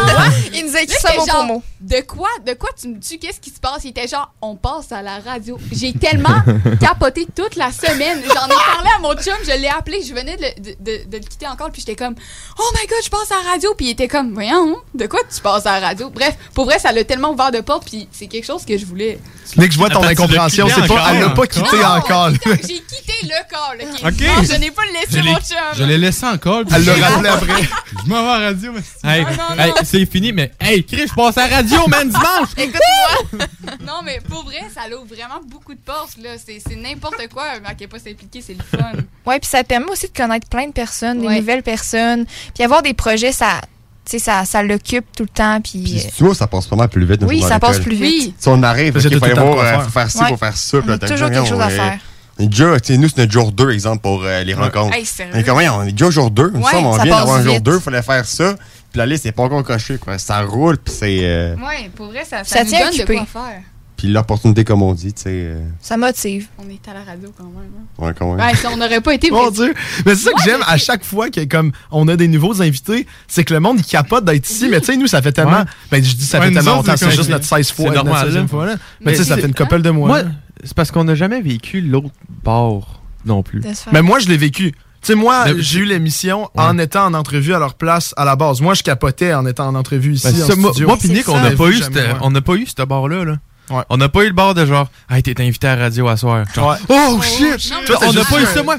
Il 0.54 0.66
nous 0.66 0.76
a 0.76 0.82
écrit 0.82 0.96
ça 1.00 1.10
mot 1.14 1.18
pour 1.18 1.28
genre, 1.28 1.44
mot. 1.46 1.64
De 1.82 2.02
quoi? 2.02 2.30
De 2.46 2.54
quoi 2.54 2.70
tu 2.80 2.88
me 2.88 3.00
tues? 3.00 3.18
Qu'est-ce 3.20 3.40
qui 3.40 3.50
se 3.50 3.60
passe? 3.60 3.84
Il 3.84 3.90
était 3.90 4.08
genre, 4.08 4.32
on 4.42 4.56
passe 4.56 4.92
à 4.92 5.02
la 5.02 5.20
radio. 5.20 5.58
J'ai 5.72 5.94
tellement 5.94 6.42
capoté 6.80 7.28
toute 7.36 7.56
la 7.56 7.72
semaine. 7.72 8.22
J'en 8.24 8.46
ai 8.48 8.56
parlé 8.74 8.90
à 8.96 9.00
mon 9.00 9.14
chum, 9.16 9.34
je 9.44 9.52
l'ai 9.60 9.68
appelé, 9.68 10.02
je 10.08 10.14
venais 10.14 10.36
de, 10.38 10.42
le- 10.42 10.62
de, 10.62 10.76
de- 10.80 11.10
de 11.10 11.18
le 11.18 11.24
quitter 11.24 11.48
encore, 11.48 11.72
puis 11.72 11.82
j'étais 11.82 11.96
comme, 11.96 12.16
oh 12.58 12.64
my 12.74 12.88
god, 12.88 12.98
je 13.04 13.10
passe 13.10 13.32
à 13.32 13.44
la 13.44 13.52
radio. 13.52 13.74
Puis 13.76 13.88
il 13.88 13.90
était 13.92 14.08
comme, 14.08 14.34
voyons, 14.34 14.78
de 14.94 15.06
quoi 15.08 15.20
tu 15.34 15.42
passes 15.42 15.66
à 15.66 15.80
la 15.80 15.88
radio? 15.88 16.10
Bref, 16.10 16.36
pour 16.54 16.66
vrai, 16.66 16.80
ça 16.80 16.92
l'a 16.92 17.04
tellement 17.04 17.32
ouvert 17.32 17.52
de 17.52 17.62
porte, 17.62 17.86
puis 17.86 18.08
c'est 18.12 18.28
quelque 18.28 18.46
chose 18.46 18.66
que 18.66 18.78
je 18.78 18.86
voulais. 18.86 19.20
Nick, 19.58 19.72
je 19.72 19.78
vois 19.78 19.90
ton 19.90 20.04
incompréhension. 20.04 20.68
C'est 20.74 20.88
pas, 20.88 21.08
elle 21.12 21.20
l'a 21.22 21.30
pas 21.30 21.48
quitté 21.48 21.78
Non, 21.78 21.86
encore. 21.90 22.30
J'ai 22.46 22.58
quitté 22.80 23.14
le 23.24 23.50
corps, 23.50 23.74
OK? 24.04 24.22
Non, 24.22 24.44
je 24.44 24.60
n'ai 24.60 24.72
pas 24.72 24.82
laissé 24.86 25.22
l'ai- 25.22 25.32
mon 25.32 25.36
chum. 25.38 25.58
Je 25.76 25.84
l'ai 25.84 25.98
laissé 25.98 26.26
encore. 26.26 26.64
puis 26.66 26.74
Elle 26.76 26.86
l'a 26.86 26.96
je- 26.96 27.02
rappelé 27.02 27.30
après. 27.30 27.64
Je 28.04 28.10
m'en 28.10 28.25
à 28.30 28.40
la 28.40 28.46
radio, 28.48 28.72
mais 28.74 28.82
c'est- 28.82 29.08
Hey, 29.08 29.24
non, 29.24 29.30
hey, 29.64 29.70
non. 29.70 29.76
c'est 29.84 30.06
fini, 30.06 30.32
mais 30.34 30.52
hey, 30.60 30.84
Chris, 30.84 31.08
je 31.10 31.14
passe 31.14 31.38
à 31.38 31.48
la 31.48 31.58
radio, 31.58 31.88
man, 31.88 32.08
dimanche! 32.10 32.50
Écoute-moi! 32.58 33.46
non, 33.86 34.02
mais 34.04 34.20
pour 34.30 34.44
vrai, 34.46 34.62
ça 34.74 34.82
ouvre 34.96 35.06
vraiment 35.14 35.40
beaucoup 35.48 35.74
de 35.74 35.80
portes, 35.80 36.18
là. 36.22 36.32
C'est 36.44 36.60
c'est 36.66 36.76
n'importe 36.76 37.28
quoi, 37.34 37.44
mais 37.62 37.70
à 37.70 37.74
quel 37.74 37.88
point 37.88 38.00
s'impliquer, 38.00 38.42
c'est 38.42 38.54
le 38.56 38.64
fun. 38.64 38.92
Ouais, 39.26 39.40
puis 39.40 39.50
ça 39.50 39.64
te 39.64 39.68
permet 39.68 39.90
aussi 39.92 40.08
de 40.08 40.14
connaître 40.18 40.48
plein 40.48 40.68
de 40.68 40.74
personnes, 40.74 41.20
Ouais. 41.26 41.36
des 41.36 41.40
nouvelles 41.42 41.64
personnes. 41.64 42.26
Puis 42.54 42.64
avoir 42.64 42.82
des 42.82 42.94
projets, 42.94 43.32
ça, 43.32 43.62
tu 44.06 44.12
sais, 44.12 44.20
ça, 44.20 44.46
ça 44.46 44.62
l'occupe 44.64 45.06
tout 45.16 45.24
le 45.24 45.30
temps. 45.30 45.60
Puis, 45.62 45.82
Puis 45.84 45.98
euh, 46.06 46.10
tu 46.16 46.24
vois, 46.24 46.36
ça 46.36 46.48
passe 46.48 46.68
pas 46.68 46.76
mal 46.76 46.90
plus 46.90 47.06
vite. 47.06 47.22
oui, 47.28 47.42
ça 47.42 47.60
passe 47.60 47.80
plus 47.80 47.96
vite. 47.96 48.02
Oui. 48.28 48.34
Si 48.38 48.48
on 48.48 48.62
arrive, 48.64 48.94
il 48.96 49.02
faut 49.20 49.26
euh, 49.26 49.62
faire. 49.64 49.84
faut 49.84 49.90
faire 49.90 50.12
ci, 50.12 50.18
Ouais. 50.20 50.30
faut 50.30 50.38
faire 50.38 50.58
ça. 50.58 50.78
On 50.84 50.88
là, 50.88 50.94
a 50.94 51.00
toujours 51.00 51.30
quelque 51.32 51.48
chose 51.48 51.62
à 51.62 51.70
faire. 51.70 52.00
Est 52.38 52.48
déjà, 52.48 52.80
tu 52.80 52.94
sais, 52.94 52.98
nous, 52.98 53.08
c'est 53.08 53.18
notre 53.20 53.32
jour 53.32 53.52
2, 53.52 53.72
exemple, 53.72 54.02
pour 54.02 54.24
euh, 54.24 54.44
les 54.44 54.54
rencontres. 54.54 54.94
Hey, 54.96 55.06
sérieux? 55.06 55.32
On 55.36 55.38
est 55.40 55.44
comme, 55.44 55.58
on 55.58 55.84
est 55.84 55.92
déjà 55.94 56.08
au 56.08 56.12
jour 56.12 56.30
2. 56.32 56.50
Nous 56.54 56.62
Ouais, 56.62 56.72
sommes, 56.72 56.86
on 56.86 56.98
ça 56.98 57.04
vient 57.04 57.16
d'avoir 57.18 57.36
un 57.38 57.44
jour 57.44 57.54
vite. 57.54 57.64
2, 57.64 57.76
il 57.76 57.82
fallait 57.82 58.02
faire 58.02 58.26
ça. 58.26 58.56
Puis 58.92 58.98
la 59.00 59.06
liste 59.06 59.24
n'est 59.26 59.32
pas 59.32 59.44
encore 59.44 59.64
cochée, 59.64 59.98
quoi. 59.98 60.18
Ça 60.18 60.42
roule, 60.42 60.78
puis 60.78 60.94
c'est. 60.98 61.20
euh, 61.24 61.56
Ouais, 61.56 61.90
pour 61.96 62.08
vrai, 62.08 62.26
ça, 62.26 62.44
ça, 62.44 62.58
Ça 62.58 62.64
nous 62.64 62.70
tient 62.72 62.80
donne 62.80 62.88
occupé. 62.90 63.14
de 63.14 63.20
quoi 63.20 63.42
faire. 63.44 63.62
Puis 64.06 64.14
l'opportunité, 64.14 64.64
comme 64.64 64.84
on 64.84 64.94
dit, 64.94 65.14
tu 65.14 65.24
sais. 65.24 65.30
euh, 65.32 65.60
Ça 65.82 65.98
motive. 65.98 66.46
On 66.60 66.70
est 66.70 66.88
à 66.88 66.94
la 66.94 67.04
radio 67.04 67.34
quand 67.36 67.46
même. 67.46 67.72
hein. 67.76 68.06
ouais, 68.06 68.14
quand 68.18 68.36
même. 68.36 68.46
Ouais, 68.46 68.56
si 68.56 68.68
on 68.68 68.78
n'aurait 68.78 69.02
pas 69.02 69.16
été. 69.16 69.32
Mon 69.32 69.50
Dieu! 69.50 69.74
Mais 70.06 70.14
c'est 70.14 70.26
ça 70.26 70.32
que 70.34 70.44
j'aime 70.46 70.62
à 70.68 70.78
chaque 70.78 71.04
fois 71.04 71.32
que 71.32 71.44
comme 71.46 71.72
on 71.90 72.08
a 72.08 72.16
des 72.16 72.28
nouveaux 72.28 72.62
invités, 72.62 73.08
c'est 73.28 73.44
que 73.44 73.54
le 73.54 73.60
monde 73.60 73.80
il 73.80 73.86
capote 73.86 74.24
d'être 74.24 74.48
ici, 74.48 74.68
mais 74.70 74.80
tu 74.80 74.88
sais, 74.88 74.98
nous, 74.98 75.08
ça 75.08 75.24
fait 75.24 75.32
tellement. 75.32 75.60
Ouais. 75.62 75.66
Ben 75.90 76.04
je 76.04 76.16
dis 76.16 76.24
ça 76.24 76.38
Ouais, 76.38 76.46
fait 76.46 76.52
nous 76.52 76.58
tellement 76.58 76.72
autres, 76.80 76.88
longtemps, 76.90 76.98
c'est 76.98 77.06
comme- 77.08 77.16
juste 77.16 77.30
notre 77.32 77.46
16 77.46 77.72
fois, 77.72 77.86
C'est 77.90 77.96
notre 77.96 78.06
normal, 78.06 78.28
16e 78.30 78.42
là. 78.42 78.48
fois. 78.48 78.66
Là. 78.68 78.76
Mais, 79.00 79.06
Mais 79.06 79.12
tu 79.14 79.18
sais, 79.18 79.24
ça 79.24 79.36
c'est- 79.36 79.42
fait 79.42 79.48
une 79.48 79.56
couple 79.56 79.82
de 79.82 79.90
mois. 79.90 80.08
Moi, 80.08 80.22
là. 80.22 80.30
c'est 80.64 80.74
parce 80.76 80.92
qu'on 80.92 81.04
n'a 81.04 81.16
jamais 81.16 81.42
vécu 81.42 81.82
l'autre 81.82 82.10
bord 82.44 83.02
non 83.26 83.42
plus. 83.42 83.62
de 83.62 83.70
se 83.70 83.82
faire- 83.82 83.94
Mais 83.94 84.04
moi, 84.04 84.20
je 84.20 84.28
l'ai 84.28 84.38
vécu. 84.38 84.72
Tu 85.02 85.12
sais, 85.14 85.16
moi, 85.16 85.46
j'ai 85.60 85.80
eu 85.82 85.86
l'émission 85.86 86.50
en 86.56 86.78
étant 86.80 87.06
en 87.06 87.14
entrevue 87.14 87.54
à 87.54 87.60
leur 87.60 87.76
place 87.76 88.14
à 88.18 88.26
la 88.26 88.36
base. 88.36 88.60
Moi, 88.62 88.74
je 88.74 88.82
capotais 88.82 89.34
en 89.36 89.46
étant 89.46 89.68
en 89.68 89.76
entrevue 89.76 90.14
ici. 90.14 90.26
Ben, 90.32 90.44
en 90.44 90.48
ça, 90.48 90.56
moi, 90.56 90.72
studio. 90.72 90.88
moi 90.88 90.98
pis 90.98 91.10
Nick, 91.10 91.30
on 91.30 91.40
n'a 91.40 91.52
pas, 91.52 91.68
eu 91.68 91.74
jamais, 91.74 91.84
cette- 91.96 91.96
ouais. 92.14 92.18
on 92.22 92.32
n'a 92.32 92.42
pas 92.42 92.56
eu 92.56 92.66
ce 92.66 92.84
bord-là. 92.84 93.24
Là. 93.24 93.38
Ouais. 93.70 93.84
On 93.90 93.98
n'a 93.98 94.10
pas 94.10 94.24
eu 94.24 94.28
le 94.28 94.34
bord 94.34 94.54
de 94.54 94.66
genre, 94.66 94.90
hey, 95.10 95.24
t'es 95.24 95.40
invité 95.42 95.68
à 95.68 95.76
la 95.76 95.84
radio 95.84 96.08
à 96.08 96.18
soir. 96.18 96.46
Genre, 96.54 96.72
Ouais. 96.72 96.78
Oh 96.90 97.22
shit! 97.22 97.72
non, 97.72 97.80
c'est 97.88 98.06
on 98.08 98.14
n'a 98.14 98.26
pas 98.26 98.42
eu 98.42 98.46
ça, 98.46 98.64
moi. 98.64 98.78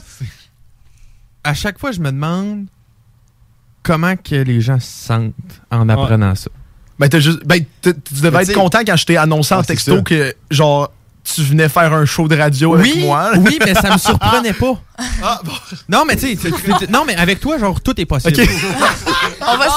À 1.45 1.55
chaque 1.55 1.79
fois, 1.79 1.93
je 1.93 2.01
me 2.01 2.11
demande 2.11 2.67
comment 3.83 4.17
que 4.17 4.35
les 4.35 4.61
gens 4.61 4.81
se 4.81 4.87
sentent 5.07 5.35
en 5.71 5.89
apprenant 5.89 6.35
ça. 6.35 6.51
Ben, 6.99 7.09
t'as 7.09 7.21
juste, 7.21 7.41
ben, 7.45 7.63
tu 7.83 7.93
devais 8.13 8.31
Mais 8.31 8.43
être 8.45 8.55
content 8.55 8.81
quand 8.87 8.97
je 8.97 9.05
t'ai 9.07 9.17
annoncé 9.17 9.55
en 9.55 9.61
c'est 9.61 9.69
texto 9.69 10.03
que, 10.03 10.35
genre, 10.51 10.91
tu 11.25 11.43
venais 11.43 11.69
faire 11.69 11.93
un 11.93 12.05
show 12.07 12.27
de 12.27 12.37
radio 12.37 12.75
avec 12.75 12.95
Oui, 12.95 13.01
moi. 13.01 13.33
oui, 13.39 13.59
mais 13.65 13.75
ça 13.75 13.93
me 13.93 13.99
surprenait 13.99 14.53
pas. 14.55 14.75
Ah, 15.23 15.41
bon. 15.45 15.53
Non, 15.91 16.05
mais 16.07 16.17
tu 16.17 16.37
sais, 16.37 16.51
non, 16.91 17.05
mais 17.07 17.15
avec 17.17 17.39
toi, 17.41 17.59
genre, 17.59 17.81
tout 17.83 18.01
est 18.01 18.07
possible. 18.07 18.41
Ok. 18.41 18.49
on, 19.43 19.57
va, 19.59 19.67
s- 19.67 19.73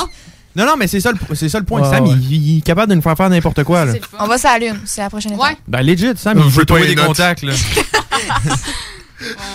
Non, 0.56 0.66
non, 0.66 0.76
mais 0.78 0.88
c'est 0.88 1.00
ça, 1.00 1.12
le- 1.12 1.36
c'est 1.36 1.48
ça 1.50 1.60
le 1.60 1.66
point. 1.66 1.82
Ouais, 1.82 1.90
Sam, 1.90 2.06
ouais. 2.06 2.16
Il, 2.30 2.34
il 2.34 2.58
est 2.58 2.62
capable 2.62 2.90
de 2.90 2.96
nous 2.96 3.02
faire 3.02 3.16
faire 3.16 3.30
n'importe 3.30 3.64
quoi. 3.64 3.86
Là. 3.86 3.94
Le 3.94 4.00
on 4.20 4.28
va 4.28 4.38
sur 4.38 4.50
la 4.50 4.60
lune. 4.60 4.80
C'est 4.86 5.02
la 5.02 5.10
prochaine 5.10 5.34
étape. 5.34 5.44
Ouais. 5.48 5.58
Ben, 5.68 5.82
legit, 5.82 6.08
Sam, 6.18 6.38
Euh, 6.38 6.42
il 6.46 6.52
je 6.52 6.56
veut 6.60 6.66
trouver 6.66 6.88
des 6.88 6.96
notes. 6.96 7.06
contacts. 7.08 7.44
Là. 7.44 7.54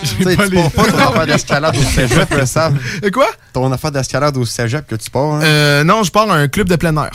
Tu 0.03 0.22
sais, 0.22 0.36
tu 0.36 0.51
pars 0.51 0.70
pas 0.70 0.84
ton 0.84 0.99
affaire 0.99 1.26
d'escalade 1.26 1.74
au 1.76 1.82
cégep, 1.82 2.30
là, 2.34 2.45
Sam. 2.47 2.78
Et 3.03 3.11
quoi? 3.11 3.28
Ton 3.53 3.72
affaire 3.72 3.90
d'escalade 3.92 4.36
au 4.36 4.45
cégep 4.45 4.86
que 4.86 4.95
tu 4.95 5.11
pars, 5.11 5.38
là. 5.38 5.45
Euh, 5.45 5.84
non, 5.84 6.03
je 6.03 6.11
pars 6.11 6.30
à 6.30 6.34
un 6.36 6.49
club 6.49 6.68
de 6.68 6.76
plein 6.76 6.95
air. 6.97 7.11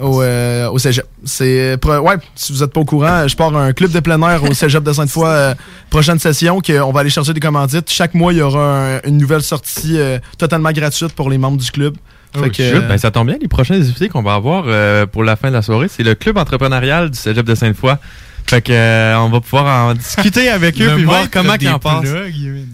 Au, 0.00 0.22
euh, 0.22 0.70
au 0.70 0.78
cégep. 0.78 1.04
C'est. 1.24 1.76
pro- 1.80 1.98
Ouais, 1.98 2.14
si 2.34 2.52
vous 2.54 2.62
êtes 2.62 2.72
pas 2.72 2.80
au 2.80 2.84
courant, 2.86 3.28
je 3.28 3.36
pars 3.36 3.54
à 3.54 3.62
un 3.62 3.72
club 3.74 3.90
de 3.92 4.00
plein 4.00 4.20
air 4.22 4.42
au 4.44 4.54
cégep 4.54 4.82
de 4.82 4.92
Sainte-Foy. 4.94 5.28
euh, 5.28 5.54
prochaine 5.90 6.18
session, 6.18 6.60
qu'on 6.62 6.90
va 6.90 7.00
aller 7.00 7.10
chercher 7.10 7.34
des 7.34 7.40
commandites. 7.40 7.90
Chaque 7.90 8.14
mois, 8.14 8.32
il 8.32 8.38
y 8.38 8.42
aura 8.42 8.94
un- 8.96 9.00
une 9.04 9.18
nouvelle 9.18 9.42
sortie 9.42 9.98
euh, 10.00 10.18
totalement 10.38 10.72
gratuite 10.72 11.12
pour 11.12 11.28
les 11.28 11.36
membres 11.38 11.58
du 11.58 11.70
club. 11.70 11.96
Oh, 12.36 12.42
Fait 12.42 12.50
que, 12.50 12.56
shit. 12.56 12.74
euh, 12.74 12.80
Ben, 12.88 12.98
ça 12.98 13.10
tombe 13.10 13.28
bien, 13.28 13.36
les 13.40 13.48
prochains 13.48 13.74
invités 13.74 14.08
qu'on 14.08 14.22
va 14.22 14.34
avoir 14.34 14.64
euh, 14.66 15.06
pour 15.06 15.22
la 15.24 15.36
fin 15.36 15.48
de 15.48 15.54
la 15.54 15.62
soirée, 15.62 15.88
c'est 15.88 16.02
le 16.02 16.14
club 16.14 16.36
entrepreneurial 16.36 17.10
du 17.10 17.18
Cégep 17.18 17.46
de 17.46 17.54
Sainte-Foy. 17.54 17.94
Fait 18.46 18.60
que 18.60 18.72
euh, 18.72 19.18
on 19.20 19.30
va 19.30 19.40
pouvoir 19.40 19.86
en 19.88 19.94
discuter 19.94 20.48
avec 20.50 20.78
eux 20.80 20.92
puis 20.96 21.04
voir 21.04 21.30
comment 21.30 21.54
ils 21.60 21.68
en 21.68 21.78
pensent. 21.78 22.06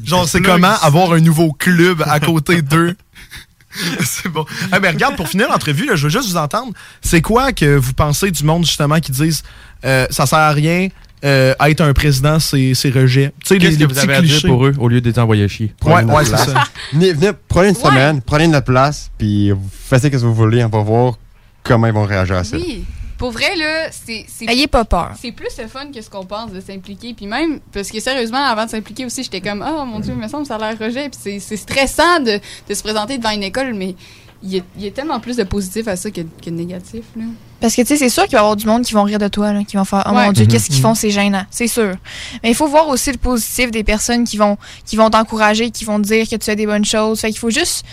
Genre, 0.04 0.26
c'est 0.28 0.40
comment 0.40 0.74
avoir 0.82 1.12
un 1.12 1.20
nouveau 1.20 1.52
club 1.52 2.02
à 2.06 2.18
côté 2.20 2.60
d'eux. 2.62 2.96
c'est 4.04 4.28
bon. 4.28 4.44
Eh 4.76 4.80
ben, 4.80 4.92
regarde, 4.92 5.14
pour 5.14 5.28
finir 5.28 5.48
l'entrevue, 5.48 5.86
là, 5.86 5.94
je 5.94 6.04
veux 6.04 6.10
juste 6.10 6.28
vous 6.28 6.36
entendre. 6.36 6.72
C'est 7.02 7.20
quoi 7.20 7.52
que 7.52 7.76
vous 7.76 7.92
pensez 7.92 8.30
du 8.32 8.42
monde, 8.42 8.64
justement, 8.66 8.98
qui 8.98 9.12
disent 9.12 9.42
euh, 9.84 10.06
ça 10.10 10.26
sert 10.26 10.38
à 10.40 10.50
rien, 10.50 10.88
euh, 11.24 11.54
être 11.66 11.80
un 11.80 11.92
président, 11.92 12.38
c'est 12.38 12.72
rejet. 12.90 13.32
Tu 13.42 13.48
sais, 13.48 13.54
les, 13.54 13.60
Qu'est-ce 13.60 13.78
que 13.78 13.84
vous 13.84 13.98
avez 13.98 14.14
à 14.14 14.22
dire 14.22 14.40
pour 14.46 14.66
eux 14.66 14.74
au 14.78 14.88
lieu 14.88 15.00
de 15.00 15.10
les 15.10 15.18
envoyer 15.18 15.46
chier? 15.48 15.66
Ouais, 15.66 15.72
Prenez 15.92 16.12
ouais, 16.12 16.24
notre 16.24 16.26
c'est 16.26 16.30
place. 16.30 16.48
ça. 16.52 16.64
Venez, 16.92 17.12
venez, 17.12 17.30
prenez 17.48 17.68
une 17.70 17.74
semaine, 17.74 18.22
prenez 18.22 18.48
notre 18.48 18.66
place, 18.66 19.10
puis 19.18 19.50
vous 19.50 19.68
faites 19.70 20.02
ce 20.02 20.08
que 20.08 20.16
vous 20.16 20.34
voulez, 20.34 20.64
on 20.64 20.68
va 20.68 20.80
voir 20.82 21.18
comment 21.62 21.86
ils 21.86 21.92
vont 21.92 22.04
réagir 22.04 22.36
à 22.36 22.44
ça. 22.44 22.56
Oui. 22.56 22.84
Pour 23.18 23.32
vrai, 23.32 23.54
là, 23.54 23.88
c'est. 23.90 24.24
Ayez 24.48 24.66
pas 24.66 24.86
peur. 24.86 25.12
C'est 25.20 25.32
plus 25.32 25.50
le 25.58 25.66
fun 25.68 25.92
que 25.94 26.00
ce 26.00 26.08
qu'on 26.08 26.24
pense 26.24 26.52
de 26.52 26.60
s'impliquer. 26.60 27.12
Puis 27.12 27.26
même, 27.26 27.60
parce 27.70 27.90
que 27.90 28.00
sérieusement, 28.00 28.42
avant 28.42 28.64
de 28.64 28.70
s'impliquer 28.70 29.04
aussi, 29.04 29.22
j'étais 29.22 29.42
comme, 29.42 29.62
oh 29.62 29.84
mon 29.84 30.00
Dieu, 30.00 30.14
il 30.16 30.22
me 30.22 30.26
semble 30.26 30.46
ça 30.46 30.56
a 30.56 30.58
l'air 30.72 30.78
rejet. 30.78 31.10
Puis 31.10 31.38
c'est- 31.38 31.56
stressant 31.58 32.20
de, 32.20 32.40
de 32.66 32.74
se 32.74 32.82
présenter 32.82 33.18
devant 33.18 33.32
une 33.32 33.42
école, 33.42 33.74
mais 33.74 33.94
il 34.42 34.54
y, 34.54 34.58
a, 34.58 34.62
il 34.78 34.84
y 34.84 34.88
a 34.88 34.90
tellement 34.90 35.20
plus 35.20 35.36
de 35.36 35.42
positif 35.44 35.86
à 35.86 35.96
ça 35.96 36.10
que, 36.10 36.22
que 36.22 36.46
de 36.48 36.54
négatif. 36.54 37.02
Là. 37.14 37.24
Parce 37.60 37.74
que, 37.76 37.82
tu 37.82 37.88
sais, 37.88 37.96
c'est 37.96 38.08
sûr 38.08 38.22
qu'il 38.24 38.32
va 38.32 38.38
y 38.38 38.40
avoir 38.40 38.56
du 38.56 38.66
monde 38.66 38.82
qui 38.82 38.94
vont 38.94 39.02
rire 39.02 39.18
de 39.18 39.28
toi, 39.28 39.52
là, 39.52 39.64
qui 39.64 39.76
vont 39.76 39.84
faire 39.84 40.02
Oh 40.06 40.14
Ouais. 40.14 40.26
mon 40.26 40.32
Dieu, 40.32 40.44
Mhm. 40.44 40.50
qu'est-ce 40.50 40.70
qu'ils 40.70 40.80
font, 40.80 40.94
c'est 40.94 41.10
gênant. 41.10 41.44
C'est 41.50 41.66
sûr. 41.68 41.94
Mais 42.42 42.50
il 42.50 42.54
faut 42.54 42.68
voir 42.68 42.88
aussi 42.88 43.12
le 43.12 43.18
positif 43.18 43.70
des 43.70 43.84
personnes 43.84 44.24
qui 44.24 44.36
vont 44.38 44.56
qui 44.86 44.96
vont 44.96 45.10
t'encourager, 45.10 45.70
qui 45.70 45.84
vont 45.84 46.00
te 46.00 46.06
dire 46.06 46.24
que 46.28 46.36
tu 46.36 46.44
fais 46.44 46.56
des 46.56 46.66
bonnes 46.66 46.84
choses. 46.84 47.20
Fait 47.20 47.30
qu'il 47.30 47.38
faut 47.38 47.50
juste 47.50 47.84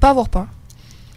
pas 0.00 0.10
avoir 0.10 0.28
peur. 0.28 0.46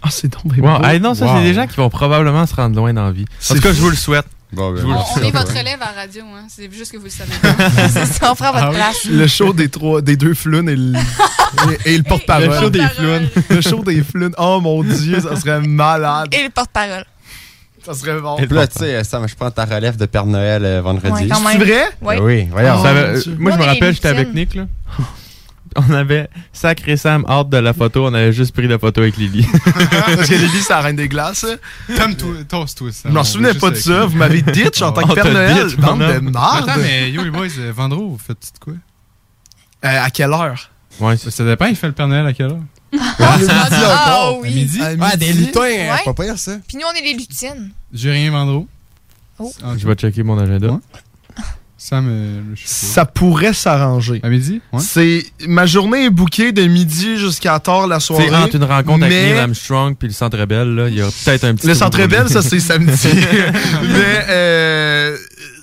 Ah, 0.03 0.09
c'est 0.11 0.27
donc 0.27 0.43
Wow. 0.57 0.83
Hey, 0.85 0.99
non, 0.99 1.13
ça, 1.15 1.25
Wow. 1.25 1.37
c'est 1.37 1.43
des 1.43 1.53
gens 1.53 1.65
qui 1.67 1.77
vont 1.77 1.89
probablement 1.89 2.45
se 2.45 2.53
rendre 2.53 2.75
loin 2.75 2.93
dans 2.93 3.05
la 3.05 3.11
vie. 3.11 3.23
En 3.23 3.35
C'est 3.39 3.55
tout 3.55 3.61
cas, 3.61 3.69
fou. 3.69 3.75
je 3.75 3.81
vous 3.81 3.89
le 3.89 3.95
souhaite. 3.95 4.25
Bon, 4.53 4.71
ben, 4.71 4.77
Je 4.77 4.81
vous 4.83 4.89
le 4.91 4.95
On, 4.95 4.99
on 4.99 5.05
souhaite. 5.05 5.25
est 5.25 5.31
votre 5.31 5.49
relève 5.57 5.81
à 5.81 5.85
la 5.95 6.01
radio, 6.01 6.23
hein. 6.23 6.45
C'est 6.47 6.71
juste 6.71 6.91
que 6.91 6.97
vous 6.97 7.05
le 7.05 7.09
savez. 7.09 7.31
c'est 7.91 8.05
ça, 8.05 8.31
on 8.31 8.35
prend 8.35 8.51
votre 8.53 8.65
Ah 8.65 8.69
oui. 8.69 8.75
place. 8.75 9.05
Le 9.05 9.25
show 9.27 9.51
des 9.53 9.67
trois, 9.69 10.01
des 10.01 10.15
deux 10.15 10.33
flounes 10.35 10.69
et 10.69 10.75
le, 10.75 10.93
et, 11.85 11.93
et 11.93 11.97
le 11.97 12.03
porte-parole. 12.07 12.45
Le 12.49 12.59
show 12.59 12.69
des 12.69 12.87
flounes. 12.87 13.29
Le 13.49 13.61
show 13.61 13.83
des 13.83 14.03
flounes. 14.03 14.35
Oh 14.37 14.59
mon 14.61 14.83
dieu, 14.83 15.19
ça 15.19 15.35
serait 15.35 15.59
malade. 15.61 16.27
Et 16.33 16.43
le 16.43 16.49
porte-parole. 16.51 17.05
Ça 17.85 17.93
serait 17.93 18.19
bon. 18.19 18.35
Puis 18.37 18.47
là, 18.49 18.67
tu 18.67 18.79
sais, 18.79 19.03
Sam, 19.03 19.27
je 19.27 19.35
prends 19.35 19.51
ta 19.51 19.65
relève 19.65 19.95
de 19.97 20.05
Père 20.05 20.25
Noël 20.25 20.65
euh, 20.65 20.81
vendredi. 20.81 21.11
Ouais, 21.11 21.27
C'est 21.29 21.57
vrai? 21.57 21.83
Ouais. 22.01 22.17
Ben 22.17 22.23
oui, 22.23 22.47
voyons. 22.51 22.81
Ça 22.81 22.89
avait- 22.89 23.01
mon 23.01 23.07
euh, 23.17 23.21
Dieu. 23.21 23.35
moi, 23.39 23.51
je 23.51 23.57
me 23.57 23.63
rappelle, 23.63 23.93
j'étais 23.93 24.07
avec. 24.07 24.33
Nick, 24.33 24.55
là. 24.55 24.65
On 25.77 25.93
avait 25.93 26.29
sacré 26.53 26.95
Sam 26.95 27.25
hâte 27.27 27.49
de 27.49 27.57
la 27.57 27.73
photo, 27.73 28.05
on 28.05 28.13
avait 28.13 28.31
juste 28.31 28.53
pris 28.55 28.65
la 28.65 28.79
photo 28.79 29.01
avec 29.01 29.17
Lily. 29.17 29.45
Parce 29.65 30.29
que 30.29 30.35
Lily, 30.35 30.61
c'est 30.61 30.69
la 30.71 30.79
reine 30.79 30.95
des 30.95 31.09
glaces. 31.09 31.45
Tom-toi, 31.97 32.33
toast-toi 32.47 32.91
ça. 32.93 33.09
Je 33.09 33.13
m'en 33.13 33.19
On 33.19 33.23
souvenais 33.25 33.53
pas 33.55 33.71
de 33.71 33.75
ça. 33.75 34.05
Vous 34.05 34.15
m'avez 34.15 34.41
ditch 34.41 34.81
en 34.81 34.93
tant 34.93 35.05
que 35.05 35.13
Père 35.13 35.33
Noël. 35.33 35.67
Bande 35.77 35.99
de 35.99 36.19
marde. 36.19 36.69
Attends, 36.69 36.79
mais 36.79 37.11
yo 37.11 37.25
les 37.25 37.29
boys, 37.29 37.47
euh, 37.59 37.73
Vendro, 37.75 38.07
vous 38.07 38.17
faites 38.17 38.37
de 38.53 38.59
quoi? 38.63 38.73
Euh, 39.83 40.03
à 40.05 40.09
quelle 40.11 40.31
heure? 40.31 40.69
Ouais, 41.01 41.17
Ça 41.17 41.43
dépend, 41.43 41.65
il 41.65 41.75
fait 41.75 41.87
le 41.87 41.93
Père 41.93 42.07
Noël 42.07 42.25
à 42.25 42.31
quelle 42.31 42.51
heure? 42.51 42.59
Ah 43.19 43.37
À 44.27 44.31
oui. 44.41 44.53
midi? 44.53 44.81
À 44.81 44.91
Ah, 45.01 45.15
des 45.15 45.27
midi? 45.27 45.45
lutins, 45.45 45.59
Ouais. 45.61 45.89
pas 46.05 46.13
pire 46.23 46.37
ça. 46.37 46.53
Puis 46.67 46.77
nous, 46.77 46.83
on 46.89 46.93
est 46.97 47.03
les 47.03 47.13
lutines. 47.13 47.71
J'ai 47.93 48.11
rien 48.11 48.31
Vendro. 48.31 48.67
Oh. 49.39 49.51
Ah. 49.63 49.73
Je 49.77 49.87
vais 49.87 49.95
checker 49.95 50.23
mon 50.23 50.37
agenda. 50.37 50.67
Ouais. 50.71 50.79
Sais 51.77 51.95
pas. 51.97 52.01
Ça 52.65 53.05
pourrait 53.05 53.53
s'arranger. 53.53 54.19
À 54.23 54.29
midi? 54.29 54.61
Ouais. 54.73 54.79
C'est 54.81 55.23
ma 55.47 55.65
journée 55.65 56.05
est 56.05 56.09
bookée 56.09 56.51
de 56.51 56.63
midi 56.65 57.17
jusqu'à 57.17 57.59
tard 57.59 57.85
la 57.87 57.99
soirée. 57.99 58.27
C'est 58.29 58.35
entre 58.35 58.55
une 58.55 58.63
rencontre 58.63 59.05
avec 59.05 59.15
Neil 59.17 59.37
Armstrong 59.37 59.95
puis 59.95 60.07
le 60.07 60.13
Centre 60.13 60.43
Bell, 60.45 60.69
là, 60.73 60.87
il 60.89 60.95
y 60.95 61.01
a 61.01 61.05
peut-être 61.05 61.43
un 61.43 61.53
petit 61.53 61.67
Le 61.67 61.75
Centre 61.75 61.99
pour 61.99 62.07
Bell, 62.07 62.23
lui. 62.23 62.29
ça 62.33 62.41
c'est 62.41 62.59
samedi. 62.61 63.07
mais 63.83 64.25
euh, 64.29 65.17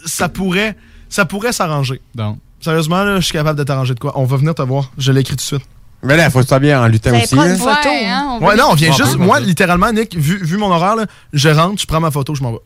ça 0.04 0.28
pourrait, 0.28 0.76
ça 1.08 1.24
pourrait 1.24 1.52
s'arranger. 1.52 2.00
Donc, 2.14 2.38
Sérieusement, 2.60 3.02
là, 3.02 3.16
je 3.18 3.24
suis 3.24 3.32
capable 3.32 3.58
de 3.58 3.64
t'arranger 3.64 3.94
de 3.94 3.98
quoi. 3.98 4.12
On 4.14 4.24
va 4.24 4.36
venir 4.36 4.54
te 4.54 4.62
voir. 4.62 4.92
Je 4.96 5.10
l'écris 5.10 5.32
tout 5.32 5.36
de 5.38 5.40
suite. 5.40 5.62
Mais 6.04 6.16
là, 6.16 6.24
il 6.26 6.30
faut 6.30 6.42
sois 6.42 6.58
bien 6.58 6.82
en 6.82 6.88
lutin 6.88 7.12
aussi. 7.16 7.34
prendre 7.36 7.50
une 7.50 7.56
photo. 7.58 7.70
Ouais, 7.88 8.06
hein, 8.06 8.26
on 8.30 8.38
va 8.40 8.46
Ouais, 8.48 8.56
non, 8.56 8.66
on 8.70 8.74
vient 8.74 8.90
Ah, 8.92 8.96
juste. 8.96 9.16
moi, 9.18 9.38
littéralement, 9.40 9.92
Nick, 9.92 10.16
vu, 10.16 10.42
vu 10.44 10.56
mon 10.58 10.70
horaire, 10.70 10.96
là, 10.96 11.06
je 11.32 11.48
rentre, 11.48 11.80
je 11.80 11.86
prends 11.86 12.00
ma 12.00 12.10
photo, 12.10 12.34
je 12.34 12.42
m'en 12.42 12.52
vais. 12.52 12.58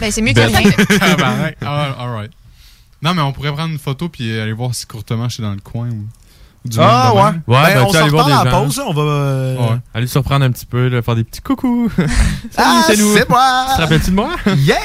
Ben, 0.00 0.10
c'est 0.10 0.20
mieux 0.20 0.32
que 0.32 0.36
Belle. 0.40 0.54
rien. 0.56 0.70
tabarnak. 0.98 1.56
Ah, 1.64 1.94
alright. 1.98 2.30
Non, 3.02 3.14
mais 3.14 3.22
on 3.22 3.32
pourrait 3.32 3.52
prendre 3.52 3.70
une 3.72 3.78
photo 3.78 4.08
puis 4.08 4.38
aller 4.38 4.52
voir 4.52 4.74
si 4.74 4.84
courtement 4.86 5.28
je 5.28 5.34
suis 5.34 5.42
dans 5.42 5.52
le 5.52 5.60
coin 5.60 5.88
ou, 5.90 6.06
du 6.68 6.76
Ah, 6.80 7.14
ouais. 7.14 7.20
Ouais, 7.22 7.32
Ben, 7.46 7.62
ben, 7.74 7.82
on 7.82 7.86
tu 7.86 7.92
s'en 7.92 8.00
allez 8.00 8.10
voir 8.10 8.24
reparle 8.26 8.40
à 8.40 8.44
des 8.44 8.50
la 8.50 8.56
gens. 8.58 8.64
pause, 8.64 8.76
là, 8.78 8.84
on 8.88 8.92
va. 8.92 9.02
euh, 9.02 9.56
Ouais. 9.56 9.76
Allez 9.94 10.06
surprendre 10.08 10.44
un 10.44 10.50
petit 10.50 10.66
peu, 10.66 10.88
là, 10.88 11.02
faire 11.02 11.14
des 11.14 11.24
petits 11.24 11.40
coucou. 11.40 11.88
Salut, 11.96 12.08
Ah, 12.56 12.82
c'est 12.86 12.96
nous. 12.96 13.16
c'est 13.16 13.28
moi! 13.28 13.66
Tu 13.70 13.76
te 13.76 13.80
rappelles-tu 13.82 14.10
de 14.10 14.16
moi? 14.16 14.30
Yeah! 14.58 14.76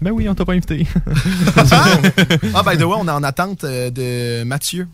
Ben 0.00 0.10
oui, 0.12 0.28
on 0.28 0.34
t'a 0.34 0.44
pas 0.44 0.52
invité. 0.52 0.86
ah, 1.56 2.62
by 2.62 2.76
the 2.76 2.82
way, 2.82 2.96
on 2.98 3.08
est 3.08 3.10
en 3.10 3.22
attente 3.24 3.64
euh, 3.64 3.90
de 3.90 4.44
Mathieu. 4.44 4.86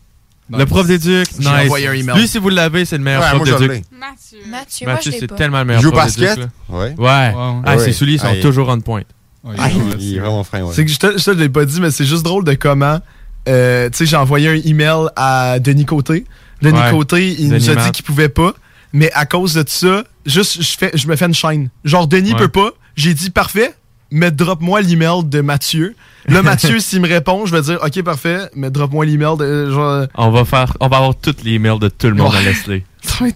Le 0.59 0.66
prof 0.66 0.86
d'éduc, 0.86 1.26
J'ai 1.32 1.38
nice. 1.38 1.48
envoyé 1.64 1.88
un 1.88 1.92
email. 1.92 2.16
Lui, 2.18 2.28
si 2.28 2.38
vous 2.38 2.48
l'avez, 2.48 2.84
c'est 2.84 2.98
le 2.98 3.05
meilleur 3.05 3.22
Ouais, 3.22 3.28
prof 3.28 3.38
moi, 3.38 3.46
je 3.46 3.53
d'éduc. 3.55 3.70
l'ai. 3.90 3.98
Mathieu. 3.98 4.38
Mathieu, 4.50 4.86
moi, 4.86 4.94
je 4.94 4.96
Mathieu, 4.96 5.11
l'ai 5.12 5.18
c'est 5.20 5.26
pas. 5.28 5.34
tellement 5.36 5.57
le 5.59 5.62
Il 5.64 5.66
meilleur 5.66 5.82
joue 5.82 5.88
au 5.88 5.92
prof 5.92 6.05
basket? 6.05 6.36
d'éduc, 6.36 6.50
Ouais. 6.68 6.88
là. 6.90 6.94
Ouais. 6.98 7.34
Ouais. 7.36 7.62
Ah, 7.64 7.78
ses 7.78 7.92
souliers 7.92 8.18
sont 8.18 8.26
Ah, 8.28 8.34
il- 8.36 8.42
toujours 8.42 8.68
on 8.68 8.80
point. 8.80 9.03
Ouais, 9.44 9.55
Ah, 9.59 9.68
il- 9.70 9.76
Il 10.00 10.11
est 10.11 10.14
c'est- 10.14 10.20
vraiment 10.20 10.44
fin, 10.44 10.62
ouais. 10.62 10.72
C'est 10.74 10.84
que 10.84 10.90
je 10.90 10.98
te, 10.98 11.18
je 11.18 11.24
te 11.24 11.30
l'ai 11.32 11.48
pas 11.48 11.64
dit, 11.64 11.80
mais 11.80 11.90
c'est 11.90 12.05
juste 12.07 12.22
drôle 12.22 12.44
de 12.44 12.55
comment. 12.55 13.00
euh, 13.48 13.90
tu 13.90 13.96
sais, 13.98 14.07
j'ai 14.07 14.14
envoyé 14.16 14.48
un 14.48 14.61
email 14.68 15.09
à 15.16 15.59
Denis 15.59 15.84
Côté. 15.84 16.24
Denis 16.62 16.78
Ouais. 16.78 16.90
Côté, 16.92 17.28
il 17.32 17.48
Denis 17.48 17.66
nous 17.66 17.70
a 17.70 17.74
dit 17.74 17.90
qu'il 17.90 18.05
pouvait 18.05 18.28
pas. 18.28 18.53
Mais 18.92 19.11
à 19.14 19.26
cause 19.26 19.55
de 19.55 19.64
ça, 19.66 20.05
juste, 20.26 20.62
je, 20.62 20.76
fais, 20.78 20.92
je 20.94 21.09
me 21.09 21.16
fais 21.16 21.24
une 21.26 21.34
chaîne. 21.34 21.68
Genre, 21.84 22.07
Denis 22.07 22.34
Ouais. 22.34 22.38
peut 22.38 22.48
pas. 22.48 22.70
J'ai 22.94 23.14
dit 23.14 23.30
parfait, 23.30 23.74
mais 24.12 24.30
drop-moi 24.30 24.80
l'email 24.82 25.24
de 25.24 25.40
Mathieu. 25.40 25.96
Là, 26.28 26.42
Mathieu, 26.44 26.78
s'il 26.78 27.00
me 27.00 27.08
répond, 27.08 27.46
je 27.46 27.54
vais 27.54 27.62
dire 27.62 27.78
ok, 27.84 28.02
parfait, 28.02 28.38
mais 28.54 28.70
drop-moi 28.70 29.04
l'email 29.04 29.36
de. 29.38 29.70
Genre. 29.70 30.06
On 30.14 30.30
va 30.30 30.44
faire, 30.44 30.76
on 30.80 30.88
va 30.88 30.98
avoir 30.98 31.16
toutes 31.16 31.42
les 31.42 31.54
emails 31.54 31.78
de 31.80 31.88
tout 31.88 32.08
le 32.08 32.14
monde 32.14 32.34
à 32.34 32.42
Ouais. 32.42 32.84
Leslie. 33.20 33.34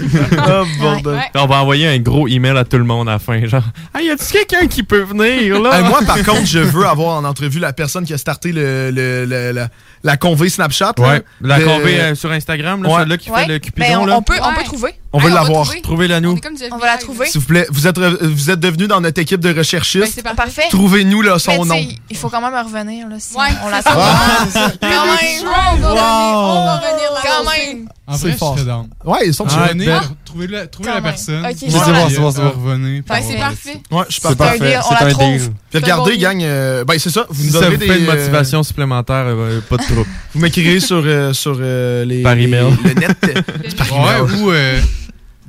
oh, 0.32 0.64
bordel. 0.80 1.14
Ouais. 1.14 1.30
On 1.34 1.46
va 1.46 1.56
envoyer 1.62 1.88
un 1.88 1.98
gros 1.98 2.26
email 2.28 2.56
à 2.56 2.64
tout 2.64 2.78
le 2.78 2.84
monde 2.84 3.08
à 3.08 3.12
la 3.12 3.18
fin, 3.18 3.44
genre, 3.46 3.62
ah, 3.94 4.00
y 4.00 4.10
a-tu 4.10 4.24
quelqu'un 4.32 4.66
qui 4.66 4.82
peut 4.82 5.02
venir, 5.02 5.60
là? 5.60 5.78
Hey, 5.78 5.84
moi, 5.84 6.00
par 6.06 6.16
contre, 6.24 6.46
je 6.46 6.58
veux 6.58 6.86
avoir 6.86 7.16
en 7.18 7.24
entrevue 7.24 7.58
la 7.58 7.72
personne 7.72 8.04
qui 8.04 8.14
a 8.14 8.18
starté 8.18 8.52
le, 8.52 8.90
le- 8.90 9.24
le- 9.26 9.52
la, 9.52 9.68
la 10.02 10.16
convée 10.16 10.48
Snapchat. 10.48 10.92
là. 10.98 11.08
Ouais. 11.08 11.22
La 11.40 11.58
De- 11.58 11.64
convée 11.64 12.00
euh, 12.00 12.14
sur 12.14 12.30
Instagram, 12.32 12.82
là, 12.82 12.88
Ouais. 12.88 12.98
celle-là 13.00 13.16
qui 13.18 13.30
Ouais. 13.30 13.40
fait 13.42 13.46
le 13.48 13.54
Ben, 13.54 13.60
Cupidon, 13.60 14.00
on, 14.02 14.06
là. 14.06 14.16
on 14.16 14.22
peut, 14.22 14.38
on 14.42 14.54
peut 14.54 14.64
trouver. 14.64 14.94
On 15.12 15.18
veut 15.18 15.28
l'avoir. 15.30 15.64
trouver. 15.64 15.80
Trouvez-la 15.82 16.20
nous. 16.20 16.36
On 16.70 16.78
va 16.78 16.86
la 16.86 16.96
trouver. 16.96 17.26
S'il 17.26 17.40
vous 17.40 17.46
plaît, 17.48 17.66
vous 17.70 17.86
êtes, 17.88 17.98
re- 17.98 18.24
vous 18.24 18.50
êtes 18.50 18.60
devenu 18.60 18.86
dans 18.86 19.00
notre 19.00 19.20
équipe 19.20 19.40
de 19.40 19.52
Ben, 19.52 19.58
recherchistes. 19.58 20.12
c'est 20.14 20.22
parfait. 20.22 20.36
Parfait. 20.36 20.62
Trouvez-nous 20.70 21.38
son 21.38 21.64
nom. 21.64 21.76
il 22.08 22.16
faut 22.16 22.28
quand 22.28 22.40
même 22.40 22.54
revenir, 22.64 23.08
là, 23.08 23.16
si 23.18 23.34
Ouais, 23.34 23.46
on 23.64 23.68
la 23.68 23.78
c'est 23.78 23.82
ça. 23.82 23.90
trouve. 23.90 24.04
Ah, 24.04 24.70
Quand 24.80 24.86
On 24.88 25.06
même. 25.06 25.44
va 25.44 25.50
Wow. 25.50 25.72
revenir, 25.72 25.92
on 25.94 26.64
va 26.64 26.76
revenir 26.76 27.10
la 27.12 27.20
Quand 27.22 27.50
même. 27.50 27.88
En 28.06 28.14
C'est 28.14 28.22
vrai, 28.22 28.32
je 28.32 28.36
fort. 28.38 28.56
Ouais, 29.02 29.26
ils 29.28 29.32
sont 29.34 29.46
Ah. 29.48 29.68
Venez, 29.72 29.86
belle. 29.86 30.00
trouvez 30.26 30.46
la, 30.46 30.66
trouvez 30.66 30.90
la 30.90 31.00
personne. 31.00 31.42
Ok, 31.46 31.54
c'est 31.58 31.70
bon, 31.70 31.80
c'est 32.10 32.18
bon, 32.20 32.30
c'est 32.30 32.40
bon. 32.42 32.50
revenez. 32.50 33.00
Ben, 33.00 33.14
c'est 33.22 33.34
on 33.34 33.38
va 33.38 33.44
parfait. 33.46 33.80
Ouais, 33.90 34.02
je 34.08 34.12
suis 34.12 34.22
C'est 34.22 34.36
parfait. 34.36 34.58
C'est 34.58 35.04
un 35.04 35.10
trouve. 35.10 35.32
deal. 35.38 35.50
Puis 35.70 35.80
regardez, 35.80 36.12
bon 36.16 36.20
gang, 36.22 36.42
euh, 36.42 36.84
ben 36.84 36.98
c'est 36.98 37.08
ça, 37.10 37.26
vous 37.30 37.40
Si 37.40 37.46
nous 37.46 37.52
ça 37.54 37.60
donnerez 37.60 37.76
vous 37.76 37.80
des... 37.80 37.86
fait 37.86 37.98
une 38.00 38.08
euh, 38.10 38.14
motivation 38.14 38.62
supplémentaire, 38.62 39.24
euh, 39.26 39.60
pas 39.62 39.78
de 39.78 39.82
trouble. 39.84 40.04
vous 40.34 40.40
m'écrirez 40.40 40.80
sur, 40.80 41.02
euh, 41.02 41.32
sur 41.32 41.56
euh, 41.60 42.04
les... 42.04 42.22
Par 42.22 42.34
email. 42.34 42.66
les- 42.84 42.94
Le 42.94 43.00
net. 43.00 43.18
Par 43.78 43.86
email. 43.88 44.20
Ouais, 44.20 44.70
ou 44.70 44.80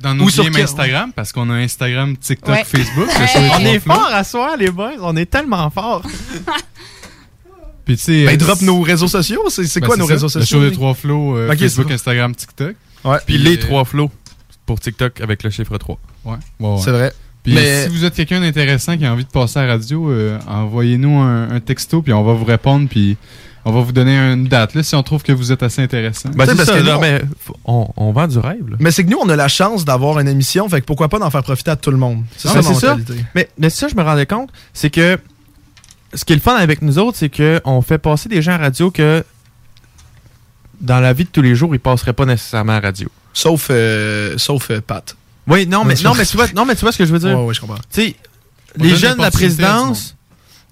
dans 0.00 0.14
nos 0.14 0.28
liens 0.28 0.50
Instagram, 0.64 1.12
parce 1.14 1.30
qu'on 1.30 1.48
a 1.50 1.54
Instagram, 1.56 2.16
TikTok, 2.16 2.48
Ouais. 2.54 2.64
Facebook. 2.64 3.06
le 3.20 3.26
show 3.26 3.38
On 3.54 3.64
est 3.66 3.78
fort 3.80 4.08
à 4.12 4.24
soir, 4.24 4.56
les 4.58 4.70
boys. 4.70 4.92
On 5.02 5.14
est 5.16 5.26
tellement 5.30 5.68
forts. 5.70 6.02
Puis 7.84 7.96
tu 7.96 8.02
sais, 8.04 8.24
Ben, 8.24 8.36
drop 8.36 8.62
nos 8.62 8.80
réseaux 8.80 9.08
sociaux. 9.08 9.42
C'est 9.50 9.78
ben, 9.80 9.86
quoi 9.86 9.96
nos 9.96 10.06
ça, 10.06 10.14
réseaux 10.14 10.26
Le 10.26 10.30
sociaux? 10.30 10.58
show 10.60 10.64
des 10.64 10.72
trois 10.72 10.94
flots, 10.94 11.36
Facebook. 11.58 11.90
Instagram, 11.90 12.34
TikTok. 12.34 12.74
Ouais, 13.04 13.18
Puis 13.26 13.38
les 13.38 13.56
euh, 13.56 13.60
trois 13.60 13.84
flots 13.84 14.10
pour 14.66 14.78
TikTok 14.80 15.20
avec 15.20 15.42
le 15.42 15.50
chiffre 15.50 15.76
3. 15.76 15.98
Ouais, 16.24 16.32
ouais, 16.60 16.68
ouais. 16.68 16.76
c'est 16.84 16.90
vrai. 16.92 17.12
Puis 17.42 17.54
Mais- 17.54 17.84
si 17.84 17.88
vous 17.88 18.04
êtes 18.04 18.14
quelqu'un 18.14 18.40
d'intéressant 18.40 18.96
qui 18.96 19.04
a 19.04 19.12
envie 19.12 19.24
de 19.24 19.30
passer 19.30 19.58
à 19.58 19.66
la 19.66 19.72
radio, 19.72 20.10
euh, 20.10 20.38
envoyez-nous 20.46 21.18
un, 21.18 21.50
un 21.50 21.60
texto, 21.60 22.00
puis 22.02 22.12
on 22.12 22.22
va 22.22 22.32
vous 22.34 22.44
répondre, 22.44 22.88
puis 22.88 23.16
on 23.64 23.72
va 23.72 23.80
vous 23.80 23.90
donner 23.92 24.16
une 24.16 24.46
date 24.46 24.74
là, 24.74 24.82
si 24.84 24.94
on 24.94 25.02
trouve 25.02 25.22
que 25.24 25.32
vous 25.32 25.50
êtes 25.50 25.62
assez 25.64 25.82
intéressant. 25.82 26.30
Ben, 26.34 26.46
c'est 26.46 26.54
parce 26.56 26.68
ça, 26.68 26.78
que 26.78 26.84
là, 26.84 26.92
nous, 26.92 26.98
on- 26.98 27.00
mais 27.00 27.22
on, 27.64 27.88
on 27.96 28.12
vend 28.12 28.28
du 28.28 28.38
rêve, 28.38 28.68
là. 28.70 28.76
Mais 28.78 28.92
c'est 28.92 29.04
que 29.04 29.10
nous, 29.10 29.18
on 29.20 29.28
a 29.28 29.34
la 29.36 29.48
chance 29.48 29.84
d'avoir 29.84 30.20
une 30.20 30.28
émission, 30.28 30.68
fait 30.68 30.80
que 30.80 30.86
pourquoi 30.86 31.08
pas 31.08 31.18
d'en 31.18 31.30
faire 31.30 31.42
profiter 31.42 31.72
à 31.72 31.76
tout 31.76 31.90
le 31.90 31.96
monde? 31.96 32.22
C'est 32.36 32.48
Non, 32.48 32.54
ça, 32.54 32.60
mais 32.62 32.68
ma 32.68 32.74
c'est 32.74 32.86
ça. 32.86 32.96
Mais, 33.34 33.48
mais 33.58 33.70
ça, 33.70 33.88
je 33.88 33.96
me 33.96 34.02
rendais 34.02 34.26
compte, 34.26 34.50
c'est 34.72 34.90
que 34.90 35.18
ce 36.14 36.24
qui 36.24 36.32
est 36.34 36.36
le 36.36 36.42
fun 36.42 36.54
avec 36.54 36.82
nous 36.82 36.98
autres, 36.98 37.16
c'est 37.18 37.30
qu'on 37.34 37.82
fait 37.82 37.98
passer 37.98 38.28
des 38.28 38.42
gens 38.42 38.52
à 38.52 38.58
radio 38.58 38.90
que 38.92 39.24
dans 40.82 41.00
la 41.00 41.12
vie 41.12 41.24
de 41.24 41.30
tous 41.30 41.42
les 41.42 41.54
jours, 41.54 41.74
ils 41.74 41.80
passeraient 41.80 42.12
pas 42.12 42.26
nécessairement 42.26 42.74
à 42.74 42.80
radio. 42.80 43.08
Sauf, 43.32 43.68
euh, 43.70 44.36
sauf 44.36 44.70
euh, 44.70 44.80
Pat. 44.80 45.16
Oui, 45.46 45.66
non, 45.66 45.84
mais, 45.84 45.94
non, 46.04 46.14
mais 46.14 46.26
tu 46.26 46.36
vois, 46.36 46.46
non, 46.54 46.64
mais 46.64 46.74
tu 46.74 46.82
vois 46.82 46.92
ce 46.92 46.98
que 46.98 47.06
je 47.06 47.12
veux 47.12 47.18
dire? 47.18 47.36
Ouais, 47.38 47.46
ouais, 47.46 47.54
je 47.54 47.60
comprends. 47.60 47.78
Tu 47.92 48.02
sais, 48.02 48.16
On 48.78 48.82
les 48.84 48.96
jeunes 48.96 49.16
de 49.16 49.22
la 49.22 49.30
présidence, 49.30 50.16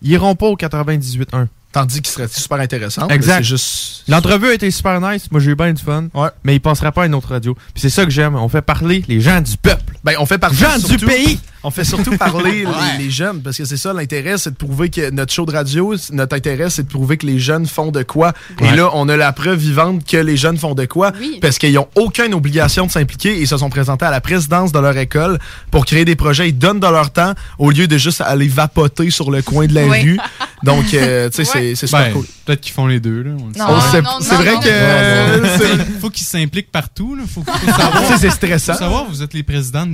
ils 0.02 0.12
iront 0.12 0.34
pas 0.34 0.46
au 0.46 0.56
98.1. 0.56 1.46
Tandis 1.72 2.02
qu'il 2.02 2.10
serait 2.10 2.26
super 2.26 2.58
intéressant. 2.58 3.06
Exact. 3.08 3.44
Juste. 3.44 4.02
L'entrevue 4.08 4.48
a 4.48 4.54
été 4.54 4.68
super 4.72 5.00
nice. 5.00 5.30
Moi, 5.30 5.40
j'ai 5.40 5.52
eu 5.52 5.54
bien 5.54 5.72
du 5.72 5.80
fun. 5.80 6.08
Ouais. 6.14 6.28
Mais 6.42 6.56
il 6.56 6.60
passera 6.60 6.90
pas 6.90 7.04
à 7.04 7.06
une 7.06 7.14
autre 7.14 7.28
radio. 7.28 7.54
Puis 7.54 7.82
c'est 7.82 7.90
ça 7.90 8.04
que 8.04 8.10
j'aime. 8.10 8.34
On 8.34 8.48
fait 8.48 8.62
parler 8.62 9.04
les 9.06 9.20
gens 9.20 9.40
du 9.40 9.56
peuple. 9.56 9.96
Ben, 10.04 10.14
on 10.18 10.26
fait 10.26 10.38
partie 10.38 10.56
Gens 10.56 10.76
du 10.78 10.86
surtout- 10.86 11.06
pays. 11.06 11.38
On 11.62 11.70
fait 11.70 11.84
surtout 11.84 12.16
parler 12.16 12.64
Ouais. 12.66 12.72
les, 12.96 13.04
les 13.04 13.10
jeunes, 13.10 13.42
parce 13.42 13.58
que 13.58 13.66
c'est 13.66 13.76
ça 13.76 13.92
l'intérêt, 13.92 14.38
c'est 14.38 14.52
de 14.52 14.56
prouver 14.56 14.88
que 14.88 15.10
notre 15.10 15.30
show 15.30 15.44
de 15.44 15.52
radio, 15.52 15.94
notre 16.10 16.34
intérêt, 16.34 16.70
c'est 16.70 16.84
de 16.84 16.88
prouver 16.88 17.18
que 17.18 17.26
les 17.26 17.38
jeunes 17.38 17.66
font 17.66 17.90
de 17.90 18.02
quoi. 18.02 18.32
Et 18.62 18.70
là, 18.74 18.88
on 18.94 19.10
a 19.10 19.16
la 19.18 19.30
preuve 19.34 19.58
vivante 19.58 20.06
que 20.08 20.16
les 20.16 20.38
jeunes 20.38 20.56
font 20.56 20.74
de 20.74 20.86
quoi, 20.86 21.12
Oui. 21.20 21.38
parce 21.42 21.58
qu'ils 21.58 21.74
n'ont 21.74 21.86
aucune 21.96 22.32
obligation 22.32 22.86
de 22.86 22.90
s'impliquer 22.90 23.32
et 23.36 23.40
ils 23.42 23.46
se 23.46 23.58
sont 23.58 23.68
présentés 23.68 24.06
à 24.06 24.10
la 24.10 24.22
présidence 24.22 24.72
de 24.72 24.78
leur 24.78 24.96
école 24.96 25.38
pour 25.70 25.84
créer 25.84 26.06
des 26.06 26.16
projets. 26.16 26.48
Ils 26.48 26.56
donnent 26.56 26.80
de 26.80 26.86
leur 26.86 27.10
temps 27.10 27.34
au 27.58 27.70
lieu 27.70 27.86
de 27.86 27.98
juste 27.98 28.22
aller 28.22 28.48
vapoter 28.48 29.10
sur 29.10 29.30
le 29.30 29.42
coin 29.42 29.66
de 29.66 29.74
la 29.74 29.84
Oui. 29.84 30.00
rue. 30.00 30.18
Donc, 30.62 30.94
euh, 30.94 31.28
tu 31.28 31.36
sais, 31.36 31.44
c'est- 31.44 31.74
c'est 31.74 31.86
super 31.88 32.06
Ben, 32.06 32.12
cool. 32.14 32.26
Peut-être 32.46 32.60
qu'ils 32.62 32.72
font 32.72 32.86
les 32.86 33.00
deux. 33.00 33.22
Là. 33.22 33.30
C'est- 33.52 33.58
Non, 33.58 33.80
c'est 33.92 34.00
non, 34.02 34.38
vrai 34.38 34.54
non, 34.54 34.60
que- 34.60 35.76
non. 35.76 35.84
faut 36.00 36.08
qu'ils 36.10 36.26
s'impliquent 36.26 36.72
partout. 36.72 37.14
Là. 37.16 37.24
Faut, 37.32 37.42
faut 37.44 37.66
savoir. 37.70 38.18
C'est 38.18 38.30
stressant. 38.30 38.72
Faut 38.72 38.78
savoir, 38.78 39.04
vous 39.10 39.22
êtes 39.22 39.34
les 39.34 39.42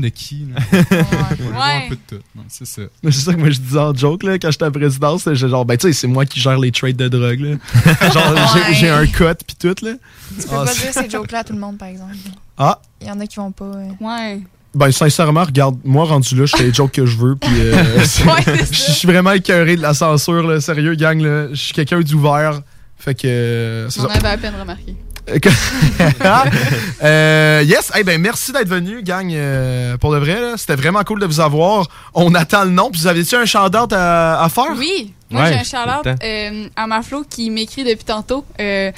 de 0.01 0.09
qui. 0.09 0.47
Là? 0.55 0.61
Faut 0.83 1.45
voir 1.53 1.67
un 1.69 1.89
peu 1.89 1.97
de 1.97 2.17
tout. 2.17 2.23
Non, 2.35 2.43
C'est 2.49 2.67
ça. 2.67 2.83
Mais 3.03 3.11
C'est 3.13 3.21
ça 3.23 3.33
que 3.35 3.39
moi 3.39 3.51
je 3.51 3.59
disais 3.61 3.79
en 3.79 3.95
joke 3.95 4.23
là, 4.23 4.39
quand 4.39 4.51
j'étais 4.51 4.65
à 4.65 4.69
la 4.69 4.73
présidence, 4.73 5.23
j'étais 5.25 5.49
genre 5.49 5.65
ben 5.65 5.77
tu 5.77 5.87
sais 5.89 5.93
c'est 5.93 6.07
moi 6.07 6.25
qui 6.27 6.41
gère 6.41 6.59
les 6.59 6.71
trades 6.73 6.97
de 6.97 7.09
drogue 7.09 7.41
là. 7.41 7.57
genre 8.13 8.35
j'ai- 8.55 8.61
Ouais. 8.61 8.75
j'ai 8.75 8.89
un 8.91 9.07
cut 9.07 9.25
puis 9.47 9.57
tout 9.59 9.85
là. 9.85 9.93
Tu 10.41 10.47
peux 10.47 10.55
Ah, 10.55 10.65
pas 10.65 10.67
c'est- 10.67 10.83
dire 10.93 11.03
ces 11.05 11.11
jokes-là 11.11 11.39
à 11.41 11.45
tout 11.45 11.53
le 11.53 11.59
monde, 11.61 11.79
par 11.79 11.89
exemple. 11.89 12.15
Ah 12.59 12.81
Il 13.01 13.07
y 13.07 13.11
en 13.11 13.21
a 13.21 13.27
qui 13.27 13.37
vont 13.37 13.53
pas. 13.53 13.65
euh, 13.65 13.89
Ouais. 14.01 14.41
ben 14.75 14.91
sincèrement 14.93 15.45
regarde 15.45 15.79
moi 15.85 16.05
rendu 16.05 16.35
là 16.37 16.47
je 16.47 16.57
fais 16.57 16.65
les 16.65 16.73
jokes 16.75 16.93
que 16.93 17.07
je 17.07 17.17
veux 17.17 17.37
puis 17.37 17.51
euh, 17.55 17.75
Ouais, 18.27 18.65
je 18.71 18.93
suis 18.93 19.07
vraiment 19.09 19.33
écœuré 19.33 19.77
de 19.77 19.83
la 19.83 19.95
censure 19.95 20.43
là, 20.47 20.61
sérieux 20.61 20.95
gang 20.95 21.21
là, 21.21 21.49
je 21.51 21.55
suis 21.55 21.73
quelqu'un 21.73 22.01
d'ouvert. 22.01 22.61
Fait 22.99 23.15
que 23.15 23.23
euh, 23.27 23.87
On 23.89 23.91
ça. 23.91 24.05
avait 24.13 24.29
à 24.29 24.39
peine 24.39 24.55
remarqué. 24.59 24.97
Euh, 27.03 27.63
yes, 27.67 27.93
eh 27.97 28.05
ben 28.05 28.21
merci 28.21 28.53
d'être 28.53 28.69
venu, 28.69 29.03
gang. 29.03 29.31
euh, 29.33 29.97
pour 29.99 30.13
de 30.13 30.19
vrai, 30.19 30.41
là. 30.41 30.55
c'était 30.57 30.77
vraiment 30.77 31.03
cool 31.05 31.21
de 31.21 31.27
vous 31.27 31.41
avoir. 31.41 31.87
On 32.15 32.35
attend 32.35 32.65
le 32.65 32.71
nom. 32.71 32.91
Puis 32.91 33.03
vous 33.03 33.07
avez-tu 33.07 33.35
un 33.37 33.45
shout-out 33.45 33.93
à, 33.93 34.43
à 34.43 34.49
faire? 34.49 34.73
Oui, 34.77 35.13
moi 35.31 35.43
Ouais, 35.43 35.49
j'ai 35.49 35.55
un 35.59 35.63
tout 35.63 35.65
shout-out 36.05 36.17
euh, 36.25 36.69
à 36.75 36.87
ma 36.87 37.03
Flo 37.03 37.25
qui 37.29 37.51
m'écrit 37.51 37.85
depuis 37.85 38.05
tantôt. 38.05 38.45
Euh, 38.61 38.91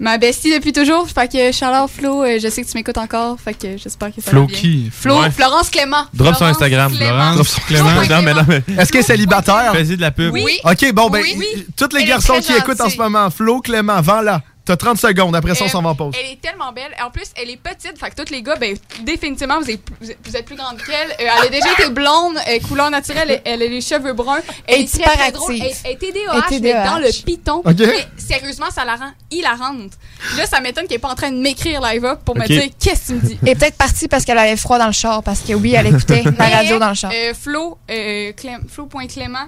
ma 0.00 0.18
bestie 0.18 0.52
depuis 0.52 0.72
toujours. 0.72 1.08
Fait 1.08 1.30
que 1.30 1.52
shout-out 1.52 1.88
Flo, 1.90 2.24
euh, 2.24 2.38
je 2.42 2.48
sais 2.48 2.62
que 2.62 2.68
tu 2.70 2.76
m'écoutes 2.76 2.98
encore. 2.98 3.36
Fait 3.42 3.54
que 3.54 3.76
j'espère 3.76 4.08
que 4.14 4.20
ça 4.20 4.30
Flo 4.30 4.40
va 4.42 4.46
bien. 4.46 4.58
qui? 4.58 4.90
Flo, 4.92 5.20
Ouais. 5.20 5.30
Florence 5.30 5.70
Clément. 5.70 6.04
Drop 6.12 6.28
sur 6.34 6.38
Florence 6.38 6.56
Instagram. 6.56 6.92
Clément. 6.96 7.34
Drop 7.34 7.46
sur 7.46 7.64
Clément. 7.66 7.88
Flo.Clément. 7.90 8.16
Non, 8.16 8.22
mais 8.22 8.34
non, 8.34 8.44
mais- 8.48 8.82
Est-ce 8.82 8.90
qu'elle 8.90 9.00
est 9.02 9.04
célibataire? 9.04 9.72
Fais-y 9.72 9.96
de 9.96 10.00
la 10.02 10.10
pub. 10.10 10.32
Oui. 10.32 10.58
OK, 10.64 10.92
bon, 10.92 11.08
ben, 11.08 11.22
Oui, 11.22 11.66
tous 11.76 11.94
les 11.94 12.02
Elle 12.02 12.08
garçons 12.08 12.40
qui 12.40 12.52
écoutent 12.52 12.80
en 12.80 12.90
ce 12.90 12.96
moment, 12.96 13.30
Flo, 13.30 13.60
Clément, 13.60 14.00
vends-la. 14.00 14.42
T'as 14.64 14.76
30 14.76 14.98
secondes, 14.98 15.36
après 15.36 15.54
ça, 15.54 15.64
on 15.64 15.68
s'en 15.68 15.82
va 15.82 15.90
en 15.90 15.94
pause. 15.94 16.14
Elle 16.18 16.32
est 16.32 16.40
tellement 16.40 16.72
belle. 16.72 16.94
En 17.04 17.10
plus, 17.10 17.26
elle 17.36 17.50
est 17.50 17.58
petite. 17.58 17.98
Fait 17.98 18.08
que 18.10 18.22
tous 18.22 18.30
les 18.32 18.42
gars, 18.42 18.56
ben, 18.56 18.74
définitivement, 19.02 19.60
vous 19.60 19.70
êtes, 19.70 19.80
vous 20.00 20.42
plus 20.42 20.56
grande 20.56 20.78
qu'elle. 20.78 21.10
Euh, 21.10 21.30
elle 21.38 21.46
a 21.46 21.50
déjà 21.50 21.72
été 21.72 21.90
blonde, 21.90 22.36
euh, 22.48 22.58
couleur 22.66 22.90
naturelle. 22.90 23.42
Elle, 23.44 23.60
elle 23.60 23.62
a 23.62 23.66
les 23.66 23.80
cheveux 23.82 24.14
bruns. 24.14 24.38
Elle 24.66 24.76
Elle 24.76 24.80
est 24.82 24.94
hyper 24.94 25.12
très 25.12 25.32
drôle. 25.32 25.54
Elle, 25.54 25.72
elle 25.84 25.92
est 25.92 25.96
TDAH, 25.96 26.46
mais 26.62 26.72
dans 26.84 26.98
le 26.98 27.22
piton. 27.24 27.56
Ok. 27.58 27.74
Mais 27.78 28.06
sérieusement, 28.16 28.70
ça 28.70 28.86
la 28.86 28.96
rend 28.96 29.10
hilarante. 29.30 29.92
Là, 30.38 30.46
ça 30.46 30.60
m'étonne 30.60 30.86
qu'elle 30.86 30.96
est 30.96 30.98
pas 30.98 31.10
en 31.10 31.14
train 31.14 31.30
de 31.30 31.36
m'écrire 31.36 31.82
live 31.82 32.04
up 32.06 32.20
pour 32.24 32.34
me 32.36 32.46
dire 32.46 32.62
qu'est-ce 32.80 33.00
que 33.02 33.06
tu 33.08 33.12
me 33.14 33.20
dis? 33.20 33.38
Elle 33.42 33.48
est 33.50 33.54
peut-être 33.56 33.76
partie 33.76 34.08
parce 34.08 34.24
qu'elle 34.24 34.38
avait 34.38 34.56
froid 34.56 34.78
dans 34.78 34.86
le 34.86 34.92
char, 34.92 35.22
parce 35.22 35.40
que 35.40 35.52
oui, 35.52 35.74
elle 35.74 35.88
écoutait 35.88 36.24
la 36.38 36.48
radio 36.48 36.78
dans 36.78 36.88
le 36.88 36.94
char. 36.94 37.12
Euh, 37.14 37.34
Flo, 37.34 37.76
euh, 37.90 38.32
Clem- 38.32 38.64
Flo.clément. 38.68 39.46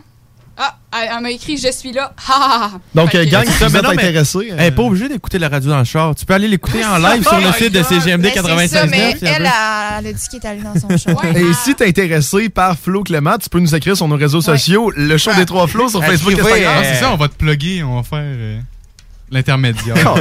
Ah, 0.59 0.79
elle, 0.93 1.23
m'a 1.23 1.31
écrit 1.31 1.59
Je 1.59 1.71
suis 1.71 1.93
là. 1.93 2.13
Ha. 2.29 2.71
Donc, 2.95 3.15
euh, 3.15 3.27
gang, 3.27 3.45
si 3.45 3.63
vous 3.65 3.77
êtes 3.77 3.85
euh, 3.85 4.57
Elle 4.57 4.61
est 4.61 4.71
pas 4.71 4.83
obligée 4.83 5.09
d'écouter 5.09 5.39
la 5.39 5.51
radio 5.51 5.71
dans 5.71 5.79
le 5.79 5.85
char. 5.85 6.15
Tu 6.15 6.25
peux 6.25 6.33
aller 6.33 6.49
l'écouter 6.49 6.85
en 6.85 6.97
live 6.97 7.23
sur 7.23 7.39
le 7.39 7.53
site 7.53 7.73
de 7.73 7.83
CGMD 7.83 8.23
Ben, 8.23 8.33
c'est 8.35 8.69
ça, 8.69 8.87
96.9. 8.87 8.91
mais 8.91 9.17
si 9.17 9.25
elle 9.27 9.47
a- 9.47 10.01
dit 10.03 10.29
qu'elle 10.31 10.41
est 10.43 10.47
allée 10.47 10.63
dans 10.63 10.81
son 10.81 10.97
char. 10.97 11.25
Et 11.37 11.53
si 11.53 11.75
t'es 11.75 11.87
intéressé 11.89 12.49
par 12.49 12.79
Flo 12.79 13.03
Clément, 13.03 13.37
tu 13.37 13.51
peux 13.51 13.61
nous 13.61 13.75
écrire 13.75 13.97
sur 13.97 14.09
nos 14.09 14.17
réseaux 14.17 14.41
sociaux, 14.41 14.91
le 14.97 15.19
show 15.19 15.35
des 15.35 15.45
trois 15.45 15.67
flots 15.67 15.91
sur 15.91 16.03
Facebook 16.03 16.33
et 16.33 16.41
Instagram. 16.41 16.75
Ah, 16.79 16.85
c'est 16.85 17.01
ça, 17.01 17.13
on 17.13 17.17
va 17.17 17.29
te 17.29 17.35
plugger, 17.35 17.83
on 17.83 17.97
va 17.97 18.03
faire 18.03 18.21
euh, 18.23 18.59
l'intermédiaire. 19.31 19.97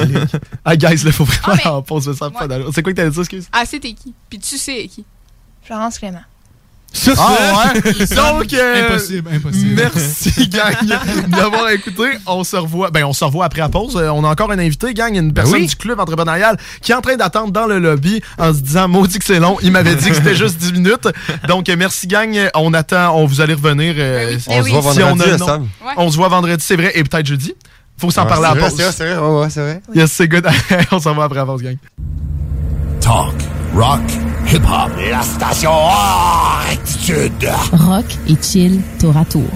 Ah, 0.66 0.76
guys, 0.76 1.04
là, 1.04 1.12
faut 1.12 1.26
vraiment 1.26 1.62
Ah, 1.64 1.74
en 1.76 1.82
pause, 1.82 2.12
ça 2.18 2.30
pas. 2.30 2.48
C'est 2.74 2.82
quoi 2.84 2.92
que 2.92 2.98
t'avais 2.98 3.10
dit, 3.12 3.20
excuse? 3.20 3.48
Ah, 3.54 3.64
c'est 3.66 3.80
t'es 3.80 3.94
qui? 3.94 4.14
Puis 4.30 4.40
tu 4.40 4.58
sais 4.58 4.88
qui? 4.88 5.06
Florence 5.64 6.00
Clément. 6.00 6.22
Ah 7.18 7.74
ouais? 7.74 7.82
Donc, 8.16 8.54
euh, 8.54 8.88
Impossible, 8.90 9.30
impossible. 9.34 9.76
Merci, 9.76 10.50
gang, 10.50 10.98
d'avoir 11.28 11.70
écouté. 11.70 12.04
On 12.26 12.44
se 12.44 12.56
revoit. 12.56 12.90
Ben, 12.92 13.04
on 13.06 13.14
se 13.14 13.24
revoit 13.24 13.46
après 13.46 13.62
la 13.62 13.70
pause. 13.70 13.96
Euh, 13.98 14.10
On 14.10 14.24
a 14.24 14.30
encore 14.30 14.52
un 14.52 14.60
invité, 14.60 14.94
gang, 14.94 15.14
une 15.16 15.34
personne 15.34 15.56
oui. 15.62 15.68
du 15.68 15.76
club 15.76 16.00
entrepreneurial 16.00 16.58
qui 16.82 16.92
est 16.92 16.96
en 16.96 17.02
train 17.02 17.16
d'attendre 17.16 17.52
dans 17.52 17.68
le 17.68 17.80
lobby 17.80 18.22
en 18.40 18.54
se 18.54 18.60
disant 18.60 18.88
Maudit 18.88 19.20
que 19.20 19.26
c'est 19.26 19.40
long. 19.40 19.58
Il 19.62 19.72
m'avait 19.72 19.96
dit 19.96 20.10
que 20.10 20.16
c'était 20.16 20.36
juste 20.36 20.58
10 20.58 20.74
minutes. 20.74 21.08
Donc, 21.48 21.70
euh, 21.70 21.76
merci, 21.78 22.08
gang. 22.08 22.50
On 22.56 22.74
attend. 22.74 23.16
On 23.18 23.26
vous 23.26 23.42
allez 23.42 23.54
revenir. 23.54 23.96
euh, 23.98 24.38
On 24.48 24.64
se 24.64 24.70
voit 24.70 24.94
si 24.94 25.04
on 25.04 25.20
a 25.20 26.12
se 26.12 26.16
voit 26.18 26.30
vendredi, 26.30 26.64
c'est 26.66 26.76
vrai, 26.76 26.92
et 26.96 27.04
peut-être 27.04 27.26
jeudi. 27.26 27.54
Faut 27.98 28.12
s'en 28.12 28.24
Ouais, 28.24 28.30
parler 28.30 28.46
à 28.48 28.50
c'est 28.50 28.56
la 28.56 28.62
vrai, 28.62 28.70
pause. 28.70 28.78
c'est 28.78 28.84
vrai, 28.84 28.92
c'est 28.94 29.16
vrai, 29.16 29.28
ouais, 29.30 29.40
ouais, 29.42 29.50
c'est 29.50 29.62
vrai. 29.62 29.82
Yes, 29.94 30.12
c'est 30.12 30.28
good. 30.28 30.46
on 30.92 31.00
s'en 31.00 31.14
va 31.16 31.24
après 31.26 31.40
la 31.40 31.46
pause, 31.46 31.62
gang. 31.62 31.78
Talk, 33.00 33.36
rock, 33.76 34.02
hip-hop. 34.52 34.92
La 35.10 35.22
station 35.22 35.72
Attitude. 36.72 37.50
Rock 37.74 38.06
et 38.28 38.36
chill 38.42 38.82
tour 39.00 39.16
à 39.18 39.26
tour. 39.26 39.50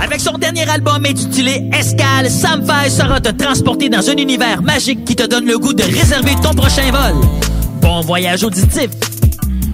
Avec 0.00 0.20
son 0.20 0.38
dernier 0.38 0.68
album 0.68 1.04
intitulé 1.04 1.68
Escale, 1.72 2.30
Sam 2.30 2.64
Fay 2.64 2.90
sera 2.90 3.20
te 3.20 3.30
transporter 3.30 3.88
dans 3.88 4.08
un 4.08 4.16
univers 4.16 4.62
magique 4.62 5.04
qui 5.04 5.16
te 5.16 5.26
donne 5.26 5.46
le 5.46 5.58
goût 5.58 5.74
de 5.74 5.82
réserver 5.82 6.34
ton 6.42 6.54
prochain 6.54 6.90
vol. 6.90 7.20
Bon 7.80 8.00
voyage 8.00 8.44
auditif. 8.44 8.88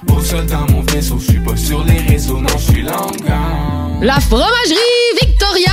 Au 0.09 0.21
sol 0.21 0.47
dans 0.47 0.67
mon 0.73 0.83
vaisseau, 0.83 1.19
je 1.19 1.33
suis 1.33 1.41
pas 1.41 1.57
sur 1.57 1.85
les 1.85 1.99
réseaux, 1.99 2.41
non, 2.41 2.49
je 2.59 2.73
suis 2.73 2.83
languant. 2.83 4.01
La 4.01 4.21
fromagerie 4.21 4.77
Victoria 5.21 5.73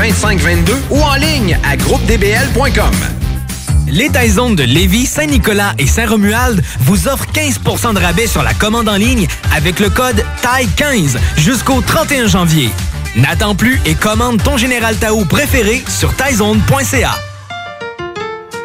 418-681-2522 0.00 0.72
ou 0.90 1.00
en 1.00 1.14
ligne 1.14 1.58
à 1.68 1.76
groupedbl.com. 1.76 2.94
Les 3.88 4.08
Taizones 4.08 4.54
de 4.54 4.62
Lévis, 4.62 5.06
Saint-Nicolas 5.06 5.72
et 5.78 5.86
Saint-Romuald 5.86 6.62
vous 6.80 7.08
offrent 7.08 7.26
15% 7.32 7.94
de 7.94 7.98
rabais 7.98 8.26
sur 8.26 8.42
la 8.42 8.54
commande 8.54 8.88
en 8.88 8.96
ligne 8.96 9.26
avec 9.54 9.80
le 9.80 9.90
code 9.90 10.24
TAI15 10.42 11.18
jusqu'au 11.36 11.80
31 11.80 12.28
janvier. 12.28 12.70
N'attends 13.16 13.56
plus 13.56 13.80
et 13.84 13.94
commande 13.94 14.42
ton 14.42 14.56
Général 14.56 14.96
Tao 14.96 15.24
préféré 15.24 15.82
sur 15.88 16.14
taizone.ca. 16.14 17.29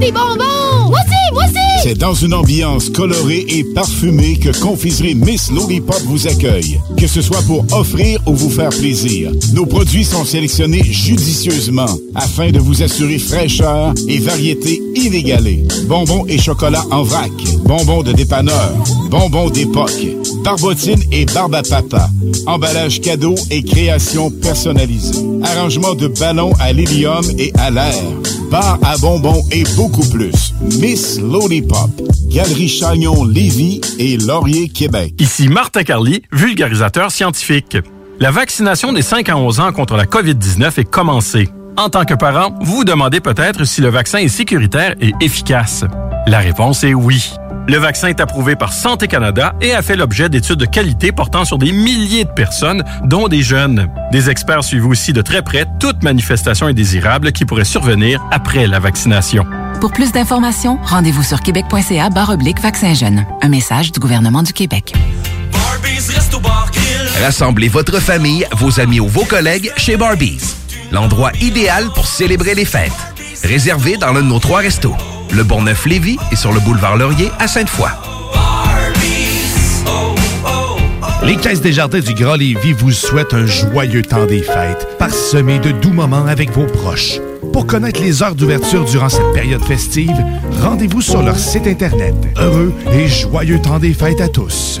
Des 0.00 0.12
bonbons! 0.12 0.88
Moi 0.88 0.98
aussi, 0.98 1.32
moi 1.32 1.42
aussi! 1.44 1.58
C'est 1.82 1.98
dans 1.98 2.14
une 2.14 2.32
ambiance 2.32 2.88
colorée 2.88 3.44
et 3.48 3.64
parfumée 3.64 4.38
que 4.38 4.58
Confiserie 4.60 5.14
Miss 5.14 5.50
Lollipop 5.50 6.00
vous 6.06 6.26
accueille. 6.26 6.80
Que 6.96 7.06
ce 7.06 7.20
soit 7.20 7.42
pour 7.42 7.64
offrir 7.72 8.20
ou 8.26 8.34
vous 8.34 8.48
faire 8.48 8.70
plaisir, 8.70 9.30
nos 9.52 9.66
produits 9.66 10.04
sont 10.04 10.24
sélectionnés 10.24 10.82
judicieusement 10.84 11.98
afin 12.14 12.50
de 12.50 12.58
vous 12.58 12.82
assurer 12.82 13.18
fraîcheur 13.18 13.92
et 14.08 14.18
variété 14.20 14.80
inégalée. 14.94 15.64
Bonbons 15.86 16.24
et 16.28 16.38
chocolat 16.38 16.84
en 16.90 17.02
vrac, 17.02 17.32
bonbons 17.64 18.02
de 18.02 18.12
dépanneur, 18.12 18.72
bonbons 19.10 19.50
d'époque, 19.50 20.06
barbotine 20.42 21.02
et 21.12 21.26
barbe 21.26 21.56
emballage 22.46 23.00
cadeau 23.00 23.34
et 23.50 23.62
création 23.62 24.30
personnalisée, 24.30 25.18
arrangement 25.42 25.94
de 25.94 26.08
ballons 26.08 26.52
à 26.60 26.72
l'hélium 26.72 27.24
et 27.38 27.52
à 27.58 27.70
l'air, 27.70 28.02
bar 28.50 28.78
à 28.82 28.96
bonbons 28.98 29.42
et 29.50 29.64
beaucoup 29.76 30.06
plus. 30.08 30.54
Miss 30.80 31.20
Lollipop, 31.20 31.90
Galerie 32.28 32.68
Chagnon 32.68 33.24
Lévis 33.24 33.80
et 33.98 34.16
Laurier 34.16 34.68
Québec. 34.68 35.14
Ici 35.18 35.48
Martin 35.48 35.82
Carly, 35.82 36.22
vulgarisateur 36.32 37.10
scientifique. 37.10 37.76
La 38.18 38.30
vaccination 38.30 38.92
des 38.92 39.02
5 39.02 39.28
à 39.28 39.36
11 39.36 39.60
ans 39.60 39.72
contre 39.72 39.96
la 39.96 40.04
COVID-19 40.04 40.80
est 40.80 40.84
commencée. 40.84 41.48
En 41.76 41.88
tant 41.88 42.04
que 42.04 42.14
parent, 42.14 42.54
vous 42.60 42.76
vous 42.76 42.84
demandez 42.84 43.20
peut-être 43.20 43.64
si 43.64 43.80
le 43.80 43.88
vaccin 43.88 44.18
est 44.18 44.28
sécuritaire 44.28 44.94
et 45.00 45.12
efficace. 45.20 45.84
La 46.26 46.38
réponse 46.38 46.84
est 46.84 46.92
oui. 46.92 47.32
Le 47.70 47.78
vaccin 47.78 48.08
est 48.08 48.18
approuvé 48.18 48.56
par 48.56 48.72
Santé 48.72 49.06
Canada 49.06 49.54
et 49.60 49.74
a 49.74 49.80
fait 49.80 49.94
l'objet 49.94 50.28
d'études 50.28 50.56
de 50.56 50.64
qualité 50.64 51.12
portant 51.12 51.44
sur 51.44 51.56
des 51.56 51.70
milliers 51.70 52.24
de 52.24 52.30
personnes, 52.30 52.82
dont 53.04 53.28
des 53.28 53.42
jeunes. 53.42 53.86
Des 54.10 54.28
experts 54.28 54.64
suivent 54.64 54.88
aussi 54.88 55.12
de 55.12 55.22
très 55.22 55.42
près 55.42 55.66
toute 55.78 56.02
manifestation 56.02 56.66
indésirable 56.66 57.30
qui 57.30 57.44
pourrait 57.44 57.62
survenir 57.62 58.20
après 58.32 58.66
la 58.66 58.80
vaccination. 58.80 59.46
Pour 59.80 59.92
plus 59.92 60.10
d'informations, 60.10 60.80
rendez-vous 60.82 61.22
sur 61.22 61.42
québec.ca 61.42 62.10
barre 62.10 62.30
oblique 62.30 62.60
vaccin 62.60 62.92
jeune. 62.92 63.24
Un 63.40 63.48
message 63.48 63.92
du 63.92 64.00
gouvernement 64.00 64.42
du 64.42 64.52
Québec. 64.52 64.92
Rassemblez 67.22 67.68
votre 67.68 68.00
famille, 68.00 68.48
vos 68.50 68.80
amis 68.80 68.98
ou 68.98 69.06
vos 69.06 69.26
collègues 69.26 69.70
chez 69.76 69.96
Barbies. 69.96 70.56
L'endroit 70.90 71.30
idéal 71.40 71.84
pour 71.94 72.08
célébrer 72.08 72.56
les 72.56 72.64
fêtes. 72.64 72.90
Réservé 73.44 73.96
dans 73.96 74.12
l'un 74.12 74.22
de 74.22 74.26
nos 74.26 74.40
trois 74.40 74.58
restos. 74.58 74.96
Le 75.32 75.44
Bourgneuf-Lévis 75.44 76.18
et 76.32 76.36
sur 76.36 76.52
le 76.52 76.60
boulevard 76.60 76.96
Laurier 76.96 77.30
à 77.38 77.46
Sainte-Foy. 77.46 77.88
Les 81.24 81.36
Caisses 81.36 81.60
des 81.60 81.72
Jardins 81.72 82.00
du 82.00 82.14
Grand 82.14 82.34
Lévis 82.34 82.72
vous 82.72 82.90
souhaitent 82.90 83.34
un 83.34 83.46
joyeux 83.46 84.02
temps 84.02 84.26
des 84.26 84.42
fêtes, 84.42 84.88
parsemé 84.98 85.58
de 85.60 85.70
doux 85.70 85.92
moments 85.92 86.26
avec 86.26 86.50
vos 86.50 86.66
proches. 86.66 87.20
Pour 87.52 87.66
connaître 87.66 88.00
les 88.00 88.22
heures 88.22 88.34
d'ouverture 88.34 88.84
durant 88.84 89.08
cette 89.08 89.32
période 89.32 89.62
festive, 89.62 90.16
rendez-vous 90.60 91.00
sur 91.00 91.22
leur 91.22 91.38
site 91.38 91.66
Internet. 91.66 92.14
Heureux 92.36 92.72
et 92.92 93.06
joyeux 93.06 93.60
temps 93.60 93.78
des 93.78 93.94
fêtes 93.94 94.20
à 94.20 94.28
tous. 94.28 94.80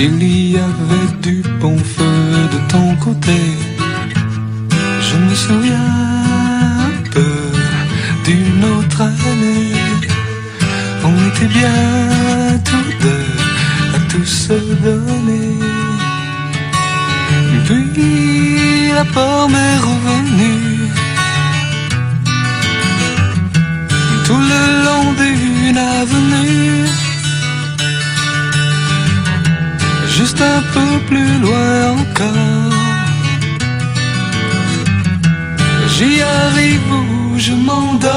S'il 0.00 0.52
y 0.52 0.56
avait 0.56 1.12
du 1.20 1.42
bon 1.60 1.76
feu 1.76 2.20
de 2.54 2.58
ton 2.72 2.88
côté. 3.04 3.40
Je 5.06 5.16
me 5.24 5.34
souviens 5.34 5.90
un 6.86 6.92
peu 7.14 7.36
d'une 8.24 8.64
autre 8.76 9.02
année. 9.02 9.74
On 11.08 11.14
était 11.28 11.52
bien 11.58 11.80
tous 12.68 12.90
deux 13.04 13.30
à 13.96 13.98
tout 14.10 14.24
se 14.24 14.58
donner. 14.86 15.58
Puis 17.66 18.92
la 18.98 19.04
pomme 19.04 19.56
est 19.68 19.80
un 30.40 30.62
peu 30.74 30.98
plus 31.06 31.38
loin 31.38 31.92
encore. 31.98 32.72
J'y 35.88 36.22
arrive 36.22 36.92
où 36.92 37.38
je 37.38 37.52
m'endors. 37.52 38.10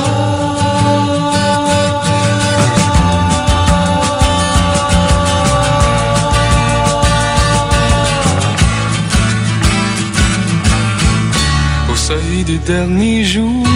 Au 11.91 11.95
seuil 11.95 12.43
du 12.45 12.57
dernier 12.59 13.23
jour, 13.23 13.67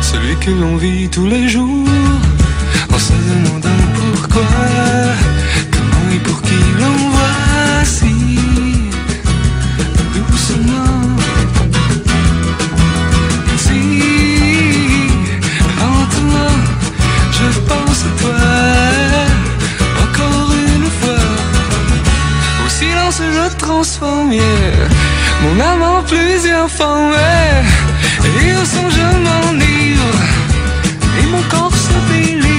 celui 0.00 0.36
que 0.36 0.50
l'on 0.50 0.76
vit 0.76 1.08
tous 1.08 1.26
les 1.26 1.48
jours, 1.48 1.88
en 2.92 2.98
se 2.98 3.12
demandant 3.12 3.82
pourquoi, 3.94 4.42
transformé 23.62 24.40
mon 25.42 25.60
âme 25.60 25.82
en 25.82 26.02
plusieurs 26.02 26.68
formes. 26.68 27.14
Et 28.24 28.52
au 28.60 28.64
son 28.64 28.86
je 28.96 29.06
m'enivre 29.24 30.12
et 31.20 31.26
mon 31.32 31.42
corps 31.52 31.78
se 31.86 31.96
délivre. 32.12 32.52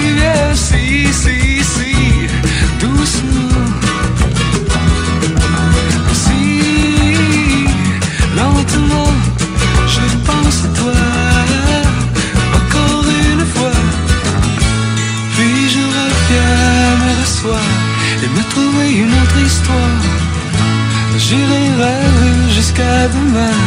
J'irai 21.34 21.66
rêver 21.82 22.54
jusqu'à 22.54 23.08
demain 23.08 23.58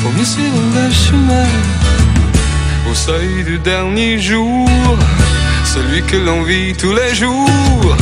pour 0.00 0.12
mieux 0.12 0.24
suivre 0.24 0.62
le 0.76 0.88
chemin. 0.92 1.48
Au 2.88 2.94
seuil 2.94 3.42
du 3.42 3.58
dernier 3.58 4.20
jour, 4.20 4.68
celui 5.64 6.02
que 6.02 6.18
l'on 6.18 6.42
vit 6.44 6.72
tous 6.74 6.94
les 6.94 7.12
jours, 7.16 7.96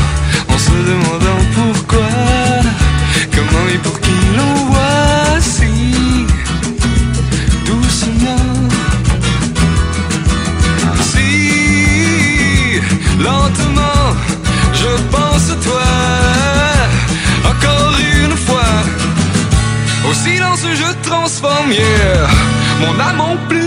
en 0.53 0.59
se 0.59 0.77
demandant 0.91 1.43
pourquoi, 1.57 2.11
comment 3.35 3.67
et 3.75 3.79
pour 3.79 3.94
mon 22.81 23.01
âme 23.01 23.21
en 23.21 23.37
plusieurs 23.49 23.64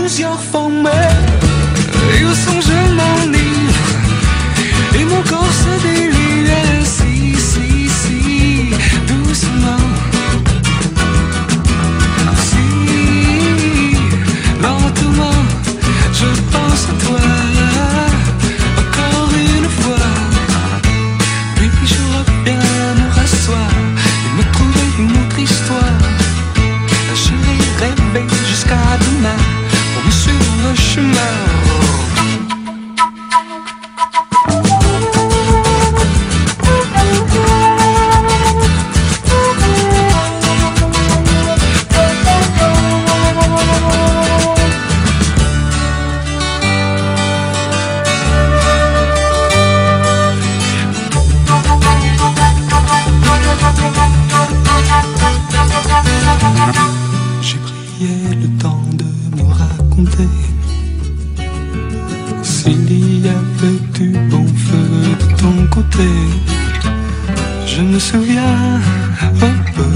Je 67.78 67.84
me 67.84 67.98
souviens 68.00 68.80
un 69.22 69.48
peu 69.76 69.86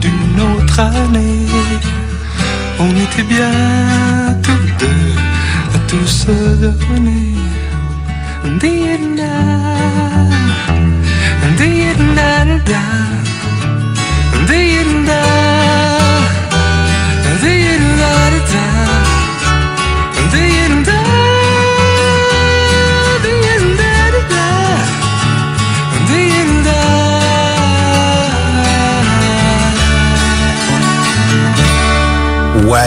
d'une 0.00 0.40
autre 0.40 0.80
année. 0.80 1.46
On 2.80 2.90
était 2.90 3.22
bien 3.22 3.52
tous 4.42 4.66
deux 4.80 5.12
à 5.76 5.78
tout 5.86 6.08
se 6.08 6.32
donner. 6.56 7.36
Di-da, 8.60 9.38
di-da-da-da. 11.56 12.84
Di-da, 14.48 14.87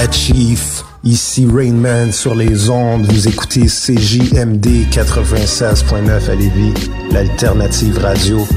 Chief. 0.10 0.84
Ici 1.04 1.48
Rainman 1.52 2.12
sur 2.12 2.36
les 2.36 2.70
ondes. 2.70 3.06
Vous 3.12 3.28
écoutez 3.28 3.66
CJMD 3.66 4.88
96.9 4.92 6.30
à 6.30 6.36
Lévis, 6.36 6.74
l'alternative 7.12 7.98
radio. 7.98 8.48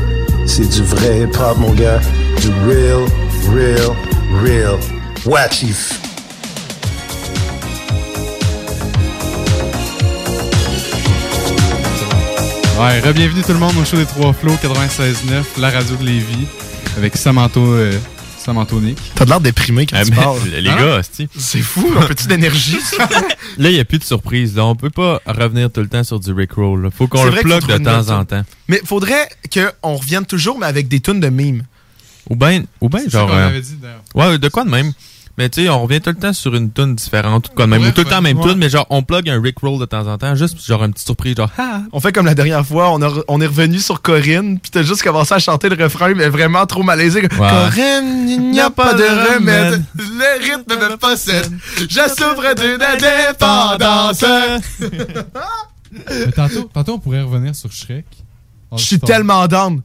C'est 0.47 0.69
du 0.69 0.83
vrai 0.83 1.21
hip-hop, 1.21 1.57
mon 1.59 1.73
gars. 1.73 2.01
Du 2.41 2.49
real, 2.69 3.05
real, 3.51 3.97
real. 4.43 4.79
Ouais, 5.27 5.51
Chief. 5.51 6.01
Ouais, 12.79 13.01
re-bienvenue 13.01 13.43
tout 13.43 13.53
le 13.53 13.59
monde 13.59 13.75
au 13.81 13.85
show 13.85 13.97
des 13.97 14.05
Trois 14.05 14.33
Flots 14.33 14.57
96.9, 14.62 15.61
la 15.61 15.71
radio 15.71 15.97
de 15.97 16.05
Lévis, 16.05 16.47
avec 16.99 17.16
Samanto, 17.16 17.61
euh, 17.61 17.93
Samanto 18.45 18.81
Nick. 18.81 18.99
T'as 19.15 19.25
de 19.25 19.31
l'air 19.31 19.41
déprimé 19.41 19.87
quand 19.87 19.97
Ah, 19.99 20.05
tu 20.05 20.11
mais 20.11 20.16
parles. 20.16 20.39
les 20.61 20.69
Hein? 20.69 20.77
gars. 20.77 21.01
C'est 21.37 21.61
fou, 21.61 21.87
un 21.99 22.07
petit 22.07 22.27
d'énergie. 22.29 22.77
Là, 23.59 23.71
il 23.71 23.75
n'y 23.75 23.81
a 23.81 23.85
plus 23.85 23.99
de 23.99 24.05
surprise. 24.05 24.55
Là. 24.57 24.66
On 24.66 24.75
peut 24.77 24.91
pas 24.91 25.21
revenir 25.27 25.71
tout 25.71 25.81
le 25.81 25.89
temps 25.89 26.05
sur 26.05 26.21
du 26.21 26.33
Rickroll. 26.33 26.91
Faut 26.97 27.07
qu'on 27.07 27.25
le 27.25 27.33
plug 27.33 27.66
de 27.66 27.79
temps 27.79 28.11
en 28.11 28.25
temps. 28.25 28.43
Mais 28.69 28.81
faudrait 28.85 29.29
qu'on 29.53 29.95
revienne 29.97 30.27
toujours, 30.27 30.59
mais 30.59 30.66
avec 30.66 30.89
des 30.89 31.01
tunes 31.01 31.21
de 31.21 31.29
mimes. 31.29 31.62
Ou 32.31 32.37
bien, 32.37 32.62
ou 32.81 32.89
ben, 32.89 33.09
genre. 33.09 33.29
qu'on 33.29 33.37
euh, 33.37 33.49
avait 33.49 33.61
dit, 33.61 33.77
ouais, 34.15 34.39
de 34.39 34.49
quoi 34.49 34.65
de 34.65 34.71
même? 34.71 34.93
Mais 35.36 35.48
tu 35.48 35.62
sais, 35.65 35.69
on 35.69 35.82
revient 35.82 36.01
tout 36.01 36.11
le 36.11 36.16
temps 36.16 36.32
sur 36.32 36.55
une 36.55 36.70
tune 36.70 36.94
différente, 36.94 37.47
ou 37.48 37.51
de 37.51 37.55
quoi 37.56 37.65
de 37.66 37.70
même. 37.70 37.82
Ouais, 37.82 37.89
ou 37.89 37.90
tout 37.90 38.02
le 38.02 38.09
temps 38.09 38.23
même 38.23 38.39
ouais. 38.39 38.48
tune, 38.51 38.59
mais 38.59 38.69
genre, 38.70 38.86
on 38.89 39.02
plug 39.02 39.28
un 39.28 39.43
Rickroll 39.43 39.81
de 39.81 39.85
temps 39.85 40.06
en 40.06 40.16
temps, 40.16 40.35
juste 40.36 40.65
genre 40.65 40.85
une 40.85 40.93
petite 40.93 41.06
surprise, 41.06 41.35
genre, 41.36 41.51
ah! 41.59 41.81
On 41.93 41.98
fait 41.98 42.12
comme 42.12 42.27
la 42.27 42.35
dernière 42.36 42.65
fois, 42.65 42.93
on, 42.93 43.02
a- 43.02 43.23
on 43.27 43.40
est 43.40 43.47
revenu 43.47 43.81
sur 43.81 44.01
Corinne, 44.01 44.61
puis 44.61 44.70
t'as 44.70 44.82
juste 44.82 45.02
commencé 45.02 45.35
à 45.35 45.40
chanter 45.40 45.69
le 45.69 45.82
refrain, 45.82 46.15
mais 46.15 46.28
vraiment 46.28 46.65
trop 46.66 46.85
malaisé. 46.85 47.23
Corinne, 47.28 48.28
il 48.28 48.51
n'y 48.52 48.61
a 48.61 48.70
pas 48.70 48.94
de 48.94 49.02
remède, 49.35 49.82
le 49.98 50.44
rythme 50.44 50.73
me 50.90 50.97
possède, 50.97 51.51
je 51.78 51.86
souffre 52.09 52.55
d'une 52.55 52.81
indépendance. 52.81 54.24
Mais 55.90 56.32
tantôt, 56.32 56.70
tantôt, 56.73 56.93
on 56.94 56.98
pourrait 56.98 57.23
revenir 57.23 57.55
sur 57.55 57.73
Shrek. 57.73 58.06
Je 58.77 58.82
suis 58.82 58.98
tellement 59.01 59.47
down. 59.47 59.81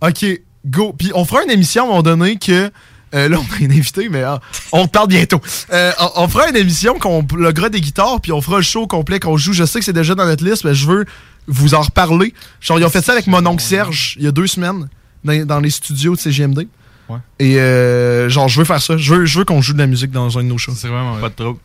Ok, 0.00 0.24
go. 0.66 0.92
Puis 0.96 1.10
on 1.14 1.24
fera 1.24 1.42
une 1.44 1.50
émission 1.50 1.82
à 1.82 1.86
un 1.86 1.88
moment 1.88 2.02
donné 2.02 2.36
que. 2.36 2.70
Euh, 3.14 3.28
là, 3.28 3.38
on 3.38 3.54
a 3.54 3.58
une 3.60 3.72
invité, 3.72 4.08
mais 4.08 4.22
ah, 4.22 4.40
on 4.72 4.86
te 4.86 4.92
parle 4.92 5.08
bientôt. 5.08 5.40
Euh, 5.72 5.92
on, 6.00 6.24
on 6.24 6.28
fera 6.28 6.48
une 6.48 6.56
émission 6.56 6.98
qu'on 6.98 7.24
pluguera 7.24 7.68
des 7.68 7.80
guitares, 7.80 8.20
puis 8.20 8.32
on 8.32 8.40
fera 8.40 8.56
le 8.56 8.62
show 8.62 8.86
complet 8.86 9.20
qu'on 9.20 9.36
joue. 9.36 9.52
Je 9.52 9.64
sais 9.64 9.78
que 9.78 9.84
c'est 9.84 9.92
déjà 9.92 10.14
dans 10.14 10.26
notre 10.26 10.44
liste, 10.44 10.64
mais 10.64 10.74
je 10.74 10.86
veux 10.86 11.04
vous 11.46 11.74
en 11.74 11.80
reparler. 11.80 12.34
Genre, 12.60 12.78
ils 12.78 12.84
ont 12.84 12.90
fait 12.90 13.02
ça 13.02 13.12
avec 13.12 13.26
mon 13.26 13.44
oncle 13.46 13.62
Serge 13.62 14.16
il 14.18 14.24
y 14.24 14.28
a 14.28 14.32
deux 14.32 14.46
semaines 14.46 14.88
dans, 15.24 15.46
dans 15.46 15.60
les 15.60 15.70
studios 15.70 16.14
de 16.14 16.20
CGMD. 16.20 16.68
Ouais. 17.08 17.18
Et 17.38 17.58
euh, 17.58 18.28
genre, 18.28 18.48
je 18.48 18.58
veux 18.58 18.66
faire 18.66 18.82
ça. 18.82 18.96
Je 18.96 19.14
veux, 19.14 19.24
je 19.24 19.38
veux 19.38 19.44
qu'on 19.44 19.62
joue 19.62 19.72
de 19.72 19.78
la 19.78 19.86
musique 19.86 20.10
dans 20.10 20.38
un 20.38 20.42
de 20.42 20.48
nos 20.48 20.58
shows. 20.58 20.74
C'est 20.76 20.88
vraiment 20.88 21.16
Pas 21.16 21.30
de 21.30 21.34
trouble. 21.34 21.58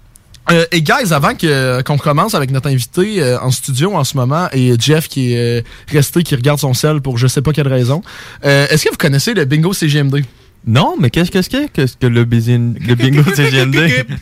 Euh, 0.52 0.66
et 0.72 0.82
guys, 0.82 1.14
avant 1.14 1.36
que 1.36 1.82
qu'on 1.84 1.98
commence 1.98 2.36
avec 2.36 2.52
notre 2.52 2.70
invité 2.70 3.22
euh, 3.22 3.40
en 3.40 3.50
studio 3.50 3.96
en 3.96 4.04
ce 4.04 4.18
moment 4.18 4.50
et 4.52 4.74
Jeff 4.78 5.08
qui 5.08 5.34
est 5.34 5.60
euh, 5.60 5.62
resté 5.88 6.24
qui 6.24 6.36
regarde 6.36 6.60
son 6.60 6.74
sel 6.74 7.00
pour 7.00 7.18
je 7.18 7.28
sais 7.28 7.42
pas 7.42 7.54
quelle 7.54 7.70
raison, 7.70 8.02
euh, 8.44 8.68
est-ce 8.70 8.84
que 8.84 8.90
vous 8.90 8.98
connaissez 8.98 9.34
le 9.34 9.46
bingo 9.46 9.72
CGMD 9.72 10.26
Non, 10.66 10.96
mais 11.00 11.10
qu'est-ce 11.10 11.30
que 11.32 11.68
qu'est-ce 11.68 11.98
que 11.98 12.08
le, 12.08 12.24
bingo 12.26 13.24
CGMD? 13.36 14.06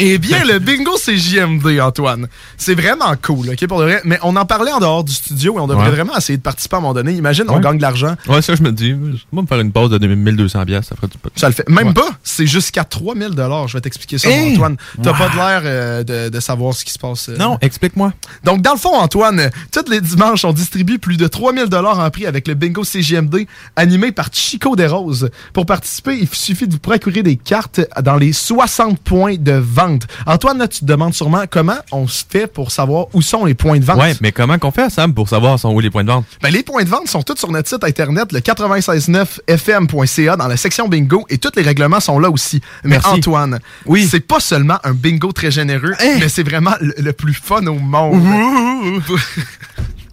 Eh 0.00 0.18
bien, 0.18 0.44
le 0.44 0.58
bingo 0.58 0.96
CJMD, 0.96 1.80
Antoine, 1.80 2.26
c'est 2.56 2.74
vraiment 2.74 3.14
cool, 3.22 3.50
ok, 3.50 3.66
pour 3.68 3.78
vrai. 3.78 4.00
Mais 4.04 4.18
on 4.22 4.34
en 4.36 4.44
parlait 4.44 4.72
en 4.72 4.80
dehors 4.80 5.02
du 5.04 5.12
studio 5.12 5.56
et 5.56 5.60
on 5.60 5.66
devrait 5.66 5.84
Ouais. 5.88 5.90
vraiment 5.94 6.16
essayer 6.16 6.36
de 6.36 6.42
participer 6.42 6.76
à 6.76 6.78
un 6.78 6.82
moment 6.82 6.94
donné. 6.94 7.12
Imagine, 7.12 7.44
on 7.48 7.58
gagne 7.60 7.76
de 7.78 7.82
l'argent. 7.82 8.14
Ouais, 8.28 8.42
ça, 8.42 8.54
je 8.56 8.62
me 8.62 8.70
dis, 8.72 8.92
moi, 9.32 9.42
me 9.42 9.46
faire 9.46 9.60
une 9.60 9.72
pause 9.72 9.90
de 9.90 9.98
1200 10.06 10.64
pièces, 10.66 10.86
ça 10.86 10.96
ferait 10.96 11.06
du 11.08 11.16
pot. 11.18 11.30
Ça 11.36 11.48
le 11.48 11.54
fait. 11.54 11.68
Même 11.68 11.94
pas, 11.94 12.10
c'est 12.22 12.46
jusqu'à 12.46 12.84
3000 12.84 13.30
Je 13.66 13.72
vais 13.72 13.80
t'expliquer 13.80 14.18
ça, 14.18 14.28
Hey! 14.28 14.54
Antoine. 14.54 14.76
T'as 15.02 15.12
Wow. 15.12 15.16
pas 15.18 15.28
de 15.30 15.34
l'air 15.36 15.60
euh, 15.64 16.02
de, 16.04 16.28
de 16.28 16.40
savoir 16.40 16.74
ce 16.74 16.84
qui 16.84 16.92
se 16.92 16.98
passe. 16.98 17.28
euh. 17.28 17.36
Non, 17.36 17.56
explique-moi. 17.60 18.12
Donc, 18.44 18.62
dans 18.62 18.72
le 18.72 18.78
fond, 18.78 18.94
Antoine, 18.94 19.50
tous 19.72 19.90
les 19.90 20.00
dimanches, 20.00 20.44
on 20.44 20.52
distribue 20.52 20.98
plus 20.98 21.16
de 21.16 21.26
3000 21.28 21.64
en 21.74 22.10
prix 22.10 22.26
avec 22.26 22.46
le 22.48 22.54
bingo 22.54 22.82
CGMD 22.84 23.46
animé 23.76 24.12
par 24.12 24.28
Chico 24.32 24.74
Desroses. 24.76 25.30
Pour 25.52 25.66
participer 25.66 25.87
participer, 25.88 26.18
il 26.20 26.28
suffit 26.28 26.66
de 26.66 26.72
vous 26.72 26.78
procurer 26.78 27.22
des 27.22 27.36
cartes 27.36 27.80
dans 28.02 28.16
les 28.16 28.34
60 28.34 28.98
points 28.98 29.36
de 29.38 29.52
vente. 29.52 30.02
Antoine, 30.26 30.58
là, 30.58 30.68
tu 30.68 30.80
te 30.80 30.84
demandes 30.84 31.14
sûrement 31.14 31.44
comment 31.50 31.78
on 31.92 32.06
se 32.06 32.24
fait 32.28 32.46
pour 32.46 32.70
savoir 32.70 33.06
où 33.14 33.22
sont 33.22 33.46
les 33.46 33.54
points 33.54 33.78
de 33.78 33.84
vente. 33.86 33.96
Ouais, 33.98 34.14
mais 34.20 34.30
comment 34.30 34.58
qu'on 34.58 34.70
fait, 34.70 34.90
Sam, 34.90 35.14
pour 35.14 35.30
savoir 35.30 35.58
sont 35.58 35.72
où 35.72 35.80
les 35.80 35.88
points 35.88 36.04
de 36.04 36.10
vente? 36.10 36.26
Ben, 36.42 36.50
les 36.50 36.62
points 36.62 36.84
de 36.84 36.90
vente 36.90 37.08
sont 37.08 37.22
tous 37.22 37.36
sur 37.38 37.50
notre 37.50 37.70
site 37.70 37.82
internet, 37.84 38.32
le 38.32 38.40
969fm.ca, 38.40 40.36
dans 40.36 40.46
la 40.46 40.58
section 40.58 40.88
bingo, 40.88 41.24
et 41.30 41.38
tous 41.38 41.52
les 41.56 41.62
règlements 41.62 42.00
sont 42.00 42.18
là 42.18 42.28
aussi. 42.30 42.60
Mais 42.84 42.90
Merci. 42.90 43.08
Antoine, 43.08 43.58
oui. 43.86 44.06
c'est 44.10 44.20
pas 44.20 44.40
seulement 44.40 44.76
un 44.84 44.92
bingo 44.92 45.32
très 45.32 45.50
généreux, 45.50 45.94
mais 46.00 46.28
c'est 46.28 46.42
vraiment 46.42 46.74
le, 46.82 46.92
le 46.98 47.12
plus 47.14 47.32
fun 47.34 47.66
au 47.66 47.78
monde. 47.78 48.22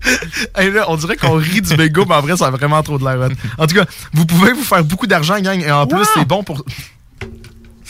Hey, 0.55 0.71
là, 0.71 0.85
on 0.89 0.95
dirait 0.97 1.17
qu'on 1.17 1.33
rit 1.35 1.61
du 1.61 1.75
bingo, 1.75 2.05
mais 2.07 2.15
en 2.15 2.21
vrai, 2.21 2.37
ça 2.37 2.47
a 2.47 2.51
vraiment 2.51 2.81
trop 2.83 2.97
de 2.97 3.03
l'air. 3.03 3.19
hot. 3.19 3.33
En 3.57 3.67
tout 3.67 3.75
cas, 3.75 3.85
vous 4.13 4.25
pouvez 4.25 4.53
vous 4.53 4.63
faire 4.63 4.83
beaucoup 4.83 5.07
d'argent, 5.07 5.39
gang, 5.39 5.59
et 5.61 5.71
en 5.71 5.85
plus, 5.87 6.05
c'est 6.13 6.25
bon 6.25 6.43
pour. 6.43 6.63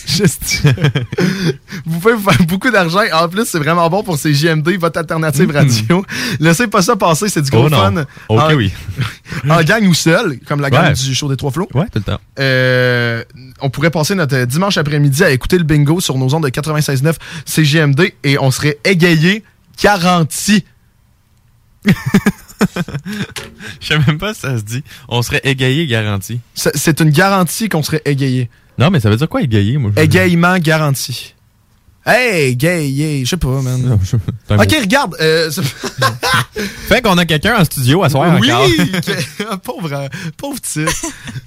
Juste- 0.08 0.62
vous 1.86 2.00
pouvez 2.00 2.14
vous 2.14 2.30
faire 2.30 2.46
beaucoup 2.46 2.70
d'argent. 2.70 3.02
et 3.02 3.12
En 3.12 3.28
plus, 3.28 3.46
c'est 3.46 3.58
vraiment 3.58 3.90
bon 3.90 4.04
pour 4.04 4.18
ces 4.18 4.34
JMD, 4.36 4.78
votre 4.80 5.00
alternative 5.00 5.50
radio. 5.52 6.06
Laissez 6.40 6.68
pas 6.68 6.82
ça 6.84 6.96
passer, 6.96 7.28
c'est 7.28 7.42
du 7.42 7.50
gros 7.50 7.66
Oh 7.66 7.70
fun. 7.70 8.06
Ok, 8.30 8.40
en, 8.40 8.54
oui. 8.54 8.72
en 9.50 9.64
gang 9.64 9.84
ou 9.88 9.94
seul, 9.96 10.40
comme 10.48 10.62
la 10.62 10.70
gang 10.70 10.86
Ouais. 10.90 10.94
du 10.94 11.16
show 11.16 11.28
des 11.28 11.36
Trois 11.38 11.50
Flots. 11.52 11.70
Ouais, 11.74 11.86
tout 11.86 11.98
le 12.00 12.04
temps. 12.04 12.20
Euh, 12.40 13.24
on 13.62 13.70
pourrait 13.72 13.90
passer 13.90 14.14
notre 14.14 14.36
euh, 14.36 14.46
dimanche 14.46 14.78
après-midi 14.78 15.24
à 15.24 15.32
écouter 15.32 15.58
le 15.58 15.64
bingo 15.64 16.00
sur 16.00 16.18
nos 16.20 16.32
ondes 16.36 16.44
de 16.44 16.50
96.9 16.50 17.16
CGMD 17.46 18.14
et 18.24 18.38
on 18.38 18.52
serait 18.52 18.78
égayé, 18.84 19.44
garanti. 19.82 20.66
Je 23.82 23.88
sais 23.88 24.00
même 24.00 24.18
pas 24.18 24.34
si 24.34 24.42
ça 24.42 24.58
se 24.58 24.64
dit. 24.64 24.84
On 25.08 25.22
serait 25.22 25.42
égayé 25.44 25.86
garanti. 25.88 26.40
C'est 26.54 27.00
une 27.02 27.10
garantie 27.12 27.70
qu'on 27.70 27.84
serait 27.84 28.02
égayé. 28.06 28.50
Non, 28.78 28.90
mais 28.90 29.00
ça 29.00 29.10
veut 29.10 29.18
dire 29.18 29.30
quoi 29.30 29.42
égayé, 29.42 29.78
moi? 29.78 29.92
je- 29.96 30.02
Égayement 30.02 30.58
garanti. 30.58 31.34
Hey, 32.06 32.52
égayé, 32.52 33.26
je 33.26 33.30
sais 33.32 33.38
pas, 33.38 33.48
man. 33.62 34.00
c'est 34.04 34.18
un 34.54 34.58
Ok, 34.60 34.76
regarde. 34.80 35.16
euh, 35.22 35.50
Fait 36.88 37.02
qu'on 37.02 37.18
a 37.18 37.26
quelqu'un 37.26 37.60
en 37.60 37.66
studio 37.66 38.04
à 38.04 38.10
soir 38.10 38.38
oui, 38.40 38.52
encore. 38.52 38.68
que- 38.68 39.56
pauvre, 39.64 40.10
pauvre 40.38 40.62
type. 40.62 40.88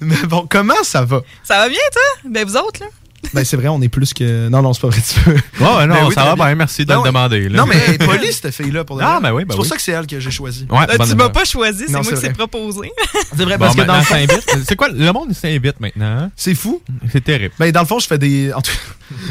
Mais 0.01 0.17
bon, 0.27 0.45
comment 0.49 0.83
ça 0.83 1.05
va? 1.05 1.21
Ça 1.43 1.59
va 1.59 1.69
bien, 1.69 1.79
toi? 1.93 2.29
Ben, 2.29 2.45
vous 2.45 2.57
autres, 2.57 2.81
là? 2.81 2.87
Ben, 3.33 3.43
c'est 3.43 3.57
vrai, 3.57 3.67
on 3.67 3.81
est 3.81 3.89
plus 3.89 4.13
que. 4.13 4.49
Non, 4.49 4.61
non, 4.61 4.73
c'est 4.73 4.81
pas 4.81 4.87
vrai, 4.89 5.01
tu 5.01 5.19
peux. 5.19 5.31
Ouais, 5.33 5.85
non, 5.87 5.93
Ben 5.95 6.05
oui, 6.07 6.13
ça 6.13 6.23
va 6.25 6.35
bien, 6.35 6.55
merci 6.55 6.81
de 6.83 6.87
Ben 6.87 6.95
le 6.95 6.99
oui. 7.01 7.07
demander. 7.07 7.49
là. 7.49 7.57
Non, 7.59 7.65
mais 7.67 7.97
poli, 7.97 8.31
cette 8.33 8.53
fille-là, 8.53 8.83
pour 8.83 8.97
de 8.97 9.03
Ah, 9.03 9.19
ben 9.21 9.31
oui, 9.33 9.43
ben 9.43 9.51
C'est 9.51 9.55
pour 9.57 9.63
oui. 9.63 9.69
ça 9.69 9.75
que 9.75 9.81
c'est 9.81 9.91
elle 9.91 10.07
que 10.07 10.19
j'ai 10.19 10.31
choisi. 10.31 10.65
Ouais, 10.69 10.85
bonne 10.97 11.07
tu 11.07 11.15
m'as 11.15 11.29
pas 11.29 11.45
choisi, 11.45 11.83
c'est 11.87 11.91
moi 11.91 12.01
qui 12.01 12.17
s'est 12.17 12.33
proposé. 12.33 12.91
C'est 13.35 13.43
vrai, 13.43 13.57
Bon, 13.57 13.65
parce 13.65 13.75
que 13.75 13.81
dans 13.83 13.97
le 13.97 14.01
fond. 14.03 14.15
C'est 14.67 14.75
quoi? 14.75 14.89
Le 14.89 15.11
monde 15.11 15.33
s'invite 15.33 15.79
maintenant? 15.79 16.05
hein? 16.05 16.31
C'est 16.35 16.55
fou. 16.55 16.81
C'est 17.11 17.23
terrible. 17.23 17.53
Ben, 17.59 17.71
dans 17.71 17.81
le 17.81 17.85
fond, 17.87 17.99
je 17.99 18.07
fais 18.07 18.17
des. 18.17 18.51
en 18.53 18.61
tout- 18.61 18.71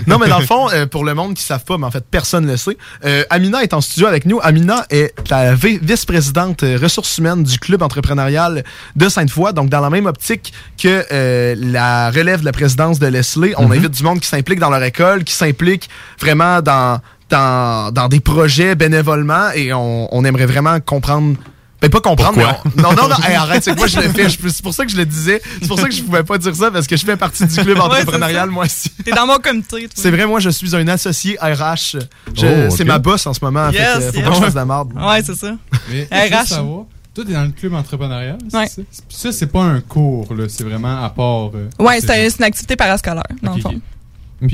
non, 0.07 0.19
mais 0.19 0.29
dans 0.29 0.41
le 0.41 0.47
fond, 0.47 0.69
euh, 0.73 0.87
pour 0.87 1.05
le 1.05 1.15
monde 1.15 1.35
qui 1.35 1.43
ne 1.43 1.47
savent 1.47 1.65
pas, 1.65 1.79
mais 1.79 1.87
en 1.87 1.91
fait, 1.91 2.05
personne 2.11 2.45
ne 2.47 2.53
le 2.53 2.57
sait, 2.57 2.77
euh, 3.05 3.23
Amina 3.31 3.63
est 3.63 3.73
en 3.75 3.81
studio 3.81 4.07
avec 4.07 4.27
nous. 4.27 4.39
Amina 4.43 4.85
est 4.91 5.15
la 5.31 5.55
vi- 5.55 5.79
vice-présidente 5.81 6.63
euh, 6.65 6.79
ressources 6.83 7.17
humaines 7.19 7.43
du 7.45 7.59
club 7.59 7.83
entrepreneurial 7.83 8.65
de 8.97 9.09
Sainte-Foy. 9.09 9.53
Donc, 9.53 9.69
dans 9.71 9.81
la 9.81 9.91
même 9.91 10.07
optique 10.07 10.53
que 10.83 11.05
euh, 11.13 11.55
la 11.57 12.11
relève 12.11 12.41
de 12.41 12.45
la 12.45 12.53
présidence 12.53 12.99
de 12.99 13.07
Leslie, 13.07 13.55
on 13.57 13.69
Mhm. 13.69 13.78
Invite 13.79 13.91
du 13.93 14.03
monde 14.03 14.21
qui 14.21 14.29
s'implique 14.29 14.59
dans 14.59 14.71
leur 14.71 14.83
école, 14.83 15.25
qui 15.25 15.33
s'implique 15.35 15.89
vraiment 16.21 16.61
dans, 16.63 17.01
dans, 17.31 17.93
dans 17.93 18.09
des 18.09 18.21
projets 18.21 18.75
bénévolement 18.75 19.51
et 19.55 19.73
on, 19.73 20.15
on 20.15 20.25
aimerait 20.25 20.47
vraiment 20.47 20.79
comprendre. 20.81 21.37
Ben, 21.81 21.89
pas 21.91 22.01
comprendre, 22.01 22.35
Pourquoi? 22.35 22.61
mais 22.65 22.73
on- 22.77 22.83
non, 22.83 22.93
non, 23.03 23.09
non, 23.09 23.15
hey, 23.25 23.37
arrête, 23.37 23.63
c'est 23.63 23.73
que 23.73 23.79
moi 23.79 23.87
je 23.87 24.01
le 24.01 24.09
fais. 24.09 24.29
C'est 24.29 24.63
pour 24.63 24.75
ça 24.75 24.85
que 24.85 24.91
je 24.91 24.97
le 24.97 25.07
disais. 25.07 25.41
C'est 25.61 25.69
pour 25.69 25.79
ça 25.79 25.87
que 25.89 25.95
je 25.95 26.03
pouvais 26.03 26.25
pas 26.25 26.37
dire 26.37 26.53
ça 26.57 26.73
parce 26.73 26.89
que 26.89 26.97
je 26.97 27.05
fais 27.05 27.17
partie 27.17 27.47
du 27.47 27.55
club 27.55 27.69
Ouais, 27.79 27.85
entrepreneurial, 27.85 28.51
moi 28.51 28.65
aussi. 28.65 28.91
T'es 29.05 29.13
dans 29.13 29.27
mon 29.29 29.37
comité. 29.39 29.89
C'est 29.95 30.11
vrai, 30.11 30.27
moi, 30.27 30.41
je 30.41 30.51
suis 30.51 30.75
un 30.75 30.89
associé 30.89 31.39
RH. 31.41 31.99
Oh. 32.37 32.43
C'est 32.71 32.85
ma 32.85 32.99
boss 32.99 33.25
en 33.29 33.33
ce 33.33 33.39
moment. 33.45 33.71
Yes, 33.71 33.81
fait 33.81 34.01
faut 34.11 34.17
yes. 34.17 34.25
pas 34.25 34.29
que 34.31 34.35
je 34.35 34.41
fasse 34.41 34.55
de 34.55 34.59
la 34.59 34.65
merde. 34.65 34.93
Ouais, 34.97 35.23
c'est 35.25 35.37
ça. 35.37 35.53
Mais 35.89 36.09
RH. 36.11 36.61
Toi, 37.19 37.25
t'es 37.27 37.33
dans 37.33 37.45
le 37.45 37.51
club 37.51 37.75
entrepreneurial, 37.75 38.39
c'est 38.49 38.57
Ouais. 38.57 38.67
ça? 38.69 38.83
Puis 38.83 39.17
ça, 39.17 39.33
c'est 39.33 39.47
pas 39.51 39.63
un 39.63 39.81
cours, 39.81 40.33
là, 40.35 40.45
c'est 40.49 40.63
vraiment 40.65 41.03
à 41.05 41.11
part... 41.11 41.51
euh, 41.55 41.69
Ouais, 41.81 42.01
c'est 42.01 42.11
un- 42.11 42.31
c'est 42.31 42.39
une 42.39 42.45
activité 42.45 42.77
parascolaire, 42.77 43.25
dans 43.43 43.51
Ok, 43.53 43.57
le 43.57 43.63
fond. 43.63 43.81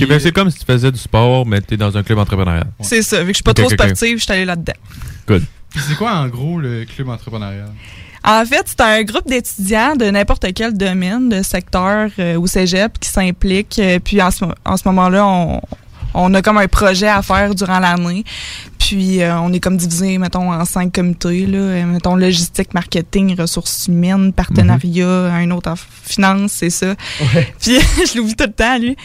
ben, 0.06 0.18
c'est 0.20 0.32
comme 0.32 0.50
si 0.50 0.58
tu 0.60 0.64
faisais 0.64 0.90
du 0.90 0.98
sport, 0.98 1.44
mais 1.46 1.60
t'es 1.60 1.76
dans 1.76 1.94
un 1.96 2.02
club 2.02 2.18
entrepreneurial. 2.18 2.66
C'est 2.80 3.02
ça. 3.02 3.18
Vu 3.20 3.26
que 3.26 3.28
je 3.32 3.34
suis 3.34 3.42
pas 3.42 3.52
trop 3.54 3.68
sportive, 3.68 4.18
je 4.18 4.22
suis 4.22 4.32
allée 4.32 4.44
là-dedans. 4.46 4.72
Good. 5.28 5.44
C'est 5.76 5.96
quoi, 5.96 6.12
en 6.14 6.28
gros, 6.28 6.58
le 6.58 6.84
club 6.84 7.08
entrepreneurial? 7.10 7.68
En 8.26 8.42
fait, 8.46 8.62
c'est 8.64 8.80
un 8.80 9.02
groupe 9.02 9.28
d'étudiants 9.28 9.96
de 9.96 10.06
n'importe 10.06 10.46
quel 10.54 10.72
domaine, 10.72 11.28
de 11.28 11.42
secteur 11.42 12.08
euh, 12.18 12.36
ou 12.36 12.46
cégep 12.46 12.98
qui 12.98 13.10
s'impliquent. 13.10 13.78
euh, 13.78 13.98
puis 14.02 14.22
en 14.22 14.30
ce, 14.30 14.46
en 14.64 14.76
ce 14.78 14.88
moment-là, 14.88 15.26
on, 15.26 15.60
on 16.14 16.32
a 16.34 16.42
comme 16.42 16.58
un 16.58 16.68
projet 16.68 17.08
à 17.08 17.22
faire 17.22 17.54
durant 17.54 17.78
l'année. 17.80 18.24
Puis 18.78 19.22
euh, 19.22 19.38
on 19.40 19.52
est 19.52 19.60
comme 19.60 19.76
divisé, 19.76 20.18
mettons, 20.18 20.52
en 20.52 20.64
cinq 20.64 20.92
comités. 20.92 21.46
Là, 21.46 21.58
Euh, 21.58 21.84
mettons, 21.86 22.16
logistique, 22.16 22.74
marketing, 22.74 23.34
ressources 23.38 23.86
humaines, 23.88 24.32
partenariat, 24.32 25.32
un 25.34 25.50
autre 25.52 25.70
en 25.70 25.74
finance, 25.76 26.52
c'est 26.52 26.70
ça. 26.70 26.94
Puis 27.60 27.78
je 28.12 28.18
l'oublie 28.18 28.34
tout 28.36 28.44
le 28.44 28.52
temps, 28.52 28.78
lui. 28.78 28.96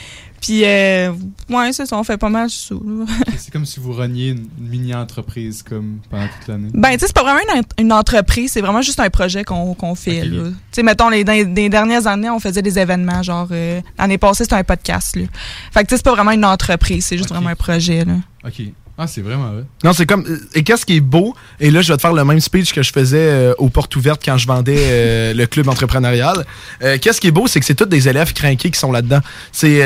Puis, 0.42 0.64
euh, 0.66 1.12
ouais, 1.50 1.74
c'est 1.74 1.86
ça, 1.86 1.98
on 1.98 2.04
fait 2.04 2.18
pas 2.18 2.30
mal 2.30 2.50
ça. 2.50 2.74
là. 2.76 3.06
C'est 3.38 3.52
comme 3.52 3.66
si 3.66 3.80
vous 3.80 3.94
reniez 3.94 4.30
une, 4.30 4.48
une 4.60 4.68
mini-entreprise 4.70 5.64
comme 5.64 6.00
pendant 6.10 6.28
toute 6.28 6.48
l'année. 6.48 6.70
Ben, 6.74 6.92
tu 6.94 7.00
sais, 7.00 7.08
c'est 7.08 7.14
pas 7.16 7.24
vraiment 7.24 7.40
une, 7.56 7.86
une 7.86 7.94
entreprise, 7.94 8.52
c'est 8.52 8.62
vraiment 8.62 8.82
juste 8.82 9.00
un 9.00 9.10
projet 9.10 9.44
qu'on 9.44 9.74
qu'on 9.74 9.96
fait, 9.96 10.24
là. 10.26 10.44
Tu 10.50 10.56
sais, 10.72 10.84
mettons, 10.84 11.10
les, 11.10 11.24
dans 11.24 11.34
les- 11.34 11.46
dans 11.46 11.54
les 11.56 11.70
dernières 11.70 12.08
années, 12.08 12.30
on 12.30 12.40
faisait 12.40 12.62
des 12.62 12.80
événements, 12.80 13.22
genre, 13.24 13.48
euh, 13.52 13.82
l'année 13.98 14.18
passée, 14.18 14.44
c'était 14.46 14.56
un 14.56 14.64
podcast, 14.64 15.16
là. 15.16 15.24
Fait 15.72 15.82
que, 15.84 15.88
tu 15.88 15.92
sais, 15.92 15.98
c'est 15.98 16.04
pas 16.06 16.14
vraiment 16.16 16.32
une 16.32 16.46
entreprise, 16.46 17.06
c'est 17.06 17.18
juste 17.18 17.30
vraiment 17.30 17.50
un 17.50 17.56
projet, 17.56 18.06
là. 18.06 18.14
Ok. 18.46 18.62
Ah, 19.02 19.08
c'est 19.08 19.22
vraiment 19.22 19.52
vrai. 19.52 19.64
Non, 19.86 19.94
c'est 19.94 20.06
comme. 20.06 20.26
euh, 20.28 20.38
Et 20.54 20.64
qu'est-ce 20.64 20.86
qui 20.86 20.98
est 20.98 21.00
beau? 21.00 21.34
Et 21.62 21.72
là, 21.72 21.82
je 21.82 21.88
vais 21.94 21.96
te 21.96 22.02
faire 22.02 22.12
le 22.12 22.26
même 22.26 22.42
speech 22.42 22.74
que 22.74 22.84
je 22.84 22.92
faisais 22.92 23.18
euh, 23.18 23.54
aux 23.58 23.70
portes 23.70 23.96
ouvertes 23.96 24.22
quand 24.24 24.38
je 24.38 24.46
vendais 24.46 24.76
euh, 24.78 25.34
le 25.36 25.46
club 25.46 25.70
entrepreneurial. 25.70 26.46
Euh, 26.84 26.98
qu'est-ce 27.02 27.22
qui 27.22 27.28
est 27.28 27.32
beau, 27.32 27.48
c'est 27.48 27.62
que 27.62 27.66
c'est 27.66 27.76
tous 27.76 27.86
des 27.86 28.10
élèves 28.10 28.34
craqués 28.34 28.70
qui 28.70 28.78
sont 28.78 28.92
là-dedans. 28.92 29.22
C'est 29.54 29.80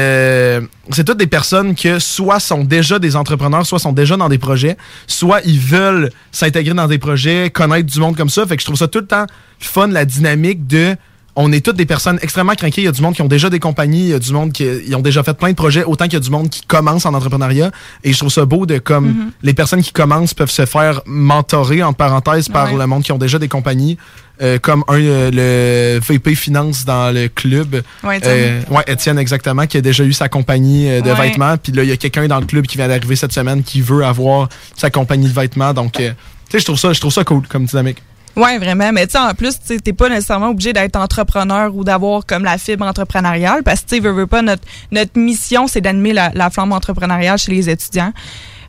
c'est 0.92 1.04
toutes 1.04 1.20
des 1.20 1.28
personnes 1.28 1.76
que 1.76 2.00
soit 2.00 2.40
sont 2.40 2.64
déjà 2.64 2.98
des 2.98 3.16
entrepreneurs, 3.16 3.68
soit 3.68 3.78
sont 3.78 3.94
déjà 3.94 4.18
dans 4.18 4.30
des 4.30 4.40
projets, 4.40 4.78
soit 5.06 5.42
ils 5.46 5.60
veulent 5.60 6.10
s'intégrer 6.32 6.74
dans 6.74 6.88
des 6.88 6.98
projets, 6.98 7.52
connaître 7.52 7.92
du 7.92 8.00
monde 8.00 8.18
comme 8.18 8.30
ça. 8.30 8.48
Fait 8.48 8.56
que 8.56 8.62
je 8.62 8.66
trouve 8.66 8.78
ça 8.78 8.88
tout 8.88 9.00
le 9.00 9.06
temps 9.06 9.28
fun, 9.60 9.88
la 9.88 10.06
dynamique 10.06 10.66
de 10.68 10.96
on 11.36 11.52
est 11.52 11.66
toutes 11.66 11.78
des 11.78 11.86
personnes 11.88 12.20
extrêmement 12.22 12.54
craquées. 12.54 12.82
Il 12.82 12.86
y 12.86 12.88
a 12.88 12.92
du 12.92 13.02
monde 13.02 13.16
qui 13.16 13.22
ont 13.24 13.28
déjà 13.28 13.50
des 13.50 13.60
compagnies, 13.60 14.04
il 14.04 14.10
y 14.10 14.14
a 14.14 14.20
du 14.20 14.32
monde 14.32 14.52
qui 14.52 14.66
ils 14.66 14.96
ont 14.96 15.02
déjà 15.02 15.24
fait 15.24 15.34
plein 15.34 15.50
de 15.50 15.56
projets, 15.56 15.84
autant 15.84 16.06
qu'il 16.06 16.14
y 16.14 16.18
a 16.18 16.20
du 16.20 16.30
monde 16.30 16.50
qui 16.50 16.62
commence 16.62 17.06
en 17.08 17.14
entrepreneuriat. 17.14 17.72
Et 18.04 18.14
je 18.14 18.18
trouve 18.20 18.32
ça 18.32 18.46
beau 18.46 18.66
de 18.66 18.78
comme 18.78 19.08
Mhm. 19.08 19.32
les 19.42 19.54
personnes 19.54 19.82
qui 19.82 19.92
commencent 19.92 20.34
peuvent 20.36 20.52
se 20.52 20.66
faire 20.66 21.02
mentorer, 21.06 21.82
en 21.82 21.94
parenthèse, 21.94 22.50
par 22.50 22.72
Ouais. 22.72 22.78
le 22.78 22.86
monde 22.88 23.04
qui 23.04 23.12
ont 23.12 23.18
déjà 23.18 23.40
des 23.40 23.48
compagnies. 23.48 23.98
Euh, 24.42 24.58
comme 24.60 24.84
un, 24.88 25.00
euh, 25.00 25.30
le 25.32 26.00
VP 26.00 26.34
Finance 26.34 26.86
dans 26.86 27.14
le 27.14 27.28
club. 27.30 27.82
Ouais, 28.04 28.18
Étienne. 28.18 28.64
Euh, 28.70 28.74
ouais, 28.76 28.84
Étienne, 28.88 29.20
exactement, 29.20 29.68
qui 29.68 29.78
a 29.78 29.82
déjà 29.82 30.04
eu 30.04 30.12
sa 30.12 30.28
compagnie 30.28 30.90
euh, 30.90 31.02
de 31.02 31.12
Ouais. 31.12 31.30
vêtements. 31.30 31.56
Puis 31.58 31.72
là, 31.72 31.84
il 31.84 31.90
y 31.90 31.92
a 31.92 31.98
quelqu'un 31.98 32.28
dans 32.28 32.40
le 32.40 32.46
club 32.48 32.66
qui 32.66 32.78
vient 32.78 32.88
d'arriver 32.88 33.16
cette 33.16 33.32
semaine 33.32 33.62
qui 33.62 33.82
veut 33.82 34.04
avoir 34.04 34.50
sa 34.76 34.90
compagnie 34.90 35.28
de 35.30 35.34
vêtements. 35.34 35.72
Donc, 35.74 36.00
euh, 36.00 36.10
tu 36.50 36.54
sais, 36.54 36.60
je 36.60 36.66
trouve 36.66 36.80
ça, 36.80 36.94
je 36.94 37.00
trouve 37.00 37.14
ça 37.14 37.24
cool 37.24 37.48
comme 37.48 37.66
dynamique. 37.66 38.02
Ouais, 38.36 38.58
vraiment. 38.58 38.92
Mais 38.92 39.06
tu 39.06 39.14
sais, 39.14 39.20
en 39.20 39.34
plus, 39.34 39.56
tu 39.66 39.80
t'es 39.80 39.94
pas 39.94 40.10
nécessairement 40.10 40.50
obligé 40.50 40.74
d'être 40.74 40.96
entrepreneur 40.96 41.76
ou 41.76 41.84
d'avoir 41.84 42.26
comme 42.26 42.44
la 42.44 42.58
fibre 42.58 42.86
entrepreneuriale 42.86 43.64
parce 43.64 43.82
que, 43.82 43.96
tu 43.96 44.00
veux, 44.02 44.12
veux 44.12 44.28
pas, 44.28 44.42
notre, 44.42 44.64
notre 44.92 45.20
mission, 45.20 45.68
c'est 45.68 45.82
d'animer 45.82 46.14
la, 46.14 46.32
la 46.34 46.50
flamme 46.50 46.72
entrepreneuriale 46.72 47.38
chez 47.38 47.52
les 47.52 47.70
étudiants. 47.70 48.12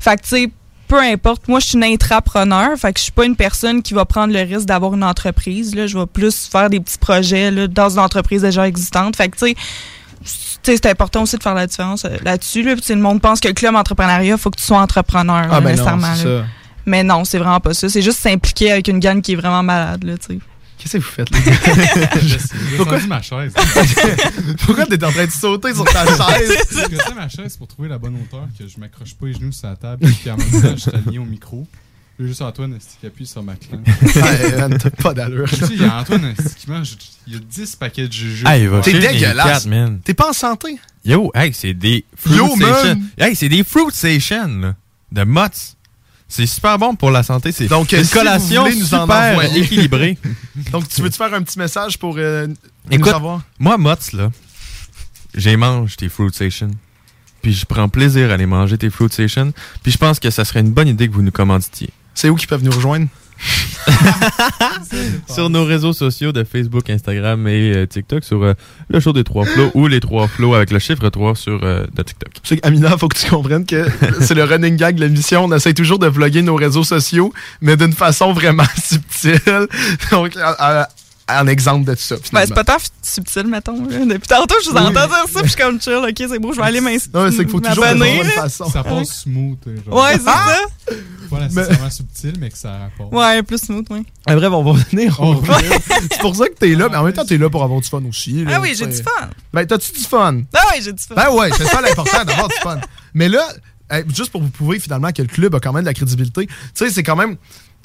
Fait 0.00 0.16
que, 0.16 0.22
tu 0.22 0.28
sais, 0.28 0.50
peu 0.86 1.00
importe. 1.00 1.48
Moi, 1.48 1.60
je 1.60 1.66
suis 1.66 1.76
une 1.76 1.84
intrapreneur. 1.84 2.76
Fait 2.76 2.92
que 2.92 2.98
je 2.98 3.04
suis 3.04 3.12
pas 3.12 3.24
une 3.24 3.36
personne 3.36 3.82
qui 3.82 3.94
va 3.94 4.04
prendre 4.04 4.32
le 4.34 4.40
risque 4.40 4.66
d'avoir 4.66 4.94
une 4.94 5.04
entreprise. 5.04 5.74
Là. 5.74 5.86
Je 5.86 5.98
vais 5.98 6.06
plus 6.06 6.46
faire 6.46 6.68
des 6.68 6.80
petits 6.80 6.98
projets 6.98 7.50
là, 7.50 7.66
dans 7.66 7.88
une 7.90 8.00
entreprise 8.00 8.42
déjà 8.42 8.68
existante. 8.68 9.16
Fait 9.16 9.28
que, 9.28 9.36
tu 9.38 9.46
sais, 9.46 9.56
c'est 10.62 10.86
important 10.86 11.22
aussi 11.22 11.36
de 11.36 11.42
faire 11.42 11.54
la 11.54 11.66
différence 11.66 12.04
euh, 12.04 12.16
là-dessus. 12.22 12.62
Là. 12.62 12.74
Le 12.88 12.96
monde 12.96 13.20
pense 13.20 13.40
que 13.40 13.48
le 13.48 13.54
club 13.54 13.74
entrepreneuriat, 13.74 14.36
faut 14.36 14.50
que 14.50 14.58
tu 14.58 14.64
sois 14.64 14.78
entrepreneur, 14.78 15.46
Ah, 15.50 15.60
ben 15.60 15.70
nécessairement. 15.70 16.14
Mais 16.86 17.02
non, 17.02 17.24
c'est 17.24 17.38
vraiment 17.38 17.60
pas 17.60 17.74
ça. 17.74 17.88
C'est 17.88 18.02
juste 18.02 18.18
s'impliquer 18.18 18.72
avec 18.72 18.88
une 18.88 18.98
gang 19.00 19.20
qui 19.22 19.32
est 19.32 19.36
vraiment 19.36 19.62
malade, 19.62 20.04
là, 20.04 20.18
tu 20.18 20.26
sais. 20.34 20.38
Qu'est-ce 20.76 20.98
que 20.98 21.02
vous 21.02 21.08
faites, 21.08 21.30
les 21.30 21.40
gars? 21.40 22.10
J'ai 22.20 22.36
Pourquoi- 22.76 23.00
ma 23.06 23.22
chaise. 23.22 23.54
Pourquoi 24.66 24.84
t'es 24.86 25.02
en 25.02 25.12
train 25.12 25.24
de 25.26 25.30
sauter 25.30 25.72
sur 25.74 25.84
ta 25.84 26.04
chaise? 26.36 26.52
J'ai 26.90 27.14
ma 27.14 27.28
chaise 27.28 27.56
pour 27.56 27.66
trouver 27.68 27.88
la 27.88 27.96
bonne 27.98 28.16
hauteur, 28.16 28.46
que 28.58 28.66
je 28.68 28.78
m'accroche 28.78 29.14
pas 29.14 29.26
les 29.26 29.34
genoux 29.34 29.52
sur 29.52 29.68
la 29.68 29.76
table, 29.76 30.06
puis 30.06 30.30
en 30.30 30.36
même 30.36 30.50
temps, 30.50 30.72
je 30.74 30.80
suis 30.80 30.90
aligné 30.90 31.18
au 31.18 31.24
micro. 31.24 31.66
Là, 32.18 32.26
juste 32.26 32.42
Antoine 32.42 32.74
est-ce 32.74 32.98
qui 33.00 33.06
appuie 33.06 33.26
sur 33.26 33.42
ma 33.42 33.54
clé? 33.54 33.78
Man, 34.58 34.76
t'as 34.78 34.90
pas 34.90 35.14
d'allure. 35.14 35.48
Tu 35.48 35.56
sais, 35.56 35.66
il 35.72 35.82
y 35.82 35.84
a 35.84 35.98
Antoine 36.00 36.24
est-ce 36.38 36.54
qui 36.54 36.70
mange, 36.70 36.96
il 37.26 37.32
y 37.32 37.36
a 37.36 37.40
10 37.40 37.76
paquets 37.76 38.06
de 38.06 38.12
jujubes. 38.12 38.46
Ah, 38.46 38.56
il 38.58 38.68
va 38.68 38.80
T'es 38.82 38.92
dégueulasse. 38.98 39.66
T'es 40.04 40.14
pas 40.14 40.28
en 40.30 40.32
santé? 40.32 40.78
Yo, 41.04 41.32
hey, 41.34 41.52
c'est 41.52 41.74
des 41.74 42.04
fruit 42.16 42.36
Yo, 42.36 42.54
man. 42.56 43.02
Hey, 43.18 43.34
c'est 43.34 43.48
des 43.48 43.64
fruit 43.64 43.90
station, 43.92 44.46
là, 44.60 44.74
de 45.10 45.24
Mott's. 45.24 45.76
C'est 46.36 46.46
super 46.46 46.76
bon 46.80 46.96
pour 46.96 47.12
la 47.12 47.22
santé. 47.22 47.52
C'est 47.52 47.68
Donc, 47.68 47.92
une 47.92 48.02
si 48.02 48.12
collation 48.12 48.64
vous 48.64 48.70
voulez 48.70 48.80
nous 48.80 48.92
en 48.94 49.02
super 49.02 49.56
équilibrée. 49.56 50.18
Donc, 50.72 50.88
tu 50.88 51.00
veux-te 51.00 51.14
faire 51.14 51.32
un 51.32 51.42
petit 51.42 51.56
message 51.60 51.96
pour 51.96 52.16
euh, 52.18 52.48
nous 52.90 53.04
savoir? 53.04 53.42
moi, 53.56 53.78
Mott's, 53.78 54.12
là, 54.12 54.32
j'ai 55.32 55.56
mange 55.56 55.94
tes 55.94 56.08
Fruit 56.08 56.32
Station. 56.32 56.72
Puis 57.40 57.52
je 57.52 57.64
prends 57.64 57.88
plaisir 57.88 58.30
à 58.30 58.34
aller 58.34 58.46
manger 58.46 58.76
tes 58.76 58.90
Fruit 58.90 59.12
Station. 59.12 59.52
Puis 59.84 59.92
je 59.92 59.98
pense 59.98 60.18
que 60.18 60.28
ça 60.30 60.44
serait 60.44 60.58
une 60.58 60.72
bonne 60.72 60.88
idée 60.88 61.06
que 61.08 61.14
vous 61.14 61.22
nous 61.22 61.30
commanditiez. 61.30 61.90
C'est 62.14 62.28
où 62.28 62.34
qu'ils 62.34 62.48
peuvent 62.48 62.64
nous 62.64 62.72
rejoindre? 62.72 63.06
sur 65.28 65.50
nos 65.50 65.64
réseaux 65.64 65.92
sociaux 65.92 66.32
de 66.32 66.44
Facebook, 66.44 66.88
Instagram 66.90 67.46
et 67.48 67.72
euh, 67.76 67.86
TikTok, 67.86 68.24
sur 68.24 68.42
euh, 68.42 68.54
le 68.88 69.00
show 69.00 69.12
des 69.12 69.24
trois 69.24 69.44
flots 69.44 69.70
ou 69.74 69.86
les 69.86 70.00
trois 70.00 70.26
flots 70.28 70.54
avec 70.54 70.70
le 70.70 70.78
chiffre 70.78 71.08
3 71.08 71.34
sur 71.34 71.60
euh, 71.62 71.84
de 71.94 72.02
TikTok. 72.02 72.32
C'est 72.42 72.58
qu'Amina, 72.58 72.96
faut 72.96 73.08
que 73.08 73.18
tu 73.18 73.28
comprennes 73.30 73.66
que 73.66 73.86
c'est 74.20 74.34
le 74.34 74.44
running 74.44 74.76
gag 74.76 74.96
de 74.96 75.04
l'émission. 75.04 75.44
On 75.44 75.52
essaie 75.52 75.74
toujours 75.74 75.98
de 75.98 76.06
vlogger 76.06 76.42
nos 76.42 76.56
réseaux 76.56 76.84
sociaux, 76.84 77.32
mais 77.60 77.76
d'une 77.76 77.92
façon 77.92 78.32
vraiment 78.32 78.64
subtile. 78.82 79.40
Donc, 80.10 80.36
à- 80.36 80.80
à- 80.82 80.88
un 81.28 81.46
exemple 81.46 81.84
de 81.86 81.94
tout 81.94 82.00
ça. 82.02 82.16
Ben, 82.32 82.44
c'est 82.46 82.54
pas 82.54 82.64
tant 82.64 82.76
subtil, 83.02 83.46
mettons. 83.46 83.82
là. 83.86 84.04
Depuis 84.04 84.28
tantôt, 84.28 84.54
je 84.64 84.70
vous 84.70 84.76
Oui. 84.76 84.82
entends 84.82 85.06
dire 85.06 85.24
ça, 85.32 85.40
puis 85.40 85.44
je 85.44 85.48
suis 85.48 85.56
comme 85.62 85.80
chill, 85.80 85.94
ok, 85.94 86.14
c'est 86.16 86.38
beau, 86.38 86.52
je 86.52 86.60
vais 86.60 86.66
aller 86.66 86.80
m'inscrire. 86.80 87.10
Non, 87.14 87.24
mais 87.24 87.30
c'est 87.30 87.36
qu'il 87.38 87.48
faut 87.50 87.60
toujours 87.60 87.84
le 87.84 87.94
m'abonner, 87.94 88.24
faire 88.24 88.44
de 88.44 88.48
façon. 88.50 88.70
Ça 88.70 88.84
passe 88.84 89.20
smooth. 89.22 89.58
euh, 89.66 89.76
genre. 89.86 90.02
Ouais, 90.04 90.12
c'est 90.14 90.24
Ah! 90.26 90.56
ça. 90.88 90.94
Pas 91.30 91.40
nécessairement 91.40 91.90
subtil, 91.90 92.34
mais 92.38 92.50
que 92.50 92.58
ça 92.58 92.76
rapporte. 92.78 93.12
Ouais, 93.14 93.42
plus 93.42 93.58
smooth, 93.58 93.86
oui. 93.90 94.04
Ah, 94.26 94.36
bref, 94.36 94.52
on 94.52 94.62
va 94.62 94.70
revenir. 94.72 95.16
On 95.20 95.34
va 95.34 95.54
revenir. 95.56 95.78
c'est 96.12 96.20
pour 96.20 96.36
ça 96.36 96.46
que 96.48 96.54
t'es 96.54 96.74
là, 96.74 96.88
mais 96.90 96.96
en 96.96 97.04
même 97.04 97.12
temps, 97.14 97.24
t'es 97.24 97.38
là 97.38 97.48
pour 97.48 97.62
avoir 97.64 97.80
du 97.80 97.88
fun 97.88 98.02
aussi. 98.08 98.44
là, 98.44 98.52
Ah 98.56 98.60
oui, 98.60 98.74
j'ai 98.76 98.86
du 98.86 98.96
fun. 99.02 99.30
Ben, 99.52 99.66
t'as-tu 99.66 99.92
du 99.92 100.00
fun? 100.00 100.42
Ah 100.54 100.60
oui, 100.74 100.82
j'ai 100.84 100.92
du 100.92 101.02
fun. 101.02 101.14
Ben 101.14 101.30
ouais, 101.30 101.50
c'est 101.56 101.64
ça 101.66 101.80
l'important, 101.80 102.24
d'avoir 102.24 102.48
du 102.48 102.56
fun. 102.62 102.78
Mais 103.14 103.28
là, 103.28 103.42
juste 104.14 104.30
pour 104.30 104.42
vous 104.42 104.50
prouver 104.50 104.78
finalement 104.78 105.10
que 105.12 105.22
le 105.22 105.28
club 105.28 105.54
a 105.54 105.60
quand 105.60 105.72
même 105.72 105.82
de 105.84 105.88
la 105.88 105.94
crédibilité, 105.94 106.46
tu 106.46 106.52
sais, 106.74 106.90
c'est 106.90 107.02
quand 107.02 107.16
même. 107.16 107.36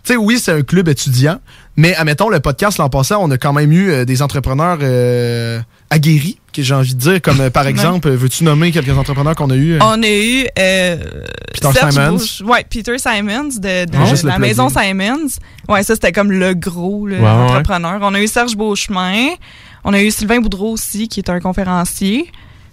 Sais, 0.10 0.18
oui, 0.18 0.40
c'est 0.40 0.52
un 0.54 0.64
club 0.64 0.90
étudiant, 0.90 1.38
mais 1.78 1.94
admettons, 1.94 2.30
le 2.30 2.40
podcast 2.40 2.80
l'an 2.80 2.90
passé, 2.90 3.14
on 3.14 3.30
a 3.30 3.38
quand 3.38 3.54
même 3.54 3.72
eu 3.72 3.92
euh, 3.92 4.06
des 4.06 4.24
entrepreneurs 4.24 4.80
euh, 4.82 5.60
aguerris, 5.92 6.40
que 6.52 6.64
j'ai 6.64 6.74
envie 6.74 6.96
de 6.96 7.00
dire, 7.00 7.22
comme 7.22 7.40
euh, 7.42 7.50
par 7.52 7.68
exemple, 7.68 8.10
veux-tu 8.10 8.44
nommer 8.44 8.72
quelques 8.72 8.98
entrepreneurs 8.98 9.36
qu'on 9.36 9.52
a 9.52 9.56
eu? 9.56 9.78
On 9.80 10.02
a 10.02 10.08
eu 10.10 10.48
Peter 11.54 11.70
Serge 11.74 11.92
Simons. 11.94 12.14
Bush- 12.14 12.42
ouais, 12.42 12.66
Peter 12.68 12.98
Simons 12.98 13.50
de, 13.60 13.86
de 13.86 13.92
Ah, 13.96 14.14
la 14.28 14.40
maison 14.40 14.68
Simons. 14.70 15.28
Ouais, 15.68 15.84
ça 15.84 15.94
c'était 15.94 16.12
comme 16.12 16.32
le 16.32 16.56
gros 16.56 17.06
là, 17.06 17.18
Ouais, 17.18 17.22
ouais. 17.22 17.30
entrepreneur. 17.52 18.00
On 18.02 18.16
a 18.16 18.20
eu 18.20 18.28
Serge 18.28 18.56
Beauchemin. 18.56 19.28
On 19.84 19.94
a 19.94 20.02
eu 20.02 20.10
Sylvain 20.10 20.40
Boudreau 20.40 20.72
aussi, 20.72 21.08
qui 21.08 21.20
est 21.20 21.30
un 21.30 21.40
conférencier. 21.40 22.32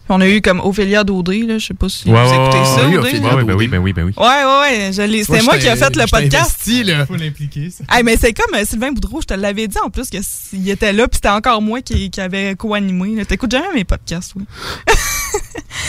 On 0.09 0.21
a 0.21 0.29
eu 0.29 0.41
comme 0.41 0.61
Ophélia 0.61 1.03
Daudé, 1.03 1.43
là, 1.43 1.59
je 1.59 1.67
sais 1.67 1.75
pas 1.75 1.89
si 1.89 2.09
Ouais, 2.09 2.13
vous 2.25 2.31
ouais, 2.31 2.43
écoutez 2.43 2.59
ouais, 2.59 2.65
ça. 2.65 2.77
ouais, 2.89 2.97
Audrey? 2.97 2.99
Ophélia 3.11 3.29
Ouais, 3.29 3.35
ouais, 3.35 3.45
ben 3.45 3.55
oui, 3.57 3.69
ben 3.69 3.79
oui, 3.79 3.93
ben 3.93 4.05
oui. 4.05 4.13
Ouais, 4.17 4.25
ouais, 4.27 4.61
ouais. 4.61 4.93
C'était 4.93 5.43
Moi, 5.43 5.59
qui 5.59 5.69
a 5.69 5.75
t'ai- 5.75 5.85
fait 5.85 5.97
le 5.97 6.03
podcast. 6.07 6.35
investi, 6.35 6.85
là. 6.85 7.07
Faut 7.07 7.17
l'impliquer, 7.17 7.71
ça. 7.71 7.85
Hey, 7.93 8.05
mais 8.05 8.17
c'est 8.17 8.33
comme 8.33 8.55
euh, 8.55 8.65
Sylvain 8.65 8.93
Boudreau, 8.93 9.21
je 9.21 9.27
te 9.27 9.35
l'avais 9.35 9.67
dit 9.67 9.79
en 9.85 9.91
plus 9.91 10.09
que 10.09 10.19
s'il 10.23 10.69
était 10.71 10.93
là, 10.93 11.09
puis 11.09 11.17
c'était 11.17 11.29
encore 11.31 11.61
moi 11.61 11.81
qui, 11.83 12.11
qui 12.11 12.21
avait 12.21 12.55
co-animé. 12.55 13.25
T'écoutes 13.27 13.51
jamais 13.51 13.73
mes 13.75 13.85
podcasts, 13.85 14.33
oui. 14.37 14.45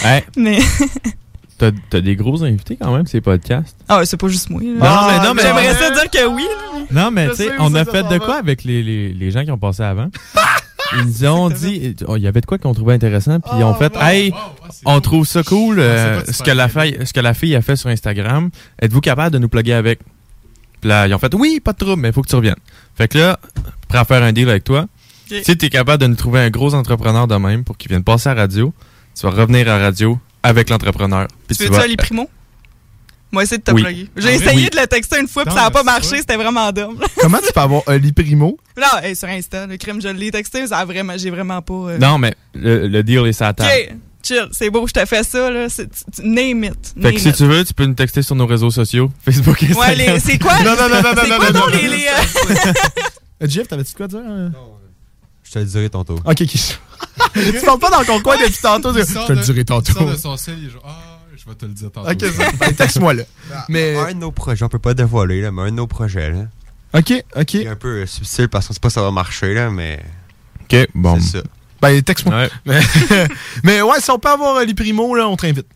Hey, 0.04 0.24
Mais 0.36 0.60
t'as 1.58 1.72
t'as 1.90 2.02
des 2.02 2.16
gros 2.16 2.44
invités 2.44 2.78
quand 2.80 2.96
même, 2.96 3.06
ces 3.08 3.22
podcasts. 3.22 3.76
ah, 3.88 4.00
ouais, 4.00 4.06
c'est 4.06 4.18
pas 4.18 4.28
juste 4.28 4.50
moi. 4.50 4.62
là. 4.62 4.68
Non, 4.68 5.08
mais 5.22 5.28
non, 5.28 5.34
mais- 5.36 5.42
J'aimerais 5.44 5.74
ça 5.76 5.92
dire 5.92 6.10
que 6.10 6.28
oui. 6.28 6.44
là. 6.44 6.80
Non, 7.04 7.12
mais 7.12 7.30
tu 7.30 7.36
sais, 7.38 7.50
on 7.60 7.74
a 7.76 7.86
fait 7.86 8.04
de 8.04 8.18
quoi 8.18 8.36
avec 8.38 8.64
les, 8.64 8.82
les, 8.84 9.14
les 9.14 9.32
gens 9.32 9.44
qui 9.44 9.52
ont 9.52 9.58
passé 9.58 9.84
avant? 9.84 10.08
Ils 10.94 11.06
nous 11.06 11.26
ont 11.26 11.50
dit, 11.50 11.96
oh, 12.08 12.16
il 12.16 12.24
y 12.24 12.28
avait 12.28 12.42
de 12.42 12.46
quoi 12.46 12.58
qu'on 12.58 12.74
trouvait 12.74 12.94
intéressant, 12.94 13.40
puis 13.40 13.52
ils 13.58 13.64
ont 13.64 13.74
fait, 13.74 13.94
hey, 14.00 14.34
on 14.86 15.02
trouve 15.02 15.28
ça 15.28 15.44
cool, 15.44 15.80
euh, 15.80 16.22
ce, 16.26 16.44
que 16.44 16.52
la 16.52 16.70
fille, 16.70 16.98
ce 17.06 17.14
que 17.14 17.20
la 17.20 17.34
fille 17.34 17.56
a 17.56 17.62
fait 17.62 17.76
sur 17.76 17.90
Instagram. 17.90 18.50
Êtes-vous 18.82 19.02
capable 19.02 19.34
de 19.34 19.40
nous 19.40 19.50
plugger 19.50 19.74
avec? 19.74 20.00
Puis 20.82 20.90
là, 20.90 21.08
ils 21.08 21.14
ont 21.14 21.20
fait, 21.20 21.34
oui, 21.34 21.60
pas 21.60 21.74
de 21.74 21.78
trouble, 21.78 22.02
mais 22.02 22.10
il 22.10 22.14
faut 22.14 22.22
que 22.22 22.30
tu 22.30 22.36
reviennes. 22.36 22.56
Fait 22.96 23.08
que 23.08 23.18
là, 23.18 23.40
prêt 23.88 23.98
à 23.98 24.06
faire 24.06 24.24
un 24.24 24.32
deal 24.32 24.50
avec 24.50 24.64
toi. 24.64 24.86
Si 25.28 25.58
tu 25.58 25.66
es 25.66 25.70
capable 25.70 26.02
de 26.02 26.08
nous 26.08 26.16
trouver 26.16 26.40
un 26.40 26.50
gros 26.50 26.74
entrepreneur 26.74 27.28
de 27.28 27.36
même 27.36 27.64
pour 27.66 27.76
qu'il 27.78 27.90
vienne 27.90 28.04
passer 28.04 28.30
à 28.30 28.34
la 28.34 28.42
radio, 28.42 28.74
tu 29.20 29.26
vas 29.26 29.32
revenir 29.34 29.68
à 29.70 29.78
la 29.78 29.84
radio 29.86 30.18
avec 30.44 30.70
l'entrepreneur. 30.70 31.28
Tu 31.50 31.56
tu 31.56 31.64
veux-tu 31.64 31.76
vas- 31.76 31.82
aller 31.84 31.98
primo? 31.98 32.30
Moi, 33.32 33.44
essayé 33.44 33.58
de 33.58 33.64
te 33.64 33.72
Oui. 33.72 33.84
plugger. 33.84 34.10
J'ai 34.16 34.28
Ah, 34.30 34.32
essayé 34.34 34.56
oui. 34.64 34.70
de 34.70 34.80
le 34.80 34.88
texter 34.88 35.20
une 35.20 35.28
fois, 35.28 35.44
puis 35.44 35.52
Non, 35.54 35.58
ça 35.58 35.64
n'a 35.66 35.72
pas 35.72 35.84
marché, 35.84 36.18
c'était 36.18 36.38
vraiment 36.38 36.72
dumb. 36.72 36.98
Comment 37.20 37.40
tu 37.46 37.52
peux 37.54 37.60
avoir 37.60 37.82
Oli 37.88 38.14
Primo? 38.14 38.58
Non, 38.78 38.88
hey, 39.04 39.16
sur 39.16 39.28
Insta, 39.28 39.68
le 39.68 39.76
crime, 39.78 40.02
je 40.02 40.08
l'ai 40.08 40.32
texté, 40.32 40.62
mais 40.62 40.68
ça 40.68 40.78
a 40.80 40.86
vraiment, 40.86 41.14
j'ai 41.18 41.30
vraiment 41.30 41.62
pas. 41.62 41.74
euh, 41.74 41.98
Non, 41.98 42.18
mais 42.18 42.34
le, 42.54 42.88
le 42.88 43.04
deal 43.04 43.26
est 43.28 43.40
la 43.42 43.54
table. 43.54 43.70
Ok, 43.70 43.96
chill, 44.24 44.48
c'est 44.54 44.70
beau, 44.70 44.88
je 44.88 44.94
te 44.94 45.06
fais 45.06 45.24
ça, 45.24 45.52
là. 45.52 45.68
c'est- 45.68 45.90
Name 46.24 46.64
it. 46.64 46.94
Fait 47.02 47.14
que 47.14 47.20
si 47.20 47.30
it. 47.30 47.36
tu 47.36 47.46
veux, 47.46 47.66
tu 47.66 47.74
peux 47.74 47.86
nous 47.86 47.94
texter 47.96 48.22
sur 48.22 48.36
nos 48.36 48.46
réseaux 48.48 48.72
sociaux, 48.72 49.12
Facebook, 49.26 49.58
Ouais, 49.62 49.68
Instagram. 49.72 49.96
les- 49.98 50.20
c'est 50.22 50.38
quoi? 50.40 50.58
Non, 50.64 50.76
non, 50.78 50.88
non, 50.90 51.02
non, 51.02 51.12
c'est 51.22 51.30
non, 51.30 51.36
quoi 51.38 51.52
non, 51.52 51.60
non, 51.60 51.68
les. 51.68 51.84
non. 51.88 52.74
les, 53.42 53.50
Jeff, 53.50 53.68
t'avais-tu 53.68 53.94
quoi 53.94 54.08
dire? 54.08 54.20
euh? 54.24 54.50
Je 55.44 55.52
te 55.52 55.60
le 55.60 55.66
dirai 55.66 55.90
tantôt. 55.90 56.16
Ok, 56.26 56.42
ok. 56.42 56.48
tu 57.34 57.66
parles 57.66 57.80
pas 57.80 57.90
dans 57.90 58.04
ton 58.04 58.20
coin 58.22 58.36
depuis 58.38 58.58
tantôt. 58.62 58.92
Il 58.94 59.00
Je 59.06 59.26
te 59.28 59.32
le 59.34 59.40
dirai 59.42 59.60
Il 59.60 59.66
tantôt. 59.66 59.94
sort 59.94 60.10
de 60.12 60.16
son 60.18 60.36
sel, 60.38 60.56
il 60.60 60.68
est 60.68 60.72
genre, 60.72 60.84
ah, 60.86 61.07
je 61.48 61.52
vais 61.52 61.58
te 61.58 61.66
le 61.66 61.72
dire 61.74 61.92
tantôt. 61.92 62.10
Ok, 62.12 62.22
ça- 62.22 62.52
ben, 62.60 62.74
texte-moi 62.76 63.14
là. 63.14 63.24
Mais. 63.70 63.96
Un 63.96 64.14
de 64.14 64.20
nos 64.20 64.32
projets, 64.32 64.64
on 64.66 64.70
peut 64.70 64.80
pas 64.80 64.94
dévoiler, 64.94 65.42
là, 65.42 65.52
mais 65.52 65.62
un 65.64 65.66
de 65.72 65.76
nos 65.76 65.88
projets, 65.88 66.32
là. 66.32 66.46
Ok, 66.94 67.14
ok. 67.36 67.54
Il 67.56 67.62
est 67.62 67.68
un 67.68 67.76
peu 67.76 68.02
euh, 68.02 68.06
subtil 68.06 68.48
parce 68.48 68.68
qu'on 68.68 68.74
sait 68.74 68.80
pas 68.80 68.90
si 68.90 68.96
ça 68.96 69.02
va 69.02 69.12
marcher, 69.12 69.54
là, 69.54 69.70
mais. 69.70 70.00
Ok, 70.64 70.88
bon. 70.96 71.20
C'est 71.20 71.38
ça. 71.40 71.44
Ben, 71.82 72.02
texte-moi. 72.02 72.48
Mais, 72.66 72.80
mais 73.64 73.82
ouais, 73.84 74.00
si 74.00 74.10
on 74.10 74.18
peut 74.18 74.30
avoir 74.30 74.56
Oli 74.56 74.74
Primo, 74.74 75.14
là, 75.16 75.28
on 75.30 75.36
te 75.38 75.46
invite. 75.46 75.68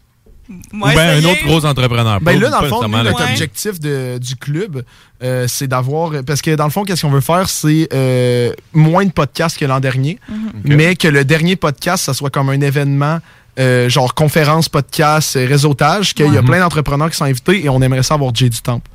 Ou 0.49 0.79
ben 0.79 1.23
un 1.23 1.23
autre 1.29 1.45
gros 1.45 1.63
entrepreneur. 1.65 2.19
Ben 2.19 2.37
là, 2.39 2.49
dans 2.49 2.61
le 2.61 2.67
fond, 2.67 2.87
notre 2.87 3.21
objectif 3.23 3.79
de- 3.79 4.17
du 4.17 4.35
club, 4.35 4.83
euh, 5.23 5.45
c'est 5.47 5.67
d'avoir. 5.67 6.11
Parce 6.25 6.41
que 6.41 6.55
dans 6.55 6.65
le 6.65 6.71
fond, 6.71 6.83
qu'est-ce 6.83 7.03
qu'on 7.03 7.11
veut 7.11 7.21
faire, 7.21 7.47
c'est 7.47 7.87
euh, 7.93 8.51
moins 8.73 9.05
de 9.05 9.11
podcasts 9.11 9.57
que 9.57 9.63
l'an 9.65 9.79
dernier, 9.79 10.19
Mhm. 10.27 10.51
Mais 10.65 10.95
que 10.95 11.07
le 11.07 11.23
dernier 11.23 11.55
podcast, 11.55 12.03
ça 12.03 12.13
soit 12.13 12.29
comme 12.31 12.49
un 12.49 12.59
événement. 12.59 13.19
Euh, 13.59 13.89
genre 13.89 14.13
conférence, 14.13 14.69
podcast, 14.69 15.35
euh, 15.35 15.45
réseautage, 15.47 16.13
qu'il 16.13 16.25
y 16.25 16.37
a 16.37 16.41
Ouais. 16.41 16.45
plein 16.45 16.59
d'entrepreneurs 16.59 17.09
qui 17.09 17.17
sont 17.17 17.25
invités 17.25 17.63
et 17.65 17.69
on 17.69 17.81
aimerait 17.81 18.03
ça 18.03 18.13
avoir 18.15 18.33
Jay 18.33 18.49
du 18.49 18.61
Temple. 18.61 18.89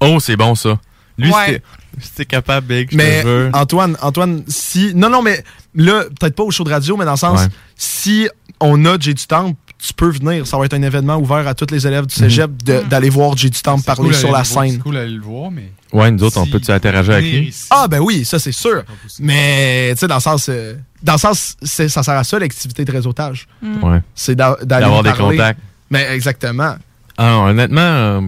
Oh, 0.00 0.18
c'est 0.20 0.36
bon 0.36 0.54
ça. 0.54 0.78
Lui, 1.18 1.30
Ouais. 1.30 1.34
c'était- 1.46 1.62
c'était 2.00 2.24
capable, 2.24 2.66
Big, 2.66 2.88
je 2.90 2.96
Mais 2.96 3.22
te 3.22 3.26
jure. 3.28 3.50
Antoine, 3.52 3.96
Antoine, 4.02 4.42
si. 4.48 4.92
Non, 4.94 5.10
non, 5.10 5.22
mais 5.22 5.44
là, 5.74 6.04
peut-être 6.18 6.34
pas 6.34 6.42
au 6.42 6.50
show 6.50 6.64
de 6.64 6.70
radio, 6.70 6.96
mais 6.96 7.04
dans 7.04 7.12
le 7.12 7.16
sens, 7.16 7.40
Ouais. 7.40 7.46
si 7.76 8.28
on 8.60 8.84
a 8.86 8.98
Jay 8.98 9.14
du 9.14 9.26
Temple, 9.26 9.54
tu 9.78 9.92
peux 9.94 10.10
venir. 10.10 10.46
Ça 10.46 10.56
va 10.58 10.64
être 10.64 10.74
un 10.74 10.82
événement 10.82 11.16
ouvert 11.16 11.46
à 11.48 11.54
tous 11.54 11.66
les 11.72 11.86
élèves 11.86 12.06
du 12.06 12.14
cégep 12.14 12.50
de- 12.62 12.82
d'aller 12.88 13.10
voir 13.10 13.36
Jay 13.36 13.50
du 13.50 13.60
Temple 13.60 13.82
parler 13.84 14.04
cool 14.10 14.14
sur 14.14 14.28
la 14.28 14.42
voir, 14.42 14.46
scène. 14.46 14.70
C'est 14.72 14.78
cool 14.78 14.94
d'aller 14.94 15.10
le 15.14 15.20
voir, 15.22 15.50
mais. 15.50 15.72
Ouais, 15.92 16.10
nous 16.10 16.22
autres, 16.24 16.38
on 16.38 16.46
peut-tu 16.46 16.70
interagir 16.70 17.14
avec 17.14 17.24
lui? 17.26 17.48
ici- 17.48 17.66
Ah, 17.70 17.86
ben 17.88 18.00
oui, 18.00 18.24
ça 18.24 18.38
c'est 18.38 18.52
sûr. 18.52 18.82
Mais, 19.20 19.90
tu 19.92 19.98
sais, 20.00 20.06
dans 20.08 20.14
le 20.16 20.20
sens. 20.20 20.48
euh, 20.48 20.74
dans 21.02 21.12
le 21.14 21.18
sens, 21.18 21.56
c'est- 21.62 21.88
ça 21.88 22.02
sert 22.02 22.14
à 22.14 22.24
ça, 22.24 22.38
l'activité 22.38 22.84
de 22.84 22.92
réseautage. 22.92 23.46
Mm. 23.60 23.84
Ouais. 23.84 24.00
C'est 24.14 24.34
d'a- 24.34 24.56
d'aller 24.62 24.82
D'avoir 24.84 25.02
des 25.02 25.12
contacts. 25.12 25.60
Mais 25.90 26.08
exactement. 26.14 26.76
Ah, 27.18 27.38
honnêtement, 27.40 27.80
euh, 27.80 28.20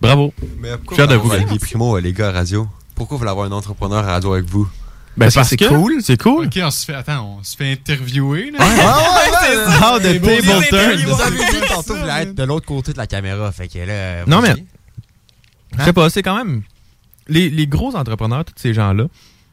bravo. 0.00 0.34
Mais 0.60 0.76
pourquoi 0.76 0.96
Fier 0.96 1.08
de 1.08 1.14
vous 1.16 1.30
des 1.30 1.58
primo, 1.58 1.96
euh, 1.96 2.00
les 2.00 2.12
gars, 2.12 2.28
à 2.28 2.32
radio? 2.32 2.68
Pourquoi 2.94 3.16
vous 3.16 3.20
voulez 3.20 3.30
avoir 3.30 3.46
un 3.46 3.52
entrepreneur 3.52 4.06
à 4.06 4.12
radio 4.12 4.34
avec 4.34 4.44
vous? 4.44 4.68
Ben, 5.16 5.30
parce 5.30 5.50
que 5.56 5.64
C'est 6.02 6.16
cool. 6.20 6.46
Ok, 6.46 6.58
on 6.62 6.70
se 6.70 6.84
fait, 6.86 6.94
attends, 6.94 7.36
on 7.38 7.42
se 7.44 7.56
fait 7.56 7.72
interviewer, 7.72 8.50
là. 8.50 8.58
ouais, 8.60 8.74
ouais, 8.76 9.66
How 9.82 9.98
the 9.98 10.20
table 10.20 10.66
turn. 10.68 11.04
Vous 11.06 11.20
avez 11.20 11.36
dit 11.38 11.66
tantôt, 11.68 11.94
vous 11.94 12.00
voulez 12.00 12.12
être 12.22 12.34
de 12.34 12.42
l'autre 12.44 12.66
côté 12.66 12.92
de 12.92 12.98
la 12.98 13.06
caméra, 13.06 13.50
fait 13.52 13.68
que 13.68 13.78
là. 13.80 14.24
Non, 14.26 14.40
mais. 14.40 14.54
Je 15.78 15.84
sais 15.84 15.92
pas, 15.92 16.10
c'est 16.10 16.22
quand 16.22 16.36
même. 16.36 16.62
Les, 17.28 17.50
les 17.50 17.66
gros 17.66 17.94
entrepreneurs, 17.96 18.44
tous 18.44 18.54
ces 18.56 18.74
gens-là, 18.74 19.06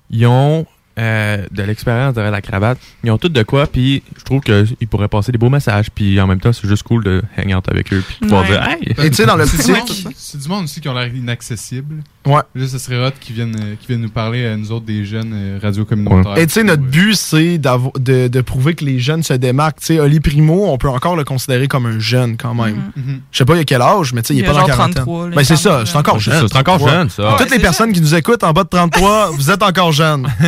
ils 0.09 0.25
ont 0.25 0.65
euh, 0.97 1.45
de 1.51 1.63
l'expérience 1.63 2.13
derrière 2.13 2.31
la 2.31 2.41
cravate. 2.41 2.77
Ils 3.03 3.11
ont 3.11 3.17
tout 3.17 3.29
de 3.29 3.43
quoi, 3.43 3.67
puis 3.67 4.03
je 4.17 4.23
trouve 4.23 4.41
qu'ils 4.41 4.87
pourraient 4.89 5.07
passer 5.07 5.31
des 5.31 5.37
beaux 5.37 5.49
messages, 5.49 5.89
puis 5.91 6.19
en 6.19 6.27
même 6.27 6.41
temps, 6.41 6.51
c'est 6.51 6.67
juste 6.67 6.83
cool 6.83 7.03
de 7.05 7.21
hang 7.37 7.53
out 7.55 7.69
avec 7.69 7.93
eux, 7.93 8.03
puis 8.05 8.17
pouvoir 8.21 8.41
Ouais. 8.41 8.47
dire, 8.49 8.67
hey! 8.67 9.05
Et 9.05 9.09
tu 9.09 9.15
sais, 9.15 9.25
dans 9.25 9.37
le 9.37 9.45
C'est 9.45 9.57
du 9.57 9.63
petit. 9.63 10.03
monde- 10.03 10.13
C'est 10.15 10.41
du 10.41 10.47
monde 10.49 10.63
aussi 10.65 10.81
qui 10.81 10.89
ont 10.89 10.93
l'air 10.93 11.13
inaccessible. 11.15 12.03
Ouais. 12.29 12.41
Là, 12.55 12.67
ce 12.67 12.77
serait 12.77 13.05
hot 13.07 13.11
qu'ils 13.19 13.35
viennent, 13.35 13.55
euh, 13.59 13.75
viennent 13.87 14.01
nous 14.01 14.09
parler 14.09 14.45
à 14.45 14.55
nous 14.55 14.71
autres 14.71 14.85
des 14.85 15.03
jeunes 15.05 15.31
euh, 15.33 15.59
radios 15.61 15.85
communautaires. 15.85 16.37
Et 16.37 16.45
tu 16.47 16.53
sais, 16.53 16.63
notre 16.63 16.83
but, 16.83 17.15
c'est 17.15 17.57
de, 17.57 18.27
de 18.27 18.41
prouver 18.41 18.75
que 18.75 18.85
les 18.85 18.99
jeunes 18.99 19.23
se 19.23 19.33
démarquent. 19.33 19.79
Tu 19.79 19.85
sais, 19.87 19.99
Oli 19.99 20.19
Primo, 20.19 20.67
on 20.69 20.77
peut 20.77 20.89
encore 20.89 21.15
le 21.15 21.23
considérer 21.23 21.67
comme 21.67 21.85
un 21.87 21.99
jeune 21.99 22.37
quand 22.37 22.53
même. 22.53 22.91
Mhm. 22.95 23.21
Je 23.31 23.37
sais 23.37 23.45
pas 23.45 23.55
il 23.55 23.59
y 23.59 23.61
a 23.61 23.65
quel 23.65 23.81
âge, 23.81 24.13
mais 24.13 24.21
tu 24.21 24.27
sais, 24.27 24.35
il 24.35 24.39
est 24.39 24.43
pas 24.43 24.53
dans 24.53 24.59
la 24.61 24.67
genre 24.67 24.75
quarantaine. 24.77 25.03
33, 25.03 25.29
là, 25.29 25.35
Ben, 25.35 25.41
il 25.41 25.45
c'est 25.45 25.53
est 25.55 25.57
ça, 25.57 25.85
c'est 25.85 25.95
encore 25.97 26.19
jeune. 26.19 26.47
C'est 26.47 26.55
encore 26.57 26.77
33. 26.77 26.91
jeune, 26.91 27.09
ça. 27.09 27.35
Toutes 27.37 27.49
Ouais, 27.49 27.57
les 27.57 27.61
personnes 27.61 27.91
qui 27.93 28.01
nous 28.01 28.13
écoutent 28.15 28.43
en 28.43 28.51
bas 28.53 28.63
de 28.63 28.69
33, 28.69 29.31
vous 29.35 29.49
êtes 29.51 29.63
encore 29.63 29.91
jeunes. 29.91 30.27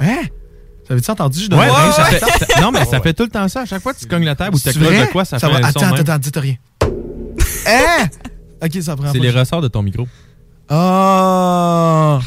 hein? 0.00 0.20
Ça 0.86 0.94
veut-tu 0.94 1.10
entendu? 1.10 1.40
Je 1.50 1.54
Ouais, 1.54 1.66
le 1.66 1.70
ouais, 1.72 1.92
ça 1.94 2.04
fait- 2.06 2.18
ça- 2.54 2.60
non, 2.62 2.70
mais 2.72 2.84
ça 2.86 3.00
fait 3.00 3.12
tout 3.12 3.24
le 3.24 3.28
temps 3.28 3.46
ça. 3.48 3.60
À 3.60 3.66
chaque 3.66 3.82
fois 3.82 3.92
que 3.92 3.98
tu 3.98 4.06
cognes 4.06 4.24
la 4.24 4.34
table 4.34 4.56
ou 4.56 4.58
tu 4.58 4.68
de 4.70 5.12
quoi, 5.12 5.24
ça, 5.26 5.38
Ça 5.38 5.46
fait 5.48 5.52
va- 5.60 5.68
un 5.68 5.70
son 5.72 5.78
Attends, 5.80 5.80
même. 5.90 5.94
attends, 6.00 6.12
attends, 6.12 6.18
dites 6.18 6.36
rien. 6.38 6.54
hein? 7.66 8.06
Ok, 8.62 8.82
ça 8.82 8.96
prend 8.96 9.12
C'est 9.12 9.18
les 9.18 9.30
ressorts 9.30 9.60
de 9.60 9.68
ton 9.68 9.82
micro. 9.82 10.08
Ah! 10.68 12.20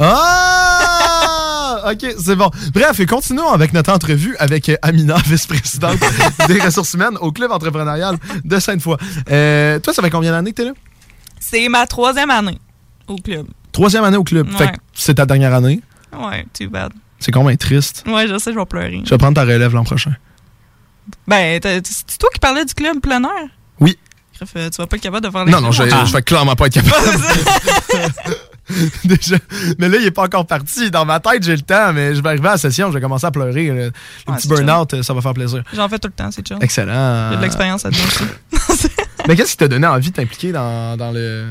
Ah! 0.00 1.90
Ok, 1.90 2.14
c'est 2.18 2.36
bon. 2.36 2.50
Bref, 2.72 3.00
et 3.00 3.06
continuons 3.06 3.48
avec 3.48 3.72
notre 3.72 3.92
entrevue 3.92 4.36
avec 4.38 4.68
euh, 4.68 4.76
Amina, 4.82 5.16
vice-présidente 5.26 5.98
des 6.46 6.60
ressources 6.60 6.92
humaines 6.94 7.16
au 7.20 7.32
Club 7.32 7.50
entrepreneurial 7.50 8.16
de 8.44 8.58
Sainte-Foy. 8.58 8.96
Euh, 9.30 9.78
toi, 9.78 9.92
ça 9.94 10.02
fait 10.02 10.10
combien 10.10 10.32
d'années 10.32 10.50
que 10.50 10.56
t'es 10.56 10.64
là? 10.64 10.72
C'est 11.40 11.68
ma 11.68 11.86
troisième 11.86 12.30
année 12.30 12.58
au 13.06 13.16
club. 13.16 13.46
Troisième 13.72 14.04
année 14.04 14.16
au 14.16 14.24
club. 14.24 14.50
Fait 14.50 14.72
que 14.72 14.76
c'est 14.92 15.14
ta 15.14 15.24
dernière 15.24 15.54
année? 15.54 15.80
Ouais, 16.12 16.44
too 16.52 16.68
bad. 16.68 16.92
C'est 17.18 17.32
quand 17.32 17.42
même 17.42 17.56
triste. 17.56 18.04
Ouais, 18.06 18.26
je 18.28 18.38
sais, 18.38 18.52
je 18.52 18.58
vais 18.58 18.66
pleurer. 18.66 19.00
Je 19.04 19.10
vais 19.10 19.18
prendre 19.18 19.34
ta 19.34 19.42
relève 19.42 19.72
l'an 19.74 19.84
prochain. 19.84 20.14
Ben, 21.26 21.58
c'est 21.62 22.18
toi 22.18 22.28
qui 22.32 22.38
parlais 22.38 22.64
du 22.64 22.74
club 22.74 23.00
plein 23.00 23.22
air? 23.22 23.48
Euh, 24.56 24.70
tu 24.70 24.76
vas 24.76 24.86
pas 24.86 24.96
être 24.96 25.02
capable 25.02 25.26
de 25.26 25.30
faire 25.30 25.44
les 25.44 25.52
Non, 25.52 25.60
non, 25.60 25.72
je. 25.72 25.82
Ah. 25.82 26.04
je 26.04 26.12
vais 26.12 26.22
clairement 26.22 26.54
pas 26.54 26.66
être 26.66 26.74
capable. 26.74 26.94
Déjà. 29.04 29.36
Mais 29.78 29.88
là, 29.88 29.96
il 29.98 30.06
est 30.06 30.10
pas 30.10 30.24
encore 30.24 30.46
parti. 30.46 30.90
Dans 30.90 31.04
ma 31.04 31.20
tête, 31.20 31.42
j'ai 31.42 31.56
le 31.56 31.62
temps, 31.62 31.92
mais 31.92 32.14
je 32.14 32.22
vais 32.22 32.28
arriver 32.28 32.48
à 32.48 32.52
la 32.52 32.58
session, 32.58 32.88
je 32.88 32.94
vais 32.94 33.00
commencer 33.00 33.26
à 33.26 33.30
pleurer. 33.30 33.68
Le, 33.68 33.92
petit 34.26 34.48
burn-out, 34.48 34.94
euh, 34.94 35.02
ça 35.02 35.14
va 35.14 35.20
faire 35.20 35.34
plaisir. 35.34 35.62
J'en 35.74 35.88
fais 35.88 35.98
tout 35.98 36.08
le 36.08 36.12
temps, 36.12 36.30
c'est 36.30 36.46
chill. 36.46 36.58
Excellent. 36.60 37.30
J'ai 37.30 37.36
de 37.36 37.42
l'expérience 37.42 37.84
là-dedans 37.84 38.04
aussi. 38.04 38.88
Mais 39.28 39.36
qu'est-ce 39.36 39.52
qui 39.52 39.56
t'a 39.58 39.68
donné 39.68 39.86
envie 39.86 40.10
de 40.10 40.16
t'impliquer 40.16 40.52
dans, 40.52 40.96
dans 40.96 41.12
le, 41.12 41.46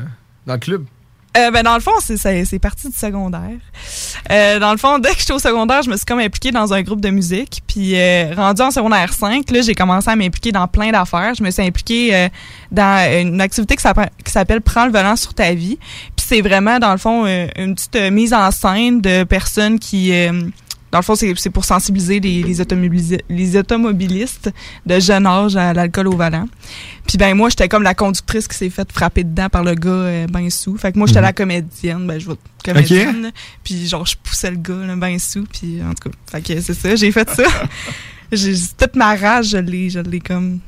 dans 0.46 0.54
le 0.54 0.58
club? 0.60 0.84
Euh, 1.36 1.50
ben 1.50 1.62
dans 1.62 1.74
le 1.74 1.80
fond, 1.80 1.92
c'est- 2.00 2.58
parti 2.58 2.88
du 2.88 2.96
secondaire. 2.96 3.40
Euh, 4.30 4.58
dans 4.58 4.72
le 4.72 4.78
fond, 4.78 4.98
dès 5.02 5.10
que 5.12 5.20
j'étais 5.20 5.32
au 5.32 5.38
secondaire, 5.38 5.82
je 5.82 5.90
me 5.90 5.96
suis 5.96 6.06
comme 6.06 6.18
impliquée 6.18 6.50
dans 6.50 6.72
un 6.72 6.82
groupe 6.82 7.00
de 7.00 7.10
musique. 7.10 7.62
Puis 7.66 7.94
euh, 7.96 8.34
rendu 8.34 8.62
en 8.62 8.70
secondaire 8.70 9.12
5, 9.12 9.48
là, 9.50 9.60
j'ai 9.60 9.74
commencé 9.74 10.08
à 10.10 10.16
m'impliquer 10.16 10.50
dans 10.52 10.66
plein 10.66 10.90
d'affaires. 10.90 11.34
Je 11.34 11.42
me 11.42 11.50
suis 11.50 11.62
impliquée 11.62 12.14
euh, 12.14 12.28
dans 12.72 13.20
une 13.22 13.40
activité 13.40 13.76
qui 13.76 13.82
s'appelle- 13.82 14.10
qui 14.24 14.32
s'appelle 14.32 14.60
Prends 14.62 14.86
le 14.86 14.92
volant 14.92 15.16
sur 15.16 15.34
ta 15.34 15.52
vie. 15.54 15.78
Puis 16.16 16.26
c'est 16.26 16.40
vraiment, 16.40 16.78
dans 16.78 16.92
le 16.92 16.98
fond, 16.98 17.24
euh, 17.26 17.46
une 17.56 17.74
petite 17.74 17.96
euh, 17.96 18.10
mise 18.10 18.32
en 18.34 18.50
scène 18.50 19.00
de 19.00 19.24
personnes 19.24 19.78
qui... 19.78 20.12
dans 20.90 20.98
le 20.98 21.02
fond, 21.04 21.14
c'est 21.14 21.50
pour 21.50 21.64
sensibiliser 21.64 22.18
les, 22.20 22.42
les, 22.42 22.60
automobilis- 22.60 23.20
les 23.28 23.56
automobilistes 23.56 24.50
de 24.86 24.98
jeune 25.00 25.26
âge 25.26 25.54
à 25.56 25.72
l'alcool 25.74 26.08
au 26.08 26.16
volant. 26.16 26.48
Puis 27.06 27.18
ben 27.18 27.34
moi, 27.34 27.48
j'étais 27.50 27.68
comme 27.68 27.82
la 27.82 27.94
conductrice 27.94 28.48
qui 28.48 28.56
s'est 28.56 28.70
faite 28.70 28.90
frapper 28.92 29.24
dedans 29.24 29.48
par 29.48 29.64
le 29.64 29.74
gars 29.74 29.90
euh, 29.90 30.26
ben 30.26 30.48
sous. 30.50 30.76
Fait 30.78 30.92
que 30.92 30.98
moi, 30.98 31.06
j'étais 31.06 31.20
Mhm. 31.20 31.24
la 31.26 31.32
comédienne, 31.32 32.06
ben 32.06 32.18
je 32.18 32.28
vais 32.28 32.36
comédienne. 32.64 33.32
Puis 33.64 33.86
genre, 33.86 34.06
je 34.06 34.16
poussais 34.22 34.50
le 34.50 34.56
gars 34.56 34.86
là, 34.86 34.96
ben 34.96 35.18
sous. 35.18 35.44
Puis 35.44 35.80
en 35.82 35.92
tout 35.94 36.08
cas, 36.10 36.16
fait 36.30 36.42
que 36.54 36.60
c'est 36.60 36.74
ça, 36.74 36.96
j'ai 36.96 37.12
fait 37.12 37.28
ça. 37.30 37.44
j'ai 38.32 38.54
toute 38.78 38.96
ma 38.96 39.14
rage, 39.14 39.48
je 39.50 39.56
l'ai, 39.58 39.90
je 39.90 40.00
l'ai 40.00 40.20
comme 40.20 40.60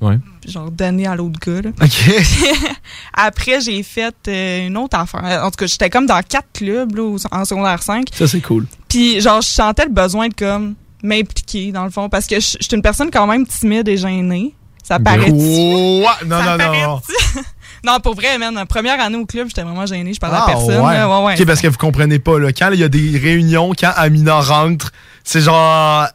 Ouais. 0.00 0.18
genre 0.46 0.70
donné 0.70 1.06
à 1.06 1.14
l'autre 1.16 1.38
gars. 1.40 1.62
là. 1.62 1.70
OK. 1.82 2.26
Après, 3.14 3.60
j'ai 3.60 3.82
fait 3.82 4.14
euh, 4.28 4.66
une 4.66 4.76
autre 4.76 4.98
affaire. 4.98 5.42
En 5.44 5.50
tout 5.50 5.56
cas, 5.56 5.66
j'étais 5.66 5.88
comme 5.90 6.06
dans 6.06 6.20
quatre 6.22 6.48
clubs 6.52 6.94
là, 6.96 7.16
en 7.30 7.44
secondaire 7.44 7.82
5. 7.82 8.06
Ça, 8.12 8.26
c'est 8.26 8.40
cool. 8.40 8.66
Puis 8.88 9.20
genre, 9.20 9.40
je 9.40 9.48
sentais 9.48 9.84
le 9.86 9.92
besoin 9.92 10.28
de 10.28 10.34
comme 10.34 10.74
m'impliquer 11.02 11.72
dans 11.72 11.84
le 11.84 11.90
fond 11.90 12.08
parce 12.08 12.26
que 12.26 12.36
je 12.36 12.40
suis 12.40 12.58
une 12.72 12.82
personne 12.82 13.10
quand 13.10 13.26
même 13.26 13.46
timide 13.46 13.88
et 13.88 13.96
gênée. 13.96 14.54
Ça 14.82 14.98
paraît 14.98 15.30
non, 15.30 16.02
non, 16.26 16.42
non, 16.42 16.56
non. 16.58 17.00
Non, 17.86 18.00
pour 18.00 18.14
vrai, 18.14 18.38
man, 18.38 18.54
la 18.54 18.64
première 18.64 18.98
année 18.98 19.16
au 19.16 19.26
club, 19.26 19.48
j'étais 19.48 19.62
vraiment 19.62 19.84
gênée, 19.84 20.14
je 20.14 20.20
parlais 20.20 20.38
Ah, 20.40 20.44
à 20.44 20.46
personne. 20.46 20.80
ouais. 20.82 20.94
là. 20.94 21.22
ouais, 21.22 21.44
parce 21.44 21.60
que 21.60 21.66
vous 21.68 21.76
comprenez 21.76 22.18
pas, 22.18 22.38
là, 22.38 22.50
quand 22.50 22.70
il 22.72 22.80
y 22.80 22.84
a 22.84 22.88
des 22.88 23.18
réunions, 23.18 23.72
quand 23.78 23.92
Amina 23.94 24.40
rentre, 24.40 24.90
c'est 25.22 25.42
genre. 25.42 26.06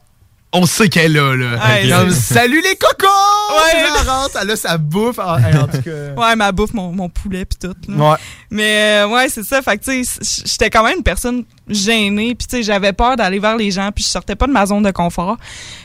On 0.51 0.65
sait 0.65 0.89
qu'elle 0.89 1.15
est 1.15 1.19
là, 1.19 1.35
Salut 2.11 2.59
les 2.61 2.75
cocos! 2.75 3.05
Ouais. 3.51 3.83
Elle 4.01 4.07
rentre, 4.09 4.35
elle 4.41 4.49
a 4.49 4.55
sa 4.55 4.77
bouffe. 4.79 5.19
Ah, 5.19 5.37
hey, 5.47 5.55
en 5.55 5.67
tout 5.67 5.81
cas. 5.81 5.91
Ouais, 6.17 6.35
ma 6.35 6.51
bouffe, 6.51 6.73
mon, 6.73 6.91
mon 6.91 7.07
poulet 7.07 7.45
puis 7.45 7.57
tout. 7.59 7.75
là. 7.91 8.11
Ouais. 8.11 8.17
Mais 8.49 9.03
euh, 9.03 9.07
ouais, 9.09 9.29
c'est 9.29 9.43
ça. 9.43 9.61
Fait 9.61 9.77
que 9.77 9.83
tu 9.83 10.03
sais, 10.03 10.19
j'étais 10.45 10.71
quand 10.71 10.83
même 10.83 10.97
une 10.97 11.03
personne 11.03 11.43
gênée. 11.67 12.33
Puis 12.33 12.47
tu 12.47 12.57
sais, 12.57 12.63
j'avais 12.63 12.93
peur 12.93 13.15
d'aller 13.15 13.37
vers 13.37 13.57
les 13.57 13.69
gens. 13.69 13.91
Puis 13.93 14.03
je 14.03 14.09
sortais 14.09 14.35
pas 14.35 14.47
de 14.47 14.51
ma 14.51 14.65
zone 14.65 14.81
de 14.81 14.89
confort. 14.91 15.37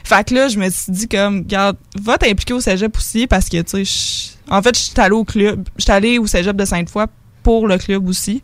Fait 0.02 0.26
que 0.26 0.34
là, 0.34 0.48
je 0.48 0.58
me 0.58 0.70
suis 0.70 0.92
dit 0.92 1.08
comme, 1.08 1.38
regarde, 1.40 1.76
va 2.00 2.16
t'impliquer 2.16 2.54
au 2.54 2.60
cégep 2.60 2.96
aussi 2.96 3.26
parce 3.26 3.50
que 3.50 3.60
tu 3.60 3.84
sais, 3.84 3.84
je- 3.84 4.52
en 4.52 4.62
fait, 4.62 4.74
je 4.76 4.82
suis 4.84 4.92
allée 4.96 5.14
au 5.14 5.24
club, 5.24 5.68
je 5.76 5.82
suis 5.84 5.92
allée 5.92 6.18
au 6.18 6.26
cégep 6.26 6.56
de 6.56 6.64
Sainte-Foy 6.64 7.04
pour 7.44 7.68
le 7.68 7.78
club 7.78 8.08
aussi. 8.08 8.42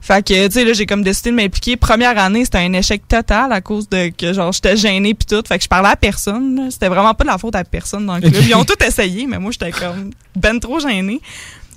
Fait 0.00 0.24
que, 0.26 0.46
tu 0.46 0.52
sais, 0.52 0.64
là, 0.64 0.72
j'ai 0.72 0.86
comme 0.86 1.02
décidé 1.02 1.30
de 1.32 1.36
m'impliquer. 1.36 1.76
Première 1.76 2.16
année, 2.18 2.44
c'était 2.46 2.58
un 2.58 2.72
échec 2.72 3.06
total 3.06 3.52
à 3.52 3.60
cause 3.60 3.86
de 3.90 4.08
que, 4.08 4.32
genre, 4.32 4.52
j'étais 4.52 4.76
gênée 4.76 5.12
pis 5.12 5.26
tout. 5.26 5.42
Fait 5.46 5.58
que 5.58 5.64
je 5.64 5.68
parlais 5.68 5.90
à 5.90 5.96
personne. 5.96 6.68
C'était 6.70 6.88
vraiment 6.88 7.12
pas 7.12 7.24
de 7.24 7.28
la 7.28 7.36
faute 7.36 7.54
à 7.56 7.64
personne 7.64 8.06
dans 8.06 8.14
le 8.14 8.22
club. 8.22 8.34
Ils 8.48 8.54
ont 8.54 8.64
tout 8.64 8.82
essayé, 8.82 9.26
mais 9.26 9.38
moi, 9.38 9.50
j'étais 9.50 9.72
comme 9.72 10.10
ben 10.34 10.58
trop 10.58 10.80
gênée. 10.80 11.20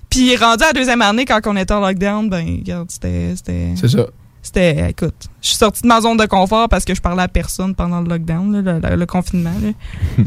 Puis 0.10 0.36
rendu 0.38 0.64
à 0.64 0.68
la 0.68 0.74
deuxième 0.74 1.02
année, 1.02 1.26
quand 1.26 1.40
on 1.46 1.56
était 1.58 1.74
en 1.74 1.82
lockdown, 1.82 2.30
ben, 2.30 2.46
regarde, 2.60 2.90
c'était... 2.90 3.34
C'est 3.76 3.88
ça. 3.90 4.06
C'était, 4.41 4.90
écoute, 4.91 5.14
je 5.41 5.48
suis 5.50 5.58
sortie 5.58 5.82
de 5.82 5.88
ma 5.88 6.00
zone 6.00 6.16
de 6.16 6.26
confort 6.26 6.70
parce 6.70 6.86
que 6.86 6.96
je 6.96 7.02
parlais 7.02 7.24
à 7.24 7.28
personne 7.28 7.76
pendant 7.76 8.00
le 8.00 8.08
lockdown, 8.08 8.54
là, 8.64 8.74
le, 8.80 8.90
le- 8.90 8.96
le 8.96 9.06
confinement. 9.06 9.52
là. 9.62 9.72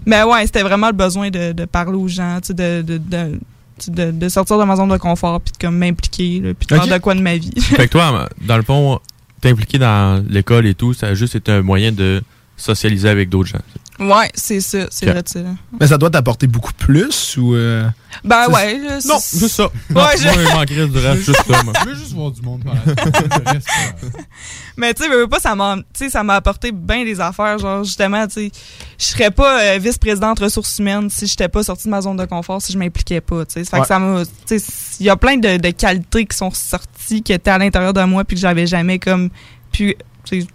Mais 0.07 0.23
ouais, 0.23 0.45
c'était 0.45 0.63
vraiment 0.63 0.89
le 0.89 0.93
besoin 0.93 1.31
de, 1.31 1.53
de 1.53 1.65
parler 1.65 1.97
aux 1.97 2.09
gens, 2.09 2.39
tu 2.43 2.49
sais, 2.49 2.55
de, 2.55 2.83
de, 2.83 2.99
de, 2.99 3.41
de, 3.89 4.11
de 4.11 4.29
sortir 4.29 4.59
de 4.59 4.65
ma 4.65 4.77
zone 4.77 4.89
de 4.91 4.97
confort 4.97 5.41
puis 5.41 5.53
de 5.53 5.59
comme 5.59 5.77
m'impliquer, 5.79 6.41
puis 6.59 6.67
de 6.67 6.75
Ok. 6.77 6.85
faire 6.85 6.95
de 6.99 7.03
quoi 7.03 7.15
de 7.15 7.21
ma 7.21 7.37
vie. 7.37 7.53
fait 7.61 7.87
que 7.87 7.93
toi, 7.93 8.29
dans 8.41 8.57
le 8.57 8.63
fond, 8.63 9.01
t'impliquer 9.41 9.79
dans 9.79 10.25
l'école 10.29 10.67
et 10.67 10.75
tout, 10.75 10.95
ça 10.95 11.09
a 11.09 11.15
juste 11.15 11.35
été 11.35 11.51
un 11.53 11.63
moyen 11.63 11.93
de 11.93 12.23
socialiser 12.57 13.09
avec 13.09 13.29
d'autres 13.29 13.49
gens. 13.51 13.59
Ouais, 14.07 14.31
c'est 14.35 14.61
ça, 14.61 14.87
c'est 14.91 15.09
Ok. 15.09 15.15
vrai. 15.35 15.45
Mais 15.81 15.87
ça 15.87 15.99
doit 15.99 16.11
t'apporter 16.11 16.47
beaucoup 16.47 16.73
plus 16.75 17.37
ou. 17.37 17.55
euh, 17.55 17.89
Ben 18.25 18.45
c'est- 18.47 18.53
ouais, 18.55 18.79
là, 18.79 18.99
Non, 19.07 19.19
c'est- 19.21 19.39
juste 19.39 19.55
ça. 19.57 19.65
Ouais, 19.65 20.03
je- 20.19 20.25
moi, 20.25 20.35
il 20.37 20.55
manquerait 20.55 20.87
du 20.87 20.99
reste, 20.99 21.23
juste 21.25 21.43
ça, 21.49 21.63
moi. 21.63 21.73
Je 21.83 21.89
veux 21.89 21.95
juste 21.95 22.13
voir 22.13 22.31
du 22.31 22.43
monde 22.43 22.63
par 22.65 22.75
euh, 22.75 22.95
Mais 24.77 24.95
tu 24.95 25.03
sais, 25.03 25.09
veux, 25.09 25.27
pas, 25.29 25.39
ça 25.41 25.55
m'a, 25.55 25.77
tu 25.77 25.83
sais, 25.95 26.11
ça 26.11 26.23
m'a 26.23 26.35
apporté 26.37 26.73
bien 26.73 27.05
des 27.05 27.21
affaires. 27.21 27.59
Genre, 27.59 27.85
justement, 27.85 28.27
tu 28.27 28.35
sais, 28.35 28.51
je 28.99 29.05
serais 29.05 29.31
pas 29.31 29.61
euh, 29.63 29.79
vice-présidente 29.79 30.39
ressources 30.41 30.79
humaines 30.79 31.11
si 31.11 31.27
j'étais 31.27 31.49
pas 31.49 31.63
sortie 31.63 31.85
de 31.85 31.91
ma 31.91 32.01
zone 32.01 32.17
de 32.17 32.25
confort, 32.25 32.61
si 32.63 32.73
je 32.73 32.79
m'impliquais 32.79 33.21
pas, 33.21 33.45
tu 33.45 33.55
sais. 33.55 33.65
Fait 33.65 33.77
Ouais. 33.77 33.83
que 33.83 33.89
ça 33.89 33.99
m'a, 33.99 34.23
tu 34.47 34.59
sais, 34.59 34.65
il 35.01 35.07
y 35.07 35.11
a 35.11 35.17
plein 35.17 35.37
de, 35.37 35.57
de 35.59 35.71
qualités 35.71 36.25
qui 36.27 36.37
sont 36.37 36.51
sorties, 36.51 37.23
qui 37.23 37.33
étaient 37.33 37.51
à 37.51 37.59
l'intérieur 37.59 37.93
de 37.93 38.03
moi, 38.05 38.25
puis 38.25 38.37
que 38.37 38.41
j'avais 38.41 38.67
jamais 38.67 38.99
comme 38.99 39.31
pu 39.73 39.97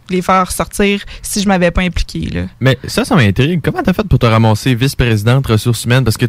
les 0.10 0.22
faire 0.22 0.52
sortir 0.52 1.04
si 1.22 1.42
je 1.42 1.48
m'avais 1.48 1.72
pas 1.72 1.82
impliqué, 1.82 2.30
là. 2.30 2.46
Mais 2.60 2.78
ça, 2.88 3.06
ça 3.06 3.16
m'intrigue. 3.16 3.62
Comment 3.64 3.84
t'as 3.84 3.94
fait 3.94 4.08
pour 4.08 4.20
te 4.20 4.26
ramasser 4.26 4.76
vice-présidente 4.76 5.46
ressources 5.48 5.84
humaines? 5.86 6.04
Parce 6.04 6.18
que 6.18 6.26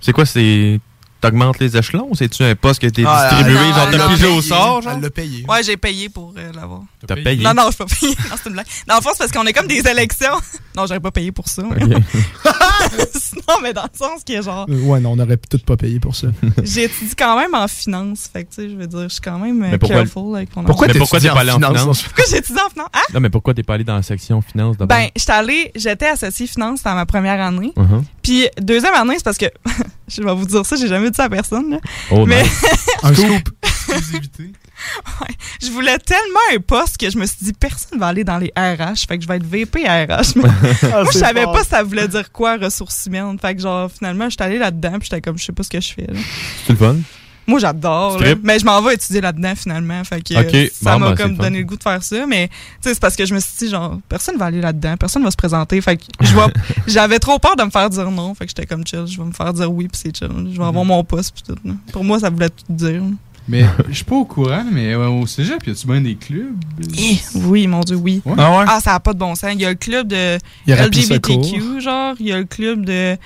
c'est 0.00 0.12
quoi, 0.12 0.26
c'est. 0.26 0.80
T'augmentes 1.20 1.58
les 1.58 1.76
échelons 1.76 2.06
ou 2.10 2.14
c'est-tu 2.14 2.44
un 2.44 2.54
poste 2.54 2.78
qui 2.80 2.86
a 2.86 2.88
été 2.90 3.02
Ah, 3.06 3.28
distribué, 3.30 3.58
genre 3.58 3.88
t'as 3.90 4.08
pigé 4.08 4.26
au 4.26 4.40
sort, 4.40 4.82
genre? 4.82 4.92
Elle 4.94 5.00
l'a 5.02 5.10
payé. 5.10 5.44
Ouais, 5.48 5.62
j'ai 5.64 5.76
payé 5.76 6.08
pour 6.08 6.32
euh, 6.38 6.52
l'avoir. 6.54 6.82
T'as 7.06 7.16
payé? 7.16 7.42
Non, 7.42 7.54
non, 7.54 7.64
je 7.70 7.74
suis 7.74 7.78
pas 7.78 7.86
payé. 7.86 8.14
Non, 8.30 8.36
c'est 8.40 8.48
une 8.48 8.52
blague. 8.54 8.66
Dans 8.86 8.96
le 8.96 9.00
fond, 9.02 9.10
c'est 9.14 9.18
parce 9.18 9.32
qu'on 9.32 9.44
est 9.46 9.52
comme 9.52 9.66
des 9.66 9.80
élections. 9.86 10.30
non, 10.76 10.86
j'aurais 10.86 11.00
pas 11.00 11.10
payé 11.10 11.32
pour 11.32 11.48
ça. 11.48 11.62
non, 13.48 13.54
mais 13.62 13.72
dans 13.72 13.82
le 13.82 13.88
sens 13.98 14.22
que, 14.26 14.40
genre, 14.42 14.66
Euh, 14.68 14.78
Ouais, 14.82 15.00
non, 15.00 15.12
on 15.12 15.16
n'aurait 15.16 15.36
tout 15.36 15.58
pas 15.58 15.76
payé 15.76 15.98
pour 16.00 16.14
ça. 16.14 16.28
J'étudie 16.62 17.14
quand 17.16 17.36
même 17.36 17.54
en 17.54 17.66
finance. 17.68 18.28
Fait 18.32 18.44
que, 18.44 18.50
tu 18.50 18.62
sais, 18.62 18.70
je 18.70 18.76
veux 18.76 18.86
dire, 18.86 19.02
je 19.04 19.08
suis 19.14 19.20
quand 19.20 19.38
même 19.38 19.62
euh, 19.62 19.68
Mais 19.72 19.78
pourquoi- 19.78 19.98
careful 20.04 20.36
avec 20.36 20.54
mon 20.56 20.64
Pourquoi 20.64 20.86
t'es 20.88 20.98
pas 20.98 21.40
allé 21.40 21.50
en 21.50 21.56
finance? 21.56 22.02
Pourquoi 22.02 22.24
j'étudie 22.30 22.58
en 22.64 22.70
finance? 22.70 22.88
Hein? 22.94 23.00
Non, 23.14 23.20
mais 23.20 23.30
pourquoi 23.30 23.54
t'es 23.54 23.62
pas 23.62 23.74
allé 23.74 23.84
dans 23.84 23.96
la 23.96 24.02
section 24.02 24.40
finance 24.40 24.76
d'abord? 24.76 24.96
Ben, 24.96 25.08
j'étais 25.16 25.32
allée, 25.32 25.72
j'étais 25.74 26.06
associée 26.06 26.46
finance 26.46 26.82
dans 26.82 26.94
ma 26.94 27.06
première 27.06 27.40
année. 27.40 27.72
Uh-huh. 27.76 28.02
Puis, 28.22 28.46
deuxième 28.60 28.94
année, 28.94 29.14
c'est 29.16 29.24
parce 29.24 29.38
que, 29.38 29.46
je 30.08 30.22
vais 30.22 30.34
vous 30.34 30.46
dire 30.46 30.64
ça, 30.64 30.76
j'ai 30.76 30.88
jamais 30.88 31.10
dit 31.10 31.16
ça 31.16 31.24
à 31.24 31.28
personne, 31.28 31.70
là. 31.70 31.78
Oh, 32.10 32.26
mais, 32.26 32.42
nice. 32.42 32.64
Un 33.02 33.14
scoop. 33.14 33.48
ouais, 35.20 35.34
je 35.62 35.70
voulais 35.70 35.98
tellement 35.98 36.38
un 36.54 36.58
poste 36.60 36.98
que 36.98 37.10
je 37.10 37.18
me 37.18 37.26
suis 37.26 37.38
dit, 37.42 37.52
personne 37.52 37.98
va 37.98 38.08
aller 38.08 38.24
dans 38.24 38.38
les 38.38 38.52
RH. 38.56 39.06
Fait 39.08 39.18
que 39.18 39.22
je 39.24 39.28
vais 39.28 39.36
être 39.36 39.46
VP 39.46 39.84
RH. 39.84 40.36
Mais 40.36 40.42
Ah, 40.82 41.02
moi, 41.02 41.10
je 41.12 41.18
savais 41.18 41.42
fort. 41.44 41.52
pas 41.52 41.62
si 41.64 41.70
ça 41.70 41.82
voulait 41.82 42.08
dire 42.08 42.30
quoi, 42.32 42.56
ressources 42.56 43.06
humaines. 43.06 43.38
Fait 43.40 43.54
que, 43.54 43.62
genre, 43.62 43.90
finalement, 43.90 44.28
j'étais 44.28 44.44
allée 44.44 44.58
là-dedans, 44.58 44.98
puis 44.98 45.08
j'étais 45.10 45.20
comme, 45.20 45.38
je 45.38 45.44
sais 45.44 45.52
pas 45.52 45.62
ce 45.62 45.70
que 45.70 45.80
je 45.80 45.92
fais. 45.92 46.06
C'est 46.66 46.72
le 46.72 46.78
fun? 46.78 46.96
Moi, 47.48 47.58
j'adore. 47.58 48.20
Mais 48.44 48.58
je 48.58 48.64
m'en 48.64 48.80
vais 48.82 48.94
étudier 48.94 49.20
là-dedans, 49.20 49.54
finalement. 49.56 50.04
Fait 50.04 50.22
que 50.22 50.34
ça 50.70 50.92
Bon, 50.92 50.98
m'a 51.00 51.08
ben, 51.10 51.16
comme 51.16 51.36
fun. 51.36 51.42
donné 51.44 51.58
le 51.58 51.64
goût 51.64 51.76
de 51.76 51.82
faire 51.82 52.02
ça. 52.02 52.26
Mais, 52.26 52.48
tu 52.48 52.54
sais, 52.82 52.94
c'est 52.94 53.00
parce 53.00 53.16
que 53.16 53.24
je 53.26 53.34
me 53.34 53.40
suis 53.40 53.52
dit, 53.58 53.68
genre, 53.70 53.98
personne 54.08 54.36
va 54.36 54.44
aller 54.46 54.60
là-dedans. 54.60 54.96
Personne 54.98 55.24
va 55.24 55.30
se 55.30 55.36
présenter. 55.36 55.80
Fait 55.80 55.96
que 55.96 56.04
j'avais 56.86 57.18
trop 57.18 57.38
peur 57.38 57.56
de 57.56 57.62
me 57.64 57.70
faire 57.70 57.88
dire 57.90 58.10
non. 58.10 58.34
Fait 58.34 58.44
que 58.44 58.50
j'étais 58.50 58.66
comme 58.66 58.86
chill. 58.86 59.06
Je 59.06 59.18
vais 59.18 59.24
me 59.24 59.32
faire 59.32 59.52
dire 59.52 59.72
oui, 59.72 59.88
puis 59.88 60.00
c'est 60.00 60.16
chill. 60.16 60.28
Je 60.52 60.58
vais 60.58 60.64
avoir 60.64 60.84
mon 60.84 61.02
poste, 61.04 61.32
puis 61.34 61.42
tout. 61.46 61.56
là. 61.66 61.72
Pour 61.92 62.04
moi, 62.04 62.20
ça 62.20 62.30
voulait 62.30 62.50
tout 62.50 62.64
dire. 62.68 63.02
Mais 63.50 63.64
je 63.88 63.94
suis 63.94 64.04
pas 64.04 64.16
au 64.16 64.26
courant, 64.26 64.64
mais 64.70 64.94
au 64.94 65.26
cégep, 65.26 65.66
y 65.66 65.70
a-tu 65.70 65.86
bien 65.86 66.02
des 66.02 66.16
clubs? 66.16 66.54
Eh, 66.98 67.16
Oui, 67.34 67.66
mon 67.66 67.80
Dieu, 67.80 67.96
oui. 67.96 68.20
Ouais. 68.26 68.34
Ah 68.36 68.58
ouais? 68.58 68.64
Ah, 68.68 68.78
ça 68.84 68.90
n'a 68.92 69.00
pas 69.00 69.14
de 69.14 69.18
bon 69.18 69.34
sens. 69.34 69.52
Il 69.54 69.60
y 69.62 69.64
a 69.64 69.70
le 69.70 69.74
club 69.74 70.06
de 70.08 70.36
a 70.36 70.86
LGBTQ, 70.86 71.80
genre. 71.80 72.14
Il 72.20 72.26
y 72.26 72.32
a 72.32 72.36
le 72.38 72.44
club 72.44 72.84
de. 72.84 73.16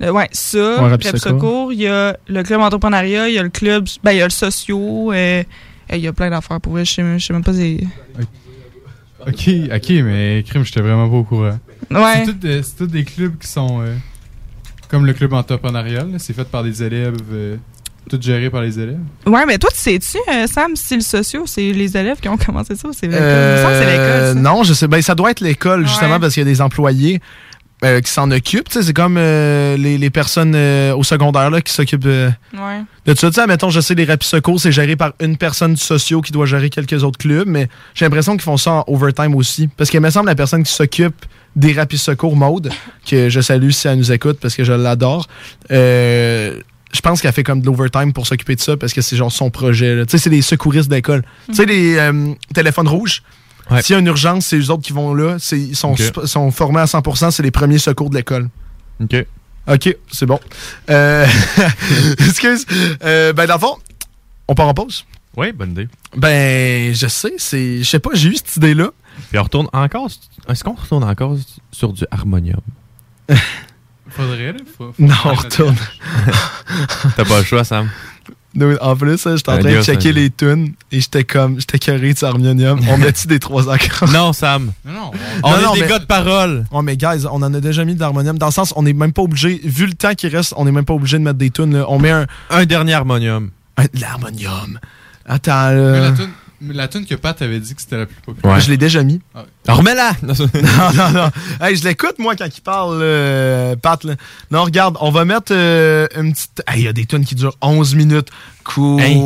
Le- 0.00 0.10
ouais, 0.10 0.28
ça. 0.32 0.58
Ouais, 0.58 0.88
Rapid 0.90 1.06
Rapid 1.06 1.16
Secours. 1.18 1.40
Secours. 1.40 1.72
Il 1.72 1.80
y 1.80 1.86
a 1.86 2.16
le 2.28 2.42
club 2.42 2.60
entrepreneuriat. 2.60 3.28
Il 3.28 3.34
y 3.34 3.38
a 3.38 3.42
le 3.42 3.48
club. 3.50 3.86
Ben, 4.02 4.12
il 4.12 4.18
y 4.18 4.22
a 4.22 4.24
le 4.24 4.30
socio. 4.30 5.12
euh, 5.12 5.42
eh, 5.88 5.96
il 5.96 6.02
y 6.02 6.08
a 6.08 6.12
plein 6.12 6.30
d'affaires 6.30 6.60
pour 6.60 6.72
vrai. 6.72 6.84
Je 6.84 6.92
sais 6.92 7.02
même- 7.02 7.18
je 7.20 7.26
sais 7.26 7.32
même 7.32 7.44
pas. 7.44 7.52
c'est- 7.52 7.80
Ok, 9.26 9.50
ok, 9.74 9.90
mais 10.02 10.42
crime, 10.48 10.64
j'étais 10.64 10.80
vraiment 10.80 11.08
pas 11.08 11.16
au 11.16 11.24
courant. 11.24 11.58
Ouais. 11.90 11.98
C'est 12.24 12.24
tous 12.26 12.32
des- 12.32 12.62
c'est 12.62 12.76
tous 12.76 12.86
des 12.86 13.04
clubs 13.04 13.36
qui 13.38 13.48
sont 13.48 13.82
euh, 13.82 13.94
comme 14.88 15.04
le 15.04 15.12
club 15.12 15.34
entrepreneurial. 15.34 16.08
C'est 16.18 16.32
fait 16.32 16.48
par 16.48 16.62
des 16.64 16.82
élèves, 16.82 17.16
euh, 17.30 17.56
tout 18.08 18.18
géré 18.20 18.48
par 18.48 18.62
les 18.62 18.78
élèves. 18.80 18.98
Ouais, 19.26 19.44
mais 19.44 19.58
toi, 19.58 19.68
tu 19.74 19.78
sais-tu, 19.78 20.16
euh, 20.32 20.46
Sam, 20.46 20.74
si 20.74 20.94
le 20.94 21.02
socio, 21.02 21.44
c'est 21.46 21.70
les 21.72 21.96
élèves 21.98 22.18
qui 22.18 22.28
ont 22.30 22.38
commencé 22.38 22.74
ça 22.76 22.88
ou 22.88 22.92
c'est 22.94 23.06
l'école? 23.08 23.22
Euh, 23.22 24.32
non, 24.34 24.62
je 24.62 24.72
sais. 24.72 24.88
Ben, 24.88 25.02
ça 25.02 25.14
doit 25.14 25.32
être 25.32 25.40
l'école, 25.40 25.86
justement, 25.86 26.12
Ouais. 26.14 26.18
parce 26.18 26.32
qu'il 26.32 26.42
y 26.42 26.46
a 26.46 26.50
des 26.50 26.62
employés. 26.62 27.20
Euh, 27.84 28.00
qui 28.00 28.10
s'en 28.10 28.30
occupent. 28.30 28.68
Tu 28.68 28.78
sais, 28.78 28.82
C'est 28.84 28.92
comme 28.92 29.16
euh, 29.18 29.76
les, 29.76 29.96
les 29.98 30.10
personnes 30.10 30.52
euh, 30.54 30.94
au 30.94 31.02
secondaire 31.02 31.50
là, 31.50 31.60
qui 31.60 31.72
s'occupent 31.72 32.04
euh, 32.06 32.30
Ouais. 32.54 32.82
de 33.06 33.12
tout 33.14 33.32
ça. 33.32 33.46
Mettons, 33.46 33.70
je 33.70 33.80
sais, 33.80 33.94
les 33.94 34.04
rapid 34.04 34.22
secours, 34.28 34.60
c'est 34.60 34.72
géré 34.72 34.96
par 34.96 35.12
une 35.20 35.36
personne 35.36 35.74
du 35.74 35.80
socio 35.80 36.20
qui 36.20 36.32
doit 36.32 36.46
gérer 36.46 36.68
quelques 36.70 37.02
autres 37.04 37.18
clubs, 37.18 37.46
mais 37.48 37.68
j'ai 37.94 38.04
l'impression 38.04 38.32
qu'ils 38.32 38.42
font 38.42 38.56
ça 38.58 38.70
en 38.72 38.84
overtime 38.86 39.34
aussi. 39.34 39.68
Parce 39.76 39.88
qu'il 39.90 40.00
me 40.00 40.10
semble 40.10 40.26
la 40.26 40.34
personne 40.34 40.62
qui 40.62 40.72
s'occupe 40.72 41.24
des 41.56 41.72
rapid 41.72 41.98
secours, 41.98 42.36
Maude, 42.36 42.70
que 43.08 43.28
je 43.28 43.40
salue 43.40 43.70
si 43.70 43.88
elle 43.88 43.98
nous 43.98 44.12
écoute 44.12 44.38
parce 44.40 44.54
que 44.54 44.62
je 44.62 44.72
l'adore, 44.72 45.26
euh, 45.70 46.60
je 46.92 47.00
pense 47.00 47.20
qu'elle 47.22 47.32
fait 47.32 47.42
comme 47.44 47.60
de 47.60 47.66
l'overtime 47.66 48.12
pour 48.12 48.26
s'occuper 48.26 48.56
de 48.56 48.60
ça 48.60 48.76
parce 48.76 48.92
que 48.92 49.00
c'est 49.00 49.16
genre 49.16 49.30
son 49.32 49.50
projet. 49.50 49.96
Tu 50.06 50.10
sais, 50.12 50.18
c'est 50.18 50.30
des 50.30 50.42
secouristes 50.42 50.88
d'école. 50.90 51.22
Tu 51.48 51.54
sais, 51.54 51.64
les 51.66 51.96
euh, 51.96 52.32
téléphones 52.54 52.88
rouges. 52.88 53.22
S'il 53.82 53.94
y 53.94 53.96
a 53.96 54.00
une 54.00 54.06
urgence, 54.06 54.46
c'est 54.46 54.58
eux 54.58 54.70
autres 54.70 54.82
qui 54.82 54.92
vont 54.92 55.14
là. 55.14 55.36
C'est- 55.38 55.58
Ils 55.60 55.76
sont, 55.76 55.94
formés 56.50 56.80
à 56.80 56.86
100%, 56.86 57.30
c'est 57.30 57.42
les 57.42 57.50
premiers 57.50 57.78
secours 57.78 58.10
de 58.10 58.16
l'école. 58.16 58.48
OK. 59.02 59.14
OK, 59.68 59.96
c'est 60.10 60.26
bon. 60.26 60.40
Euh, 60.88 61.26
excuse. 62.18 62.66
Euh, 63.04 63.32
ben, 63.32 63.46
dans 63.46 63.54
le 63.54 63.60
fond, 63.60 63.76
on 64.48 64.54
part 64.54 64.68
en 64.68 64.74
pause? 64.74 65.04
Oui, 65.36 65.52
bonne 65.52 65.70
idée. 65.72 65.88
Ben, 66.16 66.92
je 66.94 67.06
sais, 67.06 67.34
c'est. 67.38 67.78
Je 67.78 67.88
sais 67.88 68.00
pas, 68.00 68.10
j'ai 68.14 68.30
eu 68.30 68.36
cette 68.36 68.56
idée-là. 68.56 68.90
Puis 69.30 69.38
on 69.38 69.42
retourne 69.44 69.68
encore. 69.72 70.08
Est-ce 70.48 70.64
qu'on 70.64 70.74
retourne 70.74 71.04
encore 71.04 71.36
sur 71.70 71.92
du 71.92 72.04
harmonium? 72.10 72.60
Faudrait, 74.08 74.52
là. 74.52 74.58
Faut, 74.76 74.92
faut 74.92 74.94
Non, 75.02 75.14
on 75.24 75.34
retourne. 75.34 75.76
T'as 77.16 77.24
pas 77.24 77.38
le 77.38 77.44
choix, 77.44 77.62
Sam. 77.62 77.88
En 78.80 78.96
plus, 78.96 79.26
hein, 79.26 79.36
j'étais 79.36 79.48
en 79.48 79.58
train 79.58 79.70
de 79.70 79.80
checker 79.82 80.08
Andy. 80.08 80.20
les 80.20 80.30
tunes 80.30 80.72
et 80.90 81.00
j'étais 81.00 81.22
comme. 81.22 81.60
J'étais 81.60 81.78
carré 81.78 82.12
de 82.12 82.24
harmonium. 82.24 82.80
On 82.88 82.96
met-tu 82.98 83.28
des 83.28 83.38
trois 83.38 83.72
accords? 83.72 84.10
Non, 84.10 84.32
Sam. 84.32 84.72
Non, 84.84 84.92
non. 84.92 85.10
On 85.44 85.74
est 85.76 85.80
des 85.80 85.86
gars 85.86 86.00
de 86.00 86.04
parole. 86.06 86.64
Oh, 86.72 86.82
mais 86.82 86.96
guys, 86.96 87.26
on 87.30 87.42
en 87.42 87.54
a 87.54 87.60
déjà 87.60 87.84
mis 87.84 87.94
de 87.94 88.00
l'harmonium. 88.00 88.38
Dans 88.38 88.46
le 88.46 88.52
sens, 88.52 88.72
on 88.76 88.82
n'est 88.82 88.92
même 88.92 89.12
pas 89.12 89.22
obligé. 89.22 89.60
Vu 89.62 89.86
le 89.86 89.92
temps 89.94 90.14
qui 90.14 90.26
reste, 90.28 90.52
on 90.56 90.64
n'est 90.64 90.72
même 90.72 90.84
pas 90.84 90.94
obligé 90.94 91.16
de 91.18 91.22
mettre 91.22 91.38
des 91.38 91.50
tunes. 91.50 91.76
là. 91.76 91.84
On 91.88 91.98
met 92.00 92.10
un. 92.10 92.26
Un 92.50 92.64
dernier 92.66 92.94
harmonium. 92.94 93.50
L'harmonium. 93.94 94.78
Attends, 95.26 95.70
Mais 95.72 96.00
là. 96.00 96.12
La 96.60 96.88
tune- 96.88 97.06
que 97.06 97.14
Pat 97.14 97.40
avait 97.42 97.60
dit 97.60 97.74
que 97.74 97.80
c'était 97.80 97.96
la 97.98 98.06
plus 98.06 98.20
populaire. 98.20 98.54
Ouais. 98.56 98.60
Je 98.60 98.70
l'ai 98.70 98.76
déjà 98.76 99.02
mis. 99.02 99.20
Ah 99.34 99.40
ouais. 99.40 99.46
Alors, 99.66 99.78
remets-la! 99.78 100.12
non, 100.22 100.34
non, 100.94 101.10
non. 101.10 101.30
Hey, 101.60 101.76
je 101.76 101.84
l'écoute, 101.84 102.18
moi, 102.18 102.34
quand 102.36 102.46
il 102.46 102.60
parle, 102.60 102.98
euh, 103.02 103.76
Pat. 103.76 104.02
là. 104.04 104.14
Non, 104.50 104.64
regarde, 104.64 104.96
on 105.00 105.10
va 105.10 105.24
mettre 105.24 105.52
euh, 105.52 106.06
une 106.16 106.32
petite. 106.32 106.62
Hey, 106.66 106.80
Il 106.80 106.84
y 106.84 106.88
a 106.88 106.92
des 106.92 107.06
tunes 107.06 107.24
qui 107.24 107.34
durent 107.34 107.56
11 107.62 107.94
minutes. 107.94 108.28
Quoi? 108.64 109.02
Hey. 109.02 109.20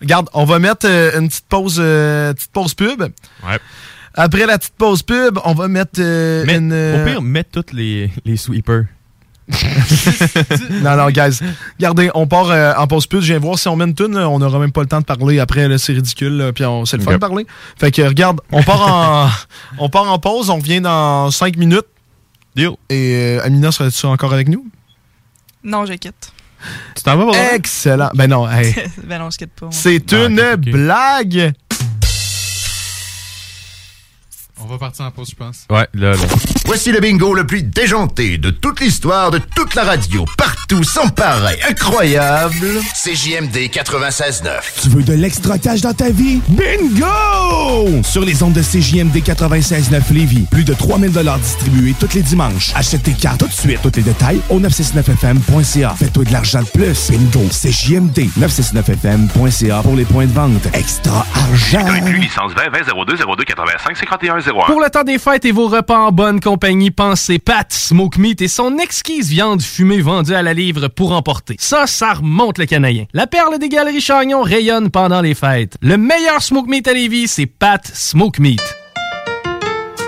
Regarde, 0.00 0.28
on 0.34 0.44
va 0.44 0.58
mettre 0.58 0.86
euh, 0.88 1.18
une 1.18 1.28
petite 1.28 1.46
pause, 1.48 1.76
euh, 1.78 2.32
petite 2.34 2.50
pause 2.52 2.74
pub. 2.74 3.00
Ouais. 3.02 3.58
Après 4.16 4.46
la 4.46 4.58
petite 4.58 4.74
pause 4.78 5.02
pub, 5.02 5.38
on 5.44 5.54
va 5.54 5.66
mettre 5.68 5.98
euh, 5.98 6.44
Mais, 6.46 6.56
une. 6.56 6.72
euh, 6.72 7.02
Au 7.02 7.06
pire, 7.06 7.22
mets 7.22 7.44
toutes 7.44 7.72
les, 7.72 8.10
les 8.24 8.36
sweepers. 8.36 8.84
Non, 10.82 10.96
non, 10.96 11.08
guys. 11.10 11.38
Regardez, 11.78 12.10
on 12.14 12.26
part 12.26 12.50
euh, 12.50 12.72
en 12.76 12.86
pause 12.86 13.06
pub. 13.06 13.20
Je 13.20 13.26
viens 13.26 13.38
voir 13.38 13.58
si 13.58 13.68
on 13.68 13.76
met 13.76 13.84
une 13.84 13.94
tune. 13.94 14.16
On 14.16 14.38
n'aura 14.38 14.58
même 14.58 14.72
pas 14.72 14.80
le 14.80 14.86
temps 14.86 15.00
de 15.00 15.04
parler. 15.04 15.38
Après, 15.38 15.68
là, 15.68 15.76
c'est 15.78 15.92
ridicule. 15.92 16.36
là, 16.36 16.52
Puis 16.52 16.64
on 16.64 16.84
c'est 16.86 16.96
le 16.96 17.02
fun 17.02 17.12
de 17.12 17.16
parler. 17.18 17.46
Fait 17.78 17.90
que, 17.90 18.02
regarde, 18.02 18.40
on 18.52 18.62
part 18.62 18.80
en, 18.92 19.30
on 19.78 19.88
part 19.88 20.10
en 20.10 20.18
pause. 20.18 20.48
On 20.50 20.56
revient 20.56 20.80
dans 20.80 21.30
5 21.30 21.56
minutes. 21.56 21.86
Deal. 22.56 22.70
Et 22.88 23.14
euh, 23.38 23.44
Amina, 23.44 23.70
serais-tu 23.72 24.06
encore 24.06 24.32
avec 24.32 24.48
nous? 24.48 24.66
Non, 25.62 25.84
je 25.86 25.94
quitte. 25.94 26.32
Tu 26.96 27.02
t'en 27.02 27.16
vas, 27.16 27.24
voilà? 27.24 27.54
Excellent. 27.54 28.10
Ben 28.14 28.28
non, 28.28 28.48
hey. 28.50 28.74
ben 29.04 29.18
non, 29.18 29.28
je 29.30 29.36
quitte 29.38 29.52
pas. 29.52 29.68
C'est 29.70 30.12
Ah, 30.14 30.26
une 30.26 30.54
blague. 30.56 31.52
On 34.60 34.66
va 34.66 34.78
partir 34.78 35.04
en 35.04 35.10
pause, 35.10 35.28
je 35.30 35.34
pense. 35.36 35.66
Ouais, 35.68 35.86
là, 35.92 36.12
là. 36.12 36.22
Voici 36.66 36.92
le 36.92 37.00
bingo 37.00 37.34
le 37.34 37.46
plus 37.46 37.62
déjanté 37.62 38.38
de 38.38 38.48
toute 38.48 38.80
l'histoire 38.80 39.30
de 39.30 39.38
toute 39.54 39.74
la 39.74 39.84
radio, 39.84 40.24
partout, 40.38 40.82
sans 40.82 41.08
pareil, 41.08 41.58
incroyable. 41.68 42.80
CJMD 42.94 43.68
96.9. 43.70 44.48
Tu 44.82 44.88
veux 44.88 45.02
de 45.02 45.12
l'extra 45.12 45.58
cash 45.58 45.82
dans 45.82 45.92
ta 45.92 46.08
vie? 46.08 46.40
Bingo! 46.48 48.02
Sur 48.02 48.24
les 48.24 48.42
ondes 48.42 48.54
de 48.54 48.62
CJMD 48.62 49.16
96.9 49.18 50.12
Lévis, 50.12 50.46
plus 50.50 50.64
de 50.64 50.72
3000 50.72 51.12
distribués 51.42 51.94
tous 52.00 52.14
les 52.14 52.22
dimanches. 52.22 52.72
Achète 52.74 53.02
tes 53.02 53.12
cartes 53.12 53.40
tout 53.40 53.46
de 53.46 53.52
suite. 53.52 53.80
Tous 53.82 53.92
les 53.96 54.02
détails 54.02 54.40
au 54.48 54.58
969fm.ca. 54.58 55.94
Fais-toi 55.98 56.24
de 56.24 56.32
l'argent 56.32 56.62
de 56.62 56.68
plus. 56.68 57.10
Bingo! 57.10 57.46
CJMD 57.50 58.30
969fm.ca 58.40 59.82
pour 59.82 59.96
les 59.96 60.04
points 60.06 60.26
de 60.26 60.32
vente. 60.32 60.66
Extra 60.72 61.26
argent! 61.34 61.84
licence 62.14 62.52
20 62.54 62.70
20 62.70 63.04
02 63.06 63.16
02 63.16 63.44
85 63.44 63.96
51 63.96 64.38
01. 64.38 64.66
Pour 64.66 64.80
le 64.80 64.88
temps 64.88 65.04
des 65.04 65.18
fêtes 65.18 65.44
et 65.44 65.52
vos 65.52 65.68
repas 65.68 65.98
en 65.98 66.10
bonne 66.12 66.40
compagnie, 66.54 66.92
pensez 66.92 67.40
Pat 67.40 67.72
Smoke 67.72 68.16
Meat 68.16 68.40
et 68.40 68.46
son 68.46 68.78
exquise 68.78 69.28
viande 69.28 69.60
fumée 69.60 70.00
vendue 70.00 70.36
à 70.36 70.42
la 70.42 70.54
livre 70.54 70.86
pour 70.86 71.10
emporter. 71.10 71.56
Ça, 71.58 71.88
ça 71.88 72.12
remonte 72.12 72.58
le 72.58 72.66
canadien. 72.66 73.06
La 73.12 73.26
perle 73.26 73.58
des 73.58 73.68
galeries 73.68 74.00
Chagnon 74.00 74.42
rayonne 74.42 74.88
pendant 74.88 75.20
les 75.20 75.34
fêtes. 75.34 75.76
Le 75.82 75.96
meilleur 75.96 76.40
Smoke 76.40 76.70
Meat 76.70 76.86
à 76.86 76.92
Lévis, 76.92 77.26
c'est 77.26 77.46
Pat 77.46 77.84
Smoke 77.84 78.40
Meat. 78.40 78.83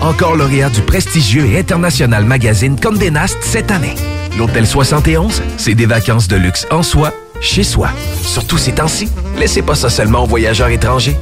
Encore 0.00 0.36
lauréat 0.36 0.70
du 0.70 0.82
prestigieux 0.82 1.46
et 1.46 1.58
international 1.58 2.24
magazine 2.24 2.78
Condé 2.78 3.10
Nast 3.10 3.38
cette 3.40 3.70
année. 3.70 3.94
L'Hôtel 4.38 4.66
71, 4.66 5.42
c'est 5.56 5.74
des 5.74 5.86
vacances 5.86 6.28
de 6.28 6.36
luxe 6.36 6.66
en 6.70 6.82
soi, 6.82 7.12
chez 7.40 7.62
soi. 7.62 7.88
Surtout 8.22 8.58
ces 8.58 8.72
temps-ci, 8.72 9.08
laissez 9.38 9.62
pas 9.62 9.74
ça 9.74 9.88
seulement 9.88 10.24
aux 10.24 10.26
voyageurs 10.26 10.68
étrangers. 10.68 11.16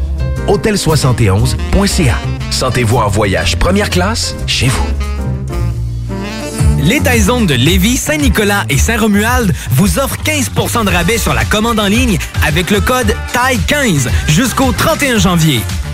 Hôtel71.ca. 0.49 2.15
Sentez-vous 2.51 2.99
en 2.99 3.09
voyage 3.09 3.57
première 3.57 3.91
classe 3.91 4.35
chez 4.47 4.69
vous. 4.69 4.87
Les 6.83 7.01
Taizones 7.01 7.47
de 7.47 7.55
Lévis, 7.55 7.97
Saint-Nicolas 7.97 8.65
et 8.69 8.77
Saint-Romuald 8.77 9.55
vous 9.71 9.99
offrent 9.99 10.19
15% 10.23 10.85
de 10.85 10.91
rabais 10.91 11.17
sur 11.17 11.33
la 11.33 11.45
commande 11.45 11.81
en 11.81 11.87
ligne 11.87 12.19
avec 12.47 12.71
le 12.71 12.81
code 12.81 13.15
TAI15 13.33 14.09
jusqu'au 14.29 14.71
31 14.73 15.19
janvier. 15.19 15.61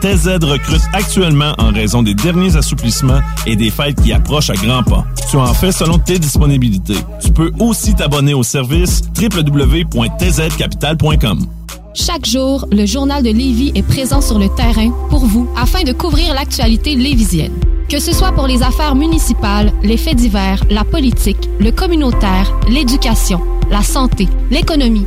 TZ 0.00 0.38
recrute 0.42 0.82
actuellement 0.92 1.54
en 1.58 1.72
raison 1.72 2.02
des 2.02 2.14
derniers 2.14 2.56
assouplissements 2.56 3.20
et 3.46 3.54
des 3.56 3.70
fêtes 3.70 4.02
qui 4.02 4.12
approchent 4.12 4.50
à 4.50 4.54
grands 4.54 4.82
pas. 4.82 5.06
Tu 5.30 5.36
en 5.36 5.54
fais 5.54 5.72
selon 5.72 5.98
tes 5.98 6.18
disponibilités. 6.18 6.98
Tu 7.22 7.32
peux 7.32 7.52
aussi 7.58 7.94
t'abonner 7.94 8.34
au 8.34 8.42
service 8.42 9.02
www.tzcapital.com. 9.20 11.46
Chaque 11.94 12.26
jour, 12.26 12.66
le 12.70 12.84
journal 12.84 13.22
de 13.22 13.30
Lévis 13.30 13.72
est 13.74 13.82
présent 13.82 14.20
sur 14.20 14.38
le 14.38 14.50
terrain 14.50 14.90
pour 15.08 15.24
vous 15.24 15.48
afin 15.56 15.82
de 15.82 15.92
couvrir 15.92 16.34
l'actualité 16.34 16.94
lévisienne. 16.94 17.52
Que 17.88 17.98
ce 17.98 18.12
soit 18.12 18.32
pour 18.32 18.46
les 18.46 18.62
affaires 18.62 18.94
municipales, 18.94 19.72
les 19.82 19.96
faits 19.96 20.16
divers, 20.16 20.62
la 20.70 20.84
politique, 20.84 21.48
le 21.58 21.70
communautaire, 21.70 22.52
l'éducation, 22.68 23.40
la 23.70 23.82
santé, 23.82 24.28
l'économie, 24.50 25.06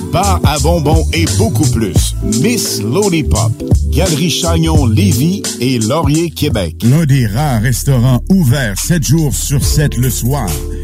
bar 0.11 0.41
à 0.45 0.59
bonbons 0.59 1.05
et 1.13 1.25
beaucoup 1.37 1.69
plus. 1.71 2.15
Miss 2.23 2.81
Lollipop, 2.81 3.51
Galerie 3.89 4.29
Chagnon 4.29 4.85
Lévis 4.85 5.41
et 5.59 5.79
Laurier 5.79 6.29
Québec. 6.29 6.75
L'un 6.83 7.05
des 7.05 7.25
rares 7.25 7.61
restaurants 7.61 8.21
ouverts 8.29 8.77
7 8.77 9.03
jours 9.03 9.33
sur 9.33 9.63
7 9.63 9.97
le 9.97 10.09
soir 10.09 10.47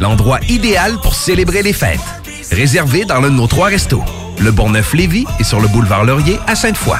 L'endroit 0.00 0.40
idéal 0.48 0.96
pour 1.02 1.14
célébrer 1.14 1.62
les 1.62 1.74
fêtes. 1.74 2.00
Réservé 2.50 3.04
dans 3.04 3.20
l'un 3.20 3.28
de 3.28 3.34
nos 3.34 3.46
trois 3.46 3.68
restos. 3.68 4.02
Le 4.38 4.50
Bourgneuf-Lévis 4.50 5.26
et 5.38 5.44
sur 5.44 5.60
le 5.60 5.68
boulevard 5.68 6.04
Laurier 6.06 6.38
à 6.46 6.54
Sainte-Foy. 6.54 6.96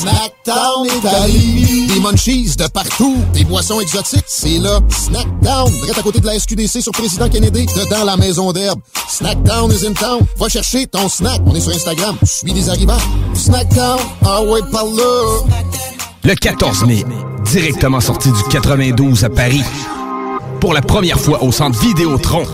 Snackdown 0.00 0.86
Italie. 0.86 1.86
Des 1.86 2.00
munchies 2.00 2.56
de 2.56 2.66
partout. 2.66 3.16
Des 3.32 3.44
boissons 3.44 3.80
exotiques. 3.80 4.24
C'est 4.26 4.58
là. 4.58 4.80
Snackdown. 4.88 5.70
Direct 5.70 5.98
à 5.98 6.02
côté 6.02 6.18
de 6.18 6.26
la 6.26 6.36
SQDC 6.36 6.82
sur 6.82 6.90
Président 6.90 7.28
Kennedy. 7.28 7.66
Dedans 7.66 8.04
la 8.04 8.16
maison 8.16 8.50
d'herbe. 8.50 8.80
Snackdown 9.08 9.70
is 9.70 9.86
in 9.86 9.92
town. 9.92 10.18
Va 10.36 10.48
chercher 10.48 10.88
ton 10.88 11.08
snack. 11.08 11.40
On 11.46 11.54
est 11.54 11.60
sur 11.60 11.72
Instagram. 11.72 12.16
Suis 12.24 12.52
des 12.52 12.68
arrivants. 12.68 12.98
Snackdown. 13.34 14.00
Ah 14.26 14.42
ouais, 14.42 14.62
par 14.72 14.84
là. 14.84 15.44
Le 16.24 16.34
14 16.34 16.84
mai, 16.84 17.04
directement 17.44 18.00
sorti 18.00 18.30
du 18.30 18.42
92 18.50 19.24
à 19.24 19.30
Paris. 19.30 19.62
Pour 20.60 20.74
la 20.74 20.80
première 20.82 21.18
fois 21.18 21.42
au 21.42 21.52
centre 21.52 21.78
Vidéotron, 21.80 22.44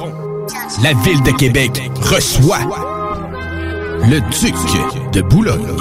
la 0.82 0.92
ville 0.92 1.22
de 1.22 1.30
Québec 1.32 1.90
reçoit 2.02 2.58
le 4.08 4.20
Duc 4.20 4.54
de 5.12 5.22
Boulogne. 5.22 5.76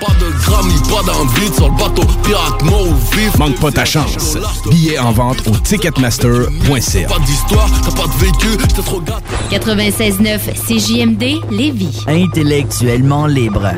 Pas 0.00 0.12
de 0.20 0.30
grammes, 0.44 0.72
pas 0.90 1.02
d'envie 1.10 1.54
sur 1.54 1.68
le 1.68 1.76
bateau 1.78 2.02
pirate 2.24 2.62
mauve 2.62 2.94
vif. 3.12 3.36
Manque 3.38 3.58
pas 3.60 3.70
ta 3.72 3.84
chance. 3.84 4.36
Billets 4.70 4.98
en 4.98 5.12
vente 5.12 5.46
au 5.46 5.50
ticketmaster.ca. 5.50 7.08
Pas 7.08 7.18
d'histoire, 7.20 7.70
t'as 7.84 7.90
pas 7.92 8.06
de 8.08 8.18
vécu, 8.18 8.48
j'étais 8.60 8.82
trop 8.82 9.00
gâté. 9.00 9.24
96.9 9.50 10.38
CJMD 10.66 11.50
Lévis. 11.50 12.04
Intellectuellement 12.08 13.26
libre. 13.26 13.70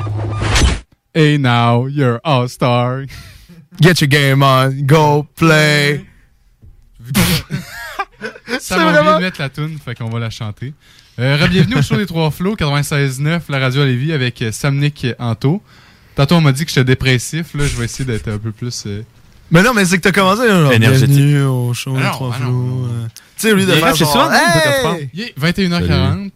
Hey 1.20 1.36
now, 1.36 1.88
you're 1.88 2.20
all-star. 2.22 3.04
Get 3.80 4.00
your 4.00 4.06
game 4.06 4.40
on, 4.40 4.70
go 4.86 5.26
play. 5.34 6.04
Ça 8.60 8.76
m'a 8.76 8.84
oublié 8.84 8.92
vraiment- 9.02 9.16
de 9.18 9.24
mettre 9.24 9.40
la 9.40 9.48
tune, 9.48 9.78
fait 9.84 9.96
qu'on 9.96 10.10
va 10.10 10.20
la 10.20 10.30
chanter. 10.30 10.74
Euh, 11.18 11.48
bienvenue 11.48 11.74
au 11.74 11.82
show 11.82 11.96
des 11.96 12.06
Trois 12.06 12.30
Flots, 12.30 12.54
96.9, 12.54 13.40
la 13.48 13.58
radio 13.58 13.82
à 13.82 13.86
Lévis 13.86 14.12
avec 14.12 14.40
euh, 14.42 14.52
Samnick 14.52 15.08
Anto. 15.18 15.60
Tantôt, 16.14 16.36
on 16.36 16.40
m'a 16.40 16.52
dit 16.52 16.64
que 16.64 16.70
j'étais 16.70 16.84
dépressif. 16.84 17.52
Là, 17.54 17.66
je 17.66 17.76
vais 17.76 17.86
essayer 17.86 18.04
d'être 18.04 18.28
un 18.28 18.38
peu 18.38 18.52
plus... 18.52 18.84
euh, 18.86 19.02
Mais 19.50 19.64
non, 19.64 19.74
mais 19.74 19.86
c'est 19.86 19.96
que 19.96 20.02
t'as 20.02 20.12
commencé, 20.12 20.46
genre, 20.48 20.72
Énergétique. 20.72 21.16
bienvenue 21.16 21.42
au 21.42 21.74
show 21.74 21.94
Ah 21.96 21.98
des 21.98 22.04
non, 22.06 22.10
trois 22.12 22.30
ah 22.32 22.38
flots. 22.38 22.86
euh. 22.92 23.06
Tu 23.08 23.18
sais, 23.38 23.50
au 23.52 23.56
lieu 23.56 23.66
de 23.66 23.72
faire 23.72 23.96
genre, 23.96 24.32
hey! 24.32 25.10
Yeah, 25.12 25.26
21h40. 25.36 26.30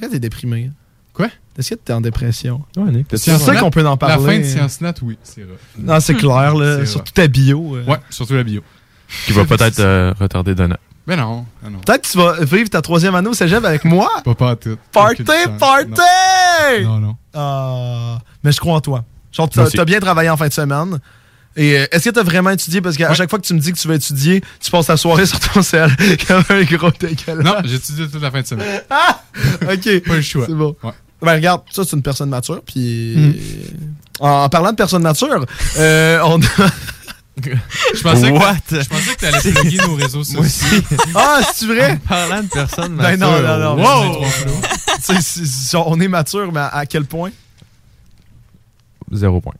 Là, 0.00 0.08
t'es 0.10 0.18
déprimé. 0.18 0.70
Quoi? 1.12 1.28
Est-ce 1.58 1.70
que 1.70 1.74
t'es 1.74 1.92
en 1.92 2.00
dépression? 2.00 2.62
Ouais, 2.76 2.90
Nick, 2.90 3.06
C'est 3.14 3.36
ça 3.38 3.56
qu'on 3.56 3.70
peut 3.70 3.86
en 3.86 3.96
parler. 3.96 4.24
La 4.24 4.32
fin 4.32 4.38
de 4.38 4.44
Science 4.44 4.80
Nat, 4.80 4.94
oui, 5.02 5.18
c'est 5.22 5.42
vrai. 5.42 5.56
Non, 5.78 6.00
c'est 6.00 6.14
clair, 6.14 6.54
là. 6.54 6.86
Surtout 6.86 7.12
ta 7.12 7.26
bio. 7.28 7.76
euh. 7.76 7.84
Ouais, 7.84 7.98
surtout 8.10 8.34
la 8.34 8.42
bio. 8.42 8.62
Qui 9.26 9.32
va 9.32 9.44
peut-être 9.44 9.80
euh, 9.80 10.14
retarder 10.18 10.54
d'un 10.54 10.70
an. 10.72 10.76
Ben 11.06 11.16
non, 11.16 11.44
ah 11.64 11.68
non. 11.68 11.80
Peut-être 11.80 12.02
que 12.02 12.12
tu 12.12 12.16
vas 12.16 12.44
vivre 12.44 12.70
ta 12.70 12.80
troisième 12.80 13.14
année 13.16 13.28
au 13.28 13.34
cégep 13.34 13.64
avec 13.64 13.84
moi? 13.84 14.08
Pas 14.24 14.34
pas 14.34 14.50
à 14.52 14.56
tout. 14.56 14.78
Party, 14.92 15.24
party! 15.58 15.90
Non, 16.84 16.98
non. 16.98 17.16
Ah, 17.34 18.18
mais 18.44 18.52
je 18.52 18.60
crois 18.60 18.74
en 18.74 18.80
toi. 18.80 19.04
Genre, 19.32 19.48
t'as 19.50 19.84
bien 19.84 19.98
travaillé 20.00 20.30
en 20.30 20.36
fin 20.36 20.48
de 20.48 20.52
semaine. 20.52 20.98
Et 21.56 21.78
euh, 21.78 21.86
est-ce 21.92 22.04
que 22.04 22.10
t'as 22.14 22.22
vraiment 22.22 22.50
étudié? 22.50 22.80
Parce 22.80 22.96
qu'à 22.96 23.12
chaque 23.14 23.28
fois 23.28 23.38
que 23.38 23.44
tu 23.46 23.52
me 23.54 23.58
dis 23.58 23.72
que 23.72 23.78
tu 23.78 23.86
vas 23.88 23.94
étudier, 23.96 24.42
tu 24.60 24.70
passes 24.70 24.86
ta 24.86 24.96
soirée 24.96 25.26
sur 25.32 25.38
ton 25.40 25.62
sel 25.62 25.90
comme 26.26 26.42
un 26.48 26.62
gros 26.64 26.90
dégueulasse. 26.98 27.44
Non, 27.44 27.56
j'ai 27.64 27.74
étudié 27.74 28.08
toute 28.08 28.22
la 28.22 28.30
fin 28.30 28.40
de 28.40 28.46
semaine. 28.46 28.80
Ah! 28.90 29.22
OK. 29.62 30.00
Pas 30.00 30.14
le 30.16 30.22
choix. 30.22 30.46
C'est 30.46 30.54
bon. 30.54 30.74
Ouais. 30.82 30.92
Ben 31.20 31.34
regarde, 31.34 31.62
ça 31.70 31.84
c'est 31.84 31.94
une 31.96 32.02
personne 32.02 32.30
mature. 32.30 32.62
Puis 32.66 33.14
Mhm. 33.16 33.34
en, 34.20 34.28
en 34.44 34.48
parlant 34.48 34.70
de 34.70 34.76
personne 34.76 35.02
mature, 35.02 35.44
euh, 35.78 36.20
on 36.24 36.40
a... 36.42 36.46
Je 37.94 38.02
pensais, 38.02 38.30
What? 38.30 38.56
que, 38.68 38.82
je 38.82 38.88
pensais 38.88 39.14
que 39.14 39.20
t'allais 39.20 39.52
plugger 39.52 39.78
nos 39.78 39.94
réseaux 39.94 40.22
sociaux. 40.24 40.40
Moi 40.40 40.46
aussi. 40.46 40.82
Ah, 41.14 41.40
c'est 41.54 41.66
vrai? 41.66 41.92
En 41.92 41.96
parlant 42.08 42.42
de 42.42 42.48
personne 42.48 42.96
Ben 42.96 43.16
non, 43.18 43.30
mature. 43.30 43.48
non, 43.58 43.76
non. 43.76 43.82
Wow! 43.82 44.20
Wow! 44.20 44.26
C'est- 45.00 45.20
c'est- 45.22 45.44
c'est- 45.46 45.76
on 45.76 45.98
est 46.00 46.08
mature, 46.08 46.50
mais 46.52 46.60
à, 46.60 46.68
à 46.78 46.86
quel 46.86 47.04
point? 47.06 47.30
Zéro 49.10 49.40
point. 49.40 49.54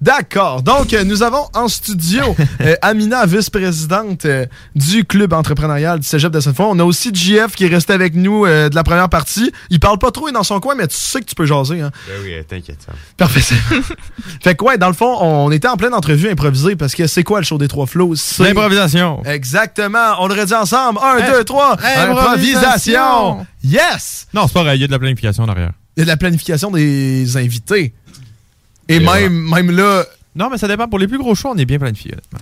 D'accord. 0.00 0.62
Donc, 0.62 0.92
euh, 0.92 1.02
nous 1.02 1.24
avons 1.24 1.48
en 1.54 1.66
studio 1.66 2.36
euh, 2.60 2.76
Amina, 2.82 3.26
vice-présidente 3.26 4.26
euh, 4.26 4.46
du 4.76 5.04
club 5.04 5.32
entrepreneurial 5.32 5.98
du 5.98 6.06
Cégep 6.06 6.30
de 6.32 6.38
Sainte-Foy. 6.38 6.66
On 6.70 6.78
a 6.78 6.84
aussi 6.84 7.10
JF 7.12 7.56
qui 7.56 7.64
est 7.64 7.68
resté 7.68 7.92
avec 7.94 8.14
nous 8.14 8.46
euh, 8.46 8.68
de 8.68 8.76
la 8.76 8.84
première 8.84 9.08
partie. 9.08 9.52
Il 9.70 9.80
parle 9.80 9.98
pas 9.98 10.12
trop, 10.12 10.28
il 10.28 10.30
est 10.30 10.34
dans 10.34 10.44
son 10.44 10.60
coin, 10.60 10.76
mais 10.76 10.86
tu 10.86 10.94
sais 10.96 11.20
que 11.20 11.24
tu 11.26 11.34
peux 11.34 11.46
jaser. 11.46 11.80
Hein? 11.80 11.90
Ben 12.06 12.14
oui, 12.22 12.32
t'inquiète. 12.46 12.78
ça. 12.86 12.92
Parfait. 13.16 13.40
fait 14.42 14.54
que 14.54 14.64
ouais, 14.64 14.78
dans 14.78 14.86
le 14.88 14.94
fond, 14.94 15.16
on 15.20 15.50
était 15.50 15.66
en 15.68 15.76
pleine 15.76 15.94
entrevue 15.94 16.30
improvisée 16.30 16.76
parce 16.76 16.94
que 16.94 17.08
c'est 17.08 17.24
quoi 17.24 17.40
le 17.40 17.44
show 17.44 17.58
des 17.58 17.68
trois 17.68 17.86
flots? 17.86 18.14
C'est- 18.14 18.44
L'improvisation. 18.44 19.22
Exactement. 19.24 20.14
On 20.20 20.28
l'aurait 20.28 20.46
dit 20.46 20.54
ensemble. 20.54 21.00
Un, 21.02 21.18
Hey. 21.18 21.30
deux, 21.32 21.42
trois. 21.44 21.72
Improvisation. 21.72 22.12
Improvisation. 22.60 23.46
Yes! 23.64 24.28
Non, 24.32 24.46
c'est 24.46 24.52
pas 24.54 24.62
vrai, 24.62 24.76
il 24.76 24.80
y 24.80 24.84
a 24.84 24.86
de 24.86 24.92
la 24.92 24.98
planification 25.00 25.44
derrière. 25.46 25.72
Il 25.96 26.00
y 26.00 26.02
a 26.02 26.04
de 26.04 26.08
la 26.10 26.16
planification 26.16 26.70
des 26.70 27.36
invités. 27.36 27.94
Et 28.88 29.00
même, 29.00 29.48
même 29.50 29.70
là. 29.70 30.04
Non, 30.34 30.48
mais 30.50 30.58
ça 30.58 30.68
dépend. 30.68 30.88
Pour 30.88 30.98
les 30.98 31.08
plus 31.08 31.18
gros 31.18 31.34
choix, 31.34 31.50
on 31.54 31.58
est 31.58 31.64
bien 31.64 31.78
planifié. 31.78 32.12
honnêtement. 32.12 32.38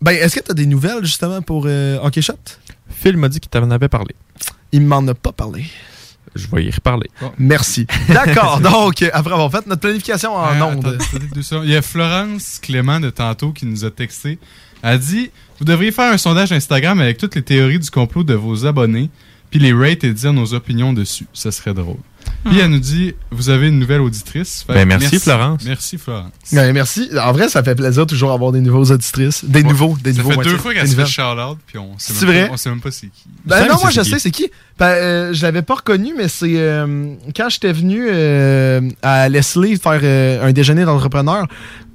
Ben, 0.00 0.12
est-ce 0.12 0.36
que 0.38 0.44
tu 0.44 0.50
as 0.50 0.54
des 0.54 0.66
nouvelles 0.66 1.04
justement 1.04 1.42
pour 1.42 1.64
euh, 1.66 1.98
Hockey 2.02 2.22
Shot? 2.22 2.34
Phil 2.88 3.16
m'a 3.16 3.28
dit 3.28 3.40
qu'il 3.40 3.50
t'en 3.50 3.70
avait 3.70 3.88
parlé. 3.88 4.14
Il 4.72 4.82
m'en 4.82 5.06
a 5.08 5.14
pas 5.14 5.32
parlé. 5.32 5.64
Je 6.34 6.46
vais 6.52 6.64
y 6.64 6.70
reparler. 6.70 7.10
Merci. 7.38 7.86
D'accord. 8.08 8.60
Donc, 8.62 9.02
après 9.12 9.32
avoir 9.32 9.50
fait 9.50 9.66
notre 9.66 9.80
planification 9.80 10.34
en 10.34 10.54
Euh, 10.54 10.62
ondes. 10.62 10.98
Il 11.64 11.70
y 11.70 11.76
a 11.76 11.82
Florence 11.82 12.58
Clément 12.62 13.00
de 13.00 13.10
tantôt 13.10 13.52
qui 13.52 13.66
nous 13.66 13.84
a 13.84 13.90
texté. 13.90 14.38
Elle 14.82 14.90
a 14.90 14.98
dit 14.98 15.30
Vous 15.58 15.64
devriez 15.64 15.92
faire 15.92 16.12
un 16.12 16.18
sondage 16.18 16.52
Instagram 16.52 17.00
avec 17.00 17.18
toutes 17.18 17.34
les 17.34 17.42
théories 17.42 17.78
du 17.80 17.90
complot 17.90 18.22
de 18.22 18.34
vos 18.34 18.64
abonnés, 18.64 19.10
puis 19.50 19.58
les 19.60 19.72
rate 19.72 20.04
et 20.04 20.12
dire 20.14 20.32
nos 20.32 20.54
opinions 20.54 20.92
dessus. 20.92 21.26
Ça 21.34 21.50
serait 21.50 21.74
drôle. 21.74 21.98
Puis 22.44 22.58
elle 22.58 22.70
nous 22.70 22.78
dit 22.80 23.14
Vous 23.30 23.50
avez 23.50 23.68
une 23.68 23.78
nouvelle 23.78 24.00
auditrice. 24.00 24.64
Fait 24.66 24.72
Ben, 24.74 24.88
merci, 24.88 25.18
Florence. 25.18 25.62
Merci, 25.64 25.98
Florence. 25.98 26.32
Ouais, 26.52 26.72
merci. 26.72 27.08
En 27.22 27.32
vrai, 27.32 27.48
ça 27.48 27.62
fait 27.62 27.74
plaisir 27.74 28.06
toujours 28.06 28.30
d'avoir 28.30 28.52
des 28.52 28.60
nouveaux 28.60 28.84
auditrices. 28.90 29.44
Des 29.44 29.62
nouveaux, 29.62 29.96
des 30.02 30.14
Ça 30.14 30.22
nouveaux. 30.22 30.42
fait 30.42 30.48
deux 30.48 30.56
fois 30.56 30.72
qu'elle 30.74 30.88
se 30.88 30.94
fait 30.94 31.06
shout-out, 31.06 31.58
puis 31.66 31.78
on 31.78 31.98
sait 31.98 32.12
C'est 32.14 32.24
même 32.26 32.34
vrai? 32.34 32.46
pas- 32.48 32.54
on 32.54 32.56
sait 32.56 32.70
même 32.70 32.80
pas 32.80 32.90
c'est 32.90 33.08
qui. 33.08 33.24
Ben 33.44 33.66
non, 33.68 33.76
moi 33.80 33.90
je 33.90 34.00
sais 34.02 34.18
c'est 34.18 34.30
qui. 34.30 34.50
Ben, 34.78 34.86
euh, 34.86 35.32
je 35.34 35.42
l'avais 35.42 35.60
pas 35.60 35.74
reconnu, 35.74 36.14
mais 36.16 36.28
c'est 36.28 36.54
euh, 36.56 37.12
quand 37.36 37.50
j'étais 37.50 37.72
venu 37.72 38.06
euh, 38.10 38.80
à 39.02 39.28
Leslie 39.28 39.76
faire 39.76 40.00
euh, 40.02 40.42
un 40.48 40.52
déjeuner 40.52 40.86
d'entrepreneurs, 40.86 41.46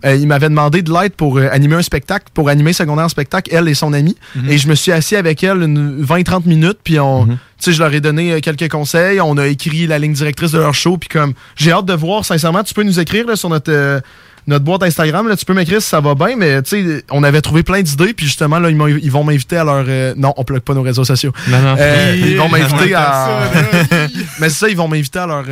euh, 0.05 0.15
il 0.15 0.27
m'avait 0.27 0.49
demandé 0.49 0.83
de 0.83 0.93
l'aide 0.93 1.13
pour 1.13 1.39
euh, 1.39 1.47
animer 1.51 1.75
un 1.77 1.81
spectacle, 1.81 2.27
pour 2.35 2.47
animer 2.49 2.73
secondaire 2.73 3.05
en 3.05 3.09
spectacle, 3.09 3.49
elle 3.51 3.67
et 3.67 3.73
son 3.73 3.91
ami. 3.93 4.15
Mhm. 4.35 4.49
Et 4.51 4.57
je 4.59 4.67
me 4.67 4.75
suis 4.75 4.91
assis 4.91 5.15
avec 5.15 5.43
elle 5.43 5.63
une 5.63 6.03
20-30 6.03 6.45
minutes, 6.45 6.77
puis 6.83 6.99
on, 6.99 7.25
tu 7.25 7.35
sais, 7.65 7.73
je 7.73 7.83
leur 7.83 7.93
ai 7.93 8.01
donné 8.01 8.31
euh, 8.31 8.39
quelques 8.39 8.69
conseils, 8.69 9.19
on 9.21 9.37
a 9.37 9.47
écrit 9.47 9.87
la 9.87 9.99
ligne 9.99 10.13
directrice 10.13 10.51
de 10.51 10.59
leur 10.59 10.73
show, 10.73 10.97
puis 10.97 11.09
comme 11.09 11.33
j'ai 11.55 11.71
hâte 11.71 11.85
de 11.85 11.93
voir, 11.93 12.25
sincèrement, 12.25 12.63
tu 12.63 12.73
peux 12.73 12.83
nous 12.83 12.99
écrire 12.99 13.27
là, 13.27 13.35
sur 13.35 13.49
notre 13.49 13.71
euh, 13.71 13.99
notre 14.47 14.63
boîte 14.63 14.83
Instagram, 14.83 15.27
là, 15.27 15.35
tu 15.35 15.45
peux 15.45 15.53
m'écrire 15.53 15.81
si 15.81 15.89
ça 15.89 15.99
va 15.99 16.13
bien, 16.13 16.35
mais 16.35 16.61
tu 16.61 16.69
sais, 16.69 17.03
on 17.09 17.23
avait 17.23 17.41
trouvé 17.41 17.63
plein 17.63 17.81
d'idées, 17.81 18.13
puis 18.13 18.27
justement, 18.27 18.59
là, 18.59 18.69
ils, 18.69 19.11
vont 19.11 19.23
m'inviter 19.23 19.57
à 19.57 19.63
leur... 19.63 19.85
euh, 19.87 20.13
non, 20.15 20.33
on 20.37 20.43
plug 20.43 20.59
pas 20.59 20.73
nos 20.73 20.83
réseaux 20.83 21.03
sociaux. 21.03 21.31
Non, 21.47 21.59
non. 21.59 21.75
Euh, 21.79 22.15
ils 22.15 22.37
vont 22.37 22.45
On 22.45 22.49
m'inviter 22.49 22.93
à... 22.93 23.41
ça, 23.51 23.97
mais 24.39 24.49
c'est 24.49 24.59
ça, 24.59 24.69
ils 24.69 24.77
vont 24.77 24.87
m'inviter 24.87 25.19
à 25.19 25.25
leur 25.27 25.45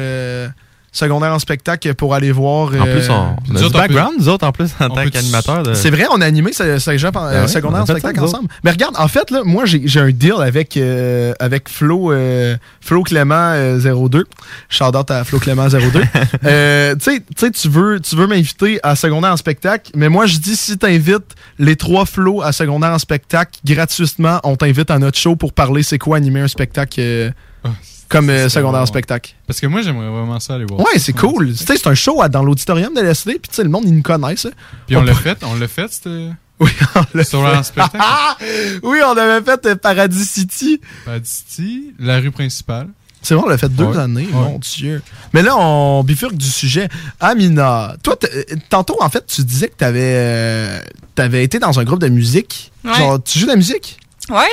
secondaire 0.94 1.34
en 1.34 1.40
spectacle 1.40 1.94
pour 1.96 2.14
aller 2.16 2.32
voir... 2.32 2.68
En 2.80 2.84
plus, 2.86 3.10
euh, 3.10 3.10
on, 3.10 3.36
on 3.52 3.56
a 3.56 3.60
du 3.60 3.70
background, 3.74 4.14
nous 4.20 4.30
autres, 4.30 4.46
en 4.48 4.52
plus, 4.52 4.70
en 4.80 4.90
tant 4.90 5.06
qu'animateur. 5.10 5.64
de- 5.64 5.74
c'est 5.74 5.90
vrai, 5.90 6.06
on 6.12 6.22
a 6.22 6.26
animé 6.26 6.54
ce- 6.54 6.78
Saint-Jean 6.80 7.10
euh, 7.16 7.32
Ben 7.32 7.42
oui, 7.44 7.50
secondaire 7.50 7.80
on 7.80 7.84
en 7.84 7.86
spectacle 7.88 8.20
ensemble. 8.22 8.48
Mais 8.64 8.72
regarde, 8.72 8.96
en 8.98 9.08
fait, 9.08 9.32
là, 9.32 9.42
moi, 9.44 9.66
j'ai 9.66 9.82
j'ai 9.86 10.00
un 10.00 10.12
deal 10.12 10.36
avec, 10.40 10.78
euh, 10.78 11.34
avec 11.40 11.68
Flo, 11.68 12.12
euh, 12.14 12.56
Flo 12.80 13.02
Clément 13.04 13.34
euh, 13.36 13.80
02. 14.08 14.26
Shout 14.70 14.84
out 14.96 15.10
à 15.12 15.24
Flo 15.24 15.40
Clément 15.40 15.68
02. 15.68 15.80
Euh, 16.46 16.96
tu 16.96 17.12
sais- 17.12 17.20
tu 17.22 17.26
sais, 17.38 17.52
tu 17.52 17.70
veux, 17.70 18.00
tu 18.00 18.16
veux 18.16 18.28
m'inviter 18.28 18.80
à 18.84 18.96
secondaire 18.96 19.32
en 19.32 19.38
spectacle, 19.38 19.92
mais 19.96 20.10
moi, 20.10 20.26
je 20.28 20.38
dis 20.38 20.56
si 20.56 20.78
t'invites 20.78 21.34
les 21.58 21.76
trois 21.76 22.06
Flo 22.06 22.42
à 22.42 22.52
secondaire 22.52 22.92
en 22.92 23.00
spectacle 23.00 23.60
gratuitement, 23.66 24.40
on 24.44 24.56
t'invite 24.56 24.92
à 24.92 25.00
notre 25.00 25.18
show 25.18 25.36
pour 25.36 25.54
parler 25.54 25.82
c'est 25.84 25.98
quoi 25.98 26.18
animer 26.18 26.42
un 26.42 26.48
spectacle 26.48 27.00
euh, 27.00 27.32
comme 28.10 28.30
euh, 28.30 28.50
secondaire 28.50 28.82
en 28.82 28.86
spectacle. 28.86 29.34
Parce 29.48 29.60
que 29.60 29.68
moi, 29.68 29.82
j'aimerais 29.82 30.10
vraiment 30.10 30.40
ça 30.40 30.56
aller 30.56 30.66
voir. 30.66 30.80
Ouais, 30.82 31.00
c'est 31.00 31.14
cool. 31.14 31.52
Tu 31.52 31.58
sais, 31.66 31.78
c'est 31.78 31.88
un 31.88 31.96
show 31.96 32.22
à- 32.22 32.30
dans 32.30 32.44
l'auditorium 32.44 32.94
de 32.94 33.02
l'SD, 33.02 33.34
puis 33.40 33.50
tu 33.50 33.56
sais, 33.56 33.64
le 33.64 33.70
monde, 33.70 33.84
ils 33.86 33.96
nous 33.96 34.02
connaissent. 34.02 34.48
Puis 34.88 34.96
on 34.96 35.04
l'a 35.04 35.14
fait, 35.16 35.38
on 35.44 35.56
l'a 35.56 35.68
fait, 35.68 35.92
c'était. 35.92 36.30
Oui, 36.60 36.70
on 36.96 37.18
l'a 37.18 37.24
fait. 37.24 37.36
un 37.38 37.64
spectacle. 37.64 37.98
oui, 38.84 39.00
on 39.06 39.18
avait 39.18 39.44
fait 39.44 39.66
euh, 39.66 39.76
Paradis 39.76 40.24
City. 40.26 40.80
Paradis 41.04 41.30
City, 41.48 41.94
la 42.00 42.20
rue 42.20 42.32
principale. 42.32 42.88
C'est 43.22 43.34
vrai, 43.36 43.44
on 43.46 43.50
l'a 43.50 43.58
fait 43.58 43.70
deux 43.70 43.86
Ouais. 43.86 43.98
années, 43.98 44.28
Ouais. 44.28 44.32
mon 44.34 44.60
Dieu. 44.60 45.02
Mais 45.34 45.42
là, 45.42 45.56
on 45.58 46.04
bifurque 46.04 46.36
du 46.36 46.46
sujet. 46.46 46.90
Amina, 47.20 47.96
toi, 48.04 48.16
t- 48.18 48.28
euh, 48.34 48.44
tantôt, 48.70 48.98
en 49.02 49.10
fait, 49.10 49.26
tu 49.26 49.44
disais 49.44 49.70
que 49.70 49.76
tu 49.78 49.84
avais, 51.22 51.44
été 51.44 51.58
dans 51.60 51.80
un 51.80 51.84
groupe 51.84 52.00
de 52.00 52.10
musique. 52.10 52.72
Ouais. 52.86 52.94
Genre, 52.96 53.22
tu 53.24 53.40
joues 53.40 53.46
de 53.46 53.52
la 53.52 53.58
musique? 53.58 53.98
Ouais, 54.30 54.46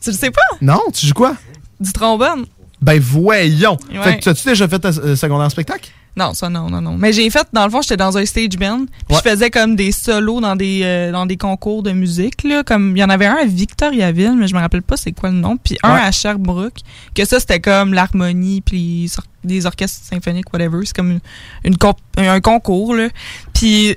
tu 0.00 0.10
le 0.10 0.16
sais 0.16 0.30
pas? 0.30 0.40
Non, 0.60 0.80
tu 0.94 1.06
joues 1.06 1.14
quoi? 1.14 1.36
Du 1.80 1.92
trombone. 1.92 2.44
Ben 2.80 3.00
voyons. 3.00 3.76
Ouais. 3.90 4.02
Fait 4.02 4.18
que, 4.18 4.30
as-tu 4.30 4.46
déjà 4.48 4.68
fait 4.68 4.78
ta 4.78 4.88
euh, 4.88 5.16
secondaire 5.16 5.46
en 5.46 5.50
spectacle? 5.50 5.90
Non, 6.16 6.34
ça 6.34 6.48
non, 6.48 6.68
non, 6.68 6.80
non. 6.80 6.96
Mais 6.98 7.12
j'ai 7.12 7.30
fait, 7.30 7.46
dans 7.52 7.64
le 7.64 7.70
fond, 7.70 7.80
j'étais 7.80 7.96
dans 7.96 8.18
un 8.18 8.24
stage 8.26 8.56
band. 8.58 8.86
Puis 9.08 9.16
je 9.16 9.30
faisais 9.30 9.50
comme 9.50 9.76
des 9.76 9.92
solos 9.92 10.40
dans 10.40 10.56
des, 10.56 10.80
euh, 10.82 11.12
dans 11.12 11.26
des 11.26 11.36
concours 11.36 11.84
de 11.84 11.92
musique. 11.92 12.42
Là, 12.42 12.64
comme 12.64 12.96
il 12.96 13.00
y 13.00 13.04
en 13.04 13.08
avait 13.08 13.26
un 13.26 13.36
à 13.36 13.44
Victoriaville, 13.44 14.34
mais 14.36 14.48
je 14.48 14.54
me 14.54 14.58
rappelle 14.60 14.82
pas 14.82 14.96
c'est 14.96 15.12
quoi 15.12 15.30
le 15.30 15.36
nom. 15.36 15.56
Puis 15.56 15.76
un 15.84 15.94
à 15.94 16.10
Sherbrooke. 16.10 16.80
Que 17.14 17.24
ça, 17.24 17.38
c'était 17.38 17.60
comme 17.60 17.94
l'harmonie, 17.94 18.62
puis 18.62 19.08
des 19.44 19.64
orchestres 19.66 20.04
symphoniques, 20.04 20.52
whatever. 20.52 20.78
C'est 20.84 20.96
comme 20.96 21.12
une, 21.12 21.20
une 21.64 21.76
comp- 21.76 21.98
un 22.16 22.40
concours. 22.40 22.96
Là. 22.96 23.08
Puis, 23.54 23.94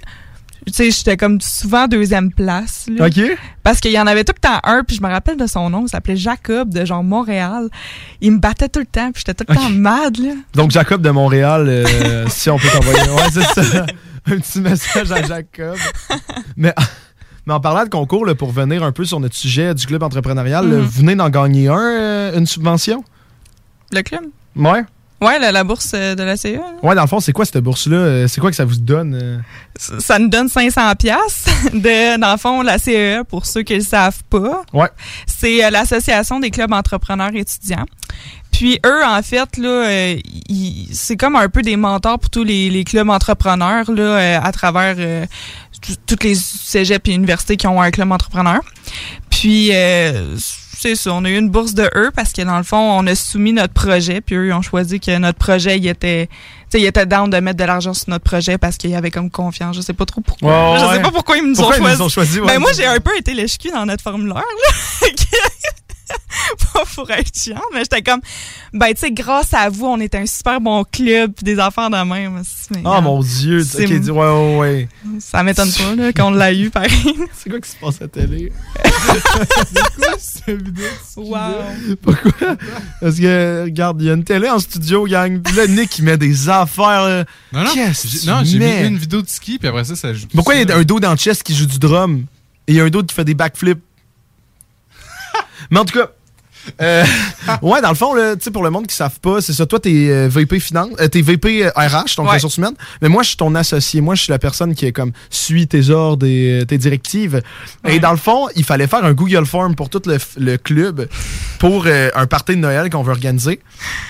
tu 0.67 0.73
sais, 0.73 0.91
j'étais 0.91 1.17
comme 1.17 1.39
souvent 1.41 1.88
deuxième 1.88 2.31
place. 2.31 2.85
Là. 2.88 3.07
OK. 3.07 3.19
Parce 3.63 3.79
qu'il 3.79 3.91
y 3.91 3.99
en 3.99 4.07
avait 4.07 4.23
tout 4.23 4.33
le 4.35 4.39
temps 4.41 4.59
un, 4.63 4.83
puis 4.83 4.95
je 4.95 5.01
me 5.01 5.07
rappelle 5.07 5.38
de 5.38 5.47
son 5.47 5.69
nom, 5.69 5.85
il 5.85 5.89
s'appelait 5.89 6.15
Jacob, 6.15 6.69
de 6.73 6.85
genre 6.85 7.03
Montréal. 7.03 7.67
Il 8.21 8.33
me 8.33 8.39
battait 8.39 8.69
tout 8.69 8.79
le 8.79 8.85
temps, 8.85 9.11
puis 9.11 9.23
j'étais 9.25 9.43
tout 9.43 9.51
le 9.51 9.55
temps 9.55 9.69
mad, 9.69 10.17
là. 10.17 10.31
Donc, 10.53 10.71
Jacob 10.71 11.01
de 11.01 11.09
Montréal, 11.09 11.65
euh, 11.67 12.25
si 12.29 12.49
on 12.49 12.57
peut 12.57 12.67
t'envoyer. 12.71 12.99
Ouais, 13.09 13.29
c'est 13.31 13.63
ça. 13.63 13.85
Un 14.27 14.38
petit 14.38 14.61
message 14.61 15.11
à 15.11 15.23
Jacob. 15.23 15.77
Mais, 16.55 16.73
mais 17.47 17.53
en 17.53 17.59
parlant 17.59 17.83
de 17.83 17.89
concours, 17.89 18.25
là, 18.25 18.35
pour 18.35 18.51
venir 18.51 18.83
un 18.83 18.91
peu 18.91 19.03
sur 19.03 19.19
notre 19.19 19.35
sujet 19.35 19.73
du 19.73 19.88
club 19.88 20.03
entrepreneurial, 20.03 20.69
là, 20.69 20.75
Mhm. 20.77 20.81
vous 20.83 20.91
venez 20.91 21.15
d'en 21.15 21.29
gagner 21.29 21.67
un, 21.69 21.79
euh, 21.79 22.38
une 22.38 22.45
subvention? 22.45 23.03
Le 23.91 24.01
club? 24.03 24.21
Ouais. 24.55 24.83
Ouais, 25.22 25.38
la, 25.38 25.52
la 25.52 25.64
bourse 25.64 25.91
euh, 25.93 26.15
de 26.15 26.23
la 26.23 26.35
CE. 26.35 26.57
Ouais, 26.81 26.95
dans 26.95 27.02
le 27.03 27.07
fond, 27.07 27.19
c'est 27.19 27.31
quoi 27.31 27.45
cette 27.45 27.60
bourse-là? 27.60 27.95
Euh, 27.98 28.27
C'est 28.27 28.41
quoi 28.41 28.49
que 28.49 28.56
ça 28.56 28.65
vous 28.65 28.77
donne? 28.77 29.14
euh? 29.22 29.38
Ça 29.77 29.99
ça 29.99 30.19
nous 30.19 30.27
donne 30.30 30.49
500 30.49 30.95
pièces 30.95 31.45
de 31.73 32.19
dans 32.19 32.31
le 32.31 32.38
fond 32.38 32.61
la 32.64 32.77
CE 32.80 33.23
pour 33.23 33.45
ceux 33.45 33.61
qui 33.64 33.76
le 33.76 33.81
savent 33.81 34.23
pas. 34.30 34.64
Ouais. 34.73 34.89
C'est 35.27 35.69
l'association 35.69 36.39
des 36.39 36.49
clubs 36.49 36.73
entrepreneurs 36.73 37.35
étudiants. 37.35 37.85
Puis 38.52 38.80
eux 38.85 39.03
en 39.06 39.22
fait 39.23 39.57
là 39.57 40.14
ils- 40.49 40.89
c'est 40.91 41.15
comme 41.18 41.35
un 41.35 41.48
peu 41.49 41.61
des 41.61 41.77
mentors 41.77 42.19
pour 42.19 42.30
tous 42.30 42.43
les, 42.43 42.69
les 42.69 42.84
clubs 42.84 43.10
entrepreneurs 43.10 43.89
là 43.91 44.43
à 44.43 44.52
travers 44.52 44.95
euh, 44.99 45.26
tout- 45.81 45.95
toutes 46.06 46.23
les 46.23 46.35
cégeps 46.35 47.07
et 47.10 47.14
universités 47.14 47.57
qui 47.57 47.68
ont 47.68 47.81
un 47.81 47.91
club 47.91 48.11
entrepreneur. 48.11 48.60
Puis 49.30 49.69
euh, 49.72 50.35
c'est 50.81 50.95
ça, 50.95 51.13
on 51.13 51.23
a 51.25 51.29
eu 51.29 51.37
une 51.37 51.49
bourse 51.49 51.75
de 51.75 51.87
eux 51.95 52.09
parce 52.15 52.33
que 52.33 52.41
dans 52.41 52.57
le 52.57 52.63
fond, 52.63 52.77
on 52.77 53.05
a 53.05 53.13
soumis 53.13 53.53
notre 53.53 53.73
projet, 53.73 54.19
puis 54.19 54.35
eux 54.35 54.47
ils 54.47 54.53
ont 54.53 54.63
choisi 54.63 54.99
que 54.99 55.15
notre 55.19 55.37
projet 55.37 55.77
il 55.77 55.87
était 55.87 56.27
tu 56.71 56.77
sais, 56.77 56.83
ils 56.83 56.87
étaient 56.87 57.05
down 57.05 57.29
de 57.29 57.37
mettre 57.37 57.57
de 57.57 57.65
l'argent 57.65 57.93
sur 57.93 58.09
notre 58.09 58.23
projet 58.23 58.57
parce 58.57 58.77
qu'il 58.77 58.89
y 58.91 58.95
avait 58.95 59.11
comme 59.11 59.29
confiance. 59.29 59.75
Je 59.75 59.81
sais 59.81 59.93
pas 59.93 60.05
trop 60.05 60.21
pourquoi. 60.21 60.77
Je 60.79 60.85
ouais. 60.85 60.93
sais 60.95 61.01
pas 61.01 61.11
pourquoi 61.11 61.37
ils 61.37 61.43
nous 61.43 61.53
Pourquoi 61.55 61.75
ont 61.75 61.77
ils 61.79 61.81
nous 61.81 61.87
choisi. 61.97 62.01
ont 62.01 62.09
choisi, 62.09 62.39
ouais. 62.39 62.47
Ben 62.47 62.59
moi 62.59 62.71
j'ai 62.75 62.85
un 62.85 62.99
peu 62.99 63.15
été 63.17 63.33
lèche 63.33 63.57
dans 63.73 63.85
notre 63.85 64.01
formulaire 64.01 64.37
là. 64.37 65.07
pas 66.73 66.83
pour 66.95 67.09
être 67.11 67.31
chiant, 67.38 67.61
mais 67.73 67.79
j'étais 67.81 68.01
comme 68.01 68.21
ben 68.73 68.88
tu 68.93 68.99
sais 69.01 69.11
grâce 69.11 69.53
à 69.53 69.69
vous, 69.69 69.85
on 69.85 69.99
était 69.99 70.17
un 70.19 70.25
super 70.25 70.59
bon 70.61 70.83
club 70.83 71.31
puis 71.35 71.43
des 71.43 71.59
affaires 71.59 71.89
de 71.89 71.97
même. 71.97 72.41
Mais, 72.71 72.81
Oh 72.85 73.01
mon 73.01 73.21
Dieu. 73.21 73.63
C'est- 73.63 73.85
Ok, 73.85 73.99
dis- 73.99 74.11
ouais, 74.11 74.17
ouais, 74.29 74.57
ouais. 74.57 74.89
Ça 75.19 75.43
m'étonne 75.43 75.71
pas 75.71 75.95
là 75.95 76.13
qu'on 76.13 76.31
l'a 76.31 76.53
eu 76.53 76.69
pareil. 76.69 76.91
C'est 77.33 77.49
quoi 77.49 77.59
qui 77.59 77.69
se 77.69 77.75
passe 77.75 77.97
à 77.97 78.05
la 78.05 78.07
télé? 78.07 78.51
C'est 78.83 79.95
quoi 79.95 80.15
cette 80.17 80.61
vidéo? 80.61 80.85
Wow. 81.17 81.38
Pourquoi? 82.01 82.55
Parce 83.01 83.15
que, 83.19 83.63
regarde, 83.63 84.01
il 84.01 84.07
y 84.07 84.09
a 84.09 84.13
une 84.13 84.23
télé 84.23 84.49
en 84.49 84.59
studio, 84.59 85.05
gang. 85.05 85.41
Là, 85.55 85.67
Nick, 85.67 85.99
il 85.99 86.05
met 86.05 86.17
des 86.17 86.49
affaires. 86.49 87.03
là. 87.03 87.25
Non, 87.51 87.63
non. 87.63 87.73
Qu'est-ce 87.73 88.07
j'ai- 88.07 88.19
que 88.19 88.25
Non, 88.25 88.39
tu 88.43 88.49
j'ai 88.49 88.59
mis 88.59 88.88
une 88.88 88.97
vidéo 88.97 89.21
de 89.21 89.27
ski, 89.29 89.57
puis 89.59 89.67
après 89.67 89.83
ça, 89.83 89.95
ça 89.95 90.13
joue. 90.13 90.27
Pourquoi 90.33 90.55
il 90.55 90.67
y 90.67 90.71
a 90.71 90.75
un 90.77 90.83
dos 90.83 90.99
dans 90.99 91.11
le 91.11 91.17
chest 91.17 91.43
qui 91.43 91.55
joue 91.55 91.65
du 91.65 91.79
drum? 91.79 92.25
Et 92.67 92.73
il 92.73 92.75
y 92.75 92.79
a 92.81 92.83
un 92.83 92.89
dos 92.89 93.03
qui 93.03 93.13
fait 93.13 93.25
des 93.25 93.33
backflips? 93.33 93.79
Mais 95.72 95.80
en 95.80 95.85
tout 95.85 95.98
cas, 95.98 96.11
euh, 96.81 97.03
ouais, 97.64 97.81
dans 97.81 97.89
le 97.89 97.95
fond, 97.95 98.14
là, 98.14 98.35
tu 98.35 98.43
sais, 98.43 98.52
pour 98.52 98.64
le 98.64 98.69
monde 98.69 98.84
qui 98.85 98.93
ne 98.93 98.98
savent 98.98 99.19
pas, 99.19 99.41
c'est 99.41 99.53
ça. 99.53 99.65
Toi, 99.65 99.80
t'es 99.80 100.10
euh, 100.10 100.27
VP 100.30 100.60
finance, 100.60 100.89
euh, 100.99 101.07
t'es 101.07 101.22
VP 101.22 101.68
RH, 101.76 102.15
donc 102.18 102.27
Ouais. 102.27 102.34
ressources 102.34 102.57
humaines. 102.57 102.76
Mais 103.02 103.10
moi, 103.10 103.23
je 103.23 103.30
suis 103.30 103.38
ton 103.38 103.56
associé. 103.56 103.99
Moi, 104.02 104.14
je 104.15 104.23
suis 104.23 104.31
la 104.31 104.38
personne 104.38 104.76
qui 104.76 104.85
est 104.85 104.91
comme 104.91 105.11
suit 105.31 105.68
tes 105.68 105.89
ordres 105.89 106.26
et 106.27 106.64
tes 106.68 106.77
directives. 106.77 107.41
Et 107.88 107.99
dans 107.99 108.11
le 108.11 108.18
fond, 108.18 108.48
il 108.56 108.64
fallait 108.64 108.85
faire 108.88 109.03
un 109.03 109.14
Google 109.14 109.45
Form 109.48 109.73
pour 109.76 109.89
tout 109.89 110.02
le, 110.06 110.18
le 110.38 110.57
club 110.57 111.07
pour 111.57 111.88
un 111.88 112.27
party 112.27 112.56
de 112.56 112.61
Noël 112.61 112.89
qu'on 112.91 113.02
veut 113.02 113.11
organiser. 113.11 113.60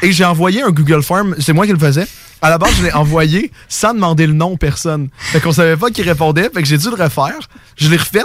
Et 0.01 0.11
j'ai 0.11 0.25
envoyé 0.25 0.61
un 0.61 0.71
Google 0.71 1.03
Form. 1.03 1.35
C'est 1.39 1.53
moi 1.53 1.65
qui 1.65 1.71
le 1.71 1.79
faisais. 1.79 2.07
À 2.41 2.49
la 2.49 2.57
base, 2.57 2.71
je 2.77 2.83
l'ai 2.83 2.91
envoyé 2.93 3.51
sans 3.69 3.93
demander 3.93 4.27
le 4.27 4.33
nom 4.33 4.53
aux 4.53 4.57
personnes. 4.57 5.07
Fait 5.17 5.39
qu'on 5.39 5.51
savait 5.53 5.77
pas 5.77 5.89
qui 5.89 6.01
répondait. 6.01 6.49
Fait 6.53 6.61
que 6.63 6.67
j'ai 6.67 6.77
dû 6.77 6.87
le 6.89 7.01
refaire. 7.01 7.39
Je 7.77 7.87
l'ai 7.89 7.97
refait. 7.97 8.23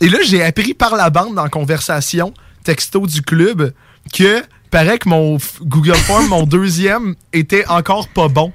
Et 0.00 0.08
là, 0.08 0.18
j'ai 0.26 0.42
appris 0.42 0.74
par 0.74 0.96
la 0.96 1.10
bande 1.10 1.34
dans 1.36 1.48
conversation 1.48 2.32
texto 2.68 3.06
du 3.06 3.22
club 3.22 3.72
que 4.12 4.42
paraît 4.70 4.98
que 4.98 5.08
mon 5.08 5.38
Google 5.62 5.94
Form, 5.94 6.26
mon 6.28 6.42
deuxième, 6.58 7.14
était 7.32 7.66
encore 7.66 8.08
pas 8.08 8.28
bon. 8.28 8.52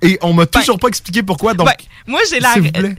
Et 0.00 0.16
on 0.22 0.32
m'a 0.32 0.46
toujours 0.46 0.78
pas 0.78 0.86
expliqué 0.86 1.24
pourquoi. 1.24 1.54
Donc, 1.54 1.66
Ben, 1.66 1.74
moi, 2.06 2.20
j'ai 2.30 2.38
la, 2.38 2.54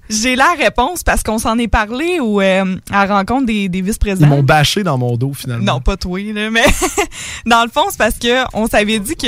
j'ai 0.09 0.35
la 0.35 0.51
réponse 0.59 1.01
parce 1.01 1.23
qu'on 1.23 1.37
s'en 1.37 1.57
est 1.57 1.69
parlé 1.69 2.19
ou 2.19 2.41
euh, 2.41 2.75
à 2.91 3.05
la 3.05 3.15
rencontre 3.19 3.45
des, 3.45 3.69
des 3.69 3.77
ils 3.79 3.85
vice-présidents. 3.85 4.27
m'ont 4.27 4.43
bâché 4.43 4.83
dans 4.83 4.97
mon 4.97 5.15
dos 5.15 5.31
finalement. 5.33 5.75
Non, 5.75 5.79
pas 5.79 5.95
toi, 5.95 6.19
là, 6.33 6.51
mais 6.51 6.65
dans 7.45 7.63
le 7.63 7.69
fond, 7.69 7.85
c'est 7.89 7.97
parce 7.97 8.19
que 8.19 8.43
on 8.53 8.67
s'avait 8.67 8.99
dit 8.99 9.15
que. 9.15 9.27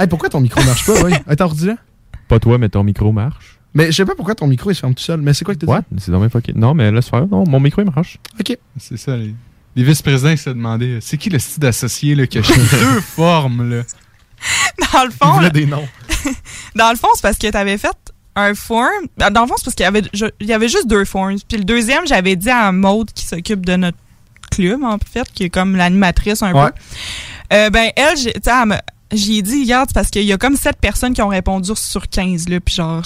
Hey, 0.00 0.06
pourquoi 0.08 0.28
ton 0.28 0.40
micro 0.40 0.62
marche 0.62 0.86
pas? 0.86 1.02
Oui. 1.02 1.12
Attends, 1.26 1.48
redis-le. 1.48 1.76
Pas 2.28 2.38
toi, 2.38 2.56
mais 2.56 2.68
ton 2.68 2.84
micro 2.84 3.10
marche. 3.10 3.58
Mais 3.74 3.86
je 3.86 3.96
sais 3.96 4.04
pas 4.04 4.14
pourquoi 4.14 4.36
ton 4.36 4.46
micro 4.46 4.70
il 4.70 4.76
se 4.76 4.80
ferme 4.80 4.94
tout 4.94 5.02
seul. 5.02 5.20
Mais 5.20 5.34
c'est 5.34 5.44
quoi 5.44 5.54
que 5.56 5.58
t'as 5.66 5.72
Ouais, 5.72 5.80
c'est 5.98 6.12
dans 6.12 6.20
mes 6.20 6.28
fucké. 6.28 6.52
Non, 6.54 6.72
mais 6.72 6.92
laisse 6.92 7.08
faire. 7.08 7.26
Non, 7.26 7.42
mon 7.48 7.58
micro, 7.58 7.82
il 7.82 7.90
marche. 7.90 8.18
Ok. 8.38 8.56
C'est 8.78 8.96
ça, 8.96 9.16
les, 9.16 9.34
les 9.78 9.84
vice-présidents, 9.84 10.30
ils 10.30 10.38
se 10.38 10.50
demandaient 10.50 10.86
euh, 10.96 10.98
c'est 11.00 11.16
qui 11.16 11.30
le 11.30 11.38
style 11.38 11.64
associé 11.66 12.14
là, 12.14 12.26
qui 12.26 12.38
a 12.38 12.40
deux 12.70 13.00
formes, 13.00 13.70
là? 13.70 13.82
Dans 14.92 15.04
le 15.04 15.10
fond, 15.10 15.40
là, 15.40 15.50
des 15.50 15.66
noms. 15.66 15.88
dans 16.76 16.90
le 16.90 16.96
fond, 16.96 17.08
c'est 17.14 17.22
parce 17.22 17.38
que 17.38 17.48
t'avais 17.48 17.78
fait 17.78 17.96
un 18.36 18.54
form. 18.54 18.88
Dans 19.16 19.40
le 19.42 19.46
fond, 19.48 19.54
c'est 19.56 19.64
parce 19.64 19.74
qu'il 19.74 19.84
y 19.84 19.86
avait, 19.86 20.02
je- 20.12 20.26
il 20.40 20.46
y 20.46 20.52
avait 20.52 20.68
juste 20.68 20.86
deux 20.86 21.04
forms. 21.04 21.36
Puis 21.48 21.58
le 21.58 21.64
deuxième, 21.64 22.06
j'avais 22.06 22.36
dit 22.36 22.50
à 22.50 22.70
Maude 22.72 23.10
qui 23.12 23.24
s'occupe 23.26 23.64
de 23.66 23.76
notre 23.76 23.98
club, 24.50 24.82
en 24.84 24.98
fait, 24.98 25.30
qui 25.32 25.44
est 25.44 25.50
comme 25.50 25.76
l'animatrice 25.76 26.42
un 26.42 26.52
Ouais. 26.52 26.66
peu. 26.70 27.54
Euh, 27.56 27.70
ben, 27.70 27.90
elle, 27.96 28.16
j'ai- 28.16 28.32
tu 28.32 28.40
sais, 28.44 28.50
elle, 28.62 28.68
me- 28.68 28.76
J'y 29.10 29.38
ai 29.38 29.42
dit, 29.42 29.62
regarde, 29.62 29.88
c'est 29.88 29.94
parce 29.94 30.10
qu'il 30.10 30.24
y 30.24 30.32
a 30.34 30.36
comme 30.36 30.54
7 30.56 30.76
personnes 30.78 31.14
qui 31.14 31.22
ont 31.22 31.28
répondu 31.28 31.70
sur 31.74 32.08
15, 32.10 32.48
là, 32.50 32.60
puis 32.60 32.74
genre, 32.74 33.02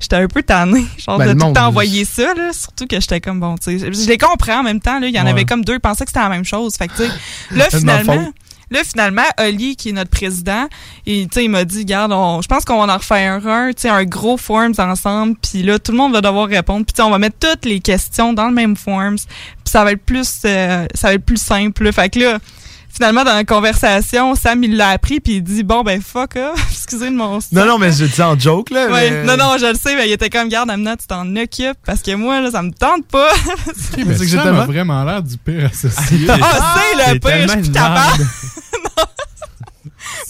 j'étais 0.00 0.16
un 0.16 0.26
peu 0.26 0.42
tannée, 0.42 0.84
genre, 0.98 1.18
Ben, 1.18 1.28
de 1.28 1.32
tout 1.38 1.44
monde, 1.46 1.54
t'envoyer 1.54 2.04
ça, 2.04 2.34
là, 2.34 2.52
surtout 2.52 2.86
que 2.88 2.98
j'étais 3.00 3.20
comme, 3.20 3.38
bon, 3.38 3.56
tu 3.56 3.78
sais, 3.78 3.92
je 3.92 4.08
les 4.08 4.18
comprends 4.18 4.58
en 4.60 4.62
même 4.64 4.80
temps, 4.80 4.98
là, 4.98 5.06
il 5.06 5.14
y 5.14 5.20
en 5.20 5.24
Ouais. 5.24 5.30
avait 5.30 5.44
comme 5.44 5.64
deux, 5.64 5.78
pensaient 5.78 6.04
que 6.04 6.10
c'était 6.10 6.18
la 6.20 6.30
même 6.30 6.44
chose, 6.44 6.74
fait 6.76 6.88
que, 6.88 6.96
tu 6.96 7.02
sais, 7.04 7.10
là, 7.52 7.66
finalement... 7.70 8.28
Là, 8.68 8.80
finalement, 8.82 9.22
Oli, 9.38 9.76
qui 9.76 9.90
est 9.90 9.92
notre 9.92 10.10
président, 10.10 10.66
sais, 11.06 11.44
il 11.44 11.48
m'a 11.48 11.64
dit, 11.64 11.78
regarde, 11.78 12.10
on- 12.10 12.42
je 12.42 12.48
pense 12.48 12.64
qu'on 12.64 12.84
va 12.84 12.92
en 12.92 12.98
refaire 12.98 13.46
un, 13.46 13.68
tu 13.68 13.82
sais, 13.82 13.88
un 13.88 14.02
gros 14.04 14.36
forms 14.36 14.72
ensemble, 14.78 15.36
puis 15.36 15.62
là, 15.62 15.78
tout 15.78 15.92
le 15.92 15.98
monde 15.98 16.12
va 16.12 16.20
devoir 16.20 16.48
répondre, 16.48 16.84
puis 16.84 16.92
tu 16.92 16.96
sais, 16.96 17.02
on 17.02 17.10
va 17.10 17.18
mettre 17.20 17.36
toutes 17.38 17.64
les 17.64 17.78
questions 17.78 18.32
dans 18.32 18.48
le 18.48 18.54
même 18.54 18.74
forms, 18.74 19.18
puis 19.18 19.26
ça 19.66 19.84
va 19.84 19.92
être 19.92 20.02
plus, 20.04 20.28
euh, 20.46 20.84
ça 20.96 21.06
va 21.06 21.14
être 21.14 21.24
plus 21.24 21.40
simple, 21.40 21.84
là. 21.84 21.92
Fait 21.92 22.08
que 22.08 22.18
là, 22.18 22.38
finalement, 22.96 23.24
dans 23.24 23.34
la 23.34 23.44
conversation, 23.44 24.34
Sam, 24.34 24.64
il 24.64 24.76
l'a 24.76 24.88
appris, 24.90 25.20
puis 25.20 25.36
il 25.36 25.42
dit, 25.42 25.62
bon, 25.62 25.82
ben, 25.82 26.00
fuck 26.00 26.36
off, 26.36 26.58
excusez 26.72 27.10
de 27.10 27.14
mon 27.14 27.38
Non, 27.52 27.66
non, 27.66 27.78
mais 27.78 27.92
je 27.92 28.04
dis 28.06 28.22
en 28.22 28.38
joke, 28.38 28.70
là. 28.70 28.88
Ouais. 28.88 29.10
mais- 29.10 29.24
Non, 29.24 29.36
non, 29.36 29.56
je 29.58 29.66
le 29.66 29.74
sais, 29.74 29.94
mais 29.96 30.08
il 30.08 30.12
était 30.12 30.30
comme, 30.30 30.48
garde, 30.48 30.70
Amina, 30.70 30.96
tu 30.96 31.06
t'en 31.06 31.26
occupes, 31.36 31.76
parce 31.84 32.00
que 32.02 32.14
moi, 32.14 32.40
là, 32.40 32.50
ça 32.50 32.62
me 32.62 32.70
tente 32.72 33.06
pas. 33.06 33.30
Mais 33.98 34.16
C'est 34.16 34.26
que 34.26 34.42
tellement- 34.42 34.64
vraiment 34.66 35.04
l'air 35.04 35.22
du 35.22 35.36
pire 35.38 35.70
associé. 35.72 36.26
Ah, 36.28 36.74
c'est 36.96 37.12
le 37.14 37.18
pire, 37.18 37.48
je 37.48 37.62
suis 37.64 37.72
capable. 37.72 38.18
merde. 38.18 38.28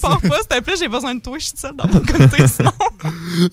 Pars 0.02 0.20
pas, 0.22 0.36
s'il 0.38 0.46
te 0.48 0.60
plaît, 0.60 0.74
j'ai 0.78 0.88
besoin 0.88 1.14
de 1.14 1.20
toi, 1.20 1.36
je 1.38 1.44
suis 1.46 1.56
seule 1.56 1.74
dans 1.76 1.86
mon 1.88 2.00
côté, 2.00 2.46
sinon. 2.48 2.72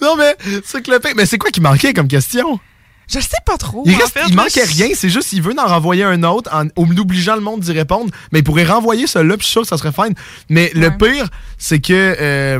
Non, 0.01 0.15
mais 0.17 0.35
c'est 0.65 0.81
que 0.81 0.91
le 0.91 0.99
pire. 0.99 1.13
Mais 1.15 1.25
c'est 1.25 1.37
quoi 1.37 1.49
qui 1.51 1.61
manquait 1.61 1.93
comme 1.93 2.07
question? 2.07 2.59
Je 3.07 3.19
sais 3.19 3.37
pas 3.45 3.57
trop. 3.57 3.83
Il, 3.85 3.93
en 3.95 3.97
reste, 3.99 4.13
fait, 4.13 4.21
il 4.29 4.35
manquait 4.35 4.65
je- 4.65 4.71
rien, 4.83 4.87
c'est 4.95 5.09
juste 5.09 5.29
qu'il 5.29 5.41
veut 5.41 5.53
en 5.59 5.67
renvoyer 5.67 6.03
un 6.03 6.23
autre 6.23 6.49
en, 6.53 6.65
en 6.67 6.97
obligeant 6.97 7.35
le 7.35 7.41
monde 7.41 7.59
d'y 7.61 7.71
répondre. 7.71 8.11
Mais 8.31 8.39
il 8.39 8.43
pourrait 8.43 8.65
renvoyer 8.65 9.07
celui-là, 9.07 9.35
puis 9.37 9.43
je 9.43 9.47
suis 9.47 9.51
sûr 9.53 9.61
que 9.63 9.67
ça 9.67 9.77
serait 9.77 9.91
fine. 9.91 10.15
Mais 10.49 10.71
le 10.73 10.89
pire, 10.97 11.27
c'est 11.57 11.79
que, 11.79 12.15
euh, 12.19 12.59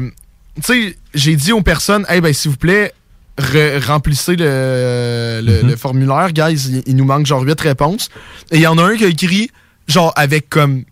tu 0.57 0.61
sais, 0.63 0.97
j'ai 1.13 1.35
dit 1.35 1.51
aux 1.53 1.61
personnes, 1.61 2.05
hey, 2.09 2.21
ben, 2.21 2.33
s'il 2.33 2.51
vous 2.51 2.57
plaît, 2.57 2.93
re- 3.39 3.83
remplissez 3.83 4.35
le, 4.35 5.41
le, 5.43 5.63
Mhm. 5.63 5.69
le 5.69 5.75
formulaire, 5.75 6.31
guys. 6.33 6.67
Il, 6.69 6.83
il 6.87 6.95
nous 6.95 7.05
manque 7.05 7.25
genre 7.25 7.41
8 7.41 7.59
réponses. 7.61 8.09
Et 8.51 8.57
il 8.57 8.61
y 8.61 8.67
en 8.67 8.77
a 8.77 8.83
un 8.83 8.95
qui 8.97 9.05
a 9.05 9.07
écrit, 9.07 9.49
genre, 9.87 10.11
avec 10.15 10.49
comme. 10.49 10.83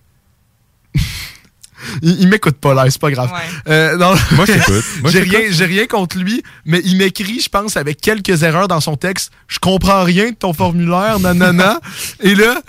Il 2.01 2.21
il 2.21 2.27
m'écoute 2.27 2.57
pas 2.57 2.73
là, 2.73 2.85
c'est 2.89 3.01
pas 3.01 3.11
grave. 3.11 3.31
Euh, 3.67 3.97
non. 3.97 4.13
Moi, 4.31 4.45
je 4.45 4.53
t'écoute. 4.53 4.85
Moi, 5.01 5.11
je 5.11 5.17
j'ai 5.17 5.23
rien, 5.23 5.39
j'ai 5.49 5.65
rien 5.65 5.87
contre 5.87 6.17
lui, 6.17 6.43
mais 6.65 6.81
il 6.85 6.97
m'écrit, 6.97 7.39
je 7.39 7.49
pense, 7.49 7.77
avec 7.77 7.99
quelques 8.01 8.43
erreurs 8.43 8.67
dans 8.67 8.81
son 8.81 8.95
texte. 8.95 9.31
Je 9.47 9.59
comprends 9.59 10.03
rien 10.03 10.31
de 10.31 10.35
ton 10.35 10.53
formulaire, 10.53 11.19
nanana. 11.19 11.79
et 12.21 12.35
là, 12.35 12.61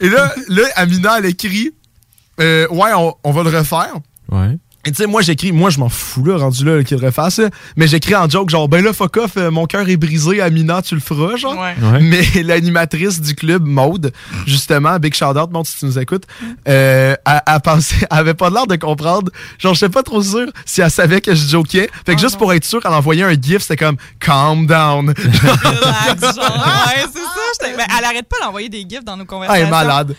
et 0.00 0.08
là, 0.08 0.34
là, 0.48 0.62
Amina, 0.76 1.18
elle 1.18 1.26
écrit, 1.26 1.72
euh, 2.40 2.66
ouais, 2.68 2.92
on, 2.94 3.14
on 3.22 3.32
va 3.32 3.42
le 3.42 3.56
refaire. 3.56 3.94
Ouais. 4.30 4.58
Et 4.86 4.90
tu 4.90 4.96
sais, 4.96 5.06
moi, 5.06 5.22
j'écris, 5.22 5.50
moi, 5.52 5.70
je 5.70 5.78
m'en 5.78 5.88
fous, 5.88 6.24
là, 6.24 6.36
rendu 6.36 6.62
là, 6.64 6.82
qu'il 6.84 7.02
refasse, 7.02 7.38
là. 7.38 7.48
Mais 7.76 7.86
j'écris 7.88 8.14
en 8.14 8.28
joke, 8.28 8.50
genre, 8.50 8.68
ben 8.68 8.84
là, 8.84 8.92
fuck 8.92 9.16
off, 9.16 9.32
euh, 9.38 9.50
mon 9.50 9.64
cœur 9.66 9.88
est 9.88 9.96
brisé, 9.96 10.42
Amina, 10.42 10.82
tu 10.82 10.94
le 10.94 11.00
feras, 11.00 11.36
genre. 11.36 11.56
Ouais. 11.58 11.74
Ouais. 11.80 12.00
Mais 12.02 12.42
l'animatrice 12.42 13.20
du 13.20 13.34
club, 13.34 13.64
Maude, 13.66 14.12
justement, 14.46 14.98
Big 14.98 15.14
Shout 15.14 15.38
Out, 15.38 15.50
Maude, 15.50 15.66
si 15.66 15.78
tu 15.78 15.86
nous 15.86 15.98
écoutes, 15.98 16.24
euh, 16.68 17.14
elle, 17.26 17.40
elle 17.46 17.60
pensait, 17.60 18.06
elle 18.10 18.18
avait 18.18 18.34
pas 18.34 18.50
l'air 18.50 18.66
de 18.66 18.76
comprendre. 18.76 19.30
Genre, 19.58 19.72
je 19.74 19.78
sais 19.80 19.88
pas 19.88 20.02
trop 20.02 20.22
sûr 20.22 20.48
si 20.66 20.82
elle 20.82 20.90
savait 20.90 21.20
que 21.22 21.34
je 21.34 21.48
jokais. 21.48 21.88
Fait 22.04 22.14
que 22.14 22.20
juste 22.20 22.36
pour 22.36 22.52
être 22.52 22.64
sûr, 22.64 22.80
elle 22.84 22.92
envoyait 22.92 23.24
un 23.24 23.32
gif, 23.32 23.62
c'était 23.62 23.76
comme, 23.82 23.96
calm 24.20 24.66
down. 24.66 25.08
Relax, 25.18 26.20
genre. 26.36 26.64
Ouais, 26.94 27.04
c'est 27.12 27.18
ça. 27.20 27.74
Ben, 27.76 27.86
elle 27.98 28.04
arrête 28.04 28.28
pas 28.28 28.36
d'envoyer 28.44 28.68
des 28.68 28.80
gifs 28.88 29.04
dans 29.04 29.16
nos 29.16 29.22
Ah, 29.22 29.26
conversations. 29.26 29.62
elle 29.62 29.68
est 29.68 29.70
malade. 29.70 30.16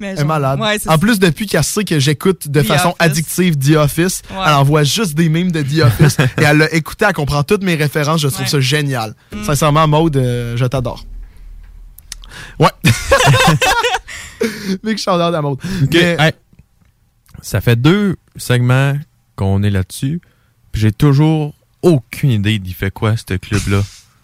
Mais 0.00 0.08
Elle 0.08 0.14
est 0.14 0.18
genre, 0.18 0.26
malade. 0.26 0.60
ouais, 0.60 0.76
en 0.86 0.92
ça. 0.92 0.98
plus, 0.98 1.18
depuis 1.18 1.46
qu'elle 1.46 1.64
sait 1.64 1.84
que 1.84 1.98
j'écoute 1.98 2.48
de 2.48 2.62
The 2.62 2.66
façon 2.66 2.88
Office. 2.90 2.96
addictive 3.00 3.58
The 3.58 3.76
Office, 3.76 4.22
Ouais. 4.30 4.36
elle 4.46 4.54
envoie 4.54 4.84
juste 4.84 5.14
des 5.14 5.28
mimes 5.28 5.50
de 5.50 5.62
The 5.62 5.82
Office 5.84 6.16
et 6.38 6.44
elle 6.44 6.58
l'a 6.58 6.72
écouté, 6.72 7.04
elle 7.08 7.14
comprend 7.14 7.42
toutes 7.42 7.64
mes 7.64 7.74
références. 7.74 8.20
Je 8.20 8.28
trouve 8.28 8.46
ça 8.46 8.60
génial. 8.60 9.14
Mm. 9.32 9.44
Sincèrement, 9.44 9.88
Maude, 9.88 10.16
euh, 10.16 10.56
je 10.56 10.64
t'adore. 10.66 11.04
Ouais. 12.60 12.68
Big 14.84 14.98
shout 14.98 15.10
out 15.10 15.34
à 15.34 15.42
Maude. 15.42 15.58
Ok, 15.82 15.90
Mais- 15.94 16.16
hey. 16.18 16.32
Ça 17.42 17.60
fait 17.60 17.76
deux 17.76 18.16
segments 18.36 18.96
qu'on 19.36 19.62
est 19.62 19.70
là-dessus. 19.70 20.20
puis 20.72 20.82
J'ai 20.82 20.92
toujours 20.92 21.54
aucune 21.82 22.30
idée 22.30 22.58
d'il 22.58 22.74
fait 22.74 22.90
quoi, 22.90 23.14
ce 23.16 23.34
club-là. 23.34 23.78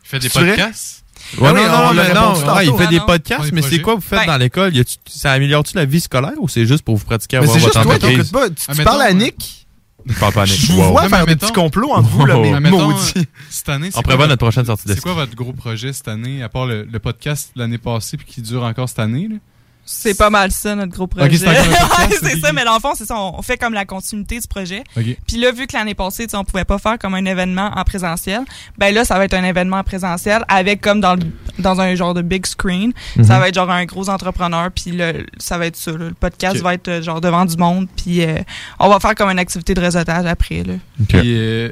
Il 0.04 0.08
fait 0.08 0.18
des 0.18 0.28
podcasts? 0.28 1.03
Ouais, 1.38 1.48
Ah 1.48 1.52
non, 1.52 1.62
non, 1.62 1.94
mais 1.94 2.14
non. 2.14 2.60
il 2.60 2.78
fait 2.78 2.84
Ah 2.84 2.86
des 2.86 3.00
podcasts, 3.00 3.52
mais 3.52 3.62
c'est 3.62 3.80
quoi 3.80 3.94
vous 3.96 4.00
faites 4.00 4.20
Ben- 4.20 4.26
dans 4.26 4.36
l'école? 4.36 4.72
Ça 5.06 5.32
améliore-tu 5.32 5.74
la 5.76 5.84
vie 5.84 6.00
scolaire 6.00 6.32
ou 6.38 6.48
c'est 6.48 6.66
juste 6.66 6.82
pour 6.84 6.96
vous 6.96 7.04
pratiquer 7.04 7.38
à 7.38 7.40
Mais 7.40 7.46
avoir 7.46 7.58
c'est 7.60 7.64
votre 7.66 7.82
toi 7.82 7.94
entreprise? 7.94 8.30
pas. 8.30 8.48
Tu, 8.48 8.54
tu 8.54 8.70
mettons, 8.70 8.84
parles 8.84 9.02
à 9.02 9.12
Nick. 9.12 9.66
Je 10.06 10.14
parle 10.20 10.32
pas 10.34 10.42
à 10.42 10.46
Nick. 10.46 10.60
Je 10.60 10.72
vous 10.72 10.80
Wow. 10.82 10.90
vois 10.92 11.02
Non, 11.04 11.08
faire 11.08 11.26
des 11.26 11.32
mettons- 11.32 11.46
petits 11.46 11.52
complots 11.54 11.92
entre 11.92 12.08
vous, 12.08 12.26
là, 12.26 12.36
mais 12.42 12.60
Mais 12.60 12.70
maudits. 12.70 13.12
euh, 13.16 13.22
cette 13.50 13.68
année, 13.70 13.90
c'est 13.90 13.98
On 13.98 14.02
quoi 14.02 14.08
prévoit 14.10 14.26
votre- 14.26 14.28
notre 14.32 14.44
prochaine 14.44 14.64
sortie 14.66 14.82
C'est 14.86 14.94
d'esprit. 14.94 15.10
quoi 15.12 15.24
votre 15.24 15.34
gros 15.34 15.52
projet 15.52 15.92
cette 15.92 16.08
année, 16.08 16.42
à 16.42 16.48
part 16.48 16.66
le, 16.66 16.84
le 16.84 16.98
podcast 16.98 17.50
de 17.56 17.60
l'année 17.60 17.78
passée 17.78 18.16
puis 18.16 18.26
qui 18.26 18.42
dure 18.42 18.62
encore 18.64 18.88
cette 18.88 18.98
année? 19.00 19.28
Là? 19.30 19.36
C'est 19.86 20.16
pas 20.16 20.30
mal 20.30 20.50
ça, 20.50 20.74
notre 20.74 20.92
gros 20.92 21.06
projet. 21.06 21.26
Ok, 21.26 21.34
c'est 21.36 21.46
Ouais, 22.34 22.40
ça, 22.40 22.52
mais 22.52 22.64
dans 22.64 22.74
le 22.74 22.80
fond, 22.80 22.92
c'est 22.96 23.04
ça. 23.04 23.16
On 23.18 23.42
fait 23.42 23.58
comme 23.58 23.74
la 23.74 23.84
continuité 23.84 24.40
du 24.40 24.46
projet. 24.48 24.82
Puis 24.94 25.36
là, 25.36 25.52
vu 25.52 25.66
que 25.66 25.76
l'année 25.76 25.94
passée, 25.94 26.26
on 26.32 26.42
pouvait 26.44 26.64
pas 26.64 26.78
faire 26.78 26.98
comme 26.98 27.14
un 27.14 27.24
événement 27.26 27.70
en 27.76 27.84
présentiel, 27.84 28.42
ben 28.78 28.94
là, 28.94 29.04
ça 29.04 29.18
va 29.18 29.24
être 29.26 29.34
un 29.34 29.44
événement 29.44 29.76
en 29.78 29.84
présentiel 29.84 30.42
avec 30.48 30.80
comme 30.80 31.00
dans, 31.00 31.14
le- 31.16 31.22
dans 31.58 31.80
un 31.80 31.94
genre 31.94 32.14
de 32.14 32.22
big 32.22 32.46
screen. 32.46 32.92
Mhm. 33.16 33.24
Ça 33.24 33.38
va 33.38 33.48
être 33.48 33.54
genre 33.54 33.70
un 33.70 33.84
gros 33.84 34.08
entrepreneur, 34.08 34.70
puis 34.70 34.92
le, 34.92 35.26
ça 35.38 35.58
va 35.58 35.66
être 35.66 35.76
ça. 35.76 35.90
là. 35.92 35.98
Le 36.08 36.14
podcast 36.14 36.56
va 36.62 36.74
être 36.74 36.88
euh, 36.88 37.02
genre 37.02 37.20
devant 37.20 37.44
du 37.44 37.56
monde, 37.56 37.86
puis 37.94 38.22
euh, 38.24 38.38
on 38.78 38.88
va 38.88 39.00
faire 39.00 39.14
comme 39.14 39.28
une 39.30 39.38
activité 39.38 39.74
de 39.74 39.80
réseautage 39.80 40.24
après. 40.26 40.62
Là. 40.62 40.74
Puis, 41.08 41.20
euh, 41.36 41.68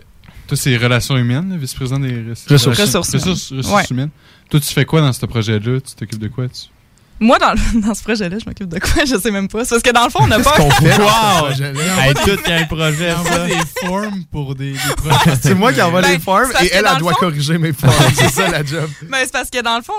toi, 0.49 0.57
c'est 0.57 0.77
relations 0.77 1.17
humaines, 1.17 1.57
vice-président 1.59 1.99
des 1.99 2.11
res- 2.13 2.31
Ressources. 2.51 2.79
Ressources 2.79 3.15
ressources, 3.15 3.51
humaines. 3.51 3.59
ressources 3.65 3.75
Ouais. 3.75 3.87
humaines. 3.91 4.11
Toi, 4.51 4.61
tu 4.61 4.73
fais 4.73 4.85
quoi 4.85 5.01
dans 5.01 5.13
ce 5.15 5.25
projet-là? 5.25 5.81
Tu 5.81 5.95
t'occupes 5.95 6.19
de 6.19 6.29
quoi? 6.29 6.47
Tu... 6.49 6.67
Moi, 7.21 7.39
dans, 7.39 7.53
le- 7.53 7.81
dans 7.87 7.95
ce 7.95 8.03
projet-là, 8.03 8.39
je 8.41 8.45
m'occupe 8.47 8.69
de 8.69 8.81
quoi? 8.81 9.05
Je 9.05 9.17
sais 9.17 9.31
même 9.31 9.47
pas. 9.49 9.65
C'est 9.65 9.71
parce 9.77 9.83
que 9.83 9.91
dans 9.93 10.05
le 10.05 10.11
fond, 10.11 10.19
on 10.23 10.27
n'a 10.27 10.41
pas... 10.41 10.57
qu'on 10.57 10.71
fait. 10.71 10.99
Wow! 10.99 11.51
Hey, 12.03 12.15
tout 12.15 12.31
y 12.49 12.53
a 12.53 12.57
un 12.59 12.65
projet, 12.65 13.13
On 13.15 13.47
des 13.47 13.87
formes 13.87 14.25
pour 14.31 14.55
des, 14.57 14.73
des 14.73 14.79
projets. 14.97 15.37
C'est 15.41 15.55
moi 15.55 15.73
qui 15.73 15.81
envoie 15.83 16.03
Ben, 16.03 16.13
les 16.13 16.19
formes 16.19 16.51
et 16.63 16.69
elle, 16.73 16.85
elle 16.87 16.93
le 16.95 16.99
doit 16.99 17.13
fond- 17.13 17.21
corriger 17.21 17.59
mes 17.59 17.73
formes. 17.73 17.93
C'est 18.15 18.29
ça 18.31 18.49
la 18.51 18.65
job. 18.65 18.89
Mais 19.09 19.25
c'est 19.25 19.33
parce 19.33 19.51
que 19.51 19.63
dans 19.63 19.77
le 19.77 19.83
fond, 19.83 19.93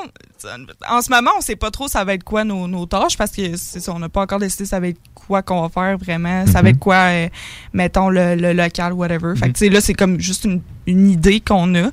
en 0.90 1.02
ce 1.02 1.10
moment, 1.10 1.32
on 1.38 1.42
sait 1.42 1.56
pas 1.56 1.72
trop 1.72 1.88
ça 1.88 2.04
va 2.04 2.14
être 2.16 2.24
quoi 2.26 2.44
nos, 2.44 2.68
nos 2.68 2.86
tâches 2.86 3.16
parce 3.18 3.32
que 3.32 3.56
c'est 3.56 3.80
ça, 3.80 3.94
on 3.94 4.00
n'a 4.00 4.10
pas 4.10 4.22
encore 4.22 4.40
décidé 4.40 4.66
ça 4.66 4.80
va 4.82 4.88
être 4.90 5.00
quoi 5.16 5.42
qu'on 5.42 5.62
va 5.62 5.70
faire 5.70 5.98
vraiment, 5.98 6.46
ça 6.48 6.54
va 6.54 6.64
Mhm. 6.64 6.68
être 6.68 6.80
quoi, 6.80 6.96
euh, 6.96 7.30
mettons 7.72 8.10
le, 8.10 8.36
le 8.36 8.52
local, 8.52 8.92
whatever. 8.94 9.36
Fait 9.38 9.48
que 9.48 9.54
tu 9.58 9.60
sais, 9.66 9.70
là, 9.70 9.80
c'est 9.80 9.94
comme 9.94 10.20
juste 10.20 10.44
une, 10.44 10.62
une 10.88 11.10
idée 11.10 11.40
qu'on 11.40 11.74
a. 11.76 11.90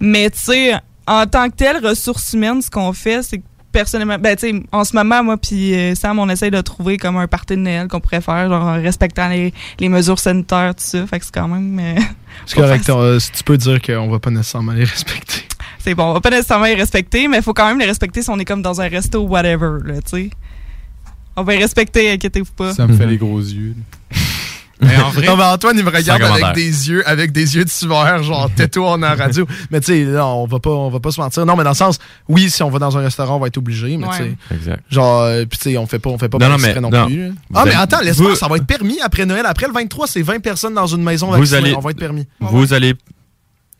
Mais 0.00 0.30
tu 0.30 0.38
sais, 0.38 0.72
en 1.06 1.26
tant 1.26 1.50
que 1.50 1.56
tel, 1.56 1.84
ressources 1.86 2.32
humaines, 2.32 2.62
ce 2.62 2.70
qu'on 2.70 2.92
fait, 2.94 3.22
c'est 3.22 3.38
que 3.38 3.44
personnellement, 3.72 4.18
ben 4.18 4.36
tu 4.36 4.50
sais, 4.50 4.62
en 4.72 4.84
ce 4.84 4.94
moment, 4.96 5.22
moi 5.22 5.36
puis 5.36 5.74
euh, 5.74 5.94
Sam, 5.94 6.18
on 6.18 6.28
essaye 6.28 6.50
de 6.50 6.60
trouver 6.60 6.96
comme 6.98 7.16
un 7.16 7.26
party 7.26 7.54
de 7.54 7.60
Noël 7.60 7.88
qu'on 7.88 8.00
pourrait 8.00 8.20
faire, 8.20 8.48
genre 8.48 8.62
en 8.64 8.74
respectant 8.74 9.28
les, 9.28 9.52
les 9.78 9.88
mesures 9.88 10.18
sanitaires, 10.18 10.74
tout 10.74 10.84
ça. 10.84 11.06
Fait 11.06 11.18
que 11.18 11.24
c'est 11.24 11.34
quand 11.34 11.48
même... 11.48 11.78
euh, 11.78 12.00
C'est 12.46 12.56
correct. 12.56 12.88
euh, 12.90 13.18
si 13.20 13.32
tu 13.32 13.42
peux 13.44 13.56
dire 13.56 13.80
qu'on 13.80 14.08
va 14.08 14.18
pas 14.18 14.30
nécessairement 14.30 14.72
les 14.72 14.84
respecter. 14.84 15.42
c'est 15.78 15.94
bon, 15.94 16.04
on 16.04 16.12
va 16.14 16.20
pas 16.20 16.30
nécessairement 16.30 16.66
les 16.66 16.74
respecter, 16.74 17.28
mais 17.28 17.38
il 17.38 17.42
faut 17.42 17.54
quand 17.54 17.66
même 17.66 17.78
les 17.78 17.86
respecter 17.86 18.22
si 18.22 18.30
on 18.30 18.38
est 18.38 18.44
comme 18.44 18.62
dans 18.62 18.80
un 18.80 18.88
resto 18.88 19.20
ou 19.22 19.28
whatever, 19.28 19.78
là, 19.84 19.94
tu 20.02 20.10
sais. 20.24 20.30
On 21.36 21.42
va 21.44 21.52
les 21.54 21.58
respecter, 21.60 22.10
inquiétez-vous 22.10 22.52
pas. 22.52 22.74
Ça 22.74 22.86
me 22.86 22.94
fait 22.96 23.04
Mhm. 23.04 23.10
les 23.10 23.16
gros 23.16 23.38
yeux. 23.40 23.74
Mais 24.82 24.96
en 24.96 25.10
vrai, 25.10 25.26
Non, 25.26 25.36
mais 25.36 25.44
Antoine, 25.44 25.76
il 25.78 25.84
me 25.84 25.90
regarde 25.90 26.22
avec 26.22 26.54
des 26.54 26.88
yeux, 26.88 27.06
avec 27.08 27.32
des 27.32 27.56
yeux 27.56 27.64
de 27.64 27.70
sueur, 27.70 28.22
genre, 28.22 28.50
est 28.58 28.76
en 28.76 29.00
radio. 29.00 29.46
Mais 29.70 29.80
tu 29.80 29.86
sais, 29.92 30.04
là, 30.04 30.26
on 30.26 30.46
va 30.46 30.58
pas, 30.58 30.70
on 30.70 30.90
va 30.90 31.00
pas 31.00 31.10
se 31.10 31.20
mentir. 31.20 31.44
Non, 31.46 31.56
mais 31.56 31.64
dans 31.64 31.70
le 31.70 31.76
sens, 31.76 31.98
oui, 32.28 32.48
si 32.50 32.62
on 32.62 32.70
va 32.70 32.78
dans 32.78 32.96
un 32.96 33.00
restaurant, 33.02 33.36
on 33.36 33.40
va 33.40 33.48
être 33.48 33.58
obligé, 33.58 33.96
mais 33.96 34.06
Ouais. 34.06 34.16
tu 34.16 34.22
sais, 34.24 34.54
Exact. 34.54 34.82
genre, 34.90 35.22
euh, 35.22 35.44
puis 35.44 35.58
tu 35.58 35.70
sais, 35.70 35.76
on 35.78 35.86
fait 35.86 35.98
pas, 35.98 36.10
on 36.10 36.18
fait 36.18 36.28
pas 36.28 36.38
Non, 36.38 36.48
non, 36.48 36.56
mais- 36.58 36.74
non, 36.80 36.90
non. 36.90 37.06
plus. 37.06 37.28
Vous 37.28 37.34
Ah, 37.54 37.64
mais 37.66 37.74
attends, 37.74 38.00
laisse-moi, 38.00 38.30
vous- 38.30 38.36
ça 38.36 38.48
va 38.48 38.56
être 38.56 38.66
permis 38.66 38.98
après 39.02 39.26
Noël. 39.26 39.44
Après 39.46 39.66
le 39.66 39.72
23, 39.72 40.06
c'est 40.06 40.22
20 40.22 40.40
personnes 40.40 40.74
dans 40.74 40.86
une 40.86 41.02
maison 41.02 41.26
Vous 41.28 41.38
vaccinée. 41.38 41.58
allez- 41.58 41.74
On 41.76 41.80
va 41.80 41.90
être 41.90 41.98
permis. 41.98 42.26
Vous 42.40 42.72
allez 42.72 42.94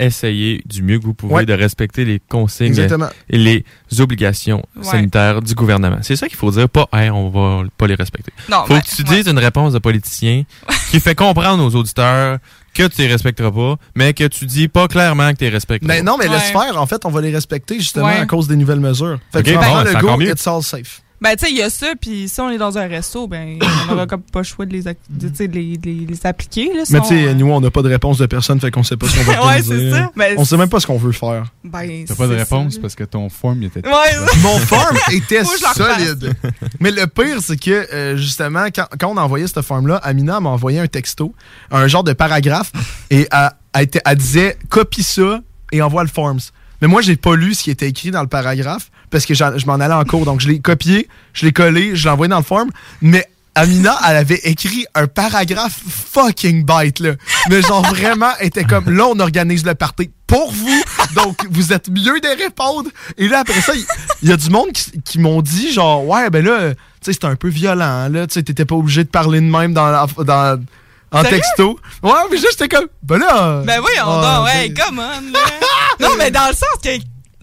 essayer 0.00 0.62
du 0.66 0.82
mieux 0.82 0.98
que 0.98 1.04
vous 1.04 1.14
pouvez 1.14 1.34
Ouais. 1.34 1.46
de 1.46 1.52
respecter 1.52 2.04
les 2.04 2.20
consignes 2.20 2.68
Exactement. 2.68 3.08
et 3.28 3.38
les 3.38 3.64
obligations 4.00 4.62
Ouais. 4.76 4.84
sanitaires 4.84 5.42
du 5.42 5.54
gouvernement. 5.54 5.98
C'est 6.02 6.16
ça 6.16 6.28
qu'il 6.28 6.36
faut 6.36 6.50
dire, 6.50 6.68
pas 6.68 6.86
hey, 6.92 7.10
on 7.10 7.28
va 7.30 7.68
pas 7.78 7.86
les 7.86 7.94
respecter. 7.94 8.32
Non, 8.50 8.64
faut 8.66 8.74
ben, 8.74 8.80
que 8.80 8.86
tu 8.86 9.02
ouais. 9.02 9.16
dises 9.22 9.26
une 9.30 9.38
réponse 9.38 9.72
de 9.72 9.78
politicien 9.78 10.44
qui 10.90 11.00
fait 11.00 11.14
comprendre 11.14 11.64
aux 11.64 11.74
auditeurs 11.74 12.38
que 12.72 12.86
tu 12.86 13.02
les 13.02 13.08
respecteras 13.08 13.50
pas, 13.50 13.76
mais 13.96 14.12
que 14.14 14.24
tu 14.28 14.46
dis 14.46 14.68
pas 14.68 14.86
clairement 14.88 15.32
que 15.32 15.38
tu 15.38 15.44
les 15.44 15.50
respecteras. 15.50 15.92
Mais 15.92 16.02
non, 16.02 16.16
mais 16.18 16.28
laisse 16.28 16.50
faire. 16.50 16.76
En 16.80 16.86
fait, 16.86 17.04
on 17.04 17.10
va 17.10 17.20
les 17.20 17.32
respecter 17.32 17.78
justement 17.80 18.06
Ouais. 18.06 18.18
à 18.18 18.26
cause 18.26 18.46
des 18.48 18.56
nouvelles 18.56 18.80
mesures. 18.80 19.18
Fait 19.32 19.42
que 19.42 19.50
Ok, 19.50 19.62
François 19.62 19.92
bon, 19.92 19.98
encore 19.98 20.18
mieux. 20.18 20.30
it's 20.30 20.46
all 20.46 20.62
safe. 20.62 21.02
Ben, 21.22 21.36
tu 21.36 21.44
sais, 21.44 21.50
il 21.52 21.58
y 21.58 21.62
a 21.62 21.68
ça, 21.68 21.88
puis 22.00 22.28
si 22.30 22.40
on 22.40 22.48
est 22.48 22.56
dans 22.56 22.78
un 22.78 22.86
resto, 22.86 23.26
ben, 23.28 23.58
on 23.88 23.90
n'aura 23.92 24.06
comme 24.06 24.22
pas 24.22 24.40
le 24.40 24.44
choix 24.44 24.64
de 24.64 24.72
les, 24.72 24.82
de, 24.82 24.94
tu 25.28 25.34
sais, 25.34 25.48
de 25.48 25.54
les, 25.54 25.76
de 25.76 25.86
les- 25.90 26.06
les 26.06 26.26
appliquer. 26.26 26.72
Là, 26.74 26.84
Mais 26.90 27.00
tu 27.02 27.08
sais, 27.08 27.34
nous, 27.34 27.50
on 27.50 27.60
n'a 27.60 27.70
pas 27.70 27.82
de 27.82 27.88
réponse 27.90 28.16
de 28.18 28.26
personne, 28.26 28.58
fait 28.58 28.70
qu'on 28.70 28.82
sait 28.82 28.96
pas 28.96 29.06
ce 29.06 29.16
qu'on 29.18 29.30
va 29.30 29.46
Ouais, 29.46 29.62
c'est 29.62 29.90
ça. 29.90 30.10
Ben, 30.16 30.34
on 30.38 30.44
sait 30.44 30.56
même 30.56 30.68
pas 30.70 30.80
ce 30.80 30.86
qu'on 30.86 30.96
veut 30.96 31.12
faire. 31.12 31.44
Ben, 31.62 32.04
T'as 32.06 32.14
pas 32.14 32.26
de 32.26 32.34
réponse 32.36 32.74
ça. 32.74 32.80
parce 32.80 32.94
que 32.94 33.04
ton 33.04 33.28
form 33.28 33.58
il 33.62 33.66
était. 33.66 33.86
Ouais, 33.86 33.92
Mon 34.42 34.58
form 34.58 34.96
était 35.12 35.44
solide. 35.44 36.34
Mais 36.80 36.90
le 36.90 37.06
pire, 37.06 37.36
c'est 37.42 37.58
que, 37.60 37.86
euh, 37.92 38.16
justement, 38.16 38.66
quand, 38.74 38.86
quand 38.98 39.08
on 39.08 39.16
a 39.18 39.22
envoyé 39.22 39.46
cette 39.46 39.60
forme-là, 39.62 39.96
Amina 39.96 40.40
m'a 40.40 40.50
envoyé 40.50 40.78
un 40.80 40.86
texto, 40.88 41.34
un 41.70 41.86
genre 41.86 42.04
de 42.04 42.12
paragraphe, 42.14 42.72
et 43.10 43.28
elle, 43.74 43.88
elle 44.04 44.16
disait 44.16 44.56
copie 44.70 45.02
ça 45.02 45.40
et 45.70 45.82
envoie 45.82 46.02
le 46.02 46.08
forms. 46.08 46.40
Mais 46.80 46.88
moi, 46.88 47.02
j'ai 47.02 47.16
pas 47.16 47.36
lu 47.36 47.52
ce 47.54 47.62
qui 47.64 47.70
était 47.70 47.88
écrit 47.88 48.10
dans 48.10 48.22
le 48.22 48.28
paragraphe 48.28 48.90
parce 49.10 49.26
que 49.26 49.34
je 49.34 49.66
m'en 49.66 49.74
allais 49.74 49.94
en 49.94 50.04
cours. 50.04 50.24
Donc, 50.24 50.40
je 50.40 50.48
l'ai 50.48 50.60
copié, 50.60 51.08
je 51.32 51.46
l'ai 51.46 51.52
collé, 51.52 51.94
je 51.96 52.04
l'ai 52.04 52.10
envoyé 52.10 52.28
dans 52.28 52.38
le 52.38 52.44
form. 52.44 52.70
Mais 53.02 53.26
Amina, 53.54 53.98
elle 54.08 54.16
avait 54.16 54.40
écrit 54.44 54.86
un 54.94 55.06
paragraphe 55.06 55.80
fucking 56.12 56.64
bite, 56.64 57.00
là. 57.00 57.12
Mais 57.48 57.60
genre 57.62 57.82
vraiment, 57.82 58.30
était 58.40 58.64
comme, 58.64 58.88
là, 58.88 59.06
on 59.06 59.18
organise 59.18 59.64
le 59.66 59.74
party 59.74 60.10
pour 60.26 60.52
vous. 60.52 60.82
Donc, 61.14 61.44
vous 61.50 61.72
êtes 61.72 61.88
mieux 61.88 62.20
de 62.20 62.42
répondre. 62.42 62.88
Et 63.18 63.28
là, 63.28 63.40
après 63.40 63.60
ça, 63.60 63.72
il 64.22 64.28
y, 64.28 64.32
a 64.32 64.36
du 64.36 64.50
monde 64.50 64.70
qui, 64.72 64.92
qui 65.02 65.18
m'ont 65.18 65.42
dit, 65.42 65.72
genre, 65.72 66.06
ouais, 66.06 66.30
ben 66.30 66.44
là, 66.44 66.70
tu 66.70 66.76
sais, 67.02 67.12
c'était 67.12 67.26
un 67.26 67.34
peu 67.34 67.48
violent, 67.48 68.08
là. 68.08 68.26
Tu 68.28 68.34
sais, 68.34 68.42
t'étais 68.44 68.64
pas 68.64 68.76
obligé 68.76 69.02
de 69.02 69.08
parler 69.08 69.40
de 69.40 69.46
même 69.46 69.74
dans, 69.74 69.90
la- 69.90 70.06
dans, 70.24 70.60
en 71.10 71.22
Sérieux? 71.22 71.38
texto. 71.38 71.78
Ouais, 72.04 72.12
mais 72.30 72.36
juste, 72.36 72.52
j'étais 72.58 72.68
comme, 72.68 72.86
ben 73.02 73.18
là. 73.18 73.62
Ben 73.66 73.80
oui, 73.80 73.92
on 73.98 74.10
ah, 74.10 74.22
dort, 74.22 74.44
ouais, 74.44 74.68
ben- 74.68 74.84
come 74.84 74.98
on, 75.00 75.32
là. 75.32 75.40
non, 76.08 76.14
mais 76.16 76.30
dans 76.30 76.46
le 76.46 76.54
sens 76.54 76.68
que, 76.82 76.90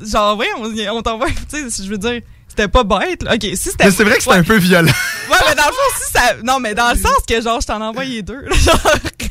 genre, 0.02 0.38
oui, 0.38 0.45
on, 0.57 0.98
on 0.98 1.02
t'envoie, 1.02 1.28
tu 1.49 1.69
sais, 1.69 1.84
je 1.84 1.90
veux 1.90 1.98
dire, 1.98 2.22
c'était 2.57 2.68
pas 2.68 2.84
bête, 2.84 3.24
là. 3.24 3.36
Ok, 3.36 3.44
si 3.44 3.56
c'était. 3.57 3.86
Mais 3.86 3.91
c'est 3.91 4.03
vrai 4.03 4.15
que 4.15 4.24
c'était 4.24 4.36
ouais. 4.36 4.40
un 4.40 4.44
peu 4.44 4.57
violent. 4.57 4.91
Ouais, 5.30 5.36
mais 5.45 5.56
dans 5.56 5.68
le 5.68 5.74
fond, 5.74 6.02
si 6.02 6.11
ça. 6.14 6.22
Non, 6.41 6.61
mais 6.61 6.74
dans 6.74 6.90
le 6.90 6.98
sens 6.98 7.18
que, 7.28 7.41
genre, 7.41 7.60
je 7.60 7.68
t'en 7.68 7.82
ai 7.82 7.84
envoyé 7.84 8.22
deux, 8.22 8.40
là, 8.44 8.56
genre, 8.65 8.80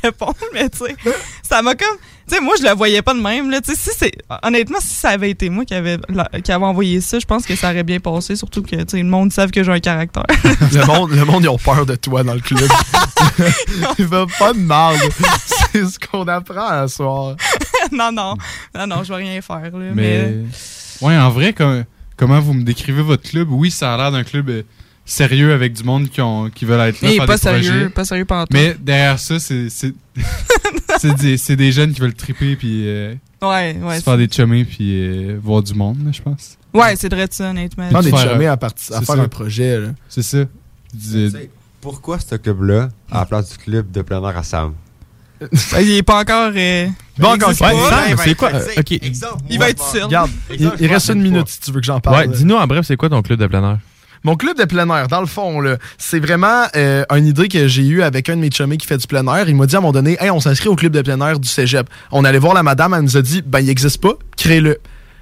répondre, 0.02 0.36
mais 0.52 0.68
tu 0.68 0.78
sais, 0.78 0.94
ça 1.42 1.62
m'a 1.62 1.74
comme. 1.74 1.96
Tu 2.28 2.34
sais, 2.34 2.40
moi, 2.40 2.54
je 2.58 2.64
le 2.64 2.74
voyais 2.74 3.00
pas 3.00 3.14
de 3.14 3.20
même, 3.20 3.50
là. 3.50 3.62
Tu 3.62 3.74
sais, 3.74 3.80
si 3.80 3.96
c'est. 3.96 4.12
Honnêtement, 4.42 4.78
si 4.80 4.94
ça 4.94 5.10
avait 5.10 5.30
été 5.30 5.48
moi 5.48 5.64
qui 5.64 5.74
avait, 5.74 5.98
qui 6.44 6.52
avait 6.52 6.64
envoyé 6.64 7.00
ça, 7.00 7.18
je 7.18 7.24
pense 7.24 7.46
que 7.46 7.56
ça 7.56 7.70
aurait 7.70 7.82
bien 7.82 7.98
passé, 7.98 8.36
surtout 8.36 8.62
que, 8.62 8.76
tu 8.76 8.84
sais, 8.88 8.98
le 8.98 9.04
monde 9.04 9.32
savent 9.32 9.50
que 9.50 9.64
j'ai 9.64 9.72
un 9.72 9.80
caractère. 9.80 10.24
le 10.44 10.84
monde, 10.84 11.12
le 11.12 11.24
monde, 11.24 11.44
ils 11.44 11.48
ont 11.48 11.58
peur 11.58 11.86
de 11.86 11.96
toi 11.96 12.22
dans 12.24 12.34
le 12.34 12.40
club. 12.40 12.68
Il 13.98 14.06
va 14.06 14.26
pas 14.38 14.52
de 14.52 14.58
mal. 14.58 14.96
C'est 15.84 15.86
ce 15.90 15.98
qu'on 15.98 16.26
apprend 16.28 16.66
à 16.68 16.88
soir. 16.88 17.36
non, 17.92 18.10
non. 18.12 18.34
Non, 18.74 18.86
non, 18.86 19.02
je 19.04 19.12
vais 19.12 19.18
rien 19.22 19.40
faire, 19.40 19.60
là. 19.76 19.90
Mais. 19.94 20.34
Ouais, 21.00 21.16
en 21.16 21.30
vrai, 21.30 21.52
com- 21.52 21.84
comment 22.16 22.40
vous 22.40 22.54
me 22.54 22.62
décrivez 22.64 23.02
votre 23.02 23.28
club? 23.28 23.48
Oui, 23.50 23.70
ça 23.70 23.94
a 23.94 23.96
l'air 23.96 24.12
d'un 24.12 24.24
club 24.24 24.48
euh, 24.48 24.62
sérieux 25.04 25.52
avec 25.52 25.72
du 25.74 25.84
monde 25.84 26.08
qui, 26.08 26.20
ont, 26.20 26.48
qui 26.50 26.64
veulent 26.64 26.80
être 26.88 27.00
là. 27.02 27.08
Mais 27.10 27.16
faire 27.16 27.26
pas 27.26 27.36
des 27.36 27.40
projets. 27.42 27.62
sérieux, 27.64 27.90
pas 27.90 28.04
sérieux 28.04 28.24
pendant 28.24 28.44
Mais 28.52 28.74
derrière 28.80 29.18
ça, 29.18 29.38
c'est. 29.38 29.68
C'est 30.98 31.14
des, 31.16 31.36
c'est 31.36 31.56
des 31.56 31.72
jeunes 31.72 31.92
qui 31.92 32.00
veulent 32.00 32.14
triper 32.14 32.56
puis. 32.56 32.88
euh, 32.88 33.14
Ouais, 33.42 33.76
ouais. 33.82 33.98
se 33.98 34.02
faire 34.02 34.16
des 34.16 34.28
chummés 34.28 34.64
puis 34.64 34.98
euh, 35.06 35.38
voir 35.42 35.62
du 35.62 35.74
monde, 35.74 35.98
je 36.10 36.22
pense. 36.22 36.56
Ouais, 36.72 36.96
c'est 36.96 37.12
vrai 37.12 37.26
ça, 37.30 37.50
honnêtement. 37.50 37.86
Prendre 37.90 38.04
des 38.04 38.10
Faire, 38.10 38.32
chumés 38.32 38.46
euh, 38.46 38.52
à, 38.52 38.56
parti- 38.56 38.94
à 38.94 39.00
c'est 39.00 39.04
faire 39.04 39.16
ça. 39.16 39.20
un 39.22 39.28
projet. 39.28 39.78
là. 39.78 39.88
C'est 40.08 40.22
ça. 40.22 40.38
Pourquoi 41.82 42.18
ce 42.18 42.34
club-là 42.36 42.88
à 43.10 43.20
la 43.20 43.26
place 43.26 43.50
du 43.52 43.58
club 43.58 43.90
de 43.90 44.00
plein 44.02 44.22
air 44.26 44.38
à 44.38 44.42
Sam? 44.42 44.72
Il 45.80 45.90
est 45.90 46.02
pas 46.02 46.20
encore. 46.20 46.52
euh, 46.54 46.86
Bon, 47.18 47.34
il 47.34 47.44
encore 47.44 47.48
ouais, 47.50 48.16
c'est 48.24 48.34
quoi? 48.34 48.50
Euh, 48.54 48.66
ok. 48.78 48.90
Il 49.50 49.58
va 49.58 49.70
être 49.70 49.82
seul. 49.82 50.04
Regarde, 50.04 50.30
il, 50.50 50.70
il 50.80 50.92
reste 50.92 51.08
une 51.10 51.22
minute 51.22 51.48
si 51.48 51.60
tu 51.60 51.72
veux 51.72 51.80
que 51.80 51.86
j'en 51.86 52.00
parle. 52.00 52.16
Ouais, 52.16 52.28
dis-nous 52.28 52.54
en 52.56 52.66
bref, 52.66 52.84
c'est 52.86 52.96
quoi 52.96 53.08
ton 53.08 53.22
club 53.22 53.38
de 53.40 53.46
plein 53.46 53.62
air? 53.62 53.78
Mon 54.24 54.34
club 54.34 54.58
de 54.58 54.64
plein 54.64 54.88
air, 54.90 55.06
dans 55.08 55.20
le 55.20 55.26
fond, 55.26 55.60
là, 55.60 55.76
c'est 55.98 56.18
vraiment 56.18 56.64
euh, 56.74 57.04
une 57.10 57.26
idée 57.26 57.48
que 57.48 57.68
j'ai 57.68 57.86
eue 57.86 58.02
avec 58.02 58.28
un 58.28 58.36
de 58.36 58.40
mes 58.40 58.50
chumés 58.50 58.76
qui 58.76 58.86
fait 58.86 58.96
du 58.96 59.06
plein 59.06 59.24
air. 59.28 59.48
Il 59.48 59.54
m'a 59.54 59.66
dit 59.66 59.76
à 59.76 59.78
un 59.78 59.82
moment 59.82 59.92
donné, 59.92 60.16
hey, 60.20 60.30
on 60.30 60.40
s'inscrit 60.40 60.68
au 60.68 60.74
club 60.74 60.92
de 60.92 61.00
plein 61.02 61.20
air 61.20 61.38
du 61.38 61.46
cégep. 61.48 61.88
On 62.10 62.24
allait 62.24 62.38
voir 62.40 62.52
la 62.54 62.62
madame, 62.64 62.92
elle 62.94 63.02
nous 63.02 63.16
a 63.16 63.22
dit, 63.22 63.42
ben, 63.46 63.60
il 63.60 63.68
existe 63.70 64.00
pas, 64.00 64.14
crée-le. 64.36 64.78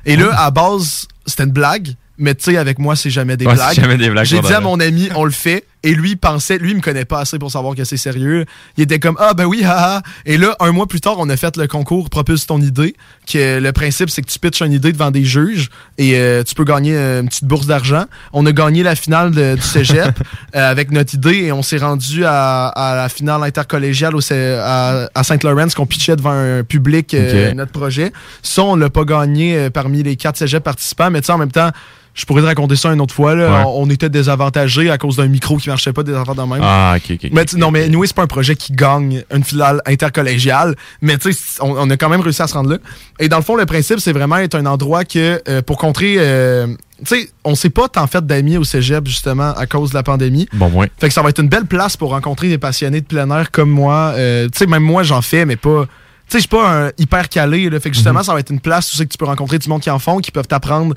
Et 0.06 0.16
là, 0.16 0.30
à 0.38 0.50
base, 0.50 1.06
c'était 1.26 1.44
une 1.44 1.50
blague. 1.52 1.88
Mais 2.16 2.34
tu 2.34 2.44
sais, 2.44 2.56
avec 2.56 2.78
moi, 2.78 2.94
c'est 2.94 3.10
jamais 3.10 3.36
des 3.36 3.44
Ouais, 3.46 3.54
blagues. 3.54 3.74
jamais 3.74 3.96
des 3.96 4.08
blagues, 4.08 4.24
J'ai 4.24 4.40
dit 4.40 4.52
à 4.52 4.60
mon 4.60 4.78
ami, 4.78 5.08
on 5.16 5.24
le 5.24 5.32
fait. 5.32 5.64
Et 5.86 5.94
lui, 5.94 6.12
il 6.12 6.16
pensait, 6.16 6.56
lui, 6.56 6.70
il 6.70 6.76
me 6.76 6.80
connaît 6.80 7.04
pas 7.04 7.20
assez 7.20 7.38
pour 7.38 7.50
savoir 7.50 7.74
que 7.74 7.84
c'est 7.84 7.98
sérieux. 7.98 8.46
Il 8.78 8.84
était 8.84 8.98
comme, 8.98 9.16
ah, 9.20 9.34
ben 9.34 9.44
oui, 9.44 9.62
haha. 9.64 10.00
Et 10.24 10.38
là, 10.38 10.56
un 10.60 10.72
mois 10.72 10.86
plus 10.86 11.00
tard, 11.00 11.16
on 11.18 11.28
a 11.28 11.36
fait 11.36 11.58
le 11.58 11.66
concours 11.66 12.08
Propulse 12.08 12.46
ton 12.46 12.58
idée. 12.62 12.94
Que 13.30 13.58
le 13.60 13.72
principe, 13.72 14.08
c'est 14.08 14.22
que 14.22 14.30
tu 14.30 14.38
pitches 14.38 14.62
une 14.62 14.72
idée 14.72 14.92
devant 14.92 15.10
des 15.10 15.24
juges 15.24 15.68
et 15.98 16.14
euh, 16.16 16.42
tu 16.42 16.54
peux 16.54 16.64
gagner 16.64 16.96
euh, 16.96 17.20
une 17.20 17.28
petite 17.28 17.44
bourse 17.44 17.66
d'argent. 17.66 18.04
On 18.32 18.46
a 18.46 18.52
gagné 18.52 18.82
la 18.82 18.94
finale 18.94 19.32
de- 19.32 19.56
du 19.56 19.60
cégep 19.62 20.18
euh, 20.56 20.70
avec 20.70 20.90
notre 20.90 21.12
idée 21.14 21.34
et 21.42 21.52
on 21.52 21.62
s'est 21.62 21.76
rendu 21.76 22.24
à, 22.24 22.68
à 22.68 22.94
la 22.96 23.08
finale 23.10 23.42
intercollégiale 23.42 24.16
au, 24.16 24.20
à, 24.32 25.08
à 25.14 25.22
Saint-Laurent, 25.22 25.68
qu'on 25.76 25.84
pitchait 25.86 26.16
devant 26.16 26.30
un 26.32 26.62
public, 26.64 27.12
euh, 27.12 27.52
notre 27.52 27.72
projet. 27.72 28.10
Ça, 28.42 28.62
on 28.62 28.76
l'a 28.76 28.88
pas 28.88 29.04
gagné 29.04 29.68
parmi 29.68 30.02
les 30.02 30.16
quatre 30.16 30.38
cégeps 30.38 30.64
participants, 30.64 31.10
mais 31.10 31.20
tu 31.20 31.26
sais, 31.26 31.32
en 31.32 31.38
même 31.38 31.52
temps, 31.52 31.70
je 32.14 32.24
pourrais 32.26 32.42
te 32.42 32.46
raconter 32.46 32.76
ça 32.76 32.90
une 32.92 33.00
autre 33.00 33.12
fois. 33.14 33.34
Là. 33.34 33.50
Ouais. 33.50 33.62
On, 33.66 33.82
on 33.82 33.90
était 33.90 34.08
désavantagés 34.08 34.88
à 34.90 34.98
cause 34.98 35.16
d'un 35.16 35.26
micro 35.26 35.56
qui 35.56 35.68
marchait 35.68 35.92
pas, 35.92 36.02
des 36.04 36.14
affaires 36.14 36.34
de 36.36 36.42
même. 36.42 36.60
Ah, 36.62 36.94
ok, 36.96 37.16
ok. 37.22 37.30
Mais 37.32 37.44
tu- 37.44 37.56
non, 37.56 37.70
mais 37.70 37.88
nous, 37.88 38.04
c'est 38.04 38.14
pas 38.14 38.22
un 38.22 38.26
projet 38.28 38.54
qui 38.56 38.72
gagne 38.72 39.22
une 39.34 39.42
finale 39.44 39.82
intercollégiale, 39.84 40.76
mais 41.02 41.18
tu 41.18 41.32
sais, 41.32 41.60
on, 41.60 41.72
on 41.76 41.90
a 41.90 41.96
quand 41.96 42.08
même 42.08 42.20
réussi 42.20 42.40
à 42.42 42.46
se 42.46 42.54
rendre 42.54 42.70
là. 42.70 42.78
Et 43.18 43.28
dans 43.28 43.38
le 43.38 43.42
fond, 43.42 43.56
le 43.56 43.66
principe, 43.66 44.00
c'est 44.00 44.12
vraiment 44.12 44.36
être 44.36 44.54
un 44.54 44.66
endroit 44.66 45.04
que, 45.04 45.42
euh, 45.48 45.60
pour 45.62 45.76
contrer, 45.78 46.14
euh, 46.18 46.68
tu 47.04 47.16
sais, 47.20 47.30
on 47.44 47.54
s'est 47.54 47.70
pas 47.70 47.88
tant 47.88 48.06
fait 48.06 48.24
d'amis 48.24 48.56
au 48.58 48.64
cégep, 48.64 49.06
justement, 49.06 49.52
à 49.52 49.66
cause 49.66 49.90
de 49.90 49.94
la 49.96 50.02
pandémie. 50.04 50.46
Bon, 50.52 50.68
ouais. 50.70 50.90
Fait 50.98 51.08
que 51.08 51.14
ça 51.14 51.22
va 51.22 51.30
être 51.30 51.40
une 51.42 51.48
belle 51.48 51.66
place 51.66 51.96
pour 51.96 52.10
rencontrer 52.10 52.48
des 52.48 52.58
passionnés 52.58 53.00
de 53.00 53.06
plein 53.06 53.28
air 53.30 53.50
comme 53.50 53.70
moi. 53.70 54.12
Euh, 54.14 54.44
tu 54.52 54.58
sais, 54.58 54.66
même 54.66 54.84
moi, 54.84 55.02
j'en 55.02 55.20
fais, 55.20 55.44
mais 55.44 55.56
pas. 55.56 55.86
Tu 56.28 56.32
sais, 56.32 56.38
je 56.38 56.42
suis 56.42 56.48
pas 56.48 56.86
un 56.86 56.90
hyper 56.96 57.28
calé. 57.28 57.68
Là. 57.68 57.78
Fait 57.80 57.90
que 57.90 57.96
justement, 57.96 58.22
ça 58.22 58.32
va 58.32 58.40
être 58.40 58.50
une 58.50 58.60
place 58.60 58.90
où 58.92 58.96
c'est 58.96 59.04
que 59.04 59.10
tu 59.12 59.18
peux 59.18 59.26
rencontrer 59.26 59.58
du 59.58 59.68
monde 59.68 59.82
qui 59.82 59.90
en 59.90 59.98
font, 59.98 60.18
qui 60.20 60.30
peuvent 60.30 60.46
t'apprendre 60.46 60.94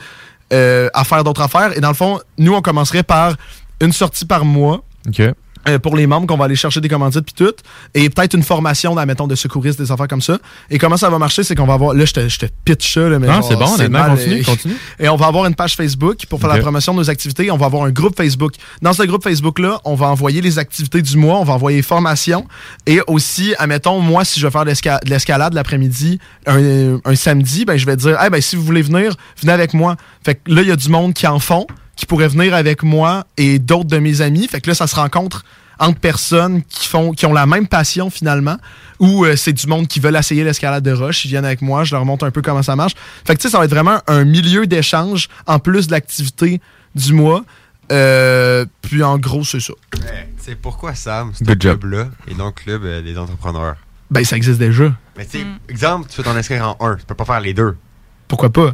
euh, 0.53 0.89
à 0.93 1.03
faire 1.03 1.23
d'autres 1.23 1.41
affaires. 1.41 1.75
Et 1.75 1.81
dans 1.81 1.89
le 1.89 1.95
fond, 1.95 2.19
nous, 2.37 2.53
on 2.53 2.61
commencerait 2.61 3.03
par 3.03 3.35
une 3.81 3.91
sortie 3.91 4.25
par 4.25 4.45
mois. 4.45 4.83
OK. 5.07 5.21
Euh, 5.67 5.79
pour 5.79 5.95
les 5.95 6.07
membres 6.07 6.27
qu'on 6.27 6.37
va 6.37 6.45
aller 6.45 6.55
chercher 6.55 6.81
des 6.81 6.89
commandites 6.89 7.25
puis 7.25 7.33
tout 7.45 7.53
et 7.93 8.09
peut-être 8.09 8.33
une 8.33 8.43
formation 8.43 8.95
mettons 9.05 9.27
de 9.27 9.35
secouristes 9.35 9.79
des 9.79 9.91
affaires 9.91 10.07
comme 10.07 10.21
ça. 10.21 10.37
Et 10.69 10.77
comment 10.77 10.97
ça 10.97 11.09
va 11.09 11.17
marcher 11.19 11.43
c'est 11.43 11.55
qu'on 11.55 11.65
va 11.65 11.73
avoir 11.73 11.93
là 11.93 12.05
je 12.05 12.13
te, 12.13 12.27
je 12.27 12.39
te 12.39 12.45
pitch 12.65 12.93
ça 12.93 13.01
là, 13.09 13.19
mais 13.19 13.27
Ah, 13.29 13.33
genre, 13.35 13.47
c'est 13.47 13.55
bon, 13.55 13.73
honnêtement, 13.73 13.99
mal, 13.99 14.09
continue, 14.17 14.41
euh, 14.41 14.43
continue. 14.43 14.75
et 14.99 15.09
on 15.09 15.15
va 15.15 15.27
avoir 15.27 15.45
une 15.45 15.55
page 15.55 15.75
Facebook 15.75 16.25
pour 16.29 16.39
faire 16.39 16.49
la 16.49 16.57
promotion 16.59 16.93
de 16.93 16.99
nos 16.99 17.09
activités. 17.09 17.51
On 17.51 17.57
va 17.57 17.65
avoir 17.67 17.83
un 17.83 17.91
groupe 17.91 18.15
Facebook. 18.17 18.53
Dans 18.81 18.93
ce 18.93 19.03
groupe 19.03 19.23
Facebook 19.23 19.59
là 19.59 19.79
on 19.85 19.95
va 19.95 20.07
envoyer 20.07 20.41
les 20.41 20.59
activités 20.59 21.01
du 21.01 21.17
mois 21.17 21.39
on 21.39 21.43
va 21.43 21.53
envoyer 21.53 21.81
formation. 21.81 22.45
Et 22.85 22.99
aussi 23.07 23.53
admettons 23.59 23.99
moi 23.99 24.25
si 24.25 24.39
je 24.39 24.45
veux 24.45 24.51
faire 24.51 24.65
de 24.65 24.71
l'esca- 24.71 24.99
de 25.03 25.09
l'escalade 25.09 25.53
l'après-midi 25.53 26.19
un, 26.45 26.99
un 27.05 27.15
samedi 27.15 27.65
ben 27.65 27.77
je 27.77 27.85
vais 27.85 27.95
dire 27.95 28.19
hey, 28.21 28.29
ben 28.29 28.41
si 28.41 28.55
vous 28.55 28.63
voulez 28.63 28.81
venir 28.81 29.13
venez 29.41 29.53
avec 29.53 29.73
moi. 29.73 29.95
Fait 30.23 30.35
que 30.35 30.51
là 30.51 30.61
il 30.61 30.67
y 30.67 30.71
a 30.71 30.75
du 30.75 30.89
monde 30.89 31.13
qui 31.13 31.27
en 31.27 31.39
font 31.39 31.67
qui 31.95 32.05
pourrait 32.05 32.27
venir 32.27 32.53
avec 32.53 32.83
moi 32.83 33.25
et 33.37 33.57
d'autres 33.57 33.87
de 33.89 33.97
mes 33.97 34.21
amis. 34.21 34.47
Fait 34.47 34.61
que 34.61 34.69
là, 34.69 34.75
ça 34.75 34.85
se 34.85 34.95
rencontre 34.95 35.43
entre 35.79 35.99
personnes 35.99 36.63
qui 36.63 36.87
font 36.87 37.11
qui 37.11 37.25
ont 37.25 37.33
la 37.33 37.45
même 37.45 37.67
passion 37.67 38.09
finalement 38.09 38.57
ou 38.99 39.25
euh, 39.25 39.35
c'est 39.35 39.53
du 39.53 39.67
monde 39.67 39.87
qui 39.87 39.99
veulent 39.99 40.15
essayer 40.15 40.43
l'escalade 40.43 40.83
de 40.83 40.91
roche 40.91 41.23
ils 41.25 41.29
viennent 41.29 41.45
avec 41.45 41.61
moi 41.61 41.83
je 41.83 41.93
leur 41.95 42.03
montre 42.05 42.25
un 42.25 42.31
peu 42.31 42.41
comment 42.41 42.63
ça 42.63 42.75
marche 42.75 42.93
fait 43.25 43.35
que 43.35 43.41
tu 43.41 43.47
sais 43.47 43.51
ça 43.51 43.59
va 43.59 43.65
être 43.65 43.71
vraiment 43.71 43.99
un 44.07 44.23
milieu 44.25 44.65
d'échange 44.67 45.27
en 45.45 45.59
plus 45.59 45.87
de 45.87 45.91
l'activité 45.91 46.61
du 46.95 47.13
mois 47.13 47.43
Euh, 47.91 48.65
puis 48.81 49.01
en 49.01 49.17
gros 49.17 49.45
c'est 49.45 49.61
ça 49.61 49.73
C'est 50.39 50.55
pourquoi 50.55 50.93
Sam, 50.93 51.31
job. 51.39 51.57
club-là 51.79 52.09
et 52.27 52.33
non 52.35 52.47
le 52.47 52.51
club 52.51 52.83
euh, 52.83 53.01
des 53.01 53.17
entrepreneurs? 53.17 53.75
ben 54.11 54.23
ça 54.25 54.35
existe 54.35 54.59
déjà 54.59 54.93
Mais 55.17 55.25
tu 55.25 55.39
sais, 55.39 55.45
exemple, 55.69 56.09
tu 56.09 56.17
veux 56.17 56.23
t'en 56.23 56.35
inscrire 56.35 56.75
en 56.79 56.85
un, 56.85 56.95
tu 56.95 57.05
peux 57.05 57.15
pas 57.15 57.23
faire 57.25 57.39
les 57.39 57.53
deux. 57.53 57.77
pourquoi 58.27 58.49
pas? 58.49 58.73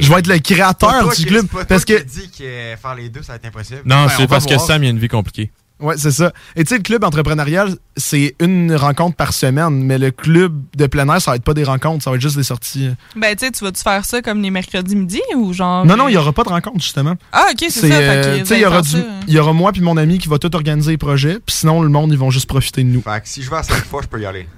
Je 0.00 0.08
vais 0.10 0.20
être 0.20 0.28
le 0.28 0.38
créateur 0.38 1.00
toi 1.02 1.14
du 1.14 1.26
club 1.26 1.46
parce 1.68 1.84
que 1.84 1.98
qui 1.98 2.04
dit 2.04 2.30
que 2.30 2.74
faire 2.80 2.94
les 2.96 3.08
deux, 3.10 3.22
ça 3.22 3.32
va 3.32 3.36
être 3.36 3.46
impossible. 3.46 3.82
Non, 3.84 4.04
Ben, 4.06 4.08
c'est 4.16 4.26
parce 4.26 4.46
que 4.46 4.54
voir. 4.54 4.66
Sam, 4.66 4.82
il 4.82 4.86
a 4.86 4.90
une 4.90 4.98
vie 4.98 5.08
compliquée. 5.08 5.50
Ouais, 5.80 5.94
c'est 5.96 6.10
ça. 6.10 6.32
Et 6.56 6.64
tu 6.64 6.70
sais, 6.70 6.76
le 6.78 6.82
club 6.82 7.04
entrepreneurial, 7.04 7.76
c'est 7.96 8.34
une 8.40 8.74
rencontre 8.74 9.14
par 9.16 9.32
semaine, 9.32 9.84
mais 9.84 9.96
le 9.98 10.10
club 10.10 10.60
de 10.76 10.86
plein 10.86 11.08
air, 11.08 11.20
ça 11.22 11.30
va 11.32 11.36
être 11.36 11.44
pas 11.44 11.54
des 11.54 11.62
rencontres, 11.64 12.02
ça 12.02 12.10
va 12.10 12.16
être 12.16 12.22
juste 12.22 12.36
des 12.36 12.42
sorties. 12.42 12.90
Ben, 13.14 13.36
tu 13.36 13.46
sais, 13.46 13.52
tu 13.52 13.64
vas-tu 13.64 13.82
faire 13.82 14.04
ça 14.04 14.20
comme 14.20 14.42
les 14.42 14.50
mercredis 14.50 14.96
midi 14.96 15.20
ou 15.36 15.52
genre. 15.52 15.86
Non, 15.86 15.96
non, 15.96 16.08
il 16.08 16.14
y 16.14 16.16
aura 16.16 16.32
pas 16.32 16.42
de 16.42 16.48
rencontre, 16.48 16.80
justement. 16.82 17.14
Ah, 17.32 17.46
ok, 17.52 17.58
c'est 17.70 17.88
ça. 17.88 17.94
euh, 17.94 18.38
tu 18.40 18.46
sais, 18.46 18.54
il 18.56 18.60
y 18.60 18.64
allez 18.64 18.66
aura 18.66 18.82
faire 18.82 18.82
du- 18.82 18.90
ça. 18.90 18.98
hein. 18.98 19.20
il 19.28 19.34
y 19.34 19.38
aura 19.38 19.52
moi 19.52 19.70
puis 19.72 19.80
mon 19.80 19.96
ami 19.96 20.18
qui 20.18 20.28
va 20.28 20.38
tout 20.38 20.54
organiser 20.56 20.90
les 20.92 20.98
projets, 20.98 21.34
puis 21.44 21.54
sinon, 21.54 21.82
le 21.82 21.88
monde, 21.90 22.10
ils 22.12 22.18
vont 22.18 22.30
juste 22.30 22.46
profiter 22.48 22.82
de 22.82 22.88
nous. 22.88 23.02
Fait 23.02 23.20
que 23.20 23.28
si 23.28 23.42
je 23.42 23.50
vais 23.50 23.56
à 23.56 23.62
cinq 23.62 23.84
fois, 23.84 24.00
je 24.02 24.08
peux 24.08 24.20
y 24.20 24.26
aller. 24.26 24.48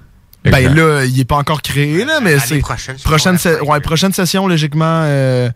Ben 0.44 0.74
là, 0.74 1.05
il 1.05 1.20
est 1.20 1.26
pas 1.26 1.36
encore 1.36 1.60
créé, 1.60 2.02
là, 2.06 2.20
mais 2.22 2.38
c'est. 2.38 2.60
prochaine, 2.60 2.97
prochaine, 3.05 3.36
se- 3.36 3.62
ouais, 3.62 3.80
prochaine 3.80 4.14
session, 4.14 4.48
logiquement, 4.48 5.02
euh, 5.05 5.51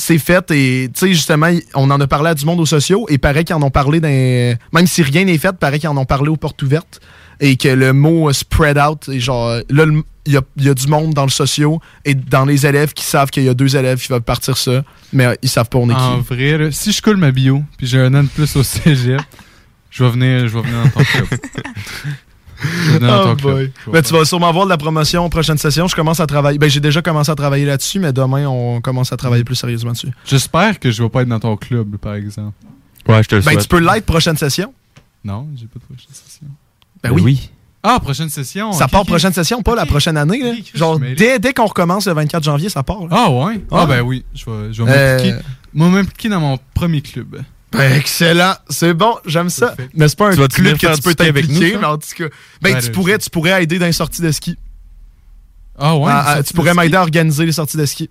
c'est 0.00 0.18
fait 0.18 0.50
et 0.50 0.88
tu 0.92 1.00
sais 1.00 1.12
justement 1.12 1.50
on 1.74 1.90
en 1.90 2.00
a 2.00 2.06
parlé 2.06 2.30
à 2.30 2.34
du 2.34 2.46
monde 2.46 2.58
aux 2.60 2.66
sociaux 2.66 3.06
et 3.08 3.18
paraît 3.18 3.44
qu'ils 3.44 3.54
en 3.54 3.62
ont 3.62 3.70
parlé 3.70 4.00
dans 4.00 4.08
même 4.72 4.86
si 4.86 5.02
rien 5.02 5.24
n'est 5.24 5.38
fait 5.38 5.56
paraît 5.56 5.78
qu'ils 5.78 5.90
en 5.90 5.96
ont 5.96 6.06
parlé 6.06 6.30
aux 6.30 6.36
portes 6.36 6.62
ouvertes 6.62 7.00
et 7.40 7.56
que 7.56 7.68
le 7.68 7.92
mot 7.92 8.28
euh, 8.28 8.32
spread 8.32 8.78
out 8.78 9.08
et 9.08 9.20
genre 9.20 9.60
là 9.68 9.84
il 10.26 10.32
y 10.32 10.36
a, 10.36 10.42
il 10.56 10.64
y 10.64 10.68
a 10.68 10.74
du 10.74 10.86
monde 10.86 11.12
dans 11.12 11.24
le 11.24 11.30
sociaux 11.30 11.80
et 12.04 12.14
dans 12.14 12.44
les 12.44 12.66
élèves 12.66 12.92
qui 12.92 13.04
savent 13.04 13.30
qu'il 13.30 13.42
y 13.44 13.48
a 13.48 13.54
deux 13.54 13.76
élèves 13.76 14.00
qui 14.00 14.08
veulent 14.08 14.22
partir 14.22 14.56
ça 14.56 14.82
mais 15.12 15.26
euh, 15.26 15.34
ils 15.42 15.48
savent 15.48 15.68
pas 15.68 15.78
on 15.78 15.90
est 15.90 15.94
En 15.94 16.18
qui 16.18 16.34
vrai, 16.34 16.56
là, 16.56 16.70
si 16.70 16.92
je 16.92 17.02
coule 17.02 17.16
ma 17.16 17.30
bio, 17.30 17.62
puis 17.76 17.86
j'ai 17.86 18.00
un 18.00 18.14
an 18.14 18.22
de 18.22 18.28
plus 18.28 18.56
au 18.56 18.62
cégep, 18.62 19.20
je 19.90 20.04
vais 20.04 20.10
venir, 20.10 20.48
je 20.48 20.56
vais 20.56 20.62
venir 20.62 20.84
dans 20.84 20.90
ton 20.90 21.04
club. 21.04 21.26
Oh 23.02 23.34
boy. 23.40 23.72
Ben, 23.92 24.02
tu 24.02 24.12
vas 24.12 24.24
sûrement 24.24 24.52
voir 24.52 24.64
de 24.66 24.70
la 24.70 24.76
promotion 24.76 25.28
prochaine 25.30 25.58
session. 25.58 25.86
Je 25.88 25.94
commence 25.96 26.20
à 26.20 26.26
travailler. 26.26 26.58
Ben, 26.58 26.68
j'ai 26.68 26.80
déjà 26.80 27.02
commencé 27.02 27.30
à 27.30 27.34
travailler 27.34 27.64
là-dessus, 27.64 27.98
mais 27.98 28.12
demain, 28.12 28.46
on 28.48 28.80
commence 28.80 29.12
à 29.12 29.16
travailler 29.16 29.44
plus 29.44 29.54
sérieusement 29.56 29.92
dessus. 29.92 30.10
J'espère 30.26 30.78
que 30.78 30.90
je 30.90 31.02
vais 31.02 31.08
pas 31.08 31.22
être 31.22 31.28
dans 31.28 31.40
ton 31.40 31.56
club, 31.56 31.96
par 31.96 32.14
exemple. 32.14 32.54
Ouais, 33.08 33.22
je 33.22 33.28
te 33.28 33.34
le 33.36 33.40
Ben, 33.42 33.52
souhaite. 33.52 33.62
tu 33.62 33.68
peux 33.68 33.78
l'être 33.80 34.04
prochaine 34.06 34.36
session. 34.36 34.72
Non, 35.24 35.48
j'ai 35.56 35.66
pas 35.66 35.78
de 35.78 35.84
prochaine 35.84 36.12
session. 36.14 36.46
Ben 37.02 37.10
oui. 37.12 37.50
Ah, 37.82 37.98
prochaine 37.98 38.28
session. 38.28 38.72
Ça 38.72 38.88
part 38.88 39.06
prochaine 39.06 39.32
session, 39.32 39.62
pas 39.62 39.74
la 39.74 39.86
prochaine 39.86 40.18
année. 40.18 40.42
là. 40.42 40.52
Genre, 40.74 41.00
dès, 41.00 41.38
dès 41.38 41.54
qu'on 41.54 41.64
recommence 41.66 42.06
le 42.06 42.12
24 42.12 42.44
janvier, 42.44 42.68
ça 42.68 42.82
part. 42.82 43.00
là. 43.02 43.08
Ah 43.10 43.30
ouais? 43.30 43.64
Ah 43.70 43.86
ben 43.86 44.02
oui, 44.02 44.22
je 44.34 44.44
vais, 44.44 44.72
je 44.72 44.82
vais 44.82 44.92
Euh, 44.94 45.40
m'impliquer 45.72 46.28
dans 46.28 46.40
mon 46.40 46.58
premier 46.74 47.00
club. 47.00 47.40
Ben, 47.72 47.92
excellent. 47.96 48.54
C'est 48.68 48.94
bon, 48.94 49.16
j'aime 49.26 49.48
ça. 49.50 49.74
Mais 49.94 50.08
c'est 50.08 50.18
pas 50.18 50.28
un 50.32 50.34
club 50.48 50.76
que 50.78 50.94
tu 50.96 51.02
peux 51.02 51.14
t'impliquer, 51.14 51.76
mais 51.78 51.86
en 51.86 51.98
tout 51.98 52.08
cas. 52.16 52.24
Ben, 52.62 52.74
Ouais, 52.74 52.80
tu, 52.82 52.90
pourrais, 52.90 53.18
tu 53.18 53.30
pourrais 53.30 53.62
aider 53.62 53.78
dans 53.78 53.86
les 53.86 53.92
sorties 53.92 54.22
de 54.22 54.30
ski. 54.32 54.56
Ah 55.78 55.96
ouais? 55.96 56.10
Ah, 56.12 56.24
ah, 56.26 56.42
tu 56.42 56.52
pourrais 56.52 56.74
m'aider 56.74 56.96
à 56.96 57.02
organiser 57.02 57.46
les 57.46 57.52
sorties 57.52 57.76
de 57.76 57.86
ski. 57.86 58.10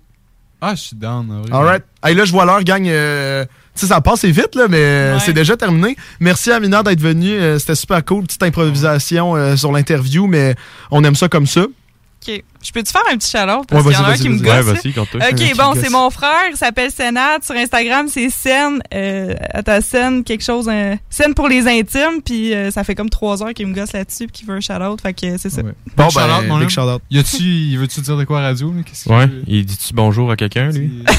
Ah, 0.62 0.74
je 0.74 0.80
suis 0.80 0.96
down. 0.96 1.26
vrai. 1.42 1.52
Alright. 1.52 1.84
Hey, 2.02 2.14
là, 2.14 2.24
je 2.24 2.32
vois 2.32 2.44
l'heure 2.44 2.62
gagne. 2.64 2.88
euh, 2.90 3.44
tu 3.74 3.80
sais, 3.82 3.86
ça 3.86 4.00
passe 4.00 4.24
vite, 4.24 4.54
là, 4.56 4.66
mais 4.68 5.18
c'est 5.20 5.32
déjà 5.32 5.56
terminé. 5.56 5.96
Merci 6.18 6.50
à 6.52 6.58
Mina 6.60 6.82
d'être 6.82 7.00
venue. 7.00 7.32
euh, 7.32 7.58
C'était 7.58 7.74
super 7.76 8.04
cool. 8.04 8.24
Petite 8.24 8.42
improvisation 8.42 9.36
euh, 9.36 9.56
sur 9.56 9.72
l'interview, 9.72 10.26
mais 10.26 10.54
on 10.90 11.02
aime 11.04 11.14
ça 11.14 11.28
comme 11.28 11.46
ça. 11.46 11.62
OK. 11.62 12.42
Je 12.62 12.72
peux-tu 12.72 12.92
faire 12.92 13.02
un 13.10 13.16
petit 13.16 13.30
shout 13.30 13.64
Parce 13.68 13.84
Ouais, 13.84 13.92
qu'il 13.92 14.00
y 14.00 14.04
en 14.04 14.08
a 14.08 14.12
un 14.12 14.16
qui 14.16 14.28
me 14.28 14.38
gosse. 14.38 14.66
Ouais. 14.66 15.30
OK, 15.32 15.56
bon, 15.56 15.72
c'est 15.80 15.88
mon 15.90 16.10
frère. 16.10 16.48
Il 16.50 16.56
s'appelle 16.56 16.90
Sénat. 16.90 17.38
Sur 17.42 17.54
Instagram, 17.56 18.06
c'est 18.08 18.28
Scène. 18.30 18.80
Euh, 18.94 19.34
à 19.54 19.62
ta 19.62 19.80
scène, 19.80 20.24
quelque 20.24 20.44
chose. 20.44 20.68
scène 21.08 21.34
pour 21.34 21.48
les 21.48 21.66
intimes. 21.66 22.20
Puis 22.24 22.52
euh, 22.54 22.70
ça 22.70 22.84
fait 22.84 22.94
comme 22.94 23.08
trois 23.10 23.42
heures 23.42 23.54
qu'il 23.54 23.66
me 23.66 23.74
gosse 23.74 23.92
là-dessus. 23.92 24.26
Puis 24.26 24.32
qu'il 24.40 24.46
veut 24.48 24.56
un 24.56 24.60
shout-out. 24.60 25.00
Fait 25.00 25.14
que 25.14 25.26
euh, 25.26 25.36
c'est 25.38 25.50
ça. 25.50 25.62
Bon, 25.62 25.70
Big 25.96 26.10
shout-out, 26.10 26.28
ben, 26.42 26.46
mon 26.48 26.58
big 26.58 26.68
shout-out. 26.68 27.00
Y 27.10 27.18
a-tu, 27.18 27.36
il 27.42 27.78
veut-tu 27.78 28.00
dire 28.02 28.16
de 28.16 28.24
quoi 28.24 28.40
à 28.40 28.42
radio? 28.42 28.74
Qu'est-ce 28.84 29.08
Ouais, 29.08 29.26
il 29.46 29.64
dit-tu 29.64 29.94
bonjour 29.94 30.30
à 30.30 30.36
quelqu'un, 30.36 30.70
lui? 30.70 30.90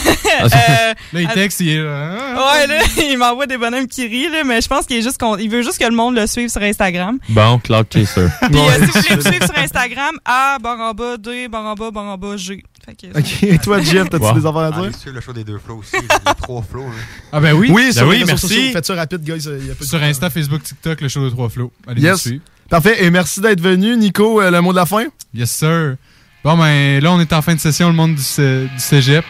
Euh, 0.43 0.93
Là, 1.13 1.21
il 1.21 1.27
texte, 1.27 1.59
il 1.59 1.69
est 1.69 1.83
là. 1.83 2.15
Ouais, 2.35 2.65
là, 2.65 2.81
il 2.97 3.17
m'envoie 3.17 3.45
des 3.45 3.57
bonhommes 3.57 3.85
qui 3.87 4.07
rient, 4.07 4.29
là, 4.29 4.43
mais 4.43 4.61
je 4.61 4.67
pense 4.67 4.85
qu'il 4.85 4.97
est 4.97 5.01
juste 5.01 5.19
qu'on- 5.19 5.37
il 5.37 5.49
veut 5.49 5.61
juste 5.61 5.77
que 5.77 5.83
le 5.85 5.91
monde 5.95 6.15
le 6.15 6.25
suive 6.25 6.49
sur 6.49 6.61
Instagram. 6.61 7.19
Bon, 7.29 7.59
Cloud 7.59 7.85
Chaser. 7.93 8.27
Puis 8.49 8.59
euh, 8.59 8.73
si 8.73 8.85
vous 8.85 9.01
voulez 9.01 9.15
me 9.17 9.21
suivre 9.21 9.45
sur 9.45 9.57
Instagram, 9.57 10.15
A, 10.25 10.57
barre 10.59 10.79
en 10.79 10.93
bas, 10.93 11.17
D, 11.31 11.47
barre 11.47 11.65
en 11.65 11.73
bas, 11.75 11.91
barre 11.91 12.05
en 12.05 12.17
bas, 12.17 12.37
G. 12.37 12.63
Fait 12.85 12.95
que, 12.95 13.17
Ok, 13.17 13.43
et 13.43 13.57
toi, 13.59 13.79
Jeff, 13.81 14.09
t'as-tu 14.09 14.23
Wow. 14.25 14.33
des 14.33 14.45
affaires 14.45 14.57
à 14.61 14.71
dire? 14.71 14.79
Allez 15.05 15.11
le 15.13 15.21
show 15.21 15.33
des 15.33 15.43
deux 15.43 15.57
flots 15.59 15.77
aussi, 15.77 15.95
les 15.95 16.33
trois 16.41 16.61
flots. 16.63 16.85
hein. 16.87 17.27
Ah 17.31 17.39
ben 17.39 17.53
oui. 17.53 17.69
Oui, 17.71 17.91
Ben 17.95 18.05
oui, 18.07 18.23
merci. 18.25 18.47
sociaux. 18.47 18.71
Faites 18.73 18.85
ça 18.85 18.95
rapide, 18.95 19.21
guys. 19.23 19.43
il 19.59 19.67
y 19.67 19.71
a 19.71 19.75
pas 19.75 19.83
de 19.83 19.89
Sur 19.89 19.99
temps. 19.99 20.05
Insta, 20.05 20.29
Facebook, 20.29 20.63
TikTok, 20.63 21.01
le 21.01 21.07
show 21.07 21.23
de 21.23 21.29
trois 21.29 21.49
flots. 21.49 21.71
Allez 21.87 22.01
Yes. 22.01 22.29
Parfait. 22.69 23.03
Et 23.03 23.09
merci 23.11 23.41
d'être 23.41 23.61
venu. 23.61 23.97
Nico, 23.97 24.41
euh, 24.41 24.49
le 24.51 24.61
mot 24.61 24.71
de 24.71 24.77
la 24.77 24.85
fin? 24.85 25.05
Yes, 25.33 25.51
sir. 25.51 25.95
Bon, 26.43 26.57
ben 26.57 27.01
là, 27.03 27.11
on 27.11 27.19
est 27.19 27.33
en 27.33 27.41
fin 27.41 27.53
de 27.53 27.59
session, 27.59 27.87
le 27.89 27.93
monde 27.95 28.15
du, 28.15 28.23
cé- 28.23 28.67
du 28.73 28.79
cégep. 28.79 29.23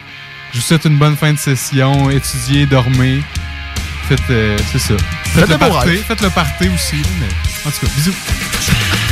Je 0.52 0.58
vous 0.58 0.62
souhaite 0.64 0.84
une 0.84 0.98
bonne 0.98 1.16
fin 1.16 1.32
de 1.32 1.38
session. 1.38 2.08
Étudiez, 2.10 2.66
dormez. 2.66 3.22
Faites, 4.08 4.20
euh, 4.30 4.56
c'est 4.70 4.78
ça. 4.78 4.96
Faites, 4.96 5.46
Faites 5.46 5.50
le 5.50 5.58
party. 5.58 5.96
Faites 5.98 6.20
le 6.22 6.30
party 6.30 6.68
aussi. 6.74 6.96
Mais, 7.20 7.28
en 7.66 7.70
tout 7.70 7.86
cas, 7.86 7.92
bisous. 7.96 9.11